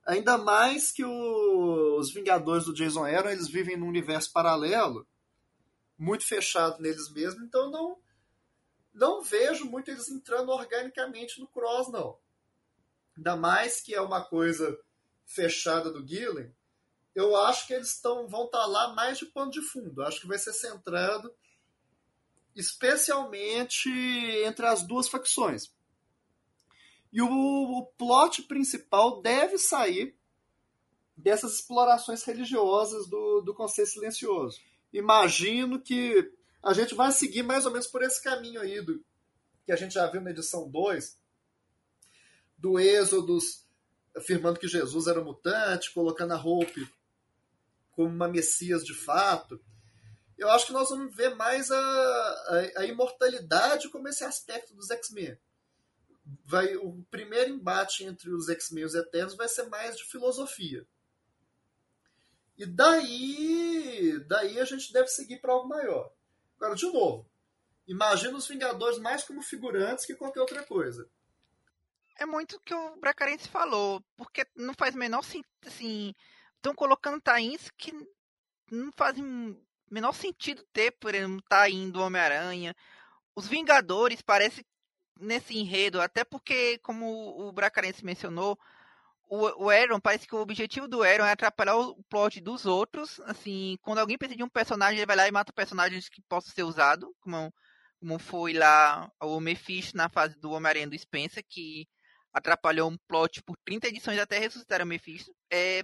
Ainda 0.05 0.37
mais 0.37 0.91
que 0.91 1.03
o, 1.03 1.97
os 1.97 2.13
Vingadores 2.13 2.65
do 2.65 2.73
Jason 2.73 3.05
Aaron, 3.05 3.29
eles 3.29 3.47
vivem 3.47 3.75
num 3.75 3.87
universo 3.87 4.31
paralelo, 4.31 5.07
muito 5.97 6.27
fechado 6.27 6.81
neles 6.81 7.11
mesmos, 7.11 7.43
então 7.43 7.71
não 7.71 7.97
não 8.93 9.21
vejo 9.21 9.65
muito 9.65 9.91
eles 9.91 10.07
entrando 10.07 10.49
organicamente 10.49 11.41
no 11.41 11.47
Cross, 11.47 11.91
não. 11.91 12.17
Ainda 13.17 13.35
mais 13.35 13.81
que 13.81 13.93
é 13.93 13.99
uma 13.99 14.23
coisa 14.23 14.79
fechada 15.25 15.91
do 15.91 16.07
Gillen, 16.07 16.49
eu 17.13 17.35
acho 17.35 17.67
que 17.67 17.73
eles 17.73 17.99
tão, 17.99 18.25
vão 18.27 18.45
estar 18.45 18.59
tá 18.59 18.65
lá 18.65 18.93
mais 18.93 19.17
de 19.17 19.25
pano 19.25 19.51
de 19.51 19.61
fundo. 19.61 20.01
Acho 20.01 20.21
que 20.21 20.27
vai 20.27 20.37
ser 20.37 20.53
centrado 20.53 21.33
especialmente 22.55 23.89
entre 24.45 24.65
as 24.65 24.81
duas 24.81 25.09
facções. 25.09 25.73
E 27.15 27.21
o, 27.21 27.29
o 27.29 27.85
plot 27.97 28.43
principal 28.43 29.21
deve 29.21 29.57
sair 29.57 30.13
dessas 31.15 31.53
explorações 31.53 32.21
religiosas 32.23 33.07
do, 33.07 33.39
do 33.39 33.53
Conselho 33.53 33.87
Silencioso. 33.87 34.59
Imagino 34.91 35.81
que 35.81 36.29
a 36.61 36.73
gente 36.73 36.93
vai 36.93 37.13
seguir 37.13 37.41
mais 37.41 37.65
ou 37.65 37.71
menos 37.71 37.87
por 37.87 38.03
esse 38.03 38.21
caminho 38.21 38.59
aí 38.59 38.81
do, 38.81 39.01
que 39.63 39.71
a 39.71 39.77
gente 39.77 39.93
já 39.93 40.05
viu 40.07 40.19
na 40.19 40.31
edição 40.31 40.69
2. 40.69 41.17
do 42.57 42.77
Êxodos 42.77 43.65
afirmando 44.13 44.59
que 44.59 44.67
Jesus 44.67 45.07
era 45.07 45.23
mutante, 45.23 45.93
colocando 45.93 46.33
a 46.33 46.37
Hope 46.37 46.85
como 47.93 48.09
uma 48.09 48.27
Messias 48.27 48.83
de 48.83 48.93
fato. 48.93 49.57
Eu 50.37 50.49
acho 50.49 50.67
que 50.67 50.73
nós 50.73 50.89
vamos 50.89 51.15
ver 51.15 51.33
mais 51.35 51.71
a, 51.71 51.77
a, 51.77 52.81
a 52.81 52.85
imortalidade 52.85 53.87
como 53.87 54.09
esse 54.09 54.25
aspecto 54.25 54.75
dos 54.75 54.91
X-Men. 54.91 55.37
Vai, 56.45 56.75
o 56.75 57.03
primeiro 57.11 57.51
embate 57.51 58.03
entre 58.03 58.31
os 58.31 58.49
X-Men 58.49 58.83
e 58.83 58.85
os 58.85 58.95
Eternos 58.95 59.35
vai 59.35 59.47
ser 59.47 59.63
mais 59.69 59.95
de 59.97 60.03
filosofia. 60.05 60.85
E 62.57 62.65
daí, 62.65 64.19
daí 64.27 64.59
a 64.59 64.65
gente 64.65 64.91
deve 64.91 65.07
seguir 65.07 65.39
para 65.39 65.53
algo 65.53 65.67
maior. 65.67 66.11
Agora, 66.57 66.75
de 66.75 66.85
novo, 66.85 67.29
imagina 67.87 68.37
os 68.37 68.47
Vingadores 68.47 68.97
mais 68.97 69.23
como 69.23 69.41
figurantes 69.41 70.05
que 70.05 70.15
qualquer 70.15 70.39
outra 70.39 70.63
coisa. 70.63 71.07
É 72.17 72.25
muito 72.25 72.55
o 72.55 72.59
que 72.61 72.73
o 72.73 72.95
Bracarense 72.95 73.49
falou, 73.49 74.01
porque 74.15 74.47
não 74.55 74.73
faz 74.73 74.95
menor 74.95 75.21
sentido, 75.21 75.49
assim, 75.65 76.15
estão 76.55 76.73
colocando 76.73 77.21
tains 77.21 77.69
que 77.77 77.91
não 78.71 78.91
fazem 78.93 79.61
menor 79.91 80.13
sentido 80.13 80.65
ter 80.71 80.91
por 80.91 81.13
ele 81.13 81.37
estar 81.37 81.63
tá 81.63 81.69
indo 81.69 82.01
Homem-Aranha. 82.01 82.73
Os 83.35 83.47
Vingadores 83.47 84.21
parece 84.21 84.65
nesse 85.19 85.57
enredo, 85.57 86.01
até 86.01 86.23
porque, 86.23 86.77
como 86.79 87.47
o 87.47 87.51
Bracarense 87.51 88.03
mencionou, 88.03 88.57
o, 89.27 89.65
o 89.65 89.69
Aaron, 89.69 89.99
parece 89.99 90.27
que 90.27 90.35
o 90.35 90.39
objetivo 90.39 90.87
do 90.87 91.01
Aaron 91.01 91.25
é 91.25 91.31
atrapalhar 91.31 91.77
o 91.77 92.03
plot 92.03 92.39
dos 92.41 92.65
outros. 92.65 93.19
Assim, 93.21 93.77
quando 93.81 93.99
alguém 93.99 94.17
precisa 94.17 94.37
de 94.37 94.43
um 94.43 94.49
personagem, 94.49 94.97
ele 94.97 95.05
vai 95.05 95.15
lá 95.15 95.27
e 95.27 95.31
mata 95.31 95.51
personagens 95.51 96.09
que 96.09 96.21
possam 96.23 96.53
ser 96.53 96.63
usados, 96.63 97.09
como, 97.21 97.53
como 97.99 98.19
foi 98.19 98.53
lá 98.53 99.11
o 99.21 99.39
Mephisto 99.39 99.97
na 99.97 100.09
fase 100.09 100.39
do 100.39 100.51
Homem-Aranha 100.51 100.87
do 100.87 100.97
Spencer, 100.97 101.43
que 101.47 101.87
atrapalhou 102.33 102.89
um 102.89 102.97
plot 103.07 103.41
por 103.43 103.55
30 103.65 103.87
edições 103.87 104.19
até 104.19 104.37
ressuscitar 104.37 104.81
o 104.81 104.85
Mephisto. 104.85 105.33
É, 105.51 105.83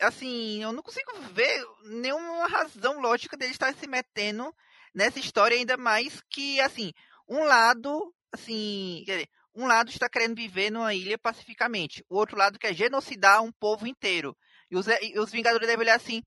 assim, 0.00 0.62
eu 0.62 0.72
não 0.72 0.82
consigo 0.82 1.10
ver 1.32 1.64
nenhuma 1.84 2.46
razão 2.46 3.00
lógica 3.00 3.36
dele 3.36 3.52
estar 3.52 3.74
se 3.74 3.86
metendo 3.86 4.54
nessa 4.94 5.18
história, 5.18 5.56
ainda 5.56 5.76
mais 5.76 6.22
que, 6.30 6.60
assim, 6.60 6.92
um 7.28 7.44
lado, 7.44 8.14
assim, 8.32 9.02
quer 9.06 9.12
dizer, 9.12 9.28
um 9.54 9.66
lado 9.66 9.88
está 9.88 10.08
querendo 10.08 10.36
viver 10.36 10.70
numa 10.70 10.94
ilha 10.94 11.18
pacificamente, 11.18 12.04
o 12.08 12.16
outro 12.16 12.36
lado 12.36 12.58
quer 12.58 12.74
genocidar 12.74 13.42
um 13.42 13.52
povo 13.52 13.86
inteiro. 13.86 14.36
E 14.70 14.76
os, 14.76 14.86
e 14.86 15.18
os 15.18 15.30
Vingadores 15.30 15.66
devem 15.66 15.84
olhar 15.84 15.96
assim: 15.96 16.22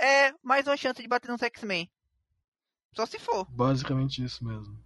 é 0.00 0.32
mais 0.42 0.66
uma 0.66 0.76
chance 0.76 1.00
de 1.00 1.08
bater 1.08 1.30
nos 1.30 1.42
X-Men. 1.42 1.88
Só 2.94 3.06
se 3.06 3.18
for. 3.18 3.46
Basicamente 3.50 4.24
isso 4.24 4.44
mesmo. 4.44 4.76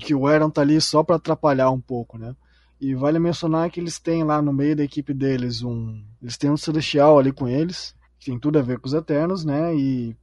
Que 0.00 0.14
o 0.14 0.26
Aaron 0.26 0.50
tá 0.50 0.60
ali 0.60 0.80
só 0.80 1.02
para 1.02 1.16
atrapalhar 1.16 1.70
um 1.70 1.80
pouco, 1.80 2.18
né? 2.18 2.36
E 2.80 2.94
vale 2.94 3.18
mencionar 3.18 3.70
que 3.70 3.80
eles 3.80 3.98
têm 3.98 4.22
lá 4.22 4.40
no 4.40 4.52
meio 4.52 4.76
da 4.76 4.84
equipe 4.84 5.12
deles 5.12 5.62
um. 5.62 6.04
Eles 6.22 6.36
têm 6.36 6.50
um 6.50 6.56
Celestial 6.56 7.18
ali 7.18 7.32
com 7.32 7.48
eles, 7.48 7.94
que 8.18 8.26
tem 8.26 8.38
tudo 8.38 8.58
a 8.58 8.62
ver 8.62 8.78
com 8.78 8.86
os 8.86 8.94
Eternos, 8.94 9.44
né? 9.44 9.74
E 9.74 10.16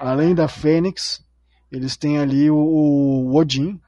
além 0.00 0.34
da 0.34 0.48
Fênix, 0.48 1.24
eles 1.70 1.96
têm 1.96 2.18
ali 2.18 2.50
o, 2.50 2.56
o 2.56 3.36
Odin, 3.36 3.80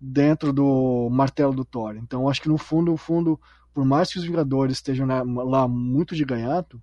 dentro 0.00 0.52
do 0.52 1.08
martelo 1.10 1.54
do 1.54 1.64
Thor. 1.64 1.96
Então 1.96 2.28
acho 2.28 2.42
que 2.42 2.48
no 2.48 2.58
fundo, 2.58 2.92
no 2.92 2.96
fundo, 2.96 3.40
por 3.74 3.84
mais 3.84 4.12
que 4.12 4.18
os 4.18 4.24
Vingadores 4.24 4.76
estejam 4.76 5.06
lá 5.44 5.66
muito 5.66 6.14
de 6.14 6.24
ganhato, 6.24 6.80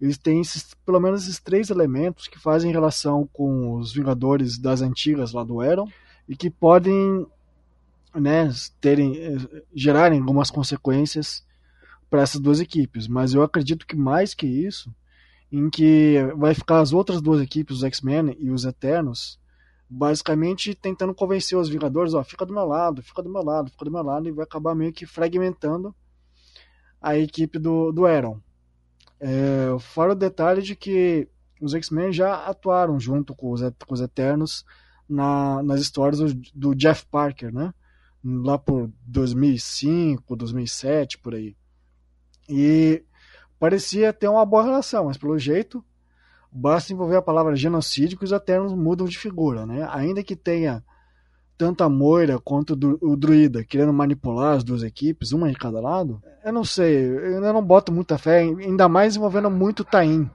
eles 0.00 0.16
têm 0.16 0.40
esses, 0.40 0.74
pelo 0.86 0.98
menos 0.98 1.24
esses 1.24 1.38
três 1.38 1.68
elementos 1.68 2.26
que 2.26 2.38
fazem 2.38 2.72
relação 2.72 3.28
com 3.32 3.76
os 3.76 3.92
Vingadores 3.92 4.58
das 4.58 4.80
antigas 4.80 5.32
lá 5.32 5.44
do 5.44 5.62
Eron 5.62 5.88
e 6.28 6.34
que 6.34 6.48
podem 6.48 7.26
né, 8.14 8.50
terem, 8.80 9.16
eh, 9.16 9.62
gerarem 9.74 10.20
algumas 10.20 10.50
consequências 10.50 11.44
para 12.08 12.22
essas 12.22 12.40
duas 12.40 12.60
equipes. 12.60 13.06
Mas 13.06 13.34
eu 13.34 13.42
acredito 13.42 13.86
que 13.86 13.94
mais 13.94 14.34
que 14.34 14.46
isso, 14.46 14.92
em 15.52 15.68
que 15.68 16.16
vai 16.36 16.54
ficar 16.54 16.80
as 16.80 16.92
outras 16.92 17.20
duas 17.20 17.40
equipes, 17.40 17.76
os 17.76 17.84
X-Men 17.84 18.36
e 18.38 18.50
os 18.50 18.64
Eternos, 18.64 19.38
basicamente 19.90 20.72
tentando 20.72 21.12
convencer 21.12 21.58
os 21.58 21.68
Vingadores, 21.68 22.14
ó, 22.14 22.22
fica 22.22 22.46
do 22.46 22.54
meu 22.54 22.64
lado, 22.64 23.02
fica 23.02 23.20
do 23.20 23.28
meu 23.28 23.42
lado, 23.42 23.70
fica 23.70 23.84
do 23.84 23.90
meu 23.90 24.02
lado, 24.02 24.28
e 24.28 24.32
vai 24.32 24.44
acabar 24.44 24.72
meio 24.72 24.92
que 24.92 25.04
fragmentando 25.04 25.92
a 27.02 27.16
equipe 27.18 27.58
do, 27.58 27.90
do 27.90 28.06
Aaron. 28.06 28.38
É, 29.18 29.76
fora 29.80 30.12
o 30.12 30.14
detalhe 30.14 30.62
de 30.62 30.76
que 30.76 31.28
os 31.60 31.74
X-Men 31.74 32.12
já 32.12 32.46
atuaram 32.46 33.00
junto 33.00 33.34
com 33.34 33.50
os, 33.50 33.60
com 33.60 33.92
os 33.92 34.00
Eternos 34.00 34.64
na, 35.08 35.60
nas 35.64 35.80
histórias 35.80 36.20
do, 36.20 36.40
do, 36.54 36.74
Jeff 36.74 37.04
Parker, 37.06 37.52
né? 37.52 37.74
Lá 38.22 38.56
por 38.56 38.90
2005, 39.06 40.36
2007, 40.36 41.18
por 41.18 41.34
aí. 41.34 41.56
E 42.48 43.02
parecia 43.58 44.12
ter 44.12 44.28
uma 44.28 44.46
boa 44.46 44.62
relação, 44.62 45.06
mas 45.06 45.18
pelo 45.18 45.38
jeito 45.38 45.84
Basta 46.52 46.92
envolver 46.92 47.16
a 47.16 47.22
palavra 47.22 47.54
genocídio 47.54 48.18
que 48.18 48.24
os 48.24 48.32
Eternos 48.32 48.74
mudam 48.74 49.06
de 49.06 49.18
figura, 49.18 49.64
né? 49.64 49.88
Ainda 49.90 50.22
que 50.22 50.34
tenha 50.34 50.84
tanto 51.56 51.84
a 51.84 51.88
Moira 51.88 52.38
quanto 52.38 52.72
o 53.02 53.16
Druida 53.16 53.62
querendo 53.62 53.92
manipular 53.92 54.56
as 54.56 54.64
duas 54.64 54.82
equipes, 54.82 55.32
uma 55.32 55.50
de 55.50 55.56
cada 55.56 55.78
lado, 55.80 56.22
eu 56.42 56.52
não 56.52 56.64
sei, 56.64 57.04
eu 57.04 57.40
não 57.40 57.62
boto 57.62 57.92
muita 57.92 58.16
fé, 58.16 58.40
ainda 58.40 58.88
mais 58.88 59.14
envolvendo 59.14 59.50
muito 59.50 59.84
Tain. 59.84 60.28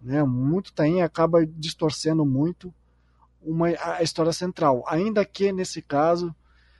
Né? 0.00 0.22
Muito 0.22 0.72
Tain 0.72 1.00
acaba 1.02 1.44
distorcendo 1.46 2.24
muito 2.24 2.72
uma, 3.42 3.68
a 3.68 4.02
história 4.02 4.32
central, 4.32 4.84
ainda 4.86 5.24
que 5.24 5.50
nesse 5.52 5.80
caso 5.80 6.34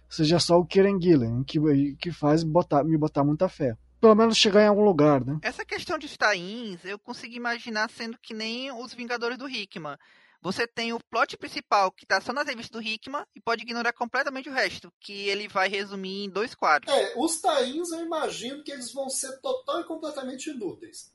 seja 0.09 0.39
só 0.39 0.59
o 0.59 0.67
Kieran 0.67 0.99
que, 1.47 1.97
que 1.99 2.13
faz 2.13 2.45
botar, 2.45 2.85
me 2.85 2.97
botar 2.99 3.25
muita 3.25 3.49
fé 3.49 3.77
pelo 4.03 4.17
menos 4.17 4.37
chegar 4.37 4.65
em 4.65 4.67
algum 4.67 4.85
lugar, 4.85 5.25
né? 5.25 5.39
Essa 5.43 5.65
questão 5.65 5.97
de 5.97 6.19
tains, 6.19 6.85
eu 6.85 6.99
consigo 6.99 7.37
imaginar 7.37 7.89
sendo 7.89 8.19
que 8.19 8.35
nem 8.35 8.73
os 8.73 8.93
Vingadores 8.93 9.39
do 9.39 9.49
Hickman. 9.49 9.97
Você 10.41 10.67
tem 10.67 10.93
o 10.93 10.99
plot 10.99 11.37
principal 11.37 11.93
que 11.93 12.05
tá 12.05 12.21
só 12.21 12.33
nas 12.33 12.49
revistas 12.49 12.73
do 12.73 12.83
Hickman 12.83 13.25
e 13.33 13.41
pode 13.41 13.63
ignorar 13.63 13.93
completamente 13.93 14.49
o 14.49 14.53
resto, 14.53 14.93
que 14.99 15.29
ele 15.29 15.47
vai 15.47 15.69
resumir 15.69 16.25
em 16.25 16.29
dois 16.29 16.53
quadros. 16.53 16.93
É, 16.93 17.15
os 17.17 17.41
tains 17.41 17.93
eu 17.93 18.05
imagino 18.05 18.65
que 18.65 18.73
eles 18.73 18.93
vão 18.93 19.09
ser 19.09 19.41
total 19.41 19.83
e 19.83 19.85
completamente 19.85 20.51
inúteis. 20.51 21.15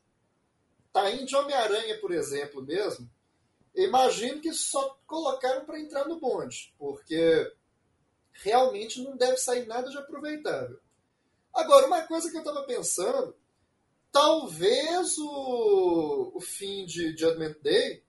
Tain 0.93 1.25
de 1.25 1.35
Homem-Aranha, 1.35 1.99
por 1.99 2.13
exemplo, 2.13 2.63
mesmo, 2.63 3.09
eu 3.75 3.85
imagino 3.89 4.39
que 4.39 4.53
só 4.53 4.97
colocaram 5.05 5.65
para 5.65 5.77
entrar 5.77 6.05
no 6.07 6.21
bonde, 6.21 6.73
porque 6.79 7.51
realmente 8.31 9.03
não 9.03 9.17
deve 9.17 9.35
sair 9.35 9.67
nada 9.67 9.89
de 9.89 9.97
aproveitável. 9.97 10.79
Agora, 11.53 11.87
uma 11.87 12.01
coisa 12.03 12.29
que 12.29 12.37
eu 12.37 12.41
estava 12.41 12.63
pensando, 12.63 13.35
talvez 14.11 15.17
o, 15.17 16.31
o 16.35 16.41
fim 16.41 16.85
de 16.85 17.15
Judgment 17.17 17.55
Day 17.61 18.03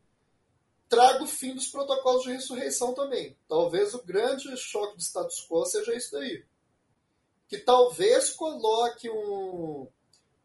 traga 0.89 1.23
o 1.23 1.27
fim 1.27 1.55
dos 1.55 1.69
protocolos 1.69 2.25
de 2.25 2.33
ressurreição 2.33 2.95
também. 2.95 3.37
Talvez 3.49 3.95
o 3.95 4.05
grande 4.05 4.57
choque 4.57 4.97
de 4.97 5.05
status 5.05 5.47
quo 5.49 5.65
seja 5.67 5.95
isso 5.95 6.13
daí. 6.13 6.45
Que 7.47 7.59
talvez 7.59 8.31
coloque 8.31 9.09
um 9.11 9.89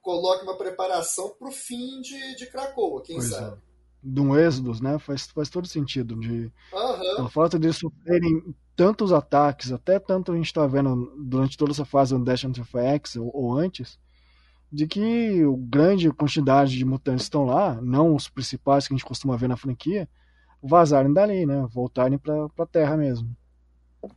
coloque 0.02 0.44
uma 0.44 0.58
preparação 0.58 1.30
para 1.40 1.48
o 1.48 1.52
fim 1.52 2.02
de, 2.02 2.36
de 2.36 2.46
Krakoa, 2.48 3.02
quem 3.02 3.16
pois 3.16 3.32
é. 3.32 3.36
sabe. 3.36 3.58
É. 3.58 3.74
De 4.06 4.20
um 4.20 4.38
êxodo, 4.38 4.84
né? 4.84 5.00
Faz, 5.00 5.28
faz 5.28 5.50
todo 5.50 5.66
sentido. 5.66 6.20
De, 6.20 6.52
uhum. 6.74 7.26
A 7.26 7.30
falta 7.30 7.58
de 7.58 7.72
sofrerem 7.72 8.54
tantos 8.76 9.12
ataques, 9.12 9.72
até 9.72 10.00
tanto 10.00 10.32
a 10.32 10.36
gente 10.36 10.48
está 10.48 10.66
vendo 10.66 11.14
durante 11.18 11.58
toda 11.58 11.72
essa 11.72 11.86
fase 11.86 12.18
do 12.18 12.24
Dash 12.24 12.46
of 12.46 12.78
X 12.78 13.16
ou, 13.16 13.32
ou, 13.34 13.58
antes, 13.58 14.00
de 14.72 14.88
que 14.88 15.44
grande 15.70 16.12
quantidade 16.12 16.78
de 16.78 16.84
mutantes 16.84 17.26
estão 17.26 17.46
lá, 17.46 17.80
não 17.82 18.16
os 18.16 18.28
principais 18.28 18.88
que 18.88 18.94
a 18.94 18.98
gente 18.98 19.06
costuma 19.06 19.38
ver 19.38 19.48
na 19.48 19.56
franquia, 19.56 20.10
vazarem 20.62 21.14
dali, 21.14 21.46
né? 21.46 21.68
Voltarem 21.72 22.18
para 22.18 22.48
a 22.58 22.66
Terra 22.66 22.98
mesmo. 22.98 23.36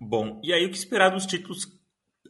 Bom, 0.01 0.41
e 0.43 0.53
aí 0.53 0.65
o 0.65 0.71
que 0.71 0.77
esperar 0.77 1.11
dos 1.11 1.27
títulos? 1.27 1.67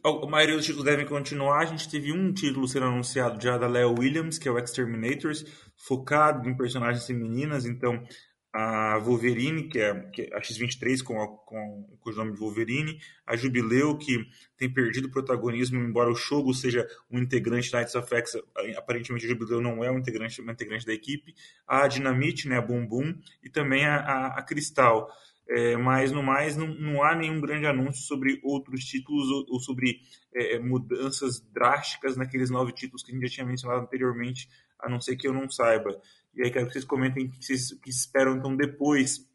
A 0.03 0.27
maioria 0.27 0.55
dos 0.55 0.65
títulos 0.65 0.85
devem 0.85 1.05
continuar. 1.05 1.61
A 1.61 1.65
gente 1.65 1.89
teve 1.89 2.11
um 2.11 2.33
título 2.33 2.67
sendo 2.67 2.85
anunciado 2.85 3.41
já 3.41 3.57
da 3.57 3.67
Leo 3.67 3.95
Williams, 3.97 4.37
que 4.37 4.47
é 4.47 4.51
o 4.51 4.57
Exterminators, 4.59 5.45
focado 5.75 6.47
em 6.47 6.55
personagens 6.55 7.05
femininas. 7.05 7.65
Então, 7.65 8.03
a 8.53 8.97
Wolverine, 8.99 9.67
que 9.67 9.79
é, 9.79 9.93
que 10.11 10.21
é 10.23 10.35
a 10.35 10.41
X-23 10.41 11.03
com, 11.03 11.21
a, 11.21 11.27
com, 11.27 11.97
com, 11.99 12.09
o 12.09 12.13
nome 12.13 12.33
de 12.33 12.39
Wolverine, 12.39 12.99
a 13.25 13.35
Jubileu, 13.35 13.97
que 13.97 14.25
tem 14.57 14.71
perdido 14.71 15.11
protagonismo, 15.11 15.79
embora 15.79 16.09
o 16.09 16.15
Shogo 16.15 16.53
seja 16.53 16.87
um 17.11 17.19
integrante 17.19 17.71
da 17.71 17.79
Knights 17.79 17.95
of 17.95 18.13
X, 18.15 18.37
aparentemente 18.75 19.25
a 19.25 19.29
Jubileu 19.29 19.61
não 19.61 19.83
é 19.83 19.91
um 19.91 19.99
integrante, 19.99 20.41
integrante 20.41 20.85
da 20.85 20.93
equipe, 20.93 21.35
a 21.67 21.87
Dinamite, 21.87 22.47
né, 22.47 22.57
a 22.57 22.61
Boom, 22.61 23.15
e 23.43 23.49
também 23.49 23.85
a, 23.85 23.97
a, 23.97 24.27
a 24.39 24.41
Cristal. 24.41 25.07
É, 25.49 25.77
mas 25.77 26.11
no 26.11 26.21
mais 26.21 26.57
não, 26.57 26.67
não 26.67 27.01
há 27.01 27.15
nenhum 27.15 27.39
grande 27.39 27.65
anúncio 27.67 28.05
sobre 28.05 28.37
outros 28.43 28.83
títulos 28.83 29.29
ou, 29.29 29.45
ou 29.47 29.59
sobre 29.61 30.01
é, 30.35 30.59
mudanças 30.59 31.39
drásticas 31.39 32.17
naqueles 32.17 32.49
nove 32.49 32.73
títulos 32.73 33.01
que 33.01 33.11
a 33.11 33.13
gente 33.13 33.27
já 33.29 33.35
tinha 33.35 33.45
mencionado 33.45 33.81
anteriormente, 33.81 34.49
a 34.77 34.89
não 34.89 34.99
ser 34.99 35.15
que 35.15 35.25
eu 35.25 35.33
não 35.33 35.49
saiba. 35.49 36.01
E 36.37 36.43
aí 36.43 36.51
quero 36.51 36.67
que 36.67 36.73
vocês 36.73 36.85
comentem 36.85 37.25
o 37.25 37.31
que 37.31 37.43
vocês 37.43 37.73
que 37.73 37.89
esperam 37.89 38.37
então 38.37 38.55
depois 38.55 39.27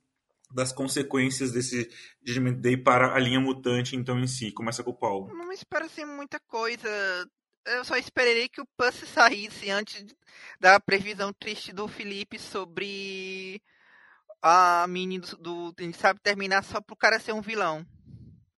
das 0.54 0.72
consequências 0.72 1.52
desse 1.52 1.90
Judgment 2.24 2.60
Day 2.60 2.76
para 2.76 3.14
a 3.14 3.18
linha 3.18 3.40
mutante 3.40 3.96
então 3.96 4.18
em 4.20 4.26
si. 4.26 4.52
Começa 4.52 4.82
com 4.84 4.90
o 4.90 4.96
Paulo. 4.96 5.34
Não 5.34 5.52
espero 5.52 5.84
assim 5.84 6.04
muita 6.04 6.38
coisa 6.40 6.88
eu 7.66 7.84
só 7.84 7.96
esperaria 7.96 8.48
que 8.48 8.60
o 8.60 8.66
Puss 8.76 8.94
saísse 9.08 9.70
antes 9.70 10.04
da 10.60 10.78
previsão 10.80 11.32
triste 11.32 11.72
do 11.72 11.86
Felipe 11.88 12.38
sobre 12.38 13.62
a 14.40 14.86
mini 14.88 15.20
do, 15.20 15.36
do 15.36 15.74
ele 15.78 15.92
sabe 15.92 16.20
terminar 16.20 16.64
só 16.64 16.80
pro 16.80 16.96
cara 16.96 17.20
ser 17.20 17.32
um 17.32 17.40
vilão 17.40 17.86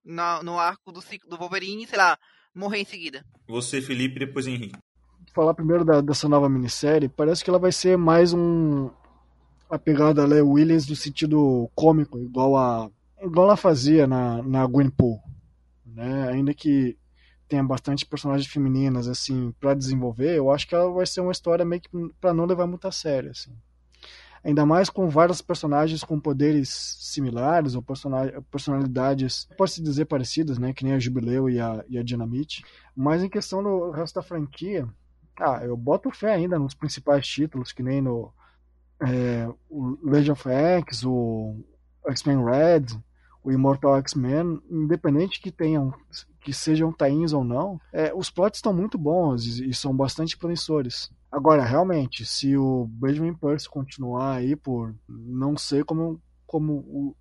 no, 0.04 0.42
no 0.42 0.58
arco 0.58 0.92
do 0.92 1.02
ciclo 1.02 1.28
do 1.28 1.36
Wolverine, 1.36 1.86
sei 1.86 1.98
lá, 1.98 2.18
morrer 2.54 2.78
em 2.78 2.84
seguida. 2.84 3.24
Você, 3.46 3.82
Felipe, 3.82 4.18
depois 4.18 4.46
Henrique. 4.46 4.78
Falar 5.34 5.52
primeiro 5.52 5.84
da, 5.84 6.00
dessa 6.00 6.28
nova 6.28 6.48
minissérie, 6.48 7.08
parece 7.08 7.42
que 7.42 7.50
ela 7.50 7.58
vai 7.58 7.72
ser 7.72 7.98
mais 7.98 8.32
um 8.32 8.88
a 9.68 9.76
pegada 9.76 10.24
Lea 10.24 10.44
Williams 10.44 10.88
no 10.88 10.94
sentido 10.94 11.68
cômico, 11.74 12.20
igual 12.20 12.56
a 12.56 12.88
igual 13.20 13.46
ela 13.46 13.56
fazia 13.56 14.06
na 14.06 14.40
na 14.44 14.64
Gwenpool, 14.64 15.20
né? 15.84 16.28
Ainda 16.28 16.54
que 16.54 16.96
tenha 17.48 17.64
bastante 17.64 18.06
personagens 18.06 18.46
femininas 18.46 19.08
assim 19.08 19.52
para 19.58 19.74
desenvolver, 19.74 20.36
eu 20.36 20.52
acho 20.52 20.68
que 20.68 20.74
ela 20.76 20.88
vai 20.92 21.04
ser 21.04 21.20
uma 21.20 21.32
história 21.32 21.64
meio 21.64 21.82
que 21.82 21.88
para 22.20 22.32
não 22.32 22.44
levar 22.44 22.68
muito 22.68 22.86
a 22.86 22.92
sério 22.92 23.32
assim. 23.32 23.50
Ainda 24.44 24.64
mais 24.64 24.88
com 24.88 25.08
vários 25.08 25.42
personagens 25.42 26.04
com 26.04 26.20
poderes 26.20 26.68
similares 27.00 27.74
ou 27.74 27.84
personalidades, 28.52 29.48
pode-se 29.58 29.82
dizer 29.82 30.04
parecidas, 30.04 30.58
né? 30.58 30.72
Que 30.72 30.84
nem 30.84 30.92
a 30.92 30.98
Jubileu 31.00 31.50
e 31.50 31.58
a, 31.58 31.84
e 31.88 31.98
a 31.98 32.04
Dynamite. 32.04 32.62
Mas 32.94 33.20
em 33.20 33.28
questão 33.28 33.64
do 33.64 33.90
resto 33.90 34.16
da 34.16 34.22
franquia, 34.22 34.86
ah, 35.40 35.60
eu 35.64 35.76
boto 35.76 36.10
fé 36.10 36.34
ainda 36.34 36.58
nos 36.58 36.74
principais 36.74 37.26
títulos, 37.26 37.72
que 37.72 37.82
nem 37.82 38.00
no 38.00 38.32
é, 39.00 39.48
o 39.68 39.98
Legend 40.02 40.32
of 40.32 40.48
X, 40.48 41.04
o 41.04 41.56
X-Men 42.08 42.44
Red, 42.44 42.86
o 43.42 43.52
Immortal 43.52 43.96
X-Men, 43.98 44.60
independente 44.70 45.40
que 45.40 45.50
tenham 45.50 45.92
que 46.40 46.52
sejam 46.52 46.92
tains 46.92 47.32
ou 47.32 47.42
não, 47.42 47.80
é, 47.90 48.12
os 48.14 48.28
plots 48.30 48.58
estão 48.58 48.72
muito 48.72 48.98
bons 48.98 49.46
e, 49.46 49.70
e, 49.70 49.74
são 49.74 49.96
bastante 49.96 50.36
promissores. 50.36 51.10
Agora, 51.32 51.64
realmente, 51.64 52.26
se 52.26 52.54
o 52.54 52.86
Benjamin 52.86 53.32
Percy 53.34 53.68
continuar 53.68 54.36
aí 54.36 54.54
por 54.54 54.94
não 55.08 55.56
sei 55.56 55.82
como, 55.82 56.20
como 56.46 56.74
o, 56.74 57.16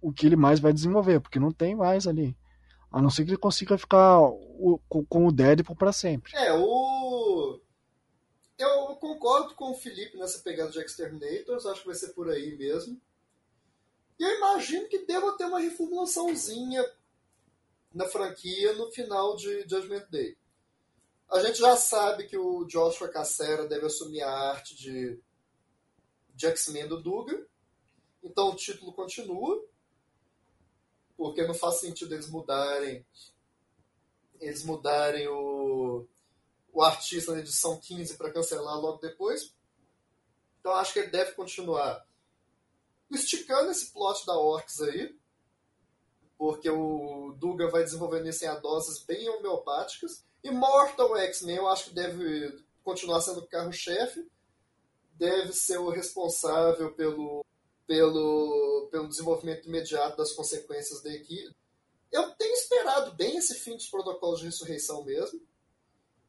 o 0.00 0.12
que 0.12 0.26
ele 0.26 0.36
mais 0.36 0.60
vai 0.60 0.72
desenvolver, 0.72 1.18
porque 1.20 1.40
não 1.40 1.50
tem 1.50 1.74
mais 1.74 2.06
ali. 2.06 2.36
A 2.90 3.02
não 3.02 3.10
ser 3.10 3.24
que 3.24 3.30
ele 3.30 3.36
consiga 3.36 3.76
ficar 3.76 4.20
o, 4.20 4.80
com, 4.88 5.04
com 5.04 5.26
o 5.26 5.32
Deadpool 5.32 5.76
para 5.76 5.92
sempre. 5.92 6.32
É, 6.36 6.52
o 6.52 7.07
eu 8.58 8.96
concordo 8.96 9.54
com 9.54 9.70
o 9.70 9.74
Felipe 9.74 10.16
nessa 10.16 10.40
pegada 10.40 10.70
de 10.70 10.80
Exterminators, 10.80 11.66
acho 11.66 11.80
que 11.82 11.86
vai 11.86 11.96
ser 11.96 12.08
por 12.08 12.28
aí 12.28 12.56
mesmo. 12.56 13.00
E 14.18 14.24
eu 14.24 14.36
imagino 14.36 14.88
que 14.88 15.06
deva 15.06 15.36
ter 15.36 15.44
uma 15.44 15.60
reformulaçãozinha 15.60 16.84
na 17.94 18.06
franquia 18.06 18.72
no 18.74 18.90
final 18.90 19.36
de 19.36 19.60
Judgment 19.62 20.06
Day. 20.10 20.36
A 21.30 21.40
gente 21.40 21.58
já 21.58 21.76
sabe 21.76 22.26
que 22.26 22.36
o 22.36 22.64
Joshua 22.64 23.08
Cassera 23.08 23.66
deve 23.66 23.86
assumir 23.86 24.22
a 24.22 24.30
arte 24.30 24.74
de, 24.74 25.20
de 26.34 26.46
X-Men 26.46 26.88
do 26.88 27.00
Duga. 27.00 27.46
Então 28.22 28.50
o 28.50 28.56
título 28.56 28.92
continua. 28.92 29.64
Porque 31.16 31.46
não 31.46 31.54
faz 31.54 31.76
sentido 31.76 32.14
eles 32.14 32.28
mudarem 32.28 33.04
eles 34.40 34.62
mudarem 34.64 35.26
o, 35.28 35.34
o 36.78 36.82
artista 36.82 37.32
na 37.32 37.40
edição 37.40 37.76
15 37.76 38.16
para 38.16 38.30
cancelar 38.30 38.78
logo 38.78 38.98
depois. 38.98 39.52
Então 40.60 40.72
acho 40.74 40.92
que 40.92 41.00
ele 41.00 41.10
deve 41.10 41.32
continuar 41.32 42.06
esticando 43.10 43.72
esse 43.72 43.92
plot 43.92 44.24
da 44.24 44.38
Orcs 44.38 44.80
aí, 44.82 45.18
porque 46.36 46.70
o 46.70 47.34
Duga 47.36 47.68
vai 47.68 47.82
desenvolvendo 47.82 48.28
isso 48.28 48.44
em 48.44 48.60
doses 48.60 49.02
bem 49.02 49.28
homeopáticas. 49.28 50.24
E 50.44 50.52
Mortal 50.52 51.16
X-Men 51.16 51.56
eu 51.56 51.68
acho 51.68 51.86
que 51.86 51.94
deve 51.94 52.64
continuar 52.84 53.22
sendo 53.22 53.40
o 53.40 53.48
carro-chefe, 53.48 54.30
deve 55.14 55.52
ser 55.52 55.78
o 55.78 55.90
responsável 55.90 56.94
pelo, 56.94 57.44
pelo, 57.88 58.88
pelo 58.92 59.08
desenvolvimento 59.08 59.66
imediato 59.66 60.16
das 60.16 60.32
consequências 60.32 61.02
da 61.02 61.12
equipe. 61.12 61.56
Eu 62.12 62.30
tenho 62.36 62.54
esperado 62.54 63.16
bem 63.16 63.36
esse 63.36 63.56
fim 63.56 63.74
dos 63.74 63.88
protocolos 63.88 64.38
de 64.38 64.46
ressurreição 64.46 65.02
mesmo. 65.02 65.40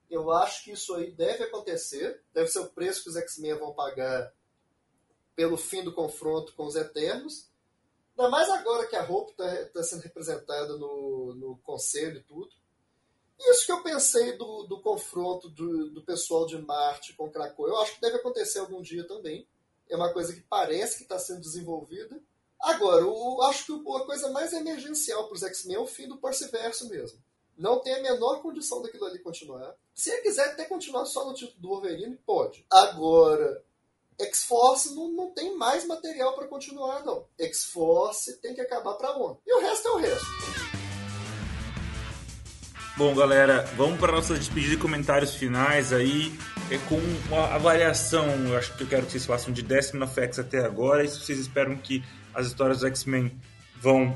Eu 0.09 0.31
acho 0.31 0.63
que 0.63 0.71
isso 0.71 0.93
aí 0.95 1.11
deve 1.11 1.43
acontecer. 1.43 2.23
Deve 2.33 2.47
ser 2.47 2.59
o 2.59 2.69
preço 2.69 3.03
que 3.03 3.09
os 3.09 3.15
X-Men 3.15 3.55
vão 3.55 3.73
pagar 3.73 4.33
pelo 5.35 5.55
fim 5.55 5.83
do 5.83 5.93
confronto 5.93 6.53
com 6.53 6.65
os 6.65 6.75
Eternos. 6.75 7.47
Ainda 8.17 8.29
mais 8.29 8.49
agora 8.49 8.87
que 8.87 8.95
a 8.95 9.09
Hope 9.09 9.31
está 9.31 9.65
tá 9.67 9.83
sendo 9.83 10.01
representada 10.01 10.75
no, 10.77 11.33
no 11.35 11.57
conselho 11.59 12.17
e 12.17 12.23
tudo. 12.23 12.49
Isso 13.39 13.65
que 13.65 13.71
eu 13.71 13.81
pensei 13.81 14.37
do, 14.37 14.63
do 14.63 14.81
confronto 14.81 15.47
do, 15.47 15.91
do 15.91 16.01
pessoal 16.03 16.45
de 16.45 16.57
Marte 16.57 17.13
com 17.13 17.31
Krakow. 17.31 17.67
Eu 17.67 17.77
acho 17.77 17.95
que 17.95 18.01
deve 18.01 18.17
acontecer 18.17 18.59
algum 18.59 18.81
dia 18.81 19.07
também. 19.07 19.47
É 19.87 19.95
uma 19.95 20.11
coisa 20.11 20.33
que 20.33 20.41
parece 20.41 20.97
que 20.97 21.03
está 21.03 21.17
sendo 21.17 21.39
desenvolvida. 21.39 22.21
Agora, 22.59 23.01
eu 23.01 23.41
acho 23.43 23.65
que 23.65 23.91
a 23.95 24.05
coisa 24.05 24.29
mais 24.31 24.51
emergencial 24.51 25.27
para 25.27 25.35
os 25.35 25.43
X-Men 25.43 25.77
é 25.77 25.79
o 25.79 25.87
fim 25.87 26.07
do 26.07 26.17
Perseverso 26.17 26.89
mesmo. 26.89 27.17
Não 27.59 27.79
tem 27.79 27.93
a 27.93 28.01
menor 28.01 28.41
condição 28.41 28.81
daquilo 28.81 29.03
ali 29.05 29.19
continuar. 29.19 29.75
Se 29.93 30.09
ele 30.09 30.21
quiser 30.21 30.45
até 30.45 30.63
continuar 30.63 31.03
só 31.03 31.27
no 31.27 31.33
título 31.33 31.59
do 31.59 31.67
Wolverine, 31.67 32.17
pode. 32.25 32.65
Agora, 32.71 33.61
X-Force 34.17 34.95
não, 34.95 35.11
não 35.11 35.31
tem 35.31 35.57
mais 35.57 35.85
material 35.85 36.33
para 36.35 36.47
continuar, 36.47 37.03
não. 37.03 37.25
X-Force 37.37 38.39
tem 38.41 38.55
que 38.55 38.61
acabar 38.61 38.93
para 38.93 39.11
onde? 39.17 39.39
E 39.45 39.53
o 39.53 39.59
resto 39.59 39.89
é 39.89 39.91
o 39.91 39.97
resto. 39.97 40.25
Bom, 42.95 43.13
galera, 43.13 43.63
vamos 43.75 43.99
para 43.99 44.13
nossa 44.13 44.35
despedida 44.35 44.75
e 44.75 44.77
comentários 44.77 45.35
finais 45.35 45.91
aí. 45.91 46.31
É 46.71 46.77
com 46.87 46.97
uma 47.27 47.55
avaliação, 47.55 48.25
eu 48.47 48.57
acho 48.57 48.73
que 48.77 48.83
eu 48.83 48.87
quero 48.87 49.05
que 49.05 49.11
vocês 49.11 49.25
façam 49.25 49.53
de 49.53 49.61
décimo 49.61 50.07
FX 50.07 50.39
até 50.39 50.59
agora. 50.59 51.03
E 51.03 51.09
se 51.09 51.19
vocês 51.19 51.37
esperam 51.37 51.75
que 51.75 52.05
as 52.33 52.47
histórias 52.47 52.79
do 52.79 52.87
X-Men 52.87 53.37
vão 53.81 54.15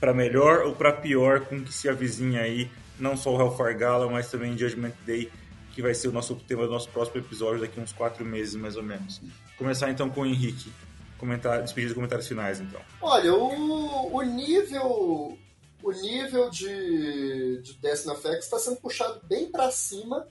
para 0.00 0.14
melhor 0.14 0.66
ou 0.66 0.74
para 0.74 0.92
pior 0.92 1.40
com 1.40 1.62
que 1.62 1.72
se 1.72 1.88
avizinha 1.88 2.42
aí, 2.42 2.70
não 2.98 3.16
só 3.16 3.34
o 3.34 3.40
Hellfire 3.40 3.74
Gala, 3.74 4.08
mas 4.08 4.30
também 4.30 4.56
Judgment 4.56 4.92
Day 5.04 5.30
que 5.78 5.82
vai 5.82 5.94
ser 5.94 6.08
o 6.08 6.12
nosso 6.12 6.34
tema 6.34 6.64
do 6.64 6.72
nosso 6.72 6.88
próximo 6.88 7.18
episódio 7.20 7.60
daqui 7.60 7.78
uns 7.78 7.92
quatro 7.92 8.24
meses, 8.24 8.56
mais 8.56 8.76
ou 8.76 8.82
menos. 8.82 9.20
Começar 9.56 9.88
então 9.88 10.10
com 10.10 10.22
o 10.22 10.26
Henrique. 10.26 10.72
Comentar, 11.16 11.62
despedir 11.62 11.90
de 11.90 11.94
comentários 11.94 12.26
finais, 12.26 12.58
então. 12.58 12.80
Olha, 13.00 13.32
o, 13.32 14.12
o 14.12 14.22
nível 14.22 15.38
o 15.80 15.92
nível 15.92 16.50
de, 16.50 17.62
de 17.62 17.74
Destiny 17.74 18.16
X 18.16 18.44
está 18.44 18.58
sendo 18.58 18.80
puxado 18.80 19.20
bem 19.22 19.52
para 19.52 19.70
cima 19.70 20.26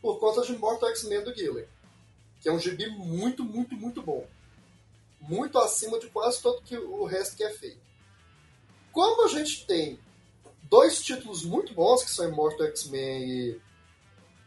por 0.00 0.18
conta 0.18 0.40
de 0.40 0.56
Mortal 0.56 0.88
X-Men 0.88 1.24
do 1.24 1.34
Gillen, 1.34 1.66
que 2.40 2.48
é 2.48 2.52
um 2.52 2.58
gibi 2.58 2.88
muito, 2.88 3.44
muito, 3.44 3.76
muito 3.76 4.00
bom. 4.00 4.26
Muito 5.20 5.58
acima 5.58 5.98
de 5.98 6.06
quase 6.06 6.40
todo 6.40 6.62
que 6.62 6.74
o 6.74 7.04
resto 7.04 7.36
que 7.36 7.44
é 7.44 7.50
feito. 7.50 7.85
Como 8.96 9.26
a 9.26 9.28
gente 9.28 9.66
tem 9.66 10.00
dois 10.70 11.02
títulos 11.02 11.44
muito 11.44 11.74
bons, 11.74 12.02
que 12.02 12.10
são 12.10 12.26
Immortal 12.26 12.68
X-Men 12.68 13.28
e 13.28 13.60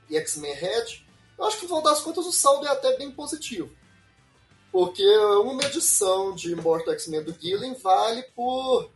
e 0.10 0.18
X-Men 0.18 0.56
Red, 0.56 1.04
eu 1.38 1.46
acho 1.46 1.58
que 1.58 1.62
no 1.62 1.68
final 1.68 1.84
das 1.84 2.02
contas 2.02 2.26
o 2.26 2.32
saldo 2.32 2.66
é 2.66 2.72
até 2.72 2.98
bem 2.98 3.12
positivo. 3.12 3.70
Porque 4.72 5.06
uma 5.44 5.62
edição 5.66 6.34
de 6.34 6.52
Immortal 6.52 6.96
X-Men 6.96 7.26
do 7.26 7.40
Gillen 7.40 7.76
vale 7.76 8.24
por 8.36 8.90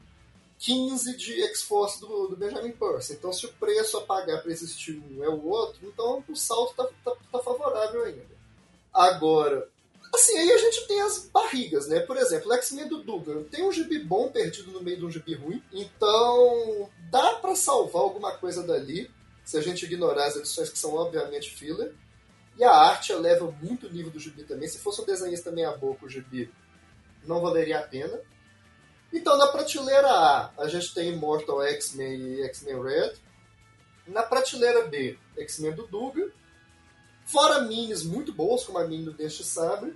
15 0.57 1.17
de 1.17 1.43
X-Force 1.43 2.01
do, 2.01 2.29
do, 2.29 2.35
Benjamin 2.35 2.71
Percy. 2.71 3.13
Então, 3.13 3.31
se 3.31 3.45
o 3.45 3.53
preço 3.53 3.97
a 3.97 4.01
pagar 4.01 4.41
para 4.41 4.51
existir 4.51 4.97
um 4.97 5.23
é 5.23 5.29
o 5.29 5.45
outro, 5.45 5.87
então 5.87 6.23
o 6.27 6.35
saldo 6.35 6.71
está 6.71 6.87
tá, 7.05 7.15
tá 7.31 7.39
favorável 7.43 8.05
ainda. 8.05 8.33
Agora, 8.91 9.69
assim, 10.13 10.37
aí 10.37 10.51
a 10.51 10.57
gente 10.57 10.87
tem 10.87 11.01
as 11.01 11.27
barrigas, 11.27 11.87
né? 11.87 11.99
Por 11.99 12.17
exemplo, 12.17 12.53
X-Men 12.53 12.87
do 12.87 13.03
Dugan 13.03 13.43
tem 13.43 13.63
um 13.63 13.71
gibi 13.71 13.99
bom 13.99 14.29
perdido 14.29 14.71
no 14.71 14.81
meio 14.81 14.97
de 14.97 15.05
um 15.05 15.11
gibi 15.11 15.33
ruim, 15.33 15.63
então 15.71 16.89
dá 17.09 17.35
para 17.35 17.55
salvar 17.55 18.01
alguma 18.01 18.37
coisa 18.37 18.63
dali 18.63 19.09
se 19.43 19.57
a 19.57 19.61
gente 19.61 19.85
ignorar 19.85 20.27
as 20.27 20.35
edições 20.35 20.69
que 20.69 20.79
são 20.79 20.93
obviamente 20.93 21.51
filler. 21.51 21.93
E 22.57 22.63
a 22.63 22.71
arte 22.71 23.11
eleva 23.11 23.51
muito 23.61 23.87
o 23.87 23.89
nível 23.89 24.11
do 24.11 24.19
gibi 24.19 24.43
também. 24.43 24.67
Se 24.67 24.77
fosse 24.77 25.01
um 25.01 25.05
desenhista 25.05 25.51
meia 25.51 25.71
boca, 25.71 26.05
o 26.05 26.09
gibi 26.09 26.51
não 27.25 27.41
valeria 27.41 27.79
a 27.79 27.81
pena. 27.81 28.19
Então, 29.11 29.37
na 29.37 29.47
prateleira 29.47 30.07
A, 30.07 30.51
a 30.57 30.67
gente 30.67 30.93
tem 30.93 31.13
Immortal 31.13 31.63
X-Men 31.63 32.13
e 32.13 32.43
X-Men 32.43 32.81
Red. 32.81 33.13
Na 34.07 34.23
prateleira 34.23 34.87
B, 34.87 35.17
X-Men 35.37 35.73
do 35.73 35.87
Duga. 35.87 36.31
Fora 37.25 37.61
minis 37.61 38.03
muito 38.03 38.33
boas, 38.33 38.63
como 38.63 38.77
a 38.77 38.87
mini 38.87 39.05
do 39.05 39.13
Dente 39.13 39.43
Sabre. 39.43 39.95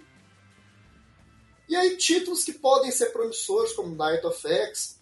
E 1.68 1.76
aí, 1.76 1.98
títulos 1.98 2.44
que 2.44 2.54
podem 2.54 2.92
ser 2.92 3.08
promissores, 3.08 3.74
como 3.74 3.96
Night 3.96 4.26
of 4.26 4.48
X. 4.48 5.00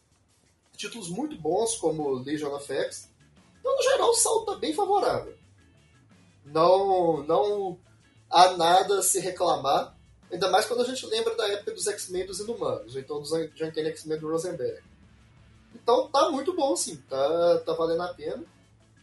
Títulos 0.75 1.09
muito 1.09 1.37
bons, 1.37 1.75
como 1.75 2.09
Legion 2.13 2.53
of 2.53 2.71
X. 2.71 3.09
Então, 3.59 3.75
no 3.75 3.83
geral, 3.83 4.09
o 4.09 4.15
saldo 4.15 4.39
está 4.41 4.55
bem 4.55 4.73
favorável. 4.73 5.35
Não, 6.45 7.23
não 7.23 7.79
há 8.29 8.51
nada 8.57 8.99
a 8.99 9.03
se 9.03 9.19
reclamar, 9.19 9.97
ainda 10.31 10.49
mais 10.49 10.65
quando 10.65 10.81
a 10.81 10.85
gente 10.85 11.05
lembra 11.05 11.35
da 11.35 11.47
época 11.47 11.71
dos 11.71 11.87
X-Men 11.87 12.25
dos 12.25 12.39
Inumanos, 12.39 12.95
ou 12.95 13.01
então 13.01 13.19
dos 13.19 13.31
Uncanny 13.31 13.89
X-Men 13.89 14.19
do 14.19 14.29
Rosenberg. 14.29 14.83
Então 15.73 16.07
tá 16.09 16.29
muito 16.29 16.53
bom, 16.53 16.75
sim, 16.75 16.97
tá, 17.09 17.59
tá 17.59 17.73
valendo 17.73 18.03
a 18.03 18.13
pena. 18.13 18.43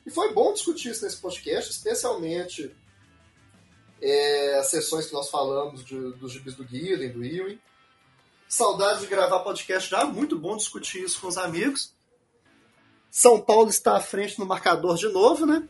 E 0.05 0.10
foi 0.10 0.32
bom 0.32 0.52
discutir 0.52 0.90
isso 0.90 1.05
nesse 1.05 1.18
podcast, 1.18 1.70
especialmente 1.70 2.74
é, 4.02 4.58
as 4.58 4.66
sessões 4.66 5.06
que 5.06 5.12
nós 5.12 5.30
falamos 5.30 5.84
de, 5.84 5.96
dos 6.14 6.32
gibis 6.32 6.56
do 6.56 6.64
Guilherme, 6.64 7.08
do 7.08 7.24
Ewing. 7.24 7.60
Saudades 8.48 9.00
de 9.00 9.06
gravar 9.06 9.38
podcast 9.40 9.88
já, 9.88 10.04
muito 10.04 10.36
bom 10.36 10.56
discutir 10.56 11.02
isso 11.02 11.20
com 11.20 11.28
os 11.28 11.38
amigos. 11.38 11.94
São 13.10 13.40
Paulo 13.40 13.70
está 13.70 13.96
à 13.96 14.00
frente 14.00 14.38
no 14.38 14.44
marcador 14.44 14.96
de 14.96 15.08
novo, 15.08 15.46
né? 15.46 15.66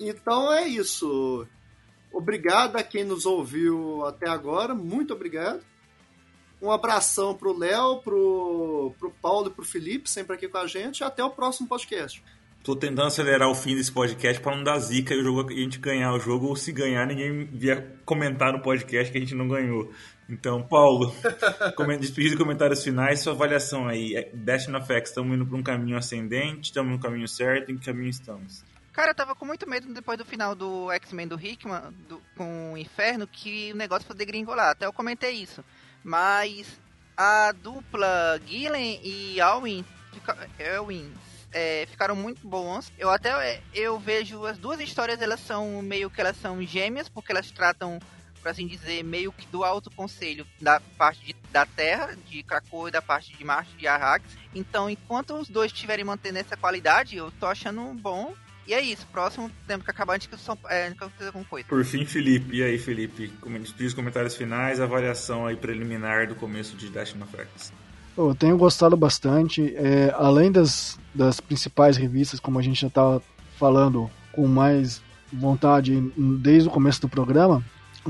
Então 0.00 0.52
é 0.52 0.66
isso. 0.66 1.46
Obrigado 2.12 2.76
a 2.76 2.82
quem 2.82 3.04
nos 3.04 3.26
ouviu 3.26 4.04
até 4.06 4.28
agora, 4.28 4.74
muito 4.74 5.12
obrigado. 5.12 5.62
Um 6.60 6.72
abração 6.72 7.36
pro 7.36 7.56
Léo, 7.56 8.00
pro, 8.02 8.92
pro 8.98 9.10
Paulo 9.22 9.48
e 9.48 9.52
pro 9.52 9.64
Felipe, 9.64 10.10
sempre 10.10 10.34
aqui 10.34 10.48
com 10.48 10.58
a 10.58 10.66
gente. 10.66 11.04
Até 11.04 11.22
o 11.22 11.30
próximo 11.30 11.68
podcast. 11.68 12.24
Tô 12.68 12.76
tentando 12.76 13.06
acelerar 13.06 13.48
o 13.48 13.54
fim 13.54 13.74
desse 13.74 13.90
podcast 13.90 14.42
para 14.42 14.54
não 14.54 14.62
dar 14.62 14.78
zica 14.78 15.14
e 15.14 15.18
o 15.18 15.24
jogo, 15.24 15.48
a 15.48 15.54
gente 15.54 15.78
ganhar 15.78 16.12
o 16.12 16.20
jogo, 16.20 16.48
ou 16.48 16.54
se 16.54 16.70
ganhar, 16.70 17.06
ninguém 17.06 17.46
vier 17.46 17.96
comentar 18.04 18.52
no 18.52 18.60
podcast 18.60 19.10
que 19.10 19.16
a 19.16 19.20
gente 19.22 19.34
não 19.34 19.48
ganhou. 19.48 19.90
Então, 20.28 20.62
Paulo, 20.62 21.10
despedido 21.98 22.36
de 22.36 22.36
comentários 22.36 22.84
finais, 22.84 23.20
sua 23.20 23.32
avaliação 23.32 23.88
aí. 23.88 24.14
É, 24.14 24.30
Destiny 24.34 24.76
of 24.76 24.92
X, 24.92 25.08
estamos 25.08 25.34
indo 25.34 25.46
para 25.46 25.56
um 25.56 25.62
caminho 25.62 25.96
ascendente, 25.96 26.64
estamos 26.64 26.92
no 26.92 27.00
caminho 27.00 27.26
certo, 27.26 27.72
em 27.72 27.78
que 27.78 27.86
caminho 27.86 28.10
estamos? 28.10 28.62
Cara, 28.92 29.12
eu 29.12 29.14
tava 29.14 29.34
com 29.34 29.46
muito 29.46 29.66
medo 29.66 29.90
depois 29.94 30.18
do 30.18 30.26
final 30.26 30.54
do 30.54 30.92
X-Men 30.92 31.26
do 31.26 31.40
Hickman 31.40 31.94
do, 32.06 32.20
com 32.36 32.74
o 32.74 32.76
Inferno 32.76 33.26
que 33.26 33.72
o 33.72 33.76
negócio 33.76 34.06
fosse 34.06 34.18
degringolar. 34.18 34.72
Até 34.72 34.84
eu 34.84 34.92
comentei 34.92 35.30
isso. 35.30 35.64
Mas 36.04 36.78
a 37.16 37.50
dupla 37.50 38.38
Gillen 38.44 39.00
e 39.02 39.40
Alwyn, 39.40 39.82
fica, 40.12 40.36
Elwin 40.58 41.10
é, 41.52 41.86
ficaram 41.90 42.14
muito 42.14 42.46
bons. 42.46 42.92
Eu 42.98 43.10
até 43.10 43.60
eu 43.74 43.98
vejo 43.98 44.44
as 44.44 44.58
duas 44.58 44.80
histórias, 44.80 45.20
elas 45.20 45.40
são 45.40 45.80
meio 45.82 46.10
que 46.10 46.20
elas 46.20 46.36
são 46.36 46.62
gêmeas, 46.62 47.08
porque 47.08 47.32
elas 47.32 47.50
tratam, 47.50 47.98
por 48.42 48.48
assim 48.48 48.66
dizer, 48.66 49.02
meio 49.02 49.32
que 49.32 49.46
do 49.48 49.64
alto 49.64 49.90
conselho 49.90 50.46
da 50.60 50.80
parte 50.96 51.24
de, 51.24 51.36
da 51.50 51.64
Terra, 51.64 52.16
de 52.28 52.42
Krakow 52.42 52.88
e 52.88 52.90
da 52.90 53.02
parte 53.02 53.36
de 53.36 53.44
Marte, 53.44 53.76
de 53.76 53.86
Arrax. 53.86 54.24
Então, 54.54 54.88
enquanto 54.88 55.34
os 55.34 55.48
dois 55.48 55.72
estiverem 55.72 56.04
mantendo 56.04 56.38
essa 56.38 56.56
qualidade, 56.56 57.16
eu 57.16 57.30
tô 57.32 57.46
achando 57.46 57.82
bom. 57.94 58.34
E 58.66 58.74
é 58.74 58.82
isso, 58.82 59.06
próximo 59.06 59.50
temos 59.66 59.82
que 59.82 59.90
acabar 59.90 60.16
antes 60.16 60.26
que 60.26 60.36
são 60.36 60.58
é, 60.68 60.92
com 61.32 61.42
coisa. 61.44 61.66
Por 61.66 61.82
fim, 61.86 62.04
Felipe. 62.04 62.58
E 62.58 62.62
aí, 62.62 62.78
Felipe? 62.78 63.32
Diz 63.78 63.88
os 63.88 63.94
comentários 63.94 64.36
finais, 64.36 64.78
avaliação 64.78 65.46
aí 65.46 65.56
preliminar 65.56 66.28
do 66.28 66.34
começo 66.34 66.76
de 66.76 66.90
Dash 66.90 67.14
X. 67.14 67.72
Eu 68.18 68.34
tenho 68.34 68.58
gostado 68.58 68.96
bastante. 68.96 69.72
É, 69.76 70.12
além 70.18 70.50
das, 70.50 70.98
das 71.14 71.40
principais 71.40 71.96
revistas, 71.96 72.40
como 72.40 72.58
a 72.58 72.62
gente 72.62 72.80
já 72.80 72.88
estava 72.88 73.22
falando 73.56 74.10
com 74.32 74.48
mais 74.48 75.00
vontade 75.32 76.00
desde 76.16 76.68
o 76.68 76.72
começo 76.72 77.00
do 77.00 77.08
programa, 77.08 77.62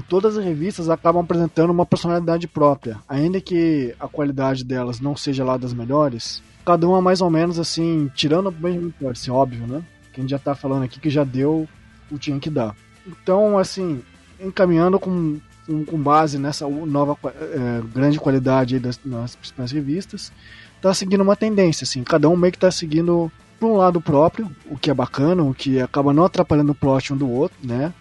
todas 0.09 0.39
as 0.39 0.45
revistas 0.45 0.89
acabam 0.89 1.23
apresentando 1.23 1.71
uma 1.71 1.85
personalidade 1.85 2.49
própria. 2.49 2.99
Ainda 3.07 3.39
que 3.39 3.95
a 4.01 4.09
qualidade 4.09 4.65
delas 4.65 4.99
não 4.99 5.15
seja 5.15 5.45
lá 5.45 5.59
das 5.59 5.75
melhores, 5.75 6.43
cada 6.65 6.89
uma 6.89 7.03
mais 7.03 7.21
ou 7.21 7.29
menos 7.29 7.59
assim, 7.59 8.11
tirando 8.15 8.51
bem 8.51 8.93
pode 8.99 9.19
ser 9.19 9.31
óbvio, 9.31 9.67
né? 9.67 9.83
Que 10.13 10.21
a 10.21 10.23
gente 10.23 10.31
já 10.31 10.37
está 10.37 10.55
falando 10.55 10.85
aqui 10.85 10.99
que 10.99 11.11
já 11.11 11.23
deu 11.23 11.69
o 12.11 12.15
que 12.15 12.19
tinha 12.19 12.41
que 12.41 12.49
dar. 12.49 12.75
Então, 13.07 13.59
assim, 13.59 14.03
encaminhando 14.41 14.99
com 14.99 15.39
com, 15.86 16.03
base 16.03 16.39
nessa 16.39 16.66
nova 16.66 17.16
é, 17.24 17.82
grande 17.93 18.19
qualidade 18.19 18.78
das, 18.78 18.97
principais 18.97 19.70
revistas, 19.70 20.32
está 20.77 20.95
seguindo 20.95 21.20
uma 21.20 21.36
tendência, 21.36 21.85
assim, 21.85 22.03
cada 22.03 22.28
um 22.28 22.36
meio 22.36 22.53
que 22.53 22.57
está 22.57 22.70
seguindo 22.70 23.31
para 23.59 23.69
um 23.69 23.77
lado 23.77 24.01
próprio, 24.01 24.51
o 24.66 24.78
que 24.78 24.90
é 24.90 24.95
bacana, 24.95 25.43
o 25.43 25.53
que 25.53 25.81
acaba 25.81 26.12
não 26.12 26.24
atrapalhando 26.24 26.73
o 26.73 26.74
plot 26.74 27.12
um 27.12 27.16
do 27.16 27.31
outro, 27.31 27.59
né? 27.62 27.93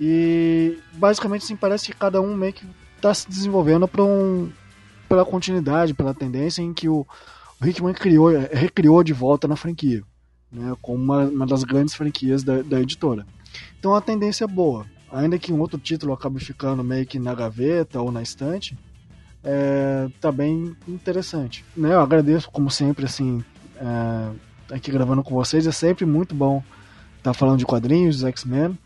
E 0.00 0.78
basicamente 0.94 1.42
assim, 1.42 1.56
parece 1.56 1.86
que 1.86 1.98
cada 1.98 2.20
um 2.20 2.34
meio 2.34 2.52
que 2.52 2.66
está 2.96 3.12
se 3.12 3.28
desenvolvendo 3.28 3.86
para 3.86 4.02
um, 4.02 4.50
pela 5.08 5.24
continuidade, 5.24 5.94
pela 5.94 6.14
tendência 6.14 6.62
em 6.62 6.72
que 6.72 6.88
o, 6.88 7.06
o 7.60 7.66
Hickman 7.66 7.94
criou, 7.94 8.30
recriou 8.50 9.02
de 9.02 9.12
volta 9.12 9.46
na 9.46 9.56
franquia, 9.56 10.02
né? 10.50 10.74
Como 10.80 11.02
uma, 11.02 11.24
uma 11.24 11.46
das 11.46 11.64
grandes 11.64 11.94
franquias 11.94 12.42
da, 12.42 12.62
da 12.62 12.80
editora. 12.80 13.26
Então 13.78 13.94
a 13.94 14.00
tendência 14.00 14.44
é 14.44 14.48
boa 14.48 14.86
ainda 15.14 15.38
que 15.38 15.52
um 15.52 15.60
outro 15.60 15.78
título 15.78 16.12
acabe 16.12 16.40
ficando 16.40 16.82
meio 16.82 17.06
que 17.06 17.18
na 17.18 17.34
gaveta 17.34 18.00
ou 18.00 18.10
na 18.10 18.20
estante, 18.20 18.76
é, 19.42 20.08
tá 20.20 20.32
bem 20.32 20.76
interessante. 20.88 21.64
Né, 21.76 21.94
eu 21.94 22.00
agradeço, 22.00 22.50
como 22.50 22.70
sempre, 22.70 23.04
assim, 23.04 23.44
é, 23.76 24.74
aqui 24.74 24.90
gravando 24.90 25.22
com 25.22 25.34
vocês. 25.34 25.66
É 25.66 25.72
sempre 25.72 26.04
muito 26.04 26.34
bom 26.34 26.62
estar 27.18 27.32
tá 27.32 27.34
falando 27.34 27.58
de 27.58 27.66
quadrinhos, 27.66 28.24
X-Men. 28.24 28.76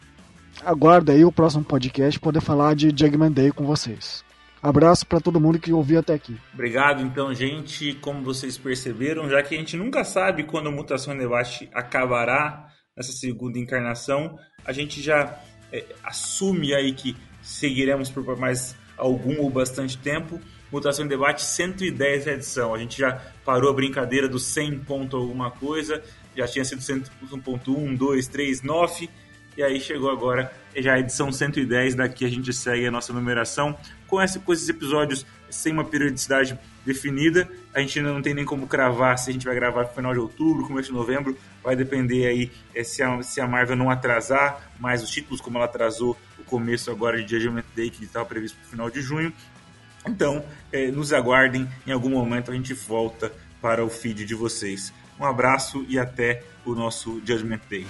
Aguardo 0.64 1.12
aí 1.12 1.24
o 1.24 1.32
próximo 1.32 1.64
podcast 1.64 2.18
poder 2.20 2.40
falar 2.40 2.74
de 2.74 2.92
Jugman 2.94 3.30
Day 3.30 3.50
com 3.50 3.64
vocês. 3.64 4.24
Abraço 4.60 5.06
para 5.06 5.20
todo 5.20 5.40
mundo 5.40 5.60
que 5.60 5.72
ouviu 5.72 6.00
até 6.00 6.14
aqui. 6.14 6.36
Obrigado, 6.52 7.00
então, 7.00 7.32
gente. 7.32 7.94
Como 7.94 8.24
vocês 8.24 8.58
perceberam, 8.58 9.30
já 9.30 9.40
que 9.40 9.54
a 9.54 9.58
gente 9.58 9.76
nunca 9.76 10.02
sabe 10.02 10.42
quando 10.42 10.68
a 10.68 10.72
Mutação 10.72 11.14
em 11.14 11.18
Debate 11.18 11.70
acabará 11.72 12.66
nessa 12.96 13.12
segunda 13.12 13.56
encarnação, 13.56 14.36
a 14.64 14.72
gente 14.72 15.00
já 15.00 15.38
é, 15.72 15.84
assume 16.02 16.74
aí 16.74 16.92
que 16.92 17.16
seguiremos 17.42 18.10
por 18.10 18.36
mais 18.36 18.76
algum 18.96 19.40
ou 19.40 19.50
bastante 19.50 19.96
tempo. 19.96 20.40
Mutação 20.70 21.04
em 21.04 21.08
Debate 21.08 21.42
110 21.42 22.26
edição. 22.26 22.74
A 22.74 22.78
gente 22.78 22.98
já 22.98 23.20
parou 23.44 23.70
a 23.70 23.72
brincadeira 23.72 24.28
do 24.28 24.38
100 24.38 24.80
ponto 24.80 25.16
alguma 25.16 25.50
coisa, 25.50 26.02
já 26.36 26.46
tinha 26.46 26.64
sido 26.64 26.80
100.1, 26.80 27.96
2, 27.96 28.28
3, 28.28 28.62
9, 28.62 29.08
e 29.56 29.62
aí 29.62 29.80
chegou 29.80 30.10
agora 30.10 30.52
já 30.76 30.94
a 30.94 31.00
edição 31.00 31.32
110. 31.32 31.94
Daqui 31.94 32.24
a 32.24 32.28
gente 32.28 32.52
segue 32.52 32.86
a 32.86 32.90
nossa 32.90 33.12
numeração 33.12 33.76
com, 34.06 34.20
essa, 34.20 34.38
com 34.38 34.52
esses 34.52 34.68
episódios 34.68 35.24
sem 35.48 35.72
uma 35.72 35.84
periodicidade 35.84 36.58
definida. 36.88 37.48
A 37.74 37.80
gente 37.80 37.98
ainda 37.98 38.12
não 38.12 38.22
tem 38.22 38.34
nem 38.34 38.44
como 38.44 38.66
cravar 38.66 39.18
se 39.18 39.30
a 39.30 39.32
gente 39.32 39.44
vai 39.44 39.54
gravar 39.54 39.82
no 39.82 39.88
final 39.88 40.12
de 40.12 40.18
outubro, 40.18 40.66
começo 40.66 40.88
de 40.88 40.94
novembro. 40.94 41.36
Vai 41.62 41.76
depender 41.76 42.26
aí 42.26 42.50
é, 42.74 42.82
se, 42.82 43.02
a, 43.02 43.22
se 43.22 43.40
a 43.40 43.46
Marvel 43.46 43.76
não 43.76 43.90
atrasar 43.90 44.70
mais 44.80 45.02
os 45.02 45.10
títulos, 45.10 45.40
como 45.40 45.58
ela 45.58 45.66
atrasou 45.66 46.16
o 46.38 46.44
começo 46.44 46.90
agora 46.90 47.22
de 47.22 47.30
Judgment 47.30 47.64
Day, 47.76 47.90
que 47.90 48.04
estava 48.04 48.24
previsto 48.24 48.56
para 48.56 48.66
o 48.66 48.70
final 48.70 48.90
de 48.90 49.02
junho. 49.02 49.32
Então, 50.06 50.44
é, 50.72 50.90
nos 50.90 51.12
aguardem, 51.12 51.68
em 51.86 51.92
algum 51.92 52.10
momento 52.10 52.50
a 52.50 52.54
gente 52.54 52.72
volta 52.72 53.30
para 53.60 53.84
o 53.84 53.90
feed 53.90 54.24
de 54.24 54.34
vocês. 54.34 54.92
Um 55.20 55.24
abraço 55.24 55.84
e 55.88 55.98
até 55.98 56.42
o 56.64 56.74
nosso 56.74 57.20
Judgment 57.24 57.60
Day. 57.68 57.86